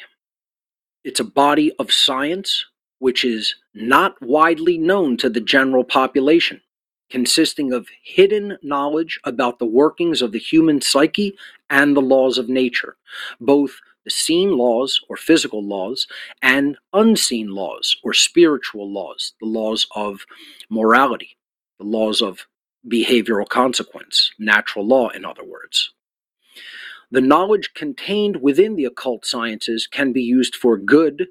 It's 1.03 1.19
a 1.19 1.25
body 1.25 1.71
of 1.79 1.91
science 1.91 2.65
which 2.99 3.23
is 3.23 3.55
not 3.73 4.21
widely 4.21 4.77
known 4.77 5.17
to 5.17 5.29
the 5.29 5.41
general 5.41 5.83
population, 5.83 6.61
consisting 7.09 7.73
of 7.73 7.87
hidden 8.03 8.57
knowledge 8.61 9.19
about 9.23 9.57
the 9.57 9.65
workings 9.65 10.21
of 10.21 10.33
the 10.33 10.39
human 10.39 10.81
psyche 10.81 11.35
and 11.69 11.95
the 11.95 12.01
laws 12.01 12.37
of 12.37 12.49
nature, 12.49 12.97
both 13.39 13.79
the 14.03 14.11
seen 14.11 14.57
laws 14.57 14.99
or 15.09 15.15
physical 15.15 15.63
laws 15.63 16.07
and 16.41 16.77
unseen 16.93 17.49
laws 17.49 17.95
or 18.03 18.13
spiritual 18.13 18.91
laws, 18.91 19.33
the 19.39 19.47
laws 19.47 19.87
of 19.95 20.25
morality, 20.69 21.37
the 21.79 21.85
laws 21.85 22.21
of 22.21 22.45
behavioral 22.87 23.47
consequence, 23.47 24.31
natural 24.39 24.85
law, 24.85 25.09
in 25.09 25.25
other 25.25 25.43
words. 25.43 25.91
The 27.11 27.21
knowledge 27.21 27.73
contained 27.73 28.41
within 28.41 28.75
the 28.75 28.85
occult 28.85 29.25
sciences 29.25 29.85
can 29.85 30.13
be 30.13 30.23
used 30.23 30.55
for 30.55 30.77
good 30.77 31.27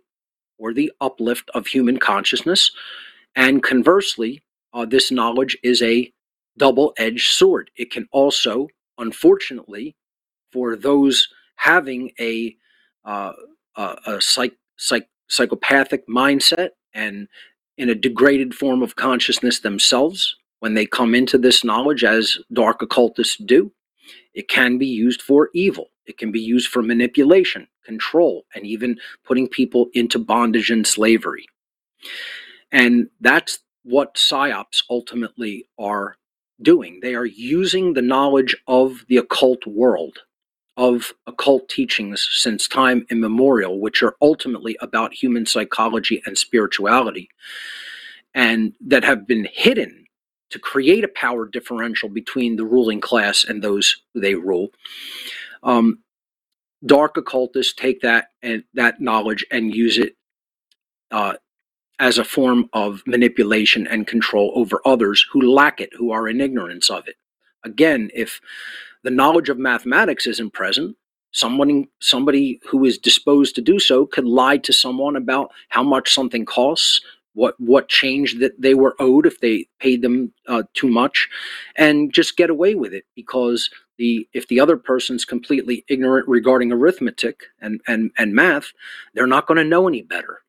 or 0.59 0.75
the 0.75 0.93
uplift 1.01 1.51
of 1.55 1.67
human 1.67 1.99
consciousness. 1.99 2.71
And 3.35 3.63
conversely, 3.63 4.43
uh, 4.75 4.85
this 4.85 5.11
knowledge 5.11 5.57
is 5.63 5.81
a 5.83 6.13
double 6.59 6.93
edged 6.99 7.33
sword. 7.33 7.71
It 7.77 7.91
can 7.91 8.07
also, 8.13 8.69
unfortunately, 8.99 9.97
for 10.53 10.77
those 10.77 11.29
having 11.57 12.13
a, 12.21 12.55
uh, 13.05 13.33
a, 13.77 14.21
psych, 14.21 14.53
psych, 14.77 15.09
psychopathic 15.29 16.07
mindset 16.09 16.71
and 16.93 17.29
in 17.79 17.89
a 17.89 17.95
degraded 17.95 18.55
form 18.55 18.83
of 18.83 18.97
consciousness 18.97 19.61
themselves, 19.61 20.37
when 20.61 20.75
they 20.75 20.87
come 20.87 21.15
into 21.15 21.39
this 21.39 21.65
knowledge, 21.65 22.05
as 22.05 22.39
dark 22.53 22.81
occultists 22.83 23.37
do, 23.37 23.73
it 24.35 24.49
can 24.49 24.79
be 24.79 24.87
used 24.87 25.23
for 25.23 25.51
evil. 25.55 25.89
It 26.07 26.19
can 26.19 26.31
be 26.31 26.41
used 26.41 26.69
for 26.69 26.83
manipulation, 26.83 27.67
control, 27.85 28.45
and 28.55 28.67
even 28.67 28.99
putting 29.25 29.49
people 29.49 29.89
into 29.95 30.19
bondage 30.19 30.71
and 30.71 30.87
slavery. 30.87 31.47
And 32.73 33.09
that's 33.21 33.61
what 33.83 34.15
psyops 34.15 34.83
ultimately 34.89 35.67
are 35.79 36.17
doing. 36.63 37.01
They 37.01 37.15
are 37.15 37.27
using 37.27 37.95
the 37.95 38.03
knowledge 38.03 38.57
of 38.67 39.05
the 39.09 39.17
occult 39.17 39.67
world, 39.67 40.19
of 40.77 41.13
occult 41.27 41.69
teachings 41.69 42.29
since 42.33 42.69
time 42.69 43.07
immemorial, 43.11 43.81
which 43.81 44.03
are 44.03 44.17
ultimately 44.21 44.77
about 44.81 45.15
human 45.15 45.47
psychology 45.47 46.23
and 46.27 46.37
spirituality, 46.37 47.29
and 48.35 48.75
that 48.81 49.05
have 49.05 49.27
been 49.27 49.49
hidden 49.53 50.07
to 50.51 50.59
create 50.59 51.05
a 51.05 51.09
power 51.09 51.47
differential 51.47 52.09
between 52.09 52.57
the 52.57 52.65
ruling 52.65 53.01
class 53.01 53.45
and 53.45 53.63
those 53.63 54.03
who 54.13 54.21
they 54.21 54.35
rule. 54.35 54.69
Um, 55.63 56.01
dark 56.85 57.17
occultists 57.17 57.75
take 57.75 58.01
that 58.01 58.29
and 58.43 58.65
that 58.75 59.01
knowledge 59.01 59.45
and 59.51 59.75
use 59.75 59.99
it 59.99 60.17
uh, 61.11 61.35
as 61.99 62.19
a 62.19 62.25
form 62.25 62.69
of 62.73 63.03
manipulation 63.07 63.87
and 63.87 64.07
control 64.07 64.53
over 64.55 64.81
others 64.85 65.27
who 65.33 65.43
lack 65.43 65.81
it, 65.81 65.91
who 65.97 66.11
are 66.11 66.29
in 66.29 66.41
ignorance 66.41 66.89
of 66.91 67.07
it. 67.07 67.17
Again, 67.65 68.11
if 68.15 68.41
the 69.03 69.11
knowledge 69.11 69.49
of 69.51 69.59
mathematics 69.59 70.27
isn't 70.27 70.53
present, 70.53 70.97
someone 71.33 71.87
somebody 72.01 72.61
who 72.69 72.85
is 72.85 72.99
disposed 72.99 73.55
to 73.55 73.61
do 73.61 73.79
so 73.79 74.07
could 74.07 74.25
lie 74.25 74.57
to 74.59 74.73
someone 74.73 75.17
about 75.17 75.51
how 75.69 75.83
much 75.83 76.13
something 76.13 76.45
costs 76.45 77.01
what 77.41 77.55
what 77.59 77.89
change 77.89 78.39
that 78.41 78.61
they 78.61 78.75
were 78.75 78.95
owed 79.01 79.27
if 79.27 79.41
they 79.41 79.67
paid 79.81 80.03
them 80.03 80.33
uh, 80.49 80.63
too 80.75 80.89
much 80.89 81.29
and 81.77 82.13
just 82.13 82.37
get 82.37 82.51
away 82.51 82.75
with 82.75 82.93
it 82.93 83.05
because 83.17 83.71
the 83.99 84.29
if 84.35 84.47
the 84.49 84.61
other 84.61 84.77
person's 84.77 85.25
completely 85.25 85.85
ignorant 85.89 86.29
regarding 86.29 86.73
arithmetic 86.73 87.45
and 87.63 87.81
and, 87.89 88.11
and 88.19 88.35
math 88.35 88.73
they're 89.15 89.27
not 89.27 89.47
going 89.47 89.59
to 89.59 89.65
know 89.65 89.89
any 89.89 90.03
better. 90.03 90.43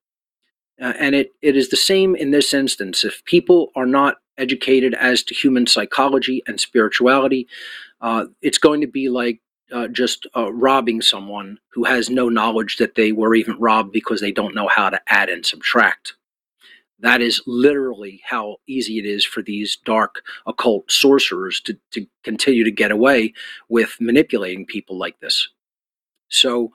Uh, 0.81 0.93
and 0.99 1.15
it, 1.15 1.29
it 1.43 1.55
is 1.55 1.69
the 1.69 1.77
same 1.77 2.15
in 2.15 2.31
this 2.31 2.53
instance. 2.53 3.03
If 3.03 3.23
people 3.25 3.71
are 3.75 3.85
not 3.85 4.17
educated 4.37 4.95
as 4.95 5.23
to 5.23 5.35
human 5.35 5.67
psychology 5.67 6.43
and 6.47 6.59
spirituality 6.59 7.47
uh, 8.01 8.25
it's 8.41 8.57
going 8.57 8.81
to 8.81 8.87
be 8.87 9.09
like 9.09 9.39
uh, 9.71 9.87
just 9.87 10.27
uh, 10.35 10.51
robbing 10.53 11.01
someone 11.01 11.57
who 11.73 11.85
has 11.85 12.09
no 12.09 12.29
knowledge 12.29 12.77
that 12.77 12.95
they 12.95 13.11
were 13.11 13.35
even 13.35 13.57
robbed 13.59 13.91
because 13.93 14.21
they 14.21 14.31
don't 14.31 14.55
know 14.55 14.67
how 14.67 14.89
to 14.89 15.01
add 15.07 15.29
and 15.29 15.45
subtract 15.45 16.15
that 17.01 17.21
is 17.21 17.41
literally 17.47 18.21
how 18.25 18.57
easy 18.67 18.99
it 18.99 19.05
is 19.05 19.25
for 19.25 19.41
these 19.43 19.77
dark 19.85 20.21
occult 20.47 20.91
sorcerers 20.91 21.61
to, 21.61 21.77
to 21.91 22.05
continue 22.23 22.63
to 22.63 22.71
get 22.71 22.91
away 22.91 23.33
with 23.69 23.97
manipulating 23.99 24.65
people 24.65 24.97
like 24.97 25.19
this. 25.19 25.49
So, 26.29 26.71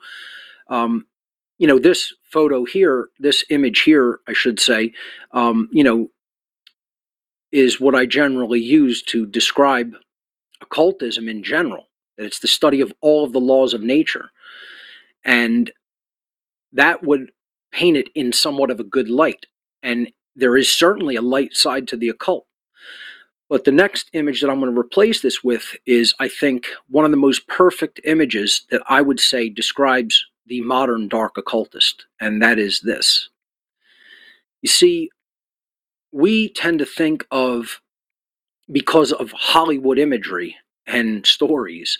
um, 0.69 1.07
you 1.57 1.67
know, 1.67 1.79
this 1.79 2.13
photo 2.23 2.65
here, 2.65 3.09
this 3.19 3.43
image 3.49 3.81
here, 3.81 4.19
I 4.27 4.33
should 4.33 4.59
say, 4.59 4.93
um, 5.31 5.69
you 5.71 5.83
know, 5.83 6.09
is 7.51 7.79
what 7.79 7.95
I 7.95 8.05
generally 8.05 8.59
use 8.59 9.01
to 9.03 9.25
describe 9.25 9.93
occultism 10.61 11.29
in 11.29 11.43
general. 11.43 11.87
that 12.17 12.25
it's 12.25 12.39
the 12.39 12.47
study 12.47 12.81
of 12.81 12.93
all 13.01 13.23
of 13.23 13.33
the 13.33 13.39
laws 13.39 13.73
of 13.73 13.81
nature. 13.81 14.29
And 15.23 15.71
that 16.73 17.03
would 17.03 17.31
paint 17.71 17.97
it 17.97 18.09
in 18.15 18.33
somewhat 18.33 18.71
of 18.71 18.79
a 18.79 18.83
good 18.85 19.09
light. 19.09 19.45
And 19.83 20.11
there 20.37 20.55
is 20.55 20.71
certainly 20.71 21.15
a 21.15 21.21
light 21.21 21.55
side 21.55 21.87
to 21.89 21.97
the 21.97 22.09
occult. 22.09 22.45
But 23.49 23.63
the 23.63 23.71
next 23.71 24.09
image 24.13 24.41
that 24.41 24.49
I'm 24.49 24.59
going 24.59 24.73
to 24.73 24.79
replace 24.79 25.21
this 25.21 25.43
with 25.43 25.75
is, 25.85 26.13
I 26.19 26.27
think, 26.27 26.67
one 26.89 27.05
of 27.05 27.11
the 27.11 27.17
most 27.17 27.47
perfect 27.47 27.99
images 28.03 28.65
that 28.71 28.83
I 28.87 29.01
would 29.01 29.19
say 29.19 29.49
describes 29.49 30.25
the 30.45 30.61
modern 30.61 31.07
dark 31.07 31.37
occultist, 31.37 32.05
and 32.21 32.41
that 32.41 32.59
is 32.59 32.81
this. 32.81 33.29
You 34.61 34.69
see, 34.69 35.09
we 36.11 36.49
tend 36.49 36.79
to 36.79 36.85
think 36.85 37.25
of, 37.31 37.81
because 38.71 39.11
of 39.13 39.31
Hollywood 39.31 39.97
imagery 39.97 40.55
and 40.85 41.25
stories, 41.25 41.97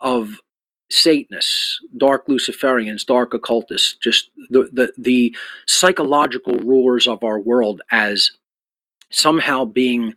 of 0.00 0.40
Satanists, 0.88 1.80
dark 1.96 2.26
Luciferians, 2.28 3.04
dark 3.04 3.34
occultists, 3.34 3.96
just 3.96 4.30
the, 4.50 4.68
the, 4.72 4.92
the 4.98 5.36
psychological 5.66 6.56
rulers 6.58 7.08
of 7.08 7.22
our 7.24 7.40
world 7.40 7.82
as 7.90 8.30
somehow 9.10 9.64
being, 9.64 10.14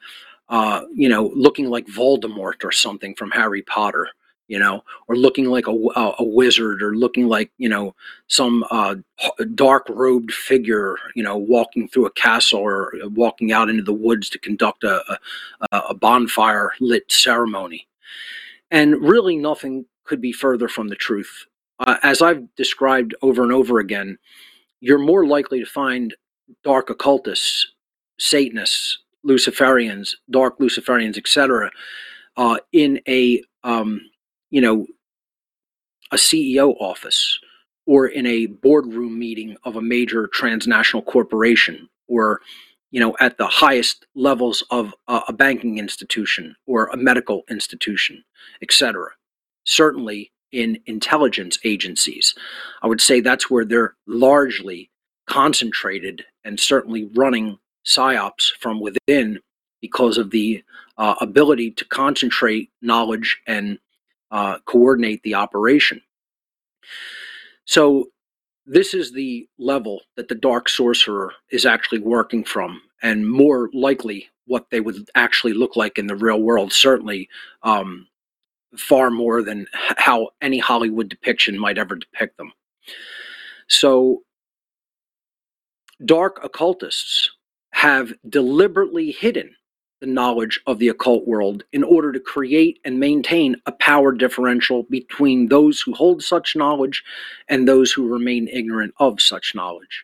uh, 0.50 0.82
you 0.94 1.10
know, 1.10 1.32
looking 1.36 1.70
like 1.70 1.88
Voldemort 1.88 2.64
or 2.64 2.72
something 2.72 3.16
from 3.16 3.32
Harry 3.32 3.62
Potter, 3.64 4.08
you 4.48 4.58
know, 4.58 4.84
or 5.08 5.16
looking 5.16 5.46
like 5.46 5.68
a, 5.68 5.72
a, 5.72 6.16
a 6.20 6.24
wizard 6.24 6.82
or 6.82 6.96
looking 6.96 7.28
like, 7.28 7.52
you 7.58 7.70
know, 7.70 7.96
some 8.28 8.64
uh, 8.72 8.96
dark 9.54 9.86
robed 9.90 10.32
figure, 10.32 10.96
you 11.16 11.24
know, 11.24 11.38
walking 11.38 11.88
through 11.88 12.08
a 12.08 12.12
castle 12.12 12.60
or 12.60 12.92
walking 13.14 13.52
out 13.52 13.70
into 13.70 13.84
the 13.84 13.94
woods 13.94 14.30
to 14.30 14.40
conduct 14.40 14.84
a, 14.84 15.04
a, 15.72 15.78
a 15.90 15.94
bonfire 15.94 16.72
lit 16.80 17.12
ceremony. 17.12 17.88
And 18.72 19.02
really, 19.02 19.36
nothing 19.38 19.86
could 20.10 20.22
be 20.22 20.34
further 20.34 20.68
from 20.68 20.90
the 20.90 20.96
truth. 20.96 21.46
Uh, 21.80 21.98
as 22.04 22.22
I've 22.22 22.44
described 22.56 23.16
over 23.22 23.44
and 23.44 23.54
over 23.54 23.80
again, 23.80 24.18
you're 24.82 25.00
more 25.00 25.26
likely 25.26 25.60
to 25.60 25.66
find 25.66 26.16
dark 26.64 26.90
occultists, 26.90 27.68
Satanists, 28.20 29.00
Luciferians, 29.26 30.16
dark 30.32 30.60
Luciferians, 30.60 31.18
etc., 31.18 31.72
uh, 32.38 32.58
in 32.74 33.00
a 33.08 33.44
um, 33.64 34.02
you 34.50 34.62
know 34.62 34.88
a 36.12 36.16
CEO 36.16 36.76
office 36.82 37.40
or 37.86 38.08
in 38.08 38.26
a 38.26 38.48
boardroom 38.48 39.20
meeting 39.20 39.56
of 39.64 39.76
a 39.76 39.82
major 39.82 40.28
transnational 40.28 41.04
corporation 41.04 41.88
or 42.08 42.42
you 42.92 43.00
know 43.00 43.16
at 43.20 43.38
the 43.38 43.48
highest 43.48 44.06
levels 44.16 44.64
of 44.72 44.94
a, 45.08 45.22
a 45.28 45.34
banking 45.34 45.78
institution 45.78 46.56
or 46.66 46.88
a 46.88 46.98
medical 46.98 47.44
institution 47.50 48.24
etc 48.62 49.10
certainly 49.70 50.32
in 50.52 50.80
intelligence 50.88 51.60
agencies. 51.64 52.34
I 52.82 52.88
would 52.88 53.02
say 53.02 53.20
that's 53.20 53.50
where 53.50 53.66
they're 53.66 53.96
largely 54.08 54.90
concentrated 55.28 56.26
and 56.44 56.60
certainly 56.60 57.06
running 57.16 57.60
psyops 57.86 58.50
from 58.60 58.80
within 58.80 59.40
because 59.80 60.18
of 60.18 60.32
the 60.32 60.64
uh, 60.98 61.16
ability 61.22 61.72
to 61.72 61.86
concentrate 61.86 62.72
knowledge 62.82 63.40
and 63.46 63.78
uh, 64.32 64.58
coordinate 64.66 65.22
the 65.24 65.36
operation. 65.36 66.02
So, 67.66 68.06
this 68.66 68.94
is 68.94 69.14
the 69.14 69.48
level 69.58 70.02
that 70.16 70.28
the 70.28 70.36
dark 70.36 70.70
sorcerer 70.70 71.34
is 71.52 71.66
actually 71.66 72.00
working 72.00 72.44
from, 72.44 72.82
and 73.02 73.28
more 73.28 73.70
likely 73.74 74.28
what 74.46 74.70
they 74.70 74.80
would 74.80 75.10
actually 75.16 75.54
look 75.54 75.76
like 75.76 75.98
in 75.98 76.06
the 76.06 76.16
real 76.16 76.40
world. 76.40 76.72
Certainly, 76.72 77.30
um, 77.64 78.08
far 78.78 79.10
more 79.10 79.42
than 79.42 79.68
how 79.74 80.30
any 80.42 80.60
Hollywood 80.60 81.10
depiction 81.10 81.58
might 81.58 81.78
ever 81.78 81.96
depict 81.96 82.38
them. 82.38 82.52
So, 83.68 84.24
dark 86.06 86.40
occultists 86.44 87.32
have 87.72 88.14
deliberately 88.28 89.12
hidden 89.12 89.56
the 90.02 90.08
knowledge 90.08 90.60
of 90.66 90.80
the 90.80 90.88
occult 90.88 91.28
world 91.28 91.64
in 91.74 91.84
order 91.84 92.12
to 92.12 92.20
create 92.20 92.80
and 92.86 93.00
maintain 93.00 93.56
a 93.66 93.72
power 93.74 94.14
differential 94.14 94.84
between 94.84 95.50
those 95.50 95.82
who 95.82 95.94
hold 95.94 96.24
such 96.24 96.56
knowledge 96.56 97.04
and 97.50 97.68
those 97.68 97.92
who 97.92 98.08
remain 98.08 98.48
ignorant 98.48 98.94
of 99.00 99.22
such 99.22 99.54
knowledge. 99.56 100.04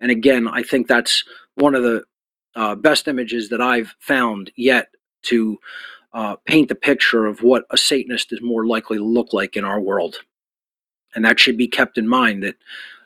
And 0.00 0.10
again, 0.10 0.48
I 0.48 0.62
think 0.62 0.86
that's 0.86 1.24
one 1.56 1.74
of 1.74 1.82
the 1.82 2.04
uh, 2.54 2.74
best 2.74 3.06
images 3.06 3.50
that 3.50 3.60
I've 3.60 3.94
found 3.98 4.50
yet 4.56 4.88
to 5.22 5.58
uh, 6.12 6.36
paint 6.44 6.68
the 6.68 6.74
picture 6.74 7.26
of 7.26 7.42
what 7.42 7.64
a 7.70 7.76
Satanist 7.76 8.32
is 8.32 8.40
more 8.42 8.66
likely 8.66 8.96
to 8.98 9.04
look 9.04 9.32
like 9.32 9.56
in 9.56 9.64
our 9.64 9.80
world. 9.80 10.16
And 11.14 11.24
that 11.24 11.40
should 11.40 11.56
be 11.56 11.68
kept 11.68 11.98
in 11.98 12.08
mind 12.08 12.42
that 12.42 12.56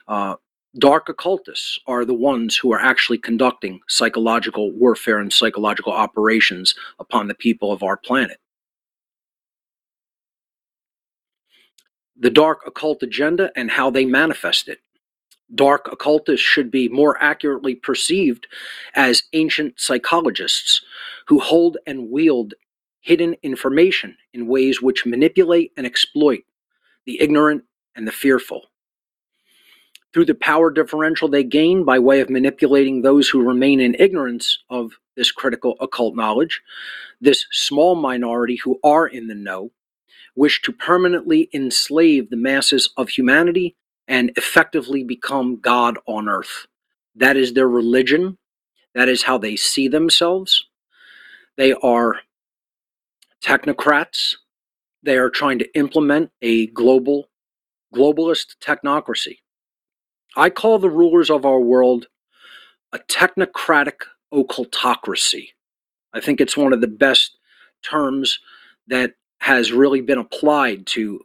uh, 0.09 0.37
dark 0.79 1.09
occultists 1.09 1.79
are 1.87 2.05
the 2.05 2.15
ones 2.15 2.57
who 2.57 2.73
are 2.73 2.81
actually 2.81 3.19
conducting 3.19 3.81
psychological 3.89 4.71
warfare 4.73 5.19
and 5.19 5.33
psychological 5.33 5.93
operations 5.93 6.75
upon 6.99 7.29
the 7.29 7.35
people 7.35 7.73
of 7.73 7.83
our 7.83 7.97
planet. 7.97 8.39
The 12.17 12.31
dark 12.31 12.61
occult 12.67 13.03
agenda 13.03 13.51
and 13.57 13.71
how 13.71 13.91
they 13.91 14.05
manifest 14.05 14.69
it. 14.69 14.79
Dark 15.55 15.89
occultists 15.93 16.47
should 16.47 16.71
be 16.71 16.89
more 16.89 17.23
accurately 17.23 17.75
perceived 17.75 18.47
as 18.95 19.25
ancient 19.33 19.79
psychologists 19.79 20.81
who 21.27 21.41
hold 21.41 21.77
and 21.87 22.11
wield 22.11 22.55
hidden 23.03 23.37
information 23.43 24.17
in 24.33 24.47
ways 24.47 24.81
which 24.81 25.07
manipulate 25.07 25.73
and 25.77 25.87
exploit 25.87 26.43
the 27.05 27.21
ignorant 27.21 27.65
and 27.97 28.07
the 28.07 28.13
fearful. 28.13 28.63
Through 30.15 30.27
the 30.27 30.35
power 30.35 30.71
differential 30.71 31.29
they 31.29 31.45
gain 31.45 31.85
by 31.85 31.99
way 31.99 32.21
of 32.21 32.31
manipulating 32.31 33.03
those 33.03 33.29
who 33.29 33.43
remain 33.43 33.81
in 33.81 33.97
ignorance 33.99 34.59
of 34.71 34.93
this 35.17 35.33
critical 35.33 35.77
occult 35.81 36.15
knowledge, 36.17 36.63
this 37.21 37.47
small 37.51 37.95
minority 37.95 38.57
who 38.57 38.79
are 38.85 39.07
in 39.07 39.29
the 39.29 39.35
know 39.35 39.73
wish 40.37 40.63
to 40.63 40.73
permanently 40.73 41.49
enslave 41.53 42.31
the 42.31 42.37
masses 42.37 42.91
of 42.97 43.09
humanity 43.11 43.77
and 44.09 44.33
effectively 44.37 45.05
become 45.05 45.61
God 45.61 45.99
on 46.07 46.29
earth. 46.29 46.67
That 47.15 47.37
is 47.37 47.53
their 47.53 47.69
religion. 47.69 48.39
That 48.95 49.09
is 49.09 49.23
how 49.23 49.39
they 49.39 49.57
see 49.57 49.89
themselves. 49.89 50.67
They 51.57 51.73
are 51.75 52.17
technocrats. 53.43 54.37
They 55.03 55.17
are 55.17 55.31
trying 55.31 55.59
to 55.59 55.77
implement 55.77 56.31
a 56.43 56.69
global, 56.69 57.29
globalist 57.95 58.57
technocracy. 58.63 59.39
I 60.37 60.51
call 60.51 60.79
the 60.79 60.91
rulers 60.91 61.31
of 61.31 61.45
our 61.45 61.61
world 61.61 62.07
a 62.93 62.99
technocratic 62.99 64.03
occultocracy. 64.33 65.49
I 66.13 66.21
think 66.21 66.41
it's 66.41 66.57
one 66.57 66.73
of 66.73 66.81
the 66.81 66.89
best 66.89 67.39
terms 67.83 68.39
that 68.87 69.15
has 69.41 69.73
really 69.73 70.01
been 70.01 70.19
applied 70.19 70.87
to 70.87 71.21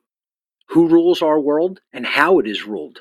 who 0.69 0.87
rules 0.87 1.21
our 1.21 1.39
world 1.39 1.79
and 1.93 2.05
how 2.05 2.39
it 2.39 2.47
is 2.47 2.65
ruled. 2.65 2.99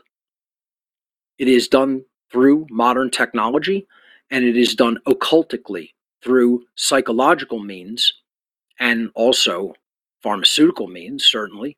It 1.39 1.49
is 1.49 1.69
done 1.69 2.05
through 2.31 2.67
modern 2.71 3.11
technology 3.11 3.87
and 4.31 4.45
it 4.45 4.57
is 4.57 4.75
done 4.75 4.99
occultically 5.07 5.95
through 6.23 6.65
psychological 6.75 7.61
means 7.61 8.13
and 8.78 9.11
also 9.15 9.74
pharmaceutical 10.23 10.89
means, 10.89 11.24
certainly. 11.24 11.77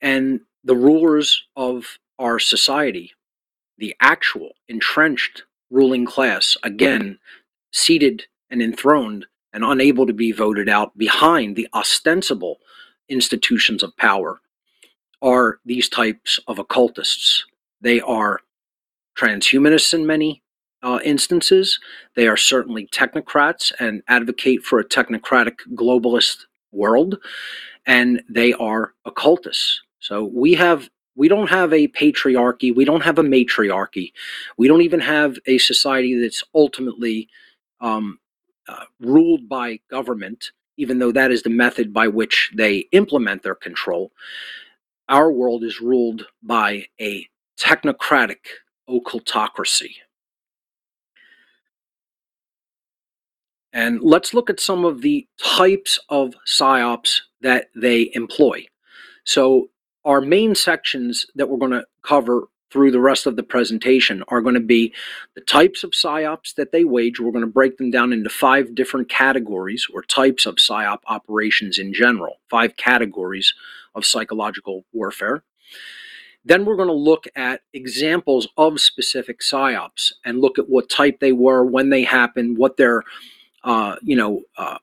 And 0.00 0.40
the 0.64 0.74
rulers 0.76 1.44
of 1.56 1.98
our 2.18 2.38
society, 2.38 3.12
the 3.78 3.94
actual 4.00 4.52
entrenched 4.68 5.44
ruling 5.70 6.04
class, 6.06 6.56
again, 6.62 7.18
seated 7.72 8.24
and 8.50 8.62
enthroned 8.62 9.26
and 9.52 9.64
unable 9.64 10.06
to 10.06 10.12
be 10.12 10.32
voted 10.32 10.68
out 10.68 10.96
behind 10.96 11.56
the 11.56 11.68
ostensible 11.74 12.58
institutions 13.08 13.82
of 13.82 13.96
power, 13.96 14.40
are 15.20 15.58
these 15.64 15.88
types 15.88 16.40
of 16.48 16.58
occultists. 16.58 17.44
They 17.80 18.00
are 18.00 18.40
transhumanists 19.16 19.94
in 19.94 20.06
many 20.06 20.41
uh, 20.82 20.98
instances. 21.04 21.78
They 22.16 22.26
are 22.26 22.36
certainly 22.36 22.86
technocrats 22.88 23.72
and 23.78 24.02
advocate 24.08 24.62
for 24.62 24.78
a 24.78 24.84
technocratic 24.84 25.56
globalist 25.74 26.44
world, 26.72 27.18
and 27.86 28.22
they 28.28 28.52
are 28.54 28.94
occultists. 29.04 29.82
So 30.00 30.24
we 30.24 30.54
have 30.54 30.90
we 31.14 31.28
don't 31.28 31.50
have 31.50 31.72
a 31.72 31.88
patriarchy, 31.88 32.74
we 32.74 32.84
don't 32.86 33.02
have 33.02 33.18
a 33.18 33.22
matriarchy, 33.22 34.12
we 34.56 34.66
don't 34.66 34.80
even 34.82 35.00
have 35.00 35.36
a 35.46 35.58
society 35.58 36.18
that's 36.18 36.42
ultimately 36.54 37.28
um, 37.80 38.18
uh, 38.66 38.84
ruled 38.98 39.48
by 39.48 39.78
government, 39.90 40.52
even 40.78 40.98
though 40.98 41.12
that 41.12 41.30
is 41.30 41.42
the 41.42 41.50
method 41.50 41.92
by 41.92 42.08
which 42.08 42.50
they 42.56 42.86
implement 42.92 43.42
their 43.42 43.54
control. 43.54 44.10
Our 45.08 45.30
world 45.30 45.64
is 45.64 45.80
ruled 45.80 46.26
by 46.42 46.86
a 47.00 47.26
technocratic 47.60 48.38
occultocracy. 48.88 49.90
And 53.72 54.02
let's 54.02 54.34
look 54.34 54.50
at 54.50 54.60
some 54.60 54.84
of 54.84 55.02
the 55.02 55.26
types 55.42 55.98
of 56.08 56.34
psyops 56.46 57.20
that 57.40 57.68
they 57.74 58.10
employ. 58.14 58.66
So, 59.24 59.68
our 60.04 60.20
main 60.20 60.56
sections 60.56 61.26
that 61.36 61.48
we're 61.48 61.58
going 61.58 61.70
to 61.70 61.86
cover 62.02 62.48
through 62.72 62.90
the 62.90 63.00
rest 63.00 63.26
of 63.26 63.36
the 63.36 63.42
presentation 63.42 64.24
are 64.28 64.40
going 64.40 64.54
to 64.54 64.60
be 64.60 64.92
the 65.34 65.42
types 65.42 65.84
of 65.84 65.90
psyops 65.90 66.54
that 66.54 66.72
they 66.72 66.84
wage. 66.84 67.20
We're 67.20 67.30
going 67.30 67.44
to 67.44 67.50
break 67.50 67.76
them 67.76 67.90
down 67.90 68.12
into 68.12 68.30
five 68.30 68.74
different 68.74 69.08
categories 69.10 69.86
or 69.92 70.02
types 70.02 70.46
of 70.46 70.56
psyop 70.56 70.98
operations 71.06 71.78
in 71.78 71.92
general, 71.92 72.40
five 72.50 72.76
categories 72.76 73.52
of 73.94 74.06
psychological 74.06 74.86
warfare. 74.92 75.44
Then 76.44 76.64
we're 76.64 76.76
going 76.76 76.88
to 76.88 76.94
look 76.94 77.26
at 77.36 77.60
examples 77.72 78.48
of 78.56 78.80
specific 78.80 79.40
psyops 79.40 80.12
and 80.24 80.40
look 80.40 80.58
at 80.58 80.68
what 80.68 80.88
type 80.88 81.20
they 81.20 81.32
were, 81.32 81.64
when 81.64 81.90
they 81.90 82.02
happened, 82.02 82.58
what 82.58 82.78
their, 82.78 83.04
uh, 83.64 83.96
you 84.02 84.16
know, 84.16 84.42
uh, 84.56 84.78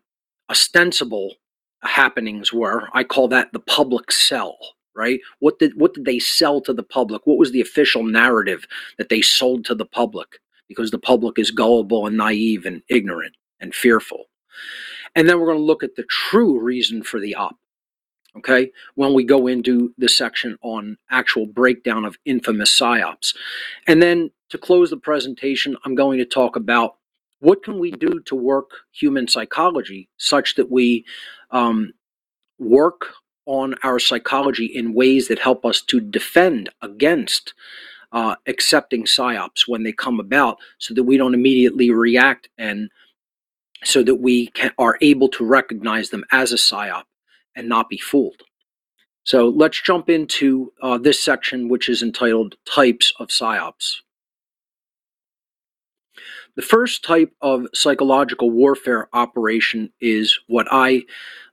ostensible 0.49 1.35
happenings 1.83 2.51
were. 2.53 2.87
I 2.93 3.03
call 3.03 3.27
that 3.29 3.53
the 3.53 3.59
public 3.59 4.11
sell. 4.11 4.57
Right? 4.95 5.21
What 5.39 5.59
did 5.59 5.79
what 5.79 5.93
did 5.93 6.03
they 6.05 6.19
sell 6.19 6.59
to 6.61 6.73
the 6.73 6.83
public? 6.83 7.25
What 7.25 7.37
was 7.37 7.51
the 7.51 7.61
official 7.61 8.03
narrative 8.03 8.65
that 8.97 9.07
they 9.07 9.21
sold 9.21 9.63
to 9.65 9.75
the 9.75 9.85
public? 9.85 10.39
Because 10.67 10.91
the 10.91 10.99
public 10.99 11.39
is 11.39 11.51
gullible 11.51 12.05
and 12.05 12.17
naive 12.17 12.65
and 12.65 12.81
ignorant 12.89 13.35
and 13.61 13.73
fearful. 13.73 14.25
And 15.15 15.27
then 15.27 15.39
we're 15.39 15.45
going 15.45 15.57
to 15.57 15.63
look 15.63 15.83
at 15.83 15.95
the 15.95 16.03
true 16.03 16.59
reason 16.59 17.01
for 17.01 17.19
the 17.19 17.35
op 17.35 17.55
okay, 18.37 18.71
when 18.95 19.13
we 19.13 19.23
go 19.23 19.47
into 19.47 19.93
the 19.97 20.09
section 20.09 20.57
on 20.61 20.97
actual 21.09 21.45
breakdown 21.45 22.05
of 22.05 22.17
infamous 22.25 22.77
psyops. 22.77 23.35
And 23.87 24.01
then 24.01 24.31
to 24.49 24.57
close 24.57 24.89
the 24.89 24.97
presentation, 24.97 25.77
I'm 25.85 25.95
going 25.95 26.17
to 26.19 26.25
talk 26.25 26.55
about 26.55 26.95
what 27.39 27.63
can 27.63 27.79
we 27.79 27.91
do 27.91 28.19
to 28.25 28.35
work 28.35 28.71
human 28.91 29.27
psychology 29.27 30.09
such 30.17 30.55
that 30.55 30.69
we 30.71 31.05
um, 31.51 31.93
work 32.57 33.13
on 33.45 33.75
our 33.83 33.99
psychology 33.99 34.65
in 34.65 34.93
ways 34.93 35.27
that 35.27 35.39
help 35.39 35.65
us 35.65 35.81
to 35.81 35.99
defend 35.99 36.69
against 36.81 37.53
uh, 38.11 38.35
accepting 38.47 39.05
psyops 39.05 39.67
when 39.67 39.83
they 39.83 39.91
come 39.91 40.19
about 40.19 40.57
so 40.77 40.93
that 40.93 41.03
we 41.03 41.17
don't 41.17 41.33
immediately 41.33 41.91
react 41.91 42.49
and 42.57 42.89
so 43.83 44.03
that 44.03 44.15
we 44.15 44.47
can, 44.47 44.71
are 44.77 44.97
able 45.01 45.29
to 45.29 45.45
recognize 45.45 46.09
them 46.09 46.25
as 46.31 46.51
a 46.51 46.55
psyop 46.57 47.03
and 47.55 47.69
not 47.69 47.89
be 47.89 47.97
fooled. 47.97 48.41
So 49.23 49.49
let's 49.49 49.81
jump 49.81 50.09
into 50.09 50.73
uh, 50.81 50.97
this 50.97 51.23
section, 51.23 51.69
which 51.69 51.87
is 51.87 52.01
entitled 52.01 52.55
Types 52.65 53.13
of 53.19 53.27
PSYOPs. 53.29 53.97
The 56.59 56.65
first 56.65 57.05
type 57.05 57.31
of 57.39 57.67
psychological 57.73 58.51
warfare 58.51 59.07
operation 59.13 59.93
is 60.01 60.37
what 60.47 60.67
I 60.69 61.05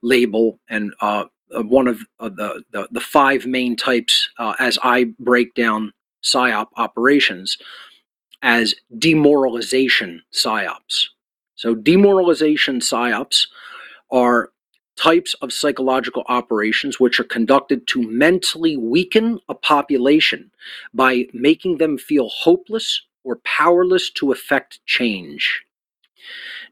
label, 0.03 0.59
and 0.69 0.93
uh, 1.01 1.27
uh 1.55 1.63
one 1.63 1.87
of 1.87 2.01
uh, 2.19 2.29
the, 2.29 2.65
the, 2.73 2.89
the, 2.91 3.01
five 3.01 3.47
main 3.47 3.77
types 3.77 4.29
uh, 4.41 4.55
as 4.59 4.81
I 4.83 5.13
break 5.21 5.55
down 5.55 5.93
PSYOP 6.25 6.67
operations, 6.77 7.57
as 8.43 8.75
demoralization 8.99 10.23
PSYOPs. 10.35 11.05
So, 11.55 11.77
demoralization 11.77 12.81
PSYOPs 12.81 13.47
are 14.11 14.51
types 14.97 15.35
of 15.35 15.53
psychological 15.53 16.25
operations 16.27 16.99
which 16.99 17.21
are 17.21 17.31
conducted 17.37 17.87
to 17.87 18.03
mentally 18.11 18.77
weaken 18.77 19.39
a 19.49 19.55
population 19.55 20.51
by 20.93 21.29
making 21.33 21.79
them 21.79 21.97
feel 21.97 22.29
hopeless 22.29 23.03
or 23.27 23.41
powerless 23.45 24.09
to 24.09 24.31
effect 24.31 24.79
change. 24.87 25.65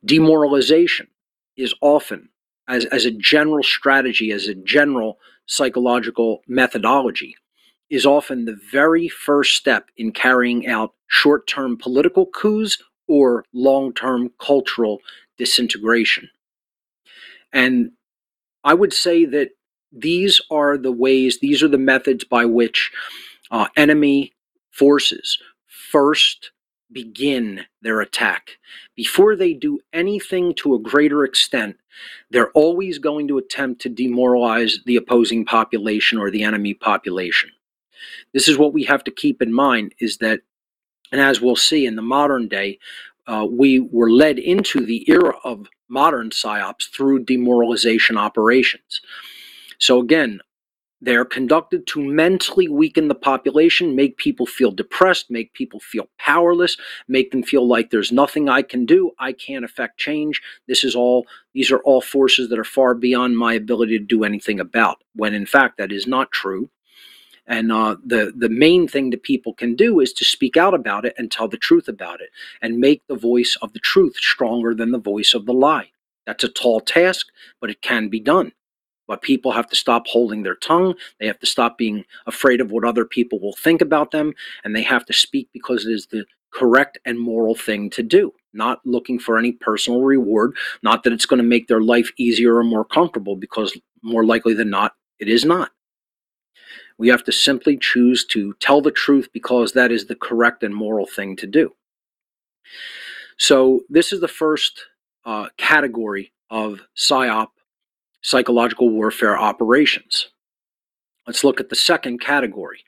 Demoralization 0.05 1.09
is 1.57 1.75
often, 1.81 2.29
as, 2.69 2.85
as 2.87 3.05
a 3.05 3.11
general 3.11 3.65
strategy, 3.65 4.31
as 4.31 4.47
a 4.47 4.55
general 4.55 5.19
psychological 5.47 6.43
methodology, 6.47 7.35
is 7.91 8.07
often 8.07 8.45
the 8.45 8.59
very 8.71 9.09
first 9.09 9.57
step 9.57 9.91
in 9.97 10.13
carrying 10.13 10.67
out 10.69 10.95
short 11.09 11.47
term 11.49 11.77
political 11.77 12.27
coups 12.27 12.79
or 13.09 13.45
long 13.53 13.93
term 13.93 14.31
cultural 14.39 15.01
disintegration. 15.37 16.31
And 17.53 17.91
I 18.63 18.75
would 18.75 18.93
say 18.93 19.25
that 19.25 19.51
these 19.93 20.41
are 20.51 20.79
the 20.79 20.93
ways, 20.93 21.41
these 21.41 21.63
are 21.65 21.69
the 21.69 21.79
methods 21.79 22.25
by 22.25 22.45
which 22.45 22.93
uh, 23.51 23.67
enemy 23.77 24.33
forces 24.71 25.39
first 25.95 26.51
begin 26.91 27.61
their 27.81 28.01
attack. 28.01 28.59
Before 28.97 29.37
they 29.37 29.53
do 29.55 29.79
anything 29.93 30.53
to 30.57 30.75
a 30.75 30.81
greater 30.81 31.23
extent, 31.23 31.77
they're 32.31 32.51
always 32.51 32.99
going 32.99 33.29
to 33.29 33.39
attempt 33.39 33.81
to 33.83 33.89
demoralize 33.89 34.81
the 34.87 34.97
opposing 34.97 35.45
population 35.45 36.19
or 36.19 36.33
the 36.33 36.43
enemy 36.43 36.75
population. 36.75 37.49
This 38.33 38.49
is 38.49 38.59
what 38.59 38.73
we 38.73 38.83
have 38.85 39.05
to 39.05 39.13
keep 39.13 39.41
in 39.41 39.53
mind 39.55 39.95
is 40.01 40.19
that, 40.19 40.41
and 41.13 41.21
as 41.21 41.41
we'll 41.41 41.55
see 41.55 41.87
in 41.87 41.95
the 41.95 42.03
modern 42.03 42.49
day, 42.49 42.81
uh, 43.29 43.47
we 43.49 43.79
were 43.79 44.11
led 44.11 44.41
into 44.41 44.85
the 44.85 45.09
era 45.09 45.35
of 45.45 45.69
modern 45.89 46.31
psyops 46.31 46.91
through 46.93 47.25
demoralization 47.25 48.19
operations. 48.19 49.01
So 49.79 50.01
again, 50.01 50.41
they're 51.05 51.25
conducted 51.25 51.87
to 51.89 52.01
mentally 52.03 52.69
weaken 52.69 53.09
the 53.09 53.15
population, 53.15 53.97
make 53.97 54.17
people 54.17 54.47
feel 54.47 54.71
depressed, 54.73 55.31
make 55.31 55.53
people 55.55 55.81
feel 55.81 56.09
powerless, 56.19 56.77
make 57.09 57.31
them 57.31 57.43
feel 57.43 57.67
like 57.69 57.91
there's 57.91 58.13
nothing 58.13 58.49
I 58.49 58.63
can 58.63 58.87
do, 58.87 59.13
I 59.19 59.33
can't 59.33 59.65
affect 59.65 59.99
change. 59.99 60.43
This 60.69 60.85
is 60.85 60.97
all 60.97 61.27
these 61.55 61.71
are 61.71 61.81
all 61.81 62.01
forces 62.01 62.49
that 62.49 62.59
are 62.59 62.65
far 62.65 62.95
beyond 62.95 63.39
my 63.39 63.55
ability 63.55 63.99
to 63.99 64.05
do 64.05 64.25
anything 64.25 64.61
about. 64.61 65.03
When 65.15 65.35
in 65.35 65.47
fact 65.47 65.79
that 65.79 65.93
is 65.93 66.07
not 66.07 66.33
true. 66.33 66.71
And 67.47 67.73
uh, 67.73 67.97
the 68.05 68.33
the 68.37 68.49
main 68.49 68.89
thing 68.89 69.11
that 69.11 69.23
people 69.23 69.55
can 69.55 69.77
do 69.77 70.01
is 70.01 70.13
to 70.15 70.25
speak 70.25 70.57
out 70.57 70.75
about 70.75 71.05
it 71.05 71.15
and 71.19 71.31
tell 71.31 71.49
the 71.49 71.59
truth 71.59 71.89
about 71.89 72.23
it, 72.23 72.31
and 72.63 72.79
make 72.79 73.03
the 73.07 73.17
voice 73.17 73.59
of 73.63 73.75
the 73.75 73.81
truth 73.81 74.17
stronger 74.17 74.75
than 74.75 74.93
the 74.93 74.99
voice 75.01 75.35
of 75.35 75.47
the 75.47 75.53
lie. 75.53 75.91
That's 76.27 76.45
a 76.45 76.49
tall 76.49 76.81
task, 76.81 77.27
but 77.61 77.71
it 77.71 77.83
can 77.83 78.09
be 78.09 78.21
done. 78.21 78.53
But 79.07 79.23
people 79.23 79.53
have 79.53 79.69
to 79.69 79.77
stop 79.77 80.07
holding 80.07 80.43
their 80.43 80.55
tongue. 80.55 80.95
They 81.21 81.27
have 81.27 81.39
to 81.41 81.47
stop 81.47 81.77
being 81.77 82.05
afraid 82.27 82.61
of 82.61 82.71
what 82.71 82.85
other 82.85 83.05
people 83.05 83.41
will 83.41 83.55
think 83.55 83.81
about 83.83 84.11
them, 84.11 84.33
and 84.65 84.75
they 84.75 84.83
have 84.83 85.05
to 85.07 85.13
speak 85.13 85.49
because 85.53 85.87
it 85.87 85.93
is 85.93 86.07
the 86.07 86.25
correct 86.53 86.99
and 87.05 87.19
moral 87.19 87.55
thing 87.55 87.91
to 87.91 88.03
do. 88.03 88.33
Not 88.53 88.81
looking 88.85 89.19
for 89.19 89.37
any 89.37 89.53
personal 89.53 90.03
reward. 90.03 90.57
Not 90.83 91.03
that 91.03 91.13
it's 91.13 91.27
going 91.27 91.39
to 91.39 91.45
make 91.45 91.67
their 91.67 91.81
life 91.81 92.11
easier 92.17 92.57
or 92.57 92.65
more 92.65 92.85
comfortable, 92.85 93.37
because 93.37 93.79
more 94.03 94.25
likely 94.25 94.55
than 94.55 94.71
not, 94.71 94.95
it 95.19 95.29
is 95.29 95.45
not. 95.45 95.71
We 96.97 97.09
have 97.09 97.25
to 97.25 97.33
simply 97.33 97.77
choose 97.77 98.25
to 98.27 98.55
tell 98.61 98.81
the 98.81 98.93
truth 98.93 99.29
because 99.33 99.73
that 99.73 99.91
is 99.91 100.07
the 100.07 100.15
correct 100.15 100.63
and 100.63 100.75
moral 100.75 101.07
thing 101.07 101.37
to 101.37 101.47
do. 101.47 101.75
So, 103.37 103.81
this 103.89 104.13
is 104.13 104.21
the 104.21 104.29
first 104.29 104.85
uh, 105.25 105.49
category 105.57 106.33
of 106.51 106.83
PSYOP, 106.97 107.49
psychological 108.25 108.89
warfare 108.89 109.37
operations. 109.37 110.31
Let's 111.27 111.45
look 111.45 111.61
at 111.61 111.69
the 111.69 111.77
second 111.77 112.23
category. 112.23 112.83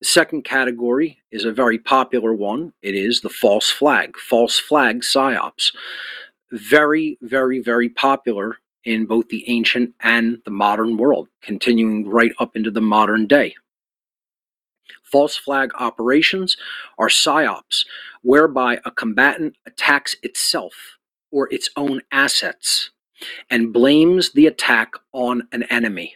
The 0.00 0.06
second 0.06 0.44
category 0.44 1.18
is 1.32 1.44
a 1.44 1.52
very 1.52 1.78
popular 1.80 2.32
one. 2.32 2.72
It 2.80 2.94
is 2.94 3.20
the 3.20 3.28
false 3.28 3.70
flag, 3.70 4.16
false 4.16 4.56
flag 4.56 5.00
PSYOPs. 5.00 5.74
Very, 6.52 7.18
very, 7.22 7.58
very 7.58 7.88
popular 7.88 8.58
in 8.84 9.04
both 9.06 9.28
the 9.30 9.48
ancient 9.50 9.94
and 10.00 10.38
the 10.44 10.52
modern 10.52 10.96
world, 10.96 11.26
continuing 11.42 12.08
right 12.08 12.32
up 12.38 12.54
into 12.54 12.70
the 12.70 12.80
modern 12.80 13.26
day. 13.26 13.56
False 15.02 15.36
flag 15.36 15.72
operations 15.76 16.56
are 16.98 17.08
psyops, 17.08 17.84
whereby 18.22 18.78
a 18.84 18.92
combatant 18.92 19.56
attacks 19.66 20.14
itself 20.22 20.98
or 21.32 21.52
its 21.52 21.68
own 21.76 22.00
assets 22.12 22.90
and 23.50 23.72
blames 23.72 24.32
the 24.32 24.46
attack 24.46 24.92
on 25.12 25.48
an 25.52 25.64
enemy. 25.64 26.14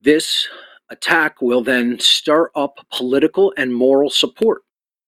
This 0.00 0.48
attack 0.90 1.40
will 1.40 1.62
then 1.62 1.98
stir 2.00 2.50
up 2.54 2.78
political 2.90 3.52
and 3.56 3.74
moral 3.74 4.10
support 4.10 4.62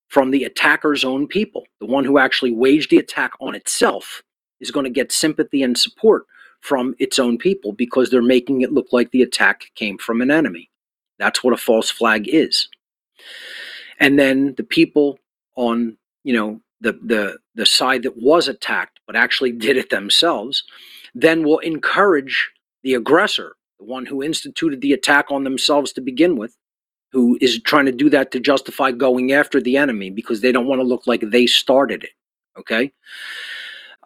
from 0.09 0.31
the 0.31 0.43
attacker's 0.45 1.03
own 1.03 1.27
people, 1.27 1.65
the 1.79 1.85
one 1.85 2.05
who 2.05 2.17
actually 2.17 2.51
waged 2.51 2.89
the 2.89 2.97
attack 2.97 3.31
on 3.41 3.55
itself 3.55 4.23
is 4.61 4.71
going 4.71 4.85
to 4.85 4.89
get 4.89 5.11
sympathy 5.11 5.61
and 5.61 5.77
support 5.77 6.25
from 6.61 6.95
its 6.99 7.19
own 7.19 7.37
people 7.37 7.73
because 7.73 8.09
they're 8.09 8.21
making 8.21 8.61
it 8.61 8.71
look 8.71 8.87
like 8.91 9.11
the 9.11 9.21
attack 9.21 9.65
came 9.75 9.97
from 9.97 10.21
an 10.21 10.31
enemy. 10.31 10.69
That's 11.19 11.43
what 11.43 11.53
a 11.53 11.57
false 11.57 11.89
flag 11.89 12.27
is. 12.27 12.69
And 13.99 14.17
then 14.17 14.55
the 14.55 14.63
people 14.63 15.19
on, 15.55 15.97
you 16.23 16.33
know, 16.33 16.61
the 16.81 16.93
the 17.03 17.37
the 17.55 17.65
side 17.65 18.03
that 18.03 18.17
was 18.17 18.47
attacked 18.47 18.99
but 19.07 19.15
actually 19.15 19.51
did 19.51 19.77
it 19.77 19.89
themselves, 19.89 20.63
then 21.13 21.43
will 21.43 21.59
encourage 21.59 22.51
the 22.83 22.93
aggressor, 22.93 23.55
the 23.79 23.85
one 23.85 24.05
who 24.05 24.23
instituted 24.23 24.81
the 24.81 24.93
attack 24.93 25.31
on 25.31 25.43
themselves 25.43 25.93
to 25.93 26.01
begin 26.01 26.37
with, 26.37 26.55
who 27.11 27.37
is 27.41 27.61
trying 27.61 27.85
to 27.85 27.91
do 27.91 28.09
that 28.09 28.31
to 28.31 28.39
justify 28.39 28.91
going 28.91 29.31
after 29.31 29.61
the 29.61 29.77
enemy 29.77 30.09
because 30.09 30.41
they 30.41 30.51
don't 30.51 30.67
want 30.67 30.79
to 30.79 30.87
look 30.87 31.07
like 31.07 31.21
they 31.21 31.47
started 31.47 32.03
it. 32.03 32.11
Okay. 32.59 32.91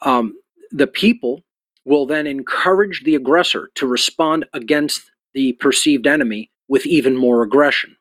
Um, 0.01 0.35
the 0.71 0.87
people 0.87 1.43
will 1.85 2.05
then 2.05 2.27
encourage 2.27 3.03
the 3.03 3.15
aggressor 3.15 3.69
to 3.75 3.87
respond 3.87 4.45
against 4.53 5.11
the 5.33 5.53
perceived 5.53 6.07
enemy 6.07 6.51
with 6.67 6.85
even 6.85 7.15
more 7.15 7.41
aggression. 7.41 7.95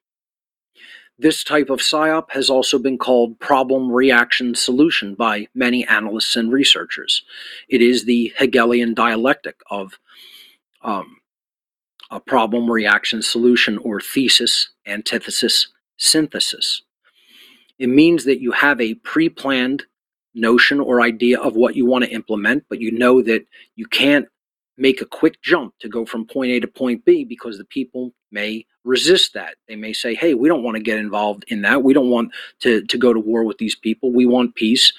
This 1.20 1.42
type 1.42 1.68
of 1.68 1.80
PSYOP 1.80 2.30
has 2.30 2.48
also 2.48 2.78
been 2.78 2.96
called 2.96 3.40
problem 3.40 3.90
reaction 3.90 4.54
solution 4.54 5.14
by 5.14 5.48
many 5.52 5.86
analysts 5.88 6.36
and 6.36 6.52
researchers. 6.52 7.24
It 7.68 7.82
is 7.82 8.04
the 8.04 8.32
Hegelian 8.38 8.94
dialectic 8.94 9.56
of 9.68 9.98
um, 10.82 11.16
a 12.12 12.20
problem 12.20 12.70
reaction 12.70 13.20
solution 13.20 13.78
or 13.78 14.00
thesis, 14.00 14.68
antithesis, 14.86 15.66
synthesis. 15.96 16.82
It 17.80 17.88
means 17.88 18.24
that 18.24 18.40
you 18.40 18.52
have 18.52 18.80
a 18.80 18.94
pre 18.94 19.28
planned 19.28 19.84
notion 20.34 20.78
or 20.78 21.00
idea 21.00 21.40
of 21.40 21.56
what 21.56 21.74
you 21.74 21.84
want 21.84 22.04
to 22.04 22.10
implement, 22.10 22.64
but 22.68 22.80
you 22.80 22.92
know 22.92 23.22
that 23.22 23.44
you 23.74 23.86
can't 23.86 24.28
make 24.78 25.00
a 25.00 25.06
quick 25.06 25.42
jump 25.42 25.74
to 25.80 25.88
go 25.88 26.06
from 26.06 26.26
point 26.26 26.52
A 26.52 26.60
to 26.60 26.68
point 26.68 27.04
B 27.04 27.24
because 27.24 27.58
the 27.58 27.64
people 27.64 28.14
may 28.30 28.64
resist 28.84 29.34
that. 29.34 29.56
They 29.68 29.76
may 29.76 29.92
say, 29.92 30.14
hey, 30.14 30.34
we 30.34 30.48
don't 30.48 30.62
want 30.62 30.76
to 30.76 30.82
get 30.82 30.98
involved 30.98 31.44
in 31.48 31.62
that. 31.62 31.82
We 31.82 31.92
don't 31.92 32.10
want 32.10 32.32
to, 32.60 32.82
to 32.84 32.98
go 32.98 33.12
to 33.12 33.20
war 33.20 33.44
with 33.44 33.58
these 33.58 33.74
people. 33.74 34.12
We 34.12 34.26
want 34.26 34.54
peace. 34.54 34.92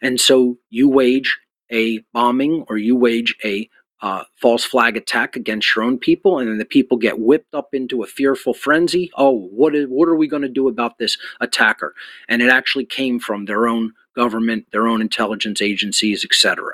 And 0.00 0.20
so 0.20 0.56
you 0.70 0.88
wage 0.88 1.38
a 1.70 1.98
bombing 2.12 2.64
or 2.68 2.76
you 2.76 2.96
wage 2.96 3.34
a 3.44 3.68
uh, 4.04 4.24
false 4.36 4.64
flag 4.64 4.98
attack 4.98 5.34
against 5.34 5.74
your 5.74 5.82
own 5.82 5.98
people, 5.98 6.38
and 6.38 6.46
then 6.46 6.58
the 6.58 6.64
people 6.66 6.98
get 6.98 7.18
whipped 7.18 7.54
up 7.54 7.70
into 7.72 8.02
a 8.02 8.06
fearful 8.06 8.52
frenzy. 8.52 9.10
Oh, 9.16 9.48
what 9.50 9.74
is, 9.74 9.86
what 9.88 10.08
are 10.08 10.14
we 10.14 10.28
going 10.28 10.42
to 10.42 10.48
do 10.48 10.68
about 10.68 10.98
this 10.98 11.16
attacker? 11.40 11.94
And 12.28 12.42
it 12.42 12.50
actually 12.50 12.84
came 12.84 13.18
from 13.18 13.46
their 13.46 13.66
own 13.66 13.92
government, 14.14 14.66
their 14.72 14.86
own 14.86 15.00
intelligence 15.00 15.62
agencies, 15.62 16.22
etc. 16.22 16.72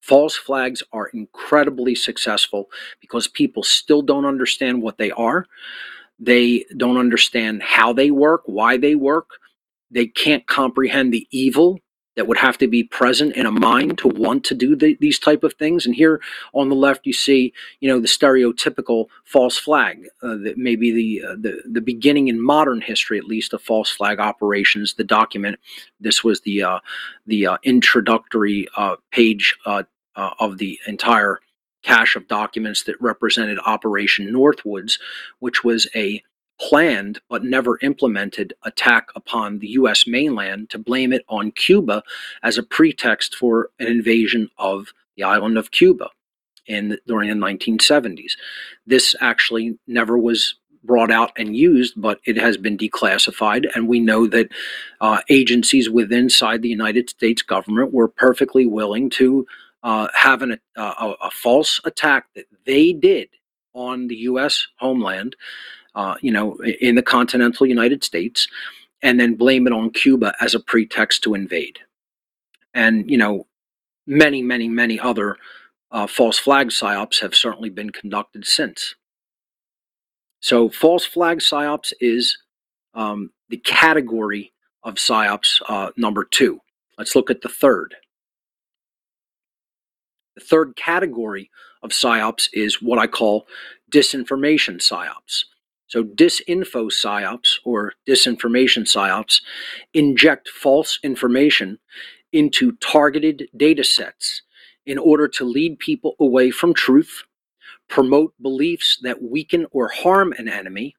False 0.00 0.36
flags 0.36 0.82
are 0.92 1.08
incredibly 1.08 1.94
successful 1.94 2.70
because 3.00 3.28
people 3.28 3.62
still 3.62 4.02
don't 4.02 4.24
understand 4.24 4.82
what 4.82 4.98
they 4.98 5.10
are. 5.12 5.46
They 6.18 6.64
don't 6.76 6.98
understand 6.98 7.62
how 7.62 7.92
they 7.92 8.10
work, 8.10 8.42
why 8.46 8.76
they 8.76 8.94
work. 8.94 9.28
They 9.90 10.06
can't 10.06 10.46
comprehend 10.46 11.12
the 11.12 11.26
evil 11.30 11.78
that 12.16 12.26
would 12.26 12.38
have 12.38 12.58
to 12.58 12.66
be 12.66 12.82
present 12.82 13.36
in 13.36 13.46
a 13.46 13.52
mind 13.52 13.98
to 13.98 14.08
want 14.08 14.44
to 14.44 14.54
do 14.54 14.74
the, 14.74 14.96
these 15.00 15.18
type 15.18 15.44
of 15.44 15.54
things. 15.54 15.86
And 15.86 15.94
here 15.94 16.20
on 16.52 16.68
the 16.68 16.74
left, 16.74 17.06
you 17.06 17.12
see, 17.12 17.52
you 17.80 17.88
know, 17.88 18.00
the 18.00 18.08
stereotypical 18.08 19.06
false 19.24 19.56
flag 19.56 20.06
uh, 20.22 20.36
that 20.36 20.58
maybe 20.58 20.90
the, 20.90 21.26
uh, 21.26 21.36
the 21.38 21.62
the 21.64 21.80
beginning 21.80 22.28
in 22.28 22.44
modern 22.44 22.80
history, 22.80 23.18
at 23.18 23.24
least, 23.24 23.52
of 23.52 23.62
false 23.62 23.90
flag 23.90 24.18
operations. 24.18 24.94
The 24.94 25.04
document. 25.04 25.58
This 26.00 26.24
was 26.24 26.40
the 26.40 26.62
uh, 26.62 26.80
the 27.26 27.46
uh, 27.46 27.58
introductory 27.62 28.66
uh, 28.76 28.96
page 29.12 29.56
uh, 29.64 29.84
of 30.16 30.58
the 30.58 30.78
entire 30.86 31.38
cache 31.82 32.16
of 32.16 32.28
documents 32.28 32.84
that 32.84 33.00
represented 33.00 33.58
Operation 33.64 34.30
Northwoods, 34.32 34.98
which 35.38 35.64
was 35.64 35.88
a 35.94 36.22
planned 36.60 37.20
but 37.28 37.44
never 37.44 37.78
implemented 37.82 38.52
attack 38.64 39.08
upon 39.16 39.58
the 39.58 39.68
US 39.68 40.06
mainland 40.06 40.70
to 40.70 40.78
blame 40.78 41.12
it 41.12 41.24
on 41.28 41.52
Cuba 41.52 42.02
as 42.42 42.58
a 42.58 42.62
pretext 42.62 43.34
for 43.34 43.70
an 43.78 43.86
invasion 43.86 44.50
of 44.58 44.92
the 45.16 45.22
island 45.22 45.56
of 45.56 45.70
Cuba 45.70 46.10
in 46.66 46.98
during 47.06 47.28
the 47.28 47.34
1970s. 47.46 48.32
This 48.86 49.14
actually 49.20 49.78
never 49.86 50.18
was 50.18 50.54
brought 50.84 51.10
out 51.10 51.32
and 51.36 51.56
used, 51.56 51.94
but 52.00 52.20
it 52.24 52.36
has 52.38 52.56
been 52.56 52.78
declassified, 52.78 53.66
and 53.74 53.86
we 53.86 54.00
know 54.00 54.26
that 54.26 54.48
uh, 55.00 55.20
agencies 55.28 55.90
within 55.90 56.20
inside 56.20 56.62
the 56.62 56.68
United 56.68 57.10
States 57.10 57.42
government 57.42 57.92
were 57.92 58.08
perfectly 58.08 58.66
willing 58.66 59.10
to 59.10 59.46
uh, 59.82 60.08
have 60.14 60.42
an, 60.42 60.58
uh, 60.76 60.94
a, 61.00 61.26
a 61.26 61.30
false 61.30 61.80
attack 61.84 62.26
that 62.34 62.46
they 62.64 62.92
did 62.92 63.28
on 63.74 64.08
the 64.08 64.16
U.S. 64.16 64.66
homeland 64.78 65.36
uh, 65.94 66.16
you 66.20 66.32
know, 66.32 66.56
in 66.80 66.94
the 66.94 67.02
continental 67.02 67.66
United 67.66 68.04
States, 68.04 68.48
and 69.02 69.18
then 69.18 69.34
blame 69.34 69.66
it 69.66 69.72
on 69.72 69.90
Cuba 69.90 70.34
as 70.40 70.54
a 70.54 70.60
pretext 70.60 71.22
to 71.24 71.34
invade. 71.34 71.78
And, 72.74 73.10
you 73.10 73.16
know, 73.16 73.46
many, 74.06 74.42
many, 74.42 74.68
many 74.68 75.00
other 75.00 75.36
uh, 75.90 76.06
false 76.06 76.38
flag 76.38 76.68
psyops 76.68 77.20
have 77.20 77.34
certainly 77.34 77.70
been 77.70 77.90
conducted 77.90 78.46
since. 78.46 78.94
So, 80.40 80.70
false 80.70 81.04
flag 81.04 81.38
psyops 81.38 81.92
is 82.00 82.38
um, 82.94 83.30
the 83.48 83.58
category 83.58 84.52
of 84.84 84.94
psyops 84.94 85.60
uh, 85.68 85.90
number 85.96 86.24
two. 86.24 86.60
Let's 86.96 87.14
look 87.14 87.30
at 87.30 87.42
the 87.42 87.48
third. 87.48 87.94
The 90.36 90.40
third 90.42 90.76
category 90.76 91.50
of 91.82 91.90
psyops 91.90 92.48
is 92.52 92.80
what 92.80 92.98
I 92.98 93.06
call 93.06 93.46
disinformation 93.92 94.76
psyops. 94.76 95.44
So, 95.90 96.04
disinfo 96.04 96.90
psyops 96.92 97.58
or 97.64 97.94
disinformation 98.08 98.84
psyops 98.84 99.42
inject 99.94 100.48
false 100.48 101.00
information 101.04 101.78
into 102.32 102.74
targeted 102.74 103.48
data 103.56 103.84
sets 103.84 104.42
in 104.86 104.98
order 104.98 105.28
to 105.28 105.44
lead 105.44 105.80
people 105.80 106.16
away 106.20 106.52
from 106.52 106.74
truth, 106.74 107.24
promote 107.88 108.34
beliefs 108.42 108.98
that 109.02 109.22
weaken 109.22 109.66
or 109.72 109.88
harm 109.88 110.32
an 110.38 110.48
enemy, 110.48 110.96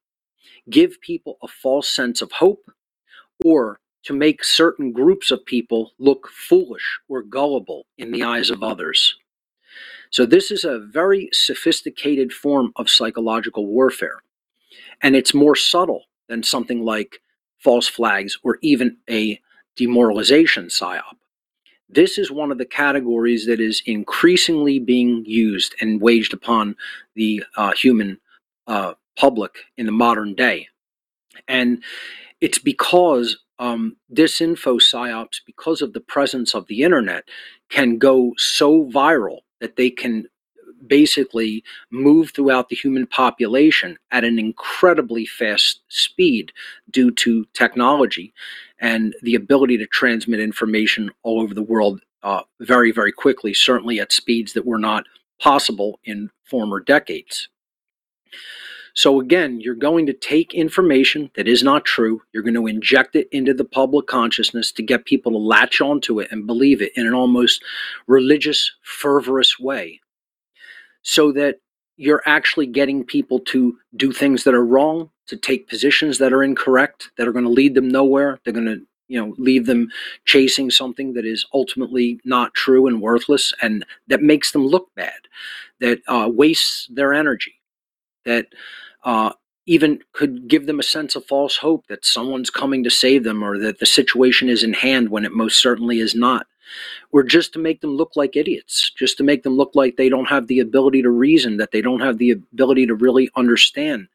give 0.69 1.01
people 1.01 1.38
a 1.43 1.49
false 1.49 1.89
sense 1.89 2.22
of 2.22 2.34
hope, 2.34 2.72
or 3.45 3.80
to 4.03 4.13
make 4.13 4.43
certain 4.43 4.91
groups 4.93 5.31
of 5.31 5.45
people 5.45 5.93
look 5.99 6.30
foolish 6.30 6.99
or 7.09 7.23
gullible 7.23 7.85
in 7.97 8.11
the 8.11 8.23
eyes 8.23 8.49
of 8.51 8.63
others. 8.63 9.15
So, 10.11 10.26
this 10.26 10.51
is 10.51 10.65
a 10.65 10.80
very 10.80 11.30
sophisticated 11.34 12.34
form 12.34 12.73
of 12.76 12.89
psychological 12.89 13.68
warfare 13.68 14.19
and 15.02 15.15
it's 15.15 15.34
more 15.34 15.56
subtle 15.56 16.06
than 16.30 16.44
something 16.44 16.84
like 16.84 17.19
false 17.60 17.88
flags 17.88 18.38
or 18.44 18.57
even 18.61 18.98
a 19.10 19.40
demoralization 19.76 20.65
psyop. 20.65 21.15
This 21.90 22.18
is 22.18 22.32
one 22.32 22.52
of 22.52 22.57
the 22.57 22.65
categories 22.65 23.45
that 23.48 23.60
is 23.60 23.84
increasingly 23.86 24.80
being 24.80 25.26
used 25.26 25.76
and 25.82 26.02
waged 26.02 26.34
upon 26.34 26.76
the 27.15 27.44
uh, 27.57 27.73
human 27.73 28.18
uh, 28.68 28.94
public 29.18 29.52
in 29.78 29.86
the 29.86 29.91
modern 29.91 30.34
day. 30.34 30.68
And 31.48 31.84
it's 32.40 32.60
because 32.60 33.38
um, 33.60 33.98
disinfo 34.14 34.80
psyops, 34.80 35.41
because 35.45 35.82
of 35.82 35.94
the 35.94 35.99
presence 35.99 36.56
of 36.56 36.68
the 36.68 36.82
internet, 36.82 37.26
can 37.69 37.98
go 37.98 38.34
so 38.38 38.86
viral 38.86 39.40
that 39.60 39.76
they 39.76 39.90
can 39.90 40.28
basically 40.87 41.63
move 41.91 42.31
throughout 42.31 42.69
the 42.69 42.75
human 42.75 43.07
population 43.07 43.97
at 44.11 44.23
an 44.23 44.39
incredibly 44.39 45.25
fast 45.25 45.81
speed 45.89 46.51
due 46.89 47.11
to 47.11 47.45
technology 47.53 48.33
and 48.79 49.15
the 49.21 49.35
ability 49.35 49.77
to 49.77 49.87
transmit 49.87 50.39
information 50.39 51.11
all 51.23 51.41
over 51.41 51.53
the 51.53 51.61
world 51.61 52.01
uh, 52.23 52.41
very, 52.59 52.91
very 52.91 53.11
quickly, 53.11 53.53
certainly 53.53 53.99
at 53.99 54.11
speeds 54.11 54.53
that 54.53 54.65
were 54.65 54.77
not 54.77 55.05
possible 55.39 55.99
in 56.03 56.29
former 56.43 56.79
decades. 56.79 57.49
So, 58.93 59.21
again, 59.21 59.61
you're 59.61 59.75
going 59.75 60.05
to 60.07 60.13
take 60.13 60.53
information 60.53 61.31
that 61.35 61.47
is 61.47 61.63
not 61.63 61.85
true, 61.85 62.21
you're 62.33 62.43
going 62.43 62.55
to 62.55 62.67
inject 62.67 63.15
it 63.15 63.29
into 63.31 63.53
the 63.53 63.63
public 63.63 64.07
consciousness 64.07 64.71
to 64.73 64.83
get 64.83 65.05
people 65.05 65.31
to 65.31 65.37
latch 65.37 65.79
onto 65.79 66.19
it 66.19 66.27
and 66.29 66.45
believe 66.45 66.81
it 66.81 66.91
in 66.95 67.07
an 67.07 67.13
almost 67.13 67.63
religious, 68.07 68.71
fervorous 68.81 69.57
way 69.57 70.01
so 71.03 71.32
that 71.32 71.57
you're 71.98 72.23
actually 72.26 72.65
getting 72.65 73.03
people 73.03 73.40
to 73.40 73.78
do 73.95 74.11
things 74.11 74.44
that 74.44 74.53
are 74.53 74.65
wrong, 74.65 75.10
to 75.28 75.38
take 75.38 75.69
positions 75.69 76.18
that 76.18 76.34
are 76.34 76.44
incorrect, 76.44 77.10
that 77.18 77.28
are 77.28 77.32
going 77.32 77.45
to 77.45 77.52
lead 77.52 77.76
them 77.76 77.88
nowhere. 77.88 78.40
They're 78.44 78.53
going 78.53 78.65
to, 78.65 78.82
you 79.07 79.19
know, 79.19 79.36
leave 79.38 79.65
them 79.65 79.90
chasing 80.26 80.72
something 80.72 81.14
that 81.14 81.26
is 81.26 81.45
ultimately 81.53 82.19
not 82.26 82.53
true 82.53 82.88
and 82.88 83.02
worthless, 83.02 83.53
and 83.61 83.86
that 84.07 84.23
makes 84.23 84.52
them 84.52 84.65
look 84.65 84.90
bad, 84.95 85.19
that 85.80 85.99
uh, 86.07 86.30
wastes 86.32 86.88
their 86.91 87.14
energy, 87.14 87.61
that 88.26 88.48
uh, 89.03 89.34
even 89.65 89.99
could 90.14 90.48
give 90.48 90.65
them 90.65 90.80
a 90.80 90.84
sense 90.84 91.15
of 91.15 91.26
false 91.26 91.57
hope 91.57 91.86
that 91.88 92.06
someone's 92.06 92.49
coming 92.49 92.84
to 92.84 92.90
save 92.90 93.23
them 93.23 93.44
or 93.44 93.60
that 93.60 93.80
the 93.80 93.86
situation 93.86 94.49
is 94.49 94.64
in 94.64 94.73
hand 94.73 95.10
when 95.10 95.26
it 95.26 95.34
most 95.34 95.60
certainly 95.60 95.99
is 95.99 96.15
not 96.15 96.48
or 97.11 97.23
just 97.23 97.53
to 97.53 97.60
make 97.60 97.81
them 97.81 97.95
look 97.95 98.11
like 98.15 98.35
idiots, 98.35 98.91
just 98.98 99.18
to 99.18 99.23
make 99.23 99.43
them 99.43 99.56
look 99.57 99.72
like 99.73 99.98
they 99.98 100.10
don't 100.10 100.30
have 100.30 100.48
the 100.48 100.60
ability 100.60 101.02
to 101.02 101.10
reason, 101.10 101.57
that 101.57 101.72
they 101.72 101.81
don't 101.81 102.02
have 102.02 102.18
the 102.18 102.31
ability 102.31 102.85
to 102.88 102.95
really 102.95 103.30
understand 103.35 104.07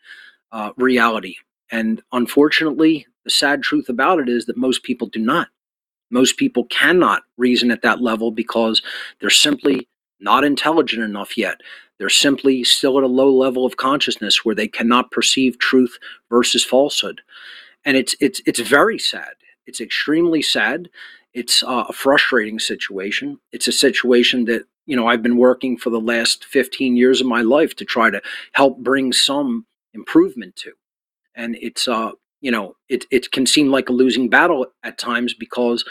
uh, 0.53 0.73
reality. 0.77 1.37
And 1.71 2.03
unfortunately, 2.13 3.07
the 3.25 3.31
sad 3.31 3.63
truth 3.63 3.89
about 3.89 4.21
it 4.21 4.29
is 4.29 4.47
that 4.47 4.57
most 4.57 4.83
people 4.83 5.09
do 5.09 5.21
not. 5.21 5.49
Most 6.11 6.37
people 6.37 6.65
cannot 6.67 7.23
reason 7.37 7.71
at 7.71 7.83
that 7.83 8.01
level 8.01 8.31
because 8.31 8.81
they're 9.21 9.31
simply 9.31 9.89
not 10.21 10.45
intelligent 10.45 11.03
enough 11.03 11.37
yet. 11.37 11.61
They're 11.99 12.09
simply 12.09 12.63
still 12.65 12.99
at 12.99 13.05
a 13.05 13.09
low 13.09 13.33
level 13.35 13.65
of 13.65 13.77
consciousness 13.77 14.45
where 14.45 14.55
they 14.55 14.69
cannot 14.69 15.11
perceive 15.11 15.59
truth 15.59 15.99
versus 16.31 16.65
falsehood. 16.65 17.21
And 17.85 17.97
it's 17.97 18.15
it's 18.21 18.41
it's 18.47 18.61
very 18.61 18.99
sad. 18.99 19.35
It's 19.67 19.81
extremely 19.81 20.43
sad. 20.43 20.89
It's 21.37 21.63
a 21.67 21.93
frustrating 21.93 22.59
situation. 22.59 23.39
It's 23.53 23.69
a 23.69 23.73
situation 23.73 24.47
that 24.47 24.65
you 24.87 24.97
know, 24.97 25.07
I've 25.07 25.23
been 25.23 25.37
working 25.37 25.77
for 25.77 25.91
the 25.91 26.01
last 26.01 26.45
15 26.45 26.97
years 26.97 27.21
of 27.21 27.27
my 27.27 27.43
life 27.43 27.75
to 27.77 27.85
try 27.85 28.09
to 28.09 28.23
help 28.53 28.79
bring 28.79 29.13
some 29.13 29.67
improvement 29.93 30.57
to. 30.57 30.73
And 31.35 31.57
it's, 31.61 31.89
uh, 31.89 32.13
you 32.41 32.51
know, 32.51 32.77
it, 32.89 33.05
it 33.11 33.33
can 33.33 33.47
seem 33.47 33.71
like 33.71 33.89
a 33.89 33.93
losing 33.93 34.29
battle 34.31 34.67
at 34.85 34.99
times 34.99 35.35
because 35.35 35.85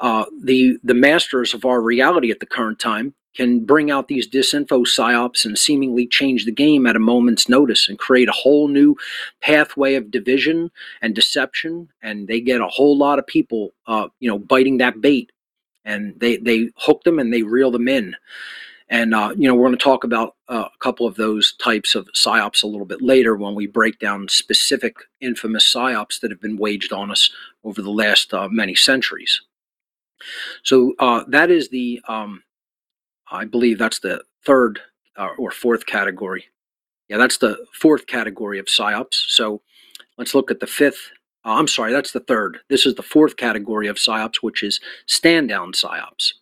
uh, 0.00 0.26
the 0.42 0.78
the 0.84 0.94
masters 0.94 1.54
of 1.54 1.64
our 1.64 1.80
reality 1.80 2.30
at 2.30 2.40
the 2.40 2.46
current 2.46 2.78
time 2.78 3.14
can 3.34 3.64
bring 3.64 3.90
out 3.90 4.08
these 4.08 4.28
disinfo 4.28 4.86
psyops 4.86 5.44
and 5.44 5.58
seemingly 5.58 6.06
change 6.06 6.44
the 6.44 6.52
game 6.52 6.86
at 6.86 6.96
a 6.96 7.00
moment's 7.00 7.48
notice 7.48 7.88
and 7.88 7.98
create 7.98 8.28
a 8.28 8.32
whole 8.32 8.68
new 8.68 8.96
pathway 9.40 9.94
of 9.94 10.10
division 10.10 10.70
and 11.02 11.14
deception 11.14 11.88
and 12.02 12.28
they 12.28 12.40
get 12.40 12.60
a 12.60 12.68
whole 12.68 12.96
lot 12.96 13.18
of 13.18 13.26
people 13.26 13.74
uh, 13.86 14.08
you 14.20 14.28
know 14.28 14.38
biting 14.38 14.78
that 14.78 15.00
bait. 15.00 15.30
And 15.86 16.18
they 16.18 16.38
they 16.38 16.70
hook 16.78 17.02
them 17.04 17.18
and 17.18 17.30
they 17.30 17.42
reel 17.42 17.70
them 17.70 17.88
in. 17.88 18.16
And 18.88 19.14
uh, 19.14 19.34
you 19.36 19.46
know 19.46 19.54
we're 19.54 19.66
going 19.66 19.76
to 19.76 19.84
talk 19.84 20.04
about 20.04 20.36
uh, 20.48 20.68
a 20.72 20.78
couple 20.78 21.06
of 21.06 21.16
those 21.16 21.54
types 21.56 21.94
of 21.94 22.08
psyops 22.14 22.62
a 22.62 22.66
little 22.66 22.86
bit 22.86 23.02
later 23.02 23.36
when 23.36 23.54
we 23.54 23.66
break 23.66 23.98
down 23.98 24.28
specific 24.28 24.96
infamous 25.20 25.70
psyops 25.70 26.20
that 26.20 26.30
have 26.30 26.40
been 26.40 26.56
waged 26.56 26.92
on 26.92 27.10
us 27.10 27.30
over 27.64 27.82
the 27.82 27.90
last 27.90 28.32
uh, 28.32 28.48
many 28.48 28.74
centuries. 28.74 29.42
So 30.62 30.94
uh, 30.98 31.24
that 31.28 31.50
is 31.50 31.68
the 31.68 32.00
um, 32.08 32.43
I 33.30 33.44
believe 33.44 33.78
that's 33.78 34.00
the 34.00 34.22
third 34.44 34.80
uh, 35.16 35.30
or 35.38 35.50
fourth 35.50 35.86
category. 35.86 36.46
Yeah, 37.08 37.18
that's 37.18 37.38
the 37.38 37.64
fourth 37.72 38.06
category 38.06 38.58
of 38.58 38.66
psyops. 38.66 39.14
So 39.28 39.62
let's 40.18 40.34
look 40.34 40.50
at 40.50 40.60
the 40.60 40.66
fifth. 40.66 41.10
Uh, 41.44 41.54
I'm 41.54 41.68
sorry, 41.68 41.92
that's 41.92 42.12
the 42.12 42.20
third. 42.20 42.58
This 42.68 42.86
is 42.86 42.94
the 42.94 43.02
fourth 43.02 43.36
category 43.36 43.86
of 43.88 43.96
psyops, 43.96 44.36
which 44.40 44.62
is 44.62 44.80
stand 45.06 45.48
down 45.48 45.72
psyops. 45.72 46.32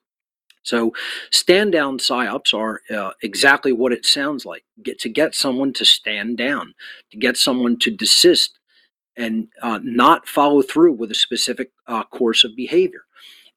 So 0.63 0.93
stand 1.31 1.73
down 1.73 1.99
psyops 1.99 2.55
are 2.55 2.81
uh, 2.95 3.13
exactly 3.23 3.73
what 3.73 3.93
it 3.93 4.07
sounds 4.07 4.47
like. 4.47 4.65
Get 4.83 5.01
to 5.01 5.09
get 5.09 5.35
someone 5.35 5.73
to 5.75 5.85
stand 5.85 6.39
down, 6.39 6.75
to 7.11 7.17
get 7.17 7.37
someone 7.37 7.79
to 7.81 7.91
desist 7.91 8.59
and 9.17 9.49
uh, 9.61 9.81
not 9.83 10.29
follow 10.29 10.63
through 10.63 10.93
with 10.93 11.11
a 11.11 11.17
specific 11.17 11.73
uh, 11.89 12.05
course 12.05 12.45
of 12.45 12.57
behavior. 12.57 13.03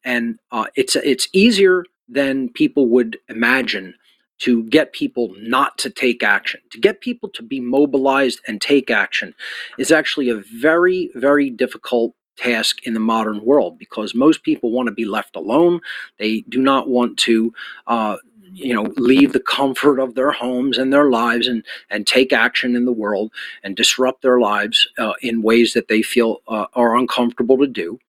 And 0.04 0.40
uh, 0.52 0.66
it's 0.76 0.96
it's 0.96 1.28
easier 1.32 1.86
than 2.08 2.50
people 2.50 2.88
would 2.90 3.18
imagine 3.30 3.96
to 4.40 4.64
get 4.64 4.94
people 4.94 5.34
not 5.38 5.78
to 5.78 5.90
take 5.90 6.24
action. 6.24 6.60
To 6.72 6.80
get 6.80 7.02
people 7.02 7.30
to 7.30 7.44
be 7.44 7.60
mobilized 7.60 8.42
and 8.48 8.62
take 8.62 8.92
action 8.92 9.34
is 9.78 9.92
actually 9.92 10.30
a 10.30 10.44
very, 10.60 11.10
very 11.16 11.50
difficult 11.50 12.14
task 12.38 12.86
in 12.86 12.94
the 12.94 13.00
modern 13.00 13.44
world 13.46 13.80
because 13.80 14.14
most 14.14 14.44
people 14.44 14.72
want 14.72 14.88
to 14.88 14.94
be 14.94 15.06
left 15.06 15.36
alone. 15.38 15.80
They 16.20 16.42
do 16.50 16.62
not 16.62 16.90
want 16.90 17.18
to. 17.20 17.54
Uh, 17.88 18.18
you 18.54 18.74
know 18.74 18.94
leave 18.96 19.34
the 19.34 19.40
comfort 19.40 20.00
of 20.00 20.16
their 20.16 20.32
homes 20.32 20.78
and 20.78 20.94
their 20.94 21.10
lives 21.10 21.48
and 21.48 21.66
and 21.90 22.08
take 22.08 22.32
action 22.32 22.76
in 22.76 22.86
the 22.86 22.92
world 22.92 23.32
and 23.64 23.76
disrupt 23.76 24.22
their 24.22 24.40
lives 24.40 24.88
uh, 24.98 25.14
in 25.22 25.42
ways 25.42 25.74
that 25.74 25.90
they 25.90 26.02
feel 26.02 26.42
uh, 26.48 26.66
are 26.74 26.96
uncomfortable 26.96 27.58
to 27.58 27.68
do 27.68 28.00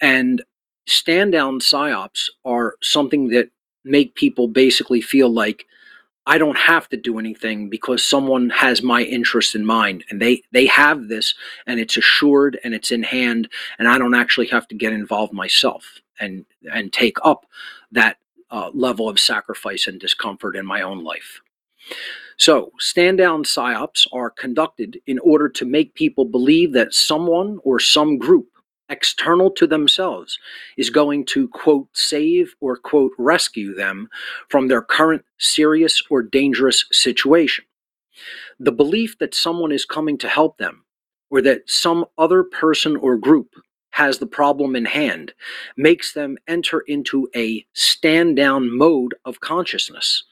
and 0.00 0.42
stand 0.86 1.32
down 1.32 1.60
psyops 1.60 2.28
are 2.44 2.76
something 2.82 3.28
that 3.28 3.50
make 3.84 4.14
people 4.14 4.48
basically 4.48 5.00
feel 5.00 5.28
like 5.28 5.66
I 6.26 6.38
don't 6.38 6.56
have 6.56 6.88
to 6.88 6.96
do 6.96 7.18
anything 7.18 7.68
because 7.68 8.04
someone 8.04 8.48
has 8.50 8.82
my 8.82 9.02
interest 9.02 9.54
in 9.54 9.66
mind 9.66 10.04
and 10.08 10.22
they 10.22 10.42
they 10.52 10.66
have 10.66 11.08
this 11.08 11.34
and 11.66 11.78
it's 11.78 11.96
assured 11.96 12.58
and 12.64 12.74
it's 12.74 12.90
in 12.90 13.02
hand 13.02 13.48
and 13.78 13.88
I 13.88 13.98
don't 13.98 14.14
actually 14.14 14.46
have 14.46 14.66
to 14.68 14.74
get 14.74 14.92
involved 14.92 15.34
myself 15.34 16.00
and 16.18 16.46
and 16.72 16.92
take 16.92 17.18
up 17.22 17.46
that 17.92 18.16
uh, 18.50 18.70
level 18.72 19.08
of 19.08 19.20
sacrifice 19.20 19.86
and 19.86 20.00
discomfort 20.00 20.56
in 20.56 20.64
my 20.64 20.80
own 20.80 21.04
life. 21.04 21.40
So, 22.36 22.72
stand 22.78 23.18
down 23.18 23.44
psyops 23.44 24.06
are 24.12 24.30
conducted 24.30 25.00
in 25.06 25.18
order 25.20 25.48
to 25.50 25.64
make 25.64 25.94
people 25.94 26.24
believe 26.24 26.72
that 26.72 26.94
someone 26.94 27.58
or 27.62 27.78
some 27.78 28.18
group 28.18 28.48
external 28.88 29.50
to 29.52 29.66
themselves 29.66 30.38
is 30.76 30.90
going 30.90 31.24
to 31.26 31.48
quote 31.48 31.88
save 31.92 32.54
or 32.60 32.76
quote 32.76 33.12
rescue 33.18 33.74
them 33.74 34.08
from 34.48 34.68
their 34.68 34.82
current 34.82 35.24
serious 35.38 36.02
or 36.10 36.22
dangerous 36.22 36.84
situation. 36.92 37.64
The 38.60 38.72
belief 38.72 39.18
that 39.18 39.34
someone 39.34 39.72
is 39.72 39.84
coming 39.84 40.18
to 40.18 40.28
help 40.28 40.58
them 40.58 40.84
or 41.30 41.42
that 41.42 41.68
some 41.68 42.04
other 42.18 42.44
person 42.44 42.96
or 42.96 43.16
group 43.16 43.54
has 43.90 44.18
the 44.18 44.26
problem 44.26 44.74
in 44.74 44.84
hand 44.84 45.32
makes 45.76 46.12
them 46.12 46.36
enter 46.48 46.80
into 46.80 47.28
a 47.34 47.64
stand 47.74 48.36
down 48.36 48.76
mode 48.76 49.14
of 49.24 49.40
consciousness 49.40 50.24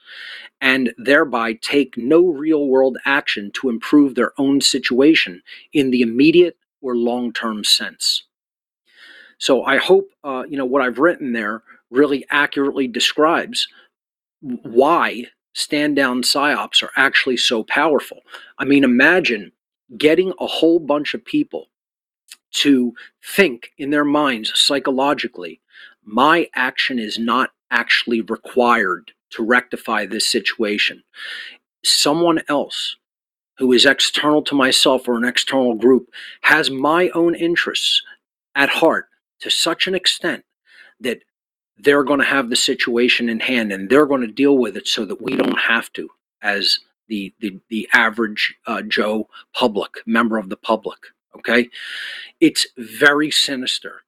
and 0.61 0.93
thereby 0.97 1.53
take 1.53 1.97
no 1.97 2.27
real 2.27 2.67
world 2.67 2.97
action 3.05 3.51
to 3.53 3.69
improve 3.69 4.15
their 4.15 4.33
own 4.37 4.61
situation 4.61 5.41
in 5.73 5.91
the 5.91 6.01
immediate 6.01 6.57
or 6.81 6.95
long 6.95 7.31
term 7.33 7.63
sense. 7.63 8.23
So 9.37 9.63
I 9.63 9.77
hope 9.77 10.09
uh, 10.23 10.43
you 10.47 10.57
know 10.57 10.65
what 10.65 10.81
I've 10.81 10.99
written 10.99 11.33
there 11.33 11.63
really 11.89 12.25
accurately 12.29 12.87
describes 12.87 13.67
why 14.41 15.25
stand 15.53 15.95
down 15.95 16.23
psyops 16.23 16.83
are 16.83 16.91
actually 16.97 17.37
so 17.37 17.63
powerful. 17.63 18.21
I 18.57 18.65
mean, 18.65 18.83
imagine 18.83 19.51
getting 19.97 20.33
a 20.39 20.47
whole 20.47 20.79
bunch 20.79 21.13
of 21.13 21.23
people 21.23 21.67
to 22.53 22.93
think 23.23 23.71
in 23.77 23.89
their 23.89 24.05
minds 24.05 24.51
psychologically, 24.55 25.61
my 26.03 26.49
action 26.55 26.99
is 26.99 27.17
not 27.17 27.51
actually 27.71 28.21
required 28.21 29.11
to 29.31 29.43
rectify 29.43 30.05
this 30.05 30.27
situation. 30.27 31.03
Someone 31.83 32.41
else 32.47 32.97
who 33.57 33.71
is 33.71 33.85
external 33.85 34.41
to 34.43 34.55
myself 34.55 35.07
or 35.07 35.15
an 35.15 35.25
external 35.25 35.75
group 35.75 36.09
has 36.41 36.69
my 36.69 37.09
own 37.09 37.35
interests 37.35 38.01
at 38.55 38.69
heart 38.69 39.07
to 39.43 39.49
such 39.51 39.87
an 39.87 39.93
extent 39.95 40.43
that 41.01 41.19
they're 41.77 42.03
going 42.03 42.19
to 42.19 42.25
have 42.25 42.49
the 42.49 42.55
situation 42.55 43.27
in 43.29 43.41
hand 43.41 43.71
and 43.73 43.89
they're 43.89 44.05
going 44.05 44.21
to 44.21 44.27
deal 44.27 44.57
with 44.57 44.77
it 44.77 44.87
so 44.87 45.03
that 45.05 45.21
we 45.21 45.35
don't 45.35 45.59
have 45.59 45.91
to 45.93 46.09
as 46.41 46.79
the 47.09 47.33
the, 47.41 47.59
the 47.69 47.87
average 47.93 48.55
uh, 48.67 48.81
joe 48.81 49.27
public 49.53 49.91
member 50.05 50.37
of 50.37 50.47
the 50.49 50.55
public 50.55 50.99
okay 51.35 51.67
it's 52.39 52.65
very 52.77 53.29
sinister 53.29 54.03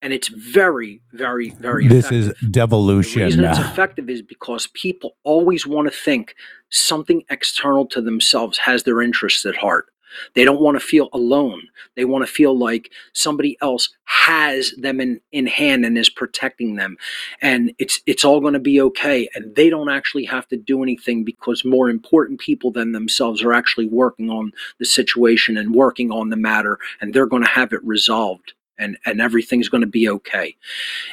and 0.00 0.12
it's 0.12 0.26
very 0.26 1.00
very 1.12 1.50
very 1.50 1.86
This 1.86 2.06
effective. 2.06 2.42
is 2.42 2.50
devolution. 2.50 3.20
The 3.20 3.26
reason 3.26 3.44
it's 3.44 3.58
effective 3.60 4.10
is 4.10 4.20
because 4.20 4.66
people 4.68 5.16
always 5.22 5.64
want 5.64 5.86
to 5.86 5.96
think 5.96 6.34
something 6.70 7.22
external 7.30 7.86
to 7.86 8.00
themselves 8.00 8.58
has 8.58 8.82
their 8.82 9.00
interests 9.00 9.46
at 9.46 9.54
heart. 9.56 9.86
They 10.34 10.44
don't 10.44 10.60
want 10.60 10.76
to 10.76 10.86
feel 10.86 11.08
alone. 11.12 11.62
They 11.96 12.04
want 12.04 12.26
to 12.26 12.32
feel 12.32 12.56
like 12.56 12.90
somebody 13.12 13.56
else 13.60 13.88
has 14.04 14.72
them 14.78 15.00
in, 15.00 15.20
in 15.32 15.46
hand 15.46 15.84
and 15.84 15.96
is 15.98 16.08
protecting 16.08 16.76
them. 16.76 16.96
And 17.40 17.72
it's 17.78 18.00
it's 18.06 18.24
all 18.24 18.40
going 18.40 18.54
to 18.54 18.60
be 18.60 18.80
okay. 18.80 19.28
And 19.34 19.54
they 19.56 19.70
don't 19.70 19.88
actually 19.90 20.24
have 20.24 20.48
to 20.48 20.56
do 20.56 20.82
anything 20.82 21.24
because 21.24 21.64
more 21.64 21.90
important 21.90 22.40
people 22.40 22.70
than 22.70 22.92
themselves 22.92 23.42
are 23.42 23.52
actually 23.52 23.88
working 23.88 24.30
on 24.30 24.52
the 24.78 24.84
situation 24.84 25.56
and 25.56 25.74
working 25.74 26.10
on 26.10 26.30
the 26.30 26.36
matter 26.36 26.78
and 27.00 27.12
they're 27.12 27.26
going 27.26 27.42
to 27.42 27.48
have 27.48 27.72
it 27.72 27.84
resolved 27.84 28.54
and, 28.78 28.98
and 29.06 29.20
everything's 29.20 29.68
going 29.68 29.80
to 29.82 29.86
be 29.86 30.08
okay. 30.08 30.56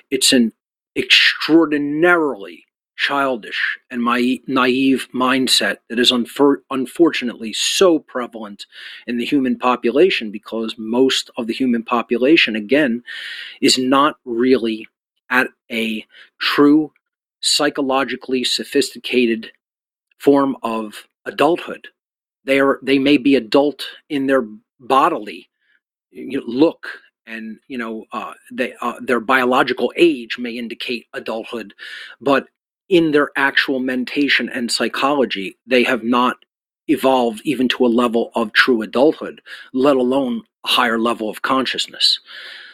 It's 0.10 0.34
an 0.34 0.54
extraordinarily 0.96 2.66
childish 3.00 3.80
and 3.90 4.04
my 4.04 4.38
naive 4.46 5.08
mindset 5.16 5.78
that 5.88 5.98
is 5.98 6.12
unfor- 6.12 6.58
unfortunately 6.70 7.54
so 7.54 7.98
prevalent 7.98 8.66
in 9.08 9.18
the 9.18 9.26
human 9.26 9.58
population 9.58 10.32
because 10.32 10.76
most 10.78 11.32
of 11.38 11.48
the 11.48 11.54
human 11.54 11.82
population 11.82 12.58
again 12.58 13.02
is 13.62 13.78
not 13.78 14.18
really 14.26 14.86
at 15.30 15.48
a 15.72 16.06
true 16.40 16.92
psychologically 17.40 18.44
sophisticated 18.44 19.50
form 20.18 20.58
of 20.62 21.08
adulthood. 21.24 21.88
They 22.44 22.60
are 22.60 22.80
they 22.84 23.00
may 23.00 23.16
be 23.16 23.36
adult 23.38 23.86
in 24.10 24.28
their 24.28 24.46
bodily 24.78 25.50
look 26.14 26.86
and 27.26 27.60
you 27.70 27.78
know 27.78 28.04
uh, 28.12 28.34
they, 28.52 28.74
uh, 28.82 29.00
their 29.02 29.22
biological 29.22 29.94
age 29.96 30.38
may 30.38 30.52
indicate 30.52 31.06
adulthood 31.14 31.74
but 32.20 32.48
in 32.90 33.12
their 33.12 33.30
actual 33.36 33.80
mentation 33.80 34.50
and 34.50 34.72
psychology 34.72 35.58
they 35.68 35.84
have 35.84 36.04
not 36.04 36.38
evolved 36.88 37.42
even 37.46 37.68
to 37.70 37.86
a 37.86 37.88
level 37.88 38.32
of 38.36 38.52
true 38.54 38.82
adulthood 38.82 39.42
let 39.74 39.96
alone 39.96 40.42
a 40.66 40.68
higher 40.70 41.00
level 41.00 41.30
of 41.30 41.42
consciousness. 41.42 42.20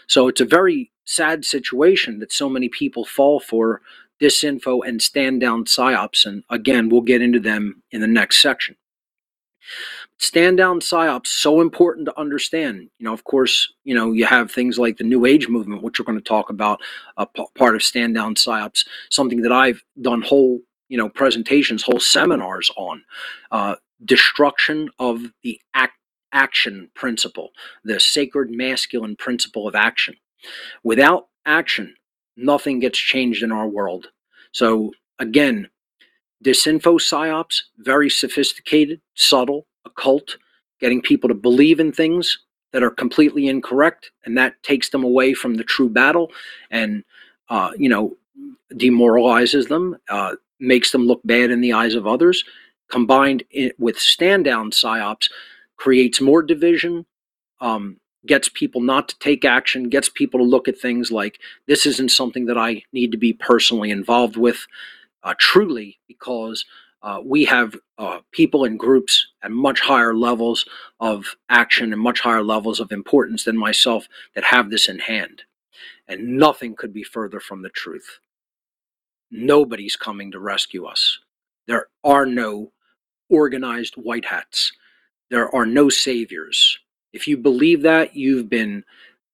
So 0.07 0.27
it's 0.27 0.41
a 0.41 0.45
very 0.45 0.91
sad 1.05 1.45
situation 1.45 2.19
that 2.19 2.31
so 2.31 2.49
many 2.49 2.69
people 2.69 3.05
fall 3.05 3.39
for 3.39 3.81
disinfo 4.21 4.87
and 4.87 5.01
stand 5.01 5.41
down 5.41 5.65
psyops 5.65 6.25
and 6.25 6.43
again 6.49 6.89
we'll 6.89 7.01
get 7.01 7.21
into 7.21 7.39
them 7.39 7.83
in 7.91 8.01
the 8.01 8.07
next 8.07 8.41
section 8.41 8.75
stand 10.17 10.57
down 10.57 10.79
psyops 10.79 11.27
so 11.27 11.61
important 11.61 12.05
to 12.05 12.19
understand 12.19 12.89
you 12.99 13.03
know 13.03 13.13
of 13.13 13.23
course 13.25 13.73
you 13.83 13.93
know 13.93 14.11
you 14.13 14.25
have 14.25 14.49
things 14.51 14.79
like 14.79 14.97
the 14.97 15.03
new 15.03 15.25
age 15.25 15.49
movement 15.49 15.83
which 15.83 15.99
we're 15.99 16.05
going 16.05 16.17
to 16.17 16.23
talk 16.23 16.49
about 16.49 16.79
a 17.17 17.25
p- 17.25 17.45
part 17.55 17.75
of 17.75 17.83
stand 17.83 18.15
down 18.15 18.33
psyops 18.33 18.85
something 19.09 19.41
that 19.41 19.51
i've 19.51 19.83
done 20.01 20.21
whole 20.21 20.61
you 20.89 20.97
know 20.97 21.09
presentations, 21.09 21.83
whole 21.83 21.99
seminars 21.99 22.69
on 22.77 23.03
uh, 23.51 23.75
destruction 24.03 24.89
of 24.99 25.21
the 25.43 25.59
act, 25.73 25.97
action 26.31 26.89
principle, 26.95 27.51
the 27.83 27.99
sacred 27.99 28.51
masculine 28.51 29.15
principle 29.15 29.67
of 29.67 29.75
action. 29.75 30.15
Without 30.83 31.27
action, 31.45 31.95
nothing 32.37 32.79
gets 32.79 32.99
changed 32.99 33.43
in 33.43 33.51
our 33.51 33.67
world. 33.67 34.07
So 34.51 34.91
again, 35.19 35.69
disinfo 36.43 36.99
psyops, 36.99 37.61
very 37.77 38.09
sophisticated, 38.09 39.01
subtle, 39.15 39.65
occult, 39.85 40.37
getting 40.79 41.01
people 41.01 41.27
to 41.29 41.35
believe 41.35 41.79
in 41.79 41.91
things 41.91 42.39
that 42.73 42.83
are 42.83 42.91
completely 42.91 43.47
incorrect, 43.47 44.11
and 44.25 44.37
that 44.37 44.61
takes 44.63 44.89
them 44.89 45.03
away 45.03 45.33
from 45.33 45.55
the 45.55 45.63
true 45.63 45.89
battle, 45.89 46.31
and 46.71 47.03
uh, 47.49 47.71
you 47.77 47.87
know, 47.87 48.17
demoralizes 48.75 49.67
them, 49.67 49.95
uh, 50.09 50.35
makes 50.59 50.91
them 50.91 51.05
look 51.05 51.21
bad 51.23 51.51
in 51.51 51.61
the 51.61 51.73
eyes 51.73 51.95
of 51.95 52.07
others. 52.07 52.43
Combined 52.89 53.43
in, 53.51 53.71
with 53.77 53.97
stand 53.97 54.45
down 54.45 54.71
psyops, 54.71 55.29
creates 55.77 56.21
more 56.21 56.43
division, 56.43 57.05
um, 57.61 57.97
gets 58.25 58.49
people 58.49 58.81
not 58.81 59.07
to 59.09 59.19
take 59.19 59.45
action, 59.45 59.89
gets 59.89 60.09
people 60.09 60.39
to 60.39 60.45
look 60.45 60.67
at 60.67 60.77
things 60.77 61.11
like 61.11 61.39
this 61.67 61.85
isn't 61.85 62.11
something 62.11 62.45
that 62.45 62.57
I 62.57 62.83
need 62.91 63.11
to 63.11 63.17
be 63.17 63.33
personally 63.33 63.91
involved 63.91 64.37
with, 64.37 64.65
uh, 65.23 65.33
truly, 65.39 65.99
because 66.07 66.65
uh, 67.05 67.21
we 67.23 67.45
have 67.45 67.75
uh, 67.99 68.17
people 68.31 68.65
in 68.65 68.77
groups 68.77 69.27
at 69.43 69.51
much 69.51 69.79
higher 69.79 70.15
levels 70.15 70.65
of 70.99 71.35
action 71.49 71.93
and 71.93 72.01
much 72.01 72.19
higher 72.19 72.41
levels 72.41 72.79
of 72.79 72.91
importance 72.91 73.43
than 73.43 73.55
myself 73.55 74.07
that 74.33 74.43
have 74.43 74.71
this 74.71 74.89
in 74.89 74.97
hand. 74.97 75.43
And 76.07 76.37
nothing 76.37 76.75
could 76.75 76.91
be 76.91 77.03
further 77.03 77.39
from 77.39 77.61
the 77.61 77.69
truth. 77.69 78.19
Nobody's 79.29 79.95
coming 79.95 80.31
to 80.31 80.39
rescue 80.39 80.85
us. 80.85 81.19
There 81.67 81.87
are 82.03 82.25
no 82.25 82.71
organized 83.29 83.93
white 83.95 84.25
hats. 84.25 84.71
There 85.29 85.53
are 85.55 85.67
no 85.67 85.89
saviors. 85.89 86.79
If 87.13 87.27
you 87.27 87.37
believe 87.37 87.83
that, 87.83 88.15
you've 88.15 88.49
been 88.49 88.83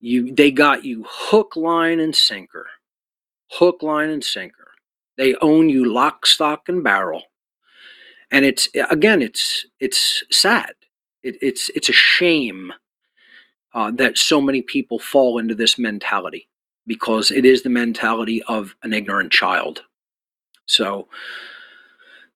you 0.00 0.34
they 0.34 0.50
got 0.50 0.84
you 0.84 1.06
hook, 1.08 1.56
line, 1.56 2.00
and 2.00 2.14
sinker. 2.14 2.66
Hook, 3.52 3.82
line, 3.82 4.10
and 4.10 4.22
sinker. 4.22 4.68
They 5.16 5.36
own 5.36 5.70
you 5.70 5.90
lock, 5.90 6.26
stock, 6.26 6.68
and 6.68 6.84
barrel. 6.84 7.22
And 8.32 8.44
it's 8.44 8.68
again, 8.90 9.22
it's 9.22 9.66
it's 9.78 10.24
sad. 10.32 10.72
It, 11.22 11.36
it's 11.42 11.70
it's 11.76 11.90
a 11.90 11.94
shame 11.94 12.72
uh, 13.74 13.90
that 13.92 14.18
so 14.18 14.40
many 14.40 14.62
people 14.62 14.98
fall 14.98 15.38
into 15.38 15.54
this 15.54 15.78
mentality 15.78 16.48
because 16.86 17.30
it 17.30 17.44
is 17.44 17.62
the 17.62 17.70
mentality 17.70 18.42
of 18.44 18.74
an 18.82 18.92
ignorant 18.92 19.32
child. 19.32 19.82
So, 20.66 21.08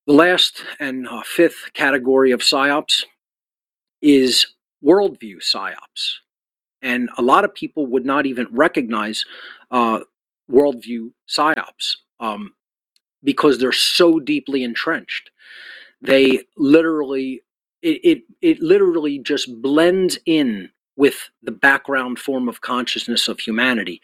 the 0.05 0.13
last 0.13 0.63
and 0.79 1.07
uh, 1.07 1.23
fifth 1.25 1.73
category 1.73 2.31
of 2.31 2.41
psyops 2.41 3.03
is 4.01 4.47
worldview 4.83 5.37
psyops. 5.43 6.19
And 6.81 7.09
a 7.17 7.21
lot 7.23 7.43
of 7.43 7.53
people 7.55 7.87
would 7.87 8.05
not 8.05 8.25
even 8.25 8.47
recognize 8.51 9.25
uh, 9.71 10.01
worldview 10.49 11.11
psyops 11.27 11.95
um, 12.19 12.53
because 13.23 13.57
they're 13.57 13.71
so 13.71 14.19
deeply 14.19 14.63
entrenched. 14.63 15.31
They 16.01 16.41
literally, 16.57 17.41
it, 17.81 18.01
it, 18.03 18.23
it 18.41 18.59
literally 18.61 19.19
just 19.19 19.61
blends 19.61 20.19
in 20.25 20.69
with 20.95 21.29
the 21.43 21.51
background 21.51 22.19
form 22.19 22.49
of 22.49 22.61
consciousness 22.61 23.27
of 23.27 23.39
humanity. 23.39 24.01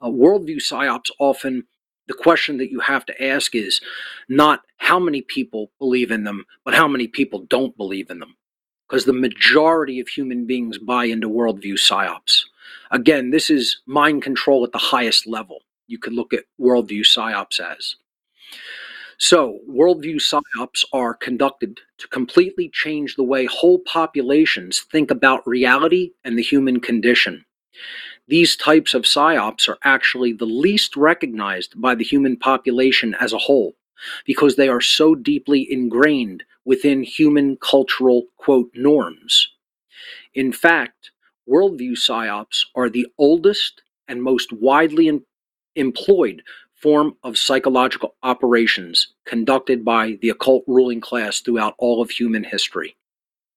Uh, 0.00 0.08
worldview 0.08 0.56
psyops 0.56 1.10
often 1.18 1.64
the 2.06 2.14
question 2.14 2.58
that 2.58 2.70
you 2.70 2.80
have 2.80 3.06
to 3.06 3.24
ask 3.24 3.54
is 3.54 3.80
not 4.28 4.60
how 4.76 4.98
many 4.98 5.22
people 5.22 5.70
believe 5.78 6.10
in 6.10 6.24
them, 6.24 6.44
but 6.64 6.74
how 6.74 6.86
many 6.86 7.06
people 7.08 7.40
don't 7.48 7.76
believe 7.76 8.10
in 8.10 8.18
them. 8.18 8.36
Because 8.86 9.06
the 9.06 9.14
majority 9.14 10.00
of 10.00 10.08
human 10.08 10.46
beings 10.46 10.76
buy 10.76 11.06
into 11.06 11.28
worldview 11.28 11.74
psyops. 11.74 12.42
Again, 12.90 13.30
this 13.30 13.48
is 13.48 13.80
mind 13.86 14.22
control 14.22 14.64
at 14.64 14.72
the 14.72 14.78
highest 14.78 15.26
level. 15.26 15.60
You 15.86 15.98
could 15.98 16.12
look 16.12 16.34
at 16.34 16.44
worldview 16.60 17.00
psyops 17.00 17.58
as. 17.58 17.96
So, 19.18 19.60
worldview 19.68 20.16
psyops 20.16 20.84
are 20.92 21.14
conducted 21.14 21.80
to 21.98 22.08
completely 22.08 22.68
change 22.72 23.14
the 23.14 23.22
way 23.22 23.46
whole 23.46 23.78
populations 23.80 24.80
think 24.90 25.10
about 25.10 25.46
reality 25.46 26.12
and 26.24 26.36
the 26.38 26.42
human 26.42 26.80
condition. 26.80 27.44
These 28.26 28.56
types 28.56 28.94
of 28.94 29.02
psyops 29.02 29.68
are 29.68 29.78
actually 29.84 30.32
the 30.32 30.46
least 30.46 30.96
recognized 30.96 31.80
by 31.80 31.94
the 31.94 32.04
human 32.04 32.36
population 32.36 33.14
as 33.20 33.32
a 33.32 33.38
whole 33.38 33.74
because 34.26 34.56
they 34.56 34.68
are 34.68 34.80
so 34.80 35.14
deeply 35.14 35.70
ingrained 35.70 36.42
within 36.64 37.02
human 37.02 37.56
cultural, 37.58 38.24
quote, 38.36 38.70
norms. 38.74 39.50
In 40.34 40.52
fact, 40.52 41.10
worldview 41.48 41.92
psyops 41.92 42.64
are 42.74 42.88
the 42.88 43.06
oldest 43.18 43.82
and 44.08 44.22
most 44.22 44.52
widely 44.52 45.08
em- 45.08 45.24
employed 45.76 46.42
form 46.84 47.16
of 47.22 47.38
psychological 47.38 48.14
operations 48.22 49.14
conducted 49.24 49.86
by 49.86 50.18
the 50.20 50.28
occult 50.28 50.62
ruling 50.66 51.00
class 51.00 51.40
throughout 51.40 51.74
all 51.78 52.02
of 52.02 52.10
human 52.10 52.44
history. 52.44 52.94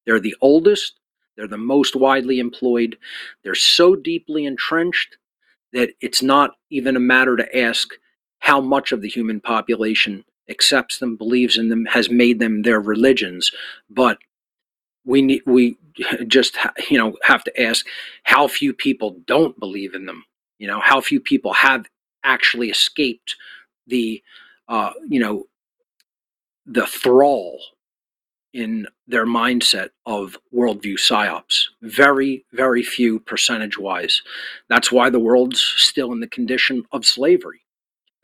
They're 0.06 0.22
the 0.22 0.38
oldest, 0.40 0.94
they're 1.36 1.45
the 1.45 1.58
most 1.58 1.94
widely 1.94 2.40
employed, 2.40 2.98
they're 3.44 3.54
so 3.54 3.98
deeply 3.98 4.45
entrenched 4.45 5.18
that 5.74 5.90
it's 5.99 6.24
not 6.24 6.52
even 6.70 6.95
a 6.95 7.02
matter 7.02 7.36
to 7.36 7.58
ask 7.58 7.90
how 8.40 8.62
much 8.62 8.94
of 8.94 9.02
the 9.02 9.10
human 9.10 9.41
population 9.41 10.24
accepts 10.49 10.99
them, 10.99 11.18
believes 11.18 11.58
in 11.58 11.68
them, 11.68 11.84
has 11.88 12.10
made 12.10 12.40
them 12.40 12.62
their 12.62 12.80
religions, 12.80 13.52
but 13.90 14.20
we 15.04 15.22
need 15.22 15.41
we 15.45 15.78
just 16.28 16.58
you 16.90 16.98
know 16.98 17.18
have 17.24 17.44
to 17.44 17.62
ask 17.62 17.86
how 18.24 18.48
few 18.48 18.74
people 18.74 19.18
don't 19.26 19.60
believe 19.60 19.94
in 19.95 20.06
them 20.06 20.24
you 20.60 20.68
know 20.68 20.80
how 20.80 21.02
few 21.02 21.20
people 21.20 21.54
have 21.54 21.86
actually 22.28 22.70
escaped 22.70 23.36
the 23.88 24.22
uh, 24.70 24.91
you 25.08 25.20
know 25.20 25.45
the 26.68 26.86
thrall 26.86 27.60
in 28.54 28.88
their 29.08 29.26
mindset 29.26 29.90
of 30.06 30.38
worldview 30.54 30.95
psyops. 30.95 31.66
Very, 31.84 32.45
very 32.54 32.84
few 32.84 33.20
percentage 33.20 33.78
wise. 33.78 34.22
That's 34.70 34.91
why 34.91 35.10
the 35.10 35.20
world's 35.20 35.62
still 35.62 36.12
in 36.12 36.20
the 36.20 36.28
condition 36.28 36.84
of 36.91 37.06
slavery. 37.06 37.62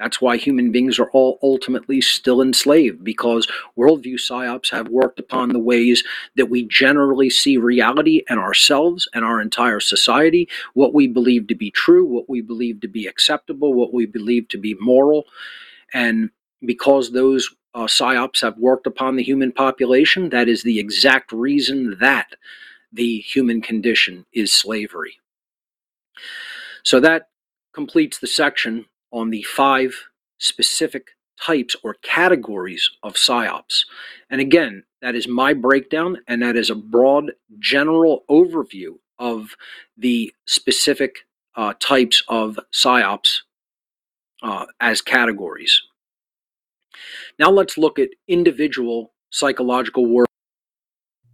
That's 0.04 0.20
why 0.20 0.36
human 0.36 0.70
beings 0.74 1.00
are 1.00 1.10
all 1.12 1.40
ultimately 1.42 2.02
still 2.02 2.42
enslaved 2.42 3.06
because 3.06 3.48
worldview 3.78 4.16
psyops 4.16 4.70
have 4.70 4.90
worked 4.90 5.18
upon 5.18 5.50
the 5.50 5.60
ways 5.60 6.04
that 6.36 6.50
we 6.50 6.68
generally 6.68 7.30
see 7.30 7.56
reality 7.56 8.22
and 8.28 8.38
ourselves 8.38 9.08
and 9.14 9.24
our 9.24 9.40
entire 9.40 9.80
society, 9.80 10.50
what 10.74 10.94
we 10.94 11.08
believe 11.08 11.48
to 11.48 11.56
be 11.56 11.72
true, 11.72 12.06
what 12.06 12.28
we 12.28 12.42
believe 12.42 12.82
to 12.82 12.90
be 12.90 13.08
acceptable, 13.08 13.74
what 13.74 13.94
we 13.94 14.06
believe 14.06 14.50
to 14.50 14.58
be 14.58 14.76
moral. 14.82 15.24
And 15.94 16.32
because 16.66 17.14
those 17.14 17.50
uh, 17.74 17.86
psyops 17.86 18.42
have 18.42 18.58
worked 18.58 18.86
upon 18.86 19.16
the 19.16 19.24
human 19.24 19.54
population, 19.54 20.32
that 20.32 20.50
is 20.50 20.64
the 20.64 20.80
exact 20.80 21.32
reason 21.32 21.96
that 22.02 22.36
the 22.92 23.20
human 23.20 23.62
condition 23.62 24.26
is 24.34 24.52
slavery. 24.52 25.20
So 26.84 27.00
that 27.00 27.30
completes 27.74 28.20
the 28.20 28.28
section 28.28 28.86
on 29.14 29.30
the 29.30 29.44
five 29.44 29.94
specific 30.40 31.12
types 31.42 31.76
or 31.84 31.96
categories 32.04 32.90
of 33.04 33.14
psyops. 33.14 33.86
And 34.30 34.42
again, 34.42 34.84
that 35.02 35.16
is 35.16 35.28
my 35.28 35.54
breakdown, 35.54 36.18
and 36.28 36.42
that 36.42 36.56
is 36.56 36.70
a 36.70 36.76
broad 36.76 37.32
general 37.60 38.26
overview 38.30 38.96
of 39.20 39.56
the 39.98 40.34
specific 40.46 41.20
uh, 41.56 41.74
types 41.80 42.24
of 42.28 42.60
psyops 42.74 43.40
uh, 44.42 44.66
as 44.80 45.02
categories. 45.02 45.82
Now 47.40 47.50
let's 47.50 47.78
look 47.78 48.00
at 48.00 48.10
individual 48.28 49.14
psychological 49.30 50.06
work. 50.06 50.28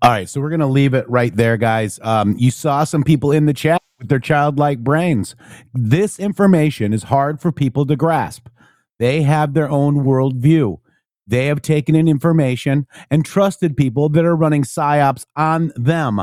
All 0.02 0.12
right, 0.12 0.30
so 0.30 0.40
we're 0.40 0.50
going 0.50 0.62
to 0.62 0.66
leave 0.66 0.94
it 0.94 1.10
right 1.10 1.36
there, 1.36 1.58
guys. 1.58 2.00
Um, 2.02 2.36
you 2.38 2.52
saw 2.52 2.86
some 2.86 3.04
people 3.04 3.32
in 3.34 3.46
the 3.48 3.54
chat 3.54 3.82
with 4.00 4.08
their 4.08 4.20
childlike 4.20 4.80
brains. 4.80 5.36
This 5.74 6.20
information 6.20 6.94
is 6.94 7.04
hard 7.04 7.42
for 7.42 7.52
people 7.52 7.86
to 7.86 7.98
grasp. 7.98 8.48
They 8.98 9.24
have 9.24 9.54
their 9.54 9.70
own 9.70 10.06
worldview. 10.06 10.80
They 11.28 11.48
have 11.48 11.62
taken 11.62 11.96
in 11.96 12.08
information 12.08 12.88
and 13.12 13.26
trusted 13.26 13.76
people 13.76 14.08
that 14.10 14.24
are 14.24 14.36
running 14.36 14.64
psyops 14.64 15.26
on 15.36 15.74
them. 15.76 16.22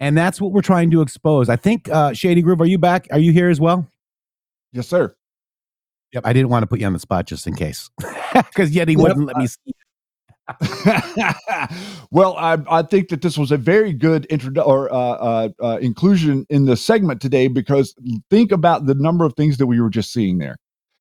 And 0.00 0.16
that's 0.18 0.40
what 0.40 0.52
we're 0.52 0.60
trying 0.62 0.90
to 0.90 1.00
expose. 1.00 1.48
I 1.48 1.56
think, 1.56 1.88
uh, 1.88 2.12
Shady 2.14 2.42
Grove, 2.42 2.60
are 2.60 2.66
you 2.66 2.78
back? 2.78 3.06
Are 3.12 3.18
you 3.18 3.32
here 3.32 3.48
as 3.48 3.60
well? 3.60 3.88
Yes, 4.72 4.88
sir. 4.88 5.14
Yep. 6.12 6.26
I 6.26 6.32
didn't 6.32 6.48
want 6.50 6.62
to 6.64 6.66
put 6.66 6.80
you 6.80 6.86
on 6.86 6.92
the 6.94 6.98
spot 6.98 7.26
just 7.26 7.46
in 7.46 7.54
case, 7.54 7.90
because 8.34 8.70
yet 8.70 8.88
he 8.88 8.94
Yep. 8.94 9.02
wouldn't 9.02 9.26
let 9.26 9.36
me 9.36 9.46
see. 9.46 9.72
well, 12.10 12.36
I, 12.36 12.58
I 12.70 12.82
think 12.82 13.08
that 13.08 13.20
this 13.22 13.36
was 13.36 13.52
a 13.52 13.56
very 13.58 13.92
good 13.92 14.26
intro 14.30 14.62
or 14.62 14.92
uh, 14.92 14.96
uh, 14.96 15.48
uh, 15.62 15.78
inclusion 15.80 16.46
in 16.48 16.64
the 16.64 16.76
segment 16.76 17.20
today 17.20 17.48
because 17.48 17.94
think 18.30 18.52
about 18.52 18.86
the 18.86 18.94
number 18.94 19.24
of 19.24 19.34
things 19.34 19.58
that 19.58 19.66
we 19.66 19.80
were 19.80 19.90
just 19.90 20.12
seeing 20.12 20.38
there. 20.38 20.56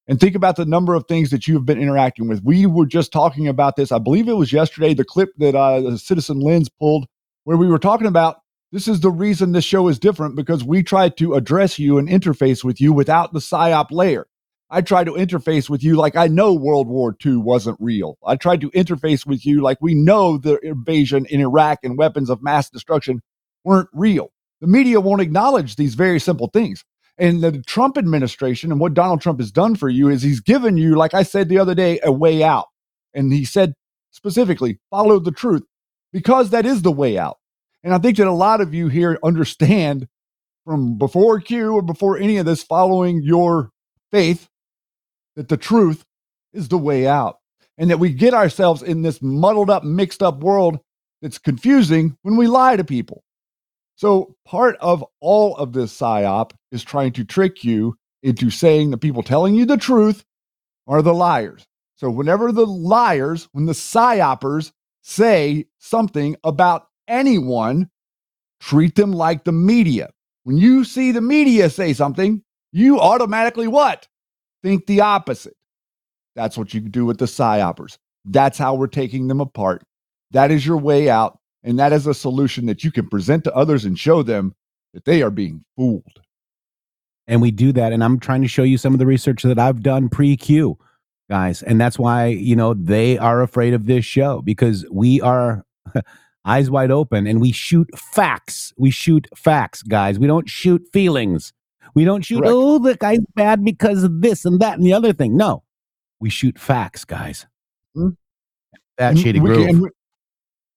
and 0.07 0.19
think 0.19 0.35
about 0.35 0.55
the 0.55 0.65
number 0.65 0.95
of 0.95 1.05
things 1.07 1.29
that 1.31 1.47
you 1.47 1.53
have 1.55 1.65
been 1.65 1.79
interacting 1.79 2.27
with. 2.27 2.43
We 2.43 2.65
were 2.65 2.85
just 2.85 3.11
talking 3.11 3.47
about 3.47 3.75
this. 3.75 3.91
I 3.91 3.99
believe 3.99 4.27
it 4.27 4.33
was 4.33 4.53
yesterday, 4.53 4.93
the 4.93 5.03
clip 5.03 5.29
that 5.37 5.55
uh, 5.55 5.97
Citizen 5.97 6.39
Lens 6.39 6.69
pulled, 6.69 7.07
where 7.43 7.57
we 7.57 7.67
were 7.67 7.79
talking 7.79 8.07
about 8.07 8.37
this 8.71 8.87
is 8.87 8.99
the 8.99 9.11
reason 9.11 9.51
this 9.51 9.65
show 9.65 9.87
is 9.87 9.99
different 9.99 10.35
because 10.35 10.63
we 10.63 10.83
try 10.83 11.09
to 11.09 11.35
address 11.35 11.79
you 11.79 11.97
and 11.97 12.09
interface 12.09 12.63
with 12.63 12.81
you 12.81 12.93
without 12.93 13.33
the 13.33 13.39
psyop 13.39 13.87
layer. 13.91 14.27
I 14.69 14.81
tried 14.81 15.05
to 15.05 15.13
interface 15.13 15.69
with 15.69 15.81
you 15.83 15.95
like 15.95 16.15
I 16.15 16.27
know 16.27 16.53
World 16.53 16.87
War 16.87 17.15
II 17.25 17.37
wasn't 17.37 17.77
real. 17.79 18.17
I 18.25 18.35
tried 18.35 18.61
to 18.61 18.71
interface 18.71 19.25
with 19.25 19.45
you 19.45 19.61
like 19.61 19.77
we 19.79 19.95
know 19.95 20.37
the 20.37 20.59
invasion 20.59 21.25
in 21.29 21.39
Iraq 21.39 21.79
and 21.83 21.97
weapons 21.97 22.29
of 22.29 22.43
mass 22.43 22.69
destruction 22.69 23.21
weren't 23.63 23.89
real. 23.93 24.31
The 24.59 24.67
media 24.67 24.99
won't 24.99 25.21
acknowledge 25.21 25.75
these 25.75 25.95
very 25.95 26.19
simple 26.19 26.49
things. 26.51 26.83
And 27.17 27.41
the 27.41 27.61
Trump 27.63 27.97
administration 27.97 28.71
and 28.71 28.79
what 28.79 28.93
Donald 28.93 29.21
Trump 29.21 29.39
has 29.39 29.51
done 29.51 29.75
for 29.75 29.89
you 29.89 30.09
is 30.09 30.21
he's 30.21 30.41
given 30.41 30.77
you, 30.77 30.95
like 30.95 31.13
I 31.13 31.23
said 31.23 31.49
the 31.49 31.59
other 31.59 31.73
day, 31.73 31.99
a 32.03 32.11
way 32.11 32.43
out. 32.43 32.67
And 33.13 33.31
he 33.31 33.45
said 33.45 33.73
specifically, 34.11 34.79
follow 34.91 35.19
the 35.19 35.31
truth 35.31 35.63
because 36.11 36.49
that 36.49 36.65
is 36.65 36.81
the 36.81 36.91
way 36.91 37.17
out. 37.17 37.37
And 37.83 37.93
I 37.93 37.99
think 37.99 38.17
that 38.17 38.27
a 38.27 38.33
lot 38.33 38.61
of 38.61 38.73
you 38.73 38.89
here 38.89 39.17
understand 39.23 40.07
from 40.65 40.97
before 40.97 41.39
Q 41.39 41.73
or 41.73 41.81
before 41.81 42.17
any 42.17 42.37
of 42.37 42.45
this 42.45 42.61
following 42.61 43.21
your 43.23 43.71
faith 44.11 44.49
that 45.37 45.47
the 45.47 45.55
truth 45.55 46.03
is 46.51 46.67
the 46.67 46.77
way 46.77 47.07
out 47.07 47.37
and 47.77 47.89
that 47.89 47.99
we 47.99 48.11
get 48.11 48.33
ourselves 48.33 48.81
in 48.81 49.03
this 49.03 49.21
muddled 49.21 49.69
up, 49.69 49.83
mixed 49.85 50.21
up 50.21 50.39
world 50.39 50.79
that's 51.21 51.37
confusing 51.37 52.17
when 52.23 52.35
we 52.35 52.47
lie 52.47 52.75
to 52.75 52.83
people. 52.83 53.23
So, 53.95 54.35
part 54.45 54.75
of 54.79 55.05
all 55.21 55.55
of 55.55 55.73
this 55.73 55.97
psyop 55.97 56.51
is 56.71 56.83
trying 56.83 57.13
to 57.13 57.23
trick 57.23 57.63
you 57.63 57.95
into 58.21 58.49
saying 58.49 58.91
the 58.91 58.97
people 58.97 59.23
telling 59.23 59.55
you 59.55 59.65
the 59.65 59.77
truth 59.77 60.25
are 60.87 61.01
the 61.01 61.13
liars. 61.13 61.65
So, 61.95 62.09
whenever 62.09 62.51
the 62.51 62.65
liars, 62.65 63.47
when 63.53 63.65
the 63.65 63.73
psyopers 63.73 64.71
say 65.01 65.65
something 65.79 66.35
about 66.43 66.87
anyone, 67.07 67.89
treat 68.59 68.95
them 68.95 69.13
like 69.13 69.43
the 69.45 69.51
media. 69.51 70.11
When 70.43 70.57
you 70.57 70.83
see 70.83 71.11
the 71.11 71.21
media 71.21 71.69
say 71.69 71.93
something, 71.93 72.43
you 72.71 72.99
automatically 72.99 73.67
what? 73.67 74.07
Think 74.67 74.85
the 74.85 74.99
opposite. 74.99 75.55
That's 76.35 76.57
what 76.57 76.73
you 76.73 76.81
do 76.81 77.05
with 77.05 77.19
the 77.19 77.25
psyopers. 77.25 77.97
That's 78.25 78.57
how 78.57 78.75
we're 78.75 78.87
taking 78.87 79.29
them 79.29 79.39
apart. 79.39 79.81
That 80.31 80.51
is 80.51 80.65
your 80.65 80.75
way 80.75 81.09
out. 81.09 81.39
And 81.63 81.79
that 81.79 81.93
is 81.93 82.05
a 82.05 82.13
solution 82.13 82.65
that 82.65 82.83
you 82.83 82.91
can 82.91 83.07
present 83.07 83.45
to 83.45 83.55
others 83.55 83.85
and 83.85 83.97
show 83.97 84.23
them 84.23 84.53
that 84.93 85.05
they 85.05 85.21
are 85.21 85.31
being 85.31 85.63
fooled. 85.77 86.03
And 87.27 87.41
we 87.41 87.49
do 87.49 87.71
that. 87.71 87.93
And 87.93 88.03
I'm 88.03 88.19
trying 88.19 88.41
to 88.41 88.49
show 88.49 88.63
you 88.63 88.77
some 88.77 88.91
of 88.91 88.99
the 88.99 89.05
research 89.05 89.43
that 89.43 89.57
I've 89.57 89.83
done 89.83 90.09
pre 90.09 90.35
Q, 90.35 90.77
guys. 91.29 91.63
And 91.63 91.79
that's 91.79 91.97
why, 91.97 92.25
you 92.25 92.57
know, 92.57 92.73
they 92.73 93.17
are 93.17 93.41
afraid 93.41 93.73
of 93.73 93.85
this 93.85 94.03
show 94.03 94.41
because 94.41 94.85
we 94.91 95.21
are 95.21 95.63
eyes 96.45 96.69
wide 96.69 96.91
open 96.91 97.25
and 97.25 97.39
we 97.39 97.53
shoot 97.53 97.87
facts. 97.97 98.73
We 98.77 98.91
shoot 98.91 99.29
facts, 99.33 99.81
guys. 99.81 100.19
We 100.19 100.27
don't 100.27 100.49
shoot 100.49 100.85
feelings. 100.91 101.53
We 101.97 102.05
don't 102.05 102.23
shoot, 102.23 102.41
Correct. 102.41 102.53
oh, 102.53 102.77
the 102.77 102.95
guy's 102.95 103.25
bad 103.33 103.65
because 103.65 104.03
of 104.03 104.21
this 104.21 104.45
and 104.45 104.59
that 104.59 104.77
and 104.77 104.85
the 104.85 104.93
other 104.93 105.13
thing. 105.13 105.35
No, 105.35 105.63
we 106.19 106.29
shoot 106.29 106.59
facts, 106.59 107.03
guys. 107.05 107.47
Hmm. 107.95 108.09
That 108.99 109.09
And 109.13 109.19
shady 109.19 109.39
we 109.39 109.49
groove. 109.49 109.65
can- 109.65 109.69
and 109.69 109.81
we, 109.81 109.89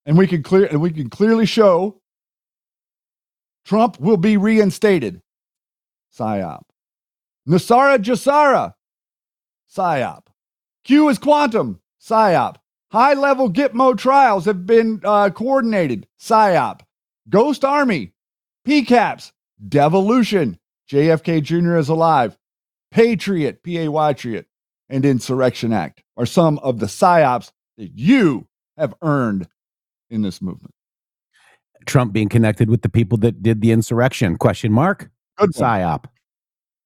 and 0.07 0.17
we 0.19 0.27
can 0.27 0.43
clear 0.43 0.65
and 0.65 0.81
we 0.81 0.91
can 0.91 1.11
clearly 1.11 1.45
show 1.45 2.01
Trump 3.67 4.01
will 4.01 4.17
be 4.17 4.39
reinstated. 4.39 5.21
Psyop. 6.19 6.63
NESARA 7.47 7.99
GESARA. 7.99 8.73
Psyop. 9.71 10.23
Q 10.85 11.11
is 11.11 11.19
quantum. 11.19 11.81
Psyop. 12.01 12.57
High 12.93 13.13
level 13.13 13.53
Gitmo 13.53 13.95
trials 13.97 14.47
have 14.47 14.65
been 14.65 15.03
uh, 15.05 15.29
coordinated. 15.29 16.07
Psyop. 16.19 16.81
Ghost 17.29 17.63
Army. 17.63 18.15
PCAPS. 18.67 19.33
Devolution. 19.69 20.59
JFK 20.91 21.43
Jr. 21.43 21.77
is 21.77 21.89
alive. 21.89 22.37
Patriot. 22.91 23.62
P 23.62 23.79
A 23.79 23.89
Y 23.91 24.15
Triot. 24.15 24.47
And 24.89 25.05
Insurrection 25.05 25.73
Act 25.73 26.03
are 26.17 26.27
some 26.27 26.59
of 26.59 26.81
the 26.81 26.87
psyops 26.87 27.53
that 27.79 27.93
you 27.95 28.49
have 28.77 28.95
earned 29.03 29.49
in 30.11 30.23
this 30.23 30.43
movement. 30.43 30.75
Trump 31.87 32.12
being 32.12 32.29
connected 32.29 32.69
with 32.69 32.83
the 32.83 32.89
people 32.89 33.17
that 33.19 33.43
did 33.43 33.61
the 33.61 33.71
insurrection? 33.71 34.37
Question 34.37 34.73
mark. 34.73 35.11
Good. 35.39 35.53
Psyop. 35.53 36.07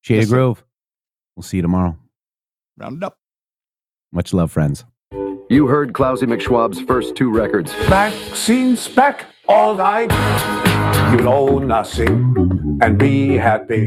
Shady 0.03 0.21
Yes, 0.21 0.29
sir. 0.29 0.35
Grove. 0.35 0.65
We'll 1.35 1.43
see 1.43 1.57
you 1.57 1.63
tomorrow. 1.63 1.97
Round 2.77 2.99
it 2.99 3.07
up. 3.07 3.19
Much 4.13 4.33
love, 4.35 4.53
friends. 4.53 4.85
You 5.49 5.67
heard 5.67 5.93
Klausy 5.93 6.25
McSchwab's 6.25 6.81
first 6.81 7.17
two 7.17 7.31
records. 7.31 7.73
Vaccines 7.87 8.87
back, 8.89 9.27
all 9.49 9.77
right. 9.77 10.74
You'll 11.13 11.29
owe 11.29 11.59
nothing 11.59 12.79
and 12.83 12.99
be 12.99 13.37
happy. 13.37 13.87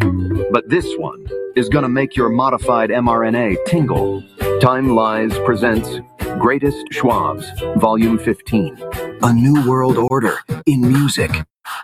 But 0.51 0.69
this 0.69 0.85
one 0.97 1.25
is 1.55 1.69
gonna 1.69 1.89
make 1.89 2.15
your 2.15 2.29
modified 2.29 2.89
mRNA 2.89 3.57
tingle. 3.65 4.23
Time 4.61 4.95
Lies 4.95 5.37
presents 5.39 5.99
Greatest 6.39 6.85
Schwabs, 6.93 7.45
Volume 7.79 8.17
15. 8.17 8.77
A 9.23 9.33
New 9.33 9.67
World 9.67 9.97
Order 10.11 10.37
in 10.65 10.81
Music. 10.81 11.31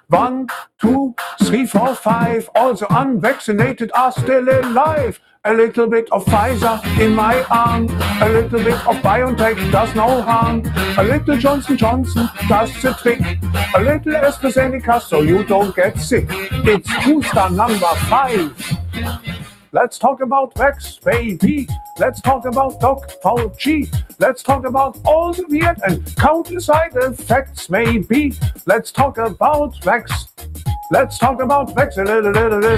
One, 0.08 0.48
two, 0.80 1.16
three, 1.44 1.66
four, 1.66 1.96
five. 1.96 2.50
All 2.56 2.74
the 2.74 2.88
unvaccinated 2.90 3.92
are 3.96 4.12
still 4.12 4.48
alive. 4.50 5.20
A 5.46 5.54
little 5.54 5.88
bit 5.88 6.10
of 6.12 6.24
Pfizer 6.26 6.80
in 7.00 7.14
my 7.14 7.44
arm. 7.52 7.90
A 8.22 8.30
little 8.30 8.64
bit 8.64 8.76
of 8.88 8.96
BioNTech 9.04 9.72
does 9.72 9.94
no 9.94 10.22
harm. 10.22 10.64
A 10.98 11.04
little 11.04 11.36
Johnson 11.38 11.76
Johnson 11.76 12.30
does 12.48 12.72
the 12.82 12.94
trick. 12.94 13.20
A 13.76 13.82
little 13.82 14.14
AstraZeneca 14.14 15.02
so 15.02 15.22
you 15.22 15.44
don't 15.44 15.76
get 15.76 16.00
sick. 16.00 16.28
It's 16.30 16.90
booster 17.06 17.50
number 17.50 17.94
five. 18.08 19.53
Let's 19.74 19.98
talk 19.98 20.22
about 20.22 20.54
Vax, 20.54 21.04
baby. 21.04 21.68
Let's 21.98 22.22
talk 22.22 22.46
about 22.46 22.80
Doc 22.80 23.10
Fauci. 23.24 23.92
Let's 24.20 24.44
talk 24.44 24.68
about 24.68 25.00
all 25.04 25.34
the 25.34 25.46
weird 25.50 25.82
and 25.84 26.16
countless 26.16 26.66
side 26.66 26.96
effects, 26.96 27.72
maybe. 27.72 28.36
Let's 28.68 28.92
talk 28.92 29.18
about 29.18 29.74
Vax. 29.82 30.28
Let's 30.92 31.18
talk 31.18 31.42
about 31.42 31.76
little. 31.76 32.78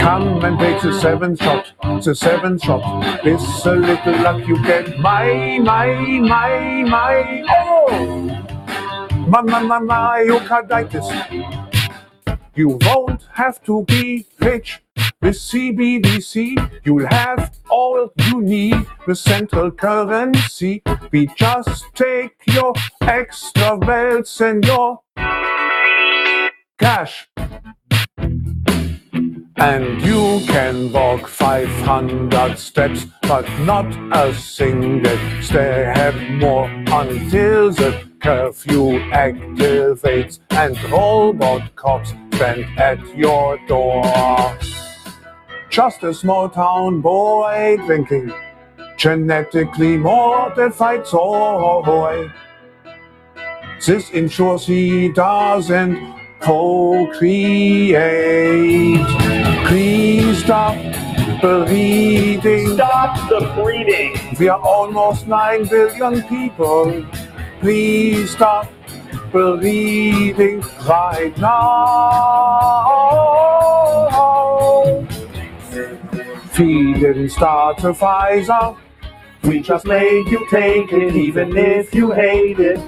Come 0.00 0.44
and 0.44 0.58
take 0.58 0.82
the 0.82 0.98
seventh 1.00 1.40
shot, 1.40 1.72
the 2.02 2.12
seventh 2.12 2.64
shot. 2.64 3.24
With 3.24 3.40
a 3.64 3.74
little 3.76 4.18
luck 4.20 4.44
you 4.48 4.60
get 4.64 4.98
my, 4.98 5.60
my, 5.62 5.94
my, 5.94 6.82
my, 6.82 7.44
oh! 7.48 8.26
My, 9.28 9.42
my, 9.42 9.62
my, 9.62 9.78
myocarditis. 9.78 11.06
You 12.56 12.80
won't 12.82 13.22
have 13.34 13.62
to 13.62 13.84
be 13.84 14.26
rich 14.40 14.82
with 15.22 15.36
CBDC. 15.36 16.84
You'll 16.84 17.06
have 17.06 17.56
all 17.70 18.12
you 18.26 18.40
need 18.42 18.86
with 19.06 19.18
central 19.18 19.70
currency. 19.70 20.82
We 21.10 21.28
just 21.36 21.86
take 21.94 22.34
your 22.46 22.74
extra 23.00 23.76
wealth 23.76 24.40
and 24.40 24.64
your 24.64 25.00
cash. 26.78 27.28
And 29.56 30.02
you 30.02 30.40
can 30.46 30.92
walk 30.92 31.28
500 31.28 32.58
steps, 32.58 33.06
but 33.22 33.46
not 33.60 33.86
a 34.12 34.34
single 34.34 35.18
step 35.40 36.14
more 36.32 36.68
until 36.68 37.70
the 37.70 38.02
curfew 38.20 38.98
activates 39.10 40.40
and 40.50 40.76
robot 40.90 41.76
cops 41.76 42.12
stand 42.32 42.66
at 42.76 43.16
your 43.16 43.58
door. 43.68 44.02
Just 45.72 46.02
a 46.02 46.12
small 46.12 46.50
town 46.50 47.00
boy 47.00 47.78
drinking 47.86 48.30
genetically 48.98 49.96
modified 49.96 51.06
soy. 51.06 52.30
This 53.80 54.10
ensures 54.10 54.66
he 54.66 55.08
doesn't 55.08 55.96
procreate. 56.40 57.96
Please 59.66 60.44
stop 60.44 60.76
bleeding. 61.40 62.74
Stop 62.74 63.30
the 63.30 63.40
bleeding. 63.54 64.36
We 64.38 64.50
are 64.50 64.60
almost 64.60 65.26
9 65.26 65.68
billion 65.68 66.22
people. 66.24 67.02
Please 67.60 68.32
stop 68.32 68.70
bleeding 69.32 70.60
right 70.86 71.32
now. 71.38 72.42
We 76.58 76.92
didn't 76.94 77.30
start 77.30 77.78
a 77.80 77.92
Pfizer. 77.92 78.76
We 79.44 79.60
just 79.60 79.86
made 79.86 80.26
you 80.28 80.46
take 80.50 80.92
it, 80.92 81.16
even 81.16 81.56
if 81.56 81.94
you 81.94 82.12
hate 82.12 82.58
it. 82.60 82.78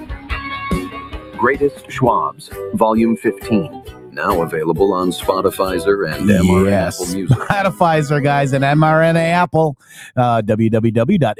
Greatest 1.37 1.87
Schwabs, 1.87 2.49
Volume 2.77 3.17
15. 3.17 3.83
Now 4.11 4.41
available 4.43 4.93
on 4.93 5.09
Spotify 5.11 5.73
and 6.13 6.29
MRN 6.29 6.69
Yes. 6.69 7.01
Apple 7.01 7.13
Music. 7.13 7.37
Pfizer 7.71 8.23
guys 8.23 8.53
and 8.53 8.63
mRNA 8.63 9.17
Apple. 9.31 9.77
Uh, 10.15 10.41
www.mg.show. 10.41 11.39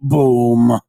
Boom. 0.00 0.80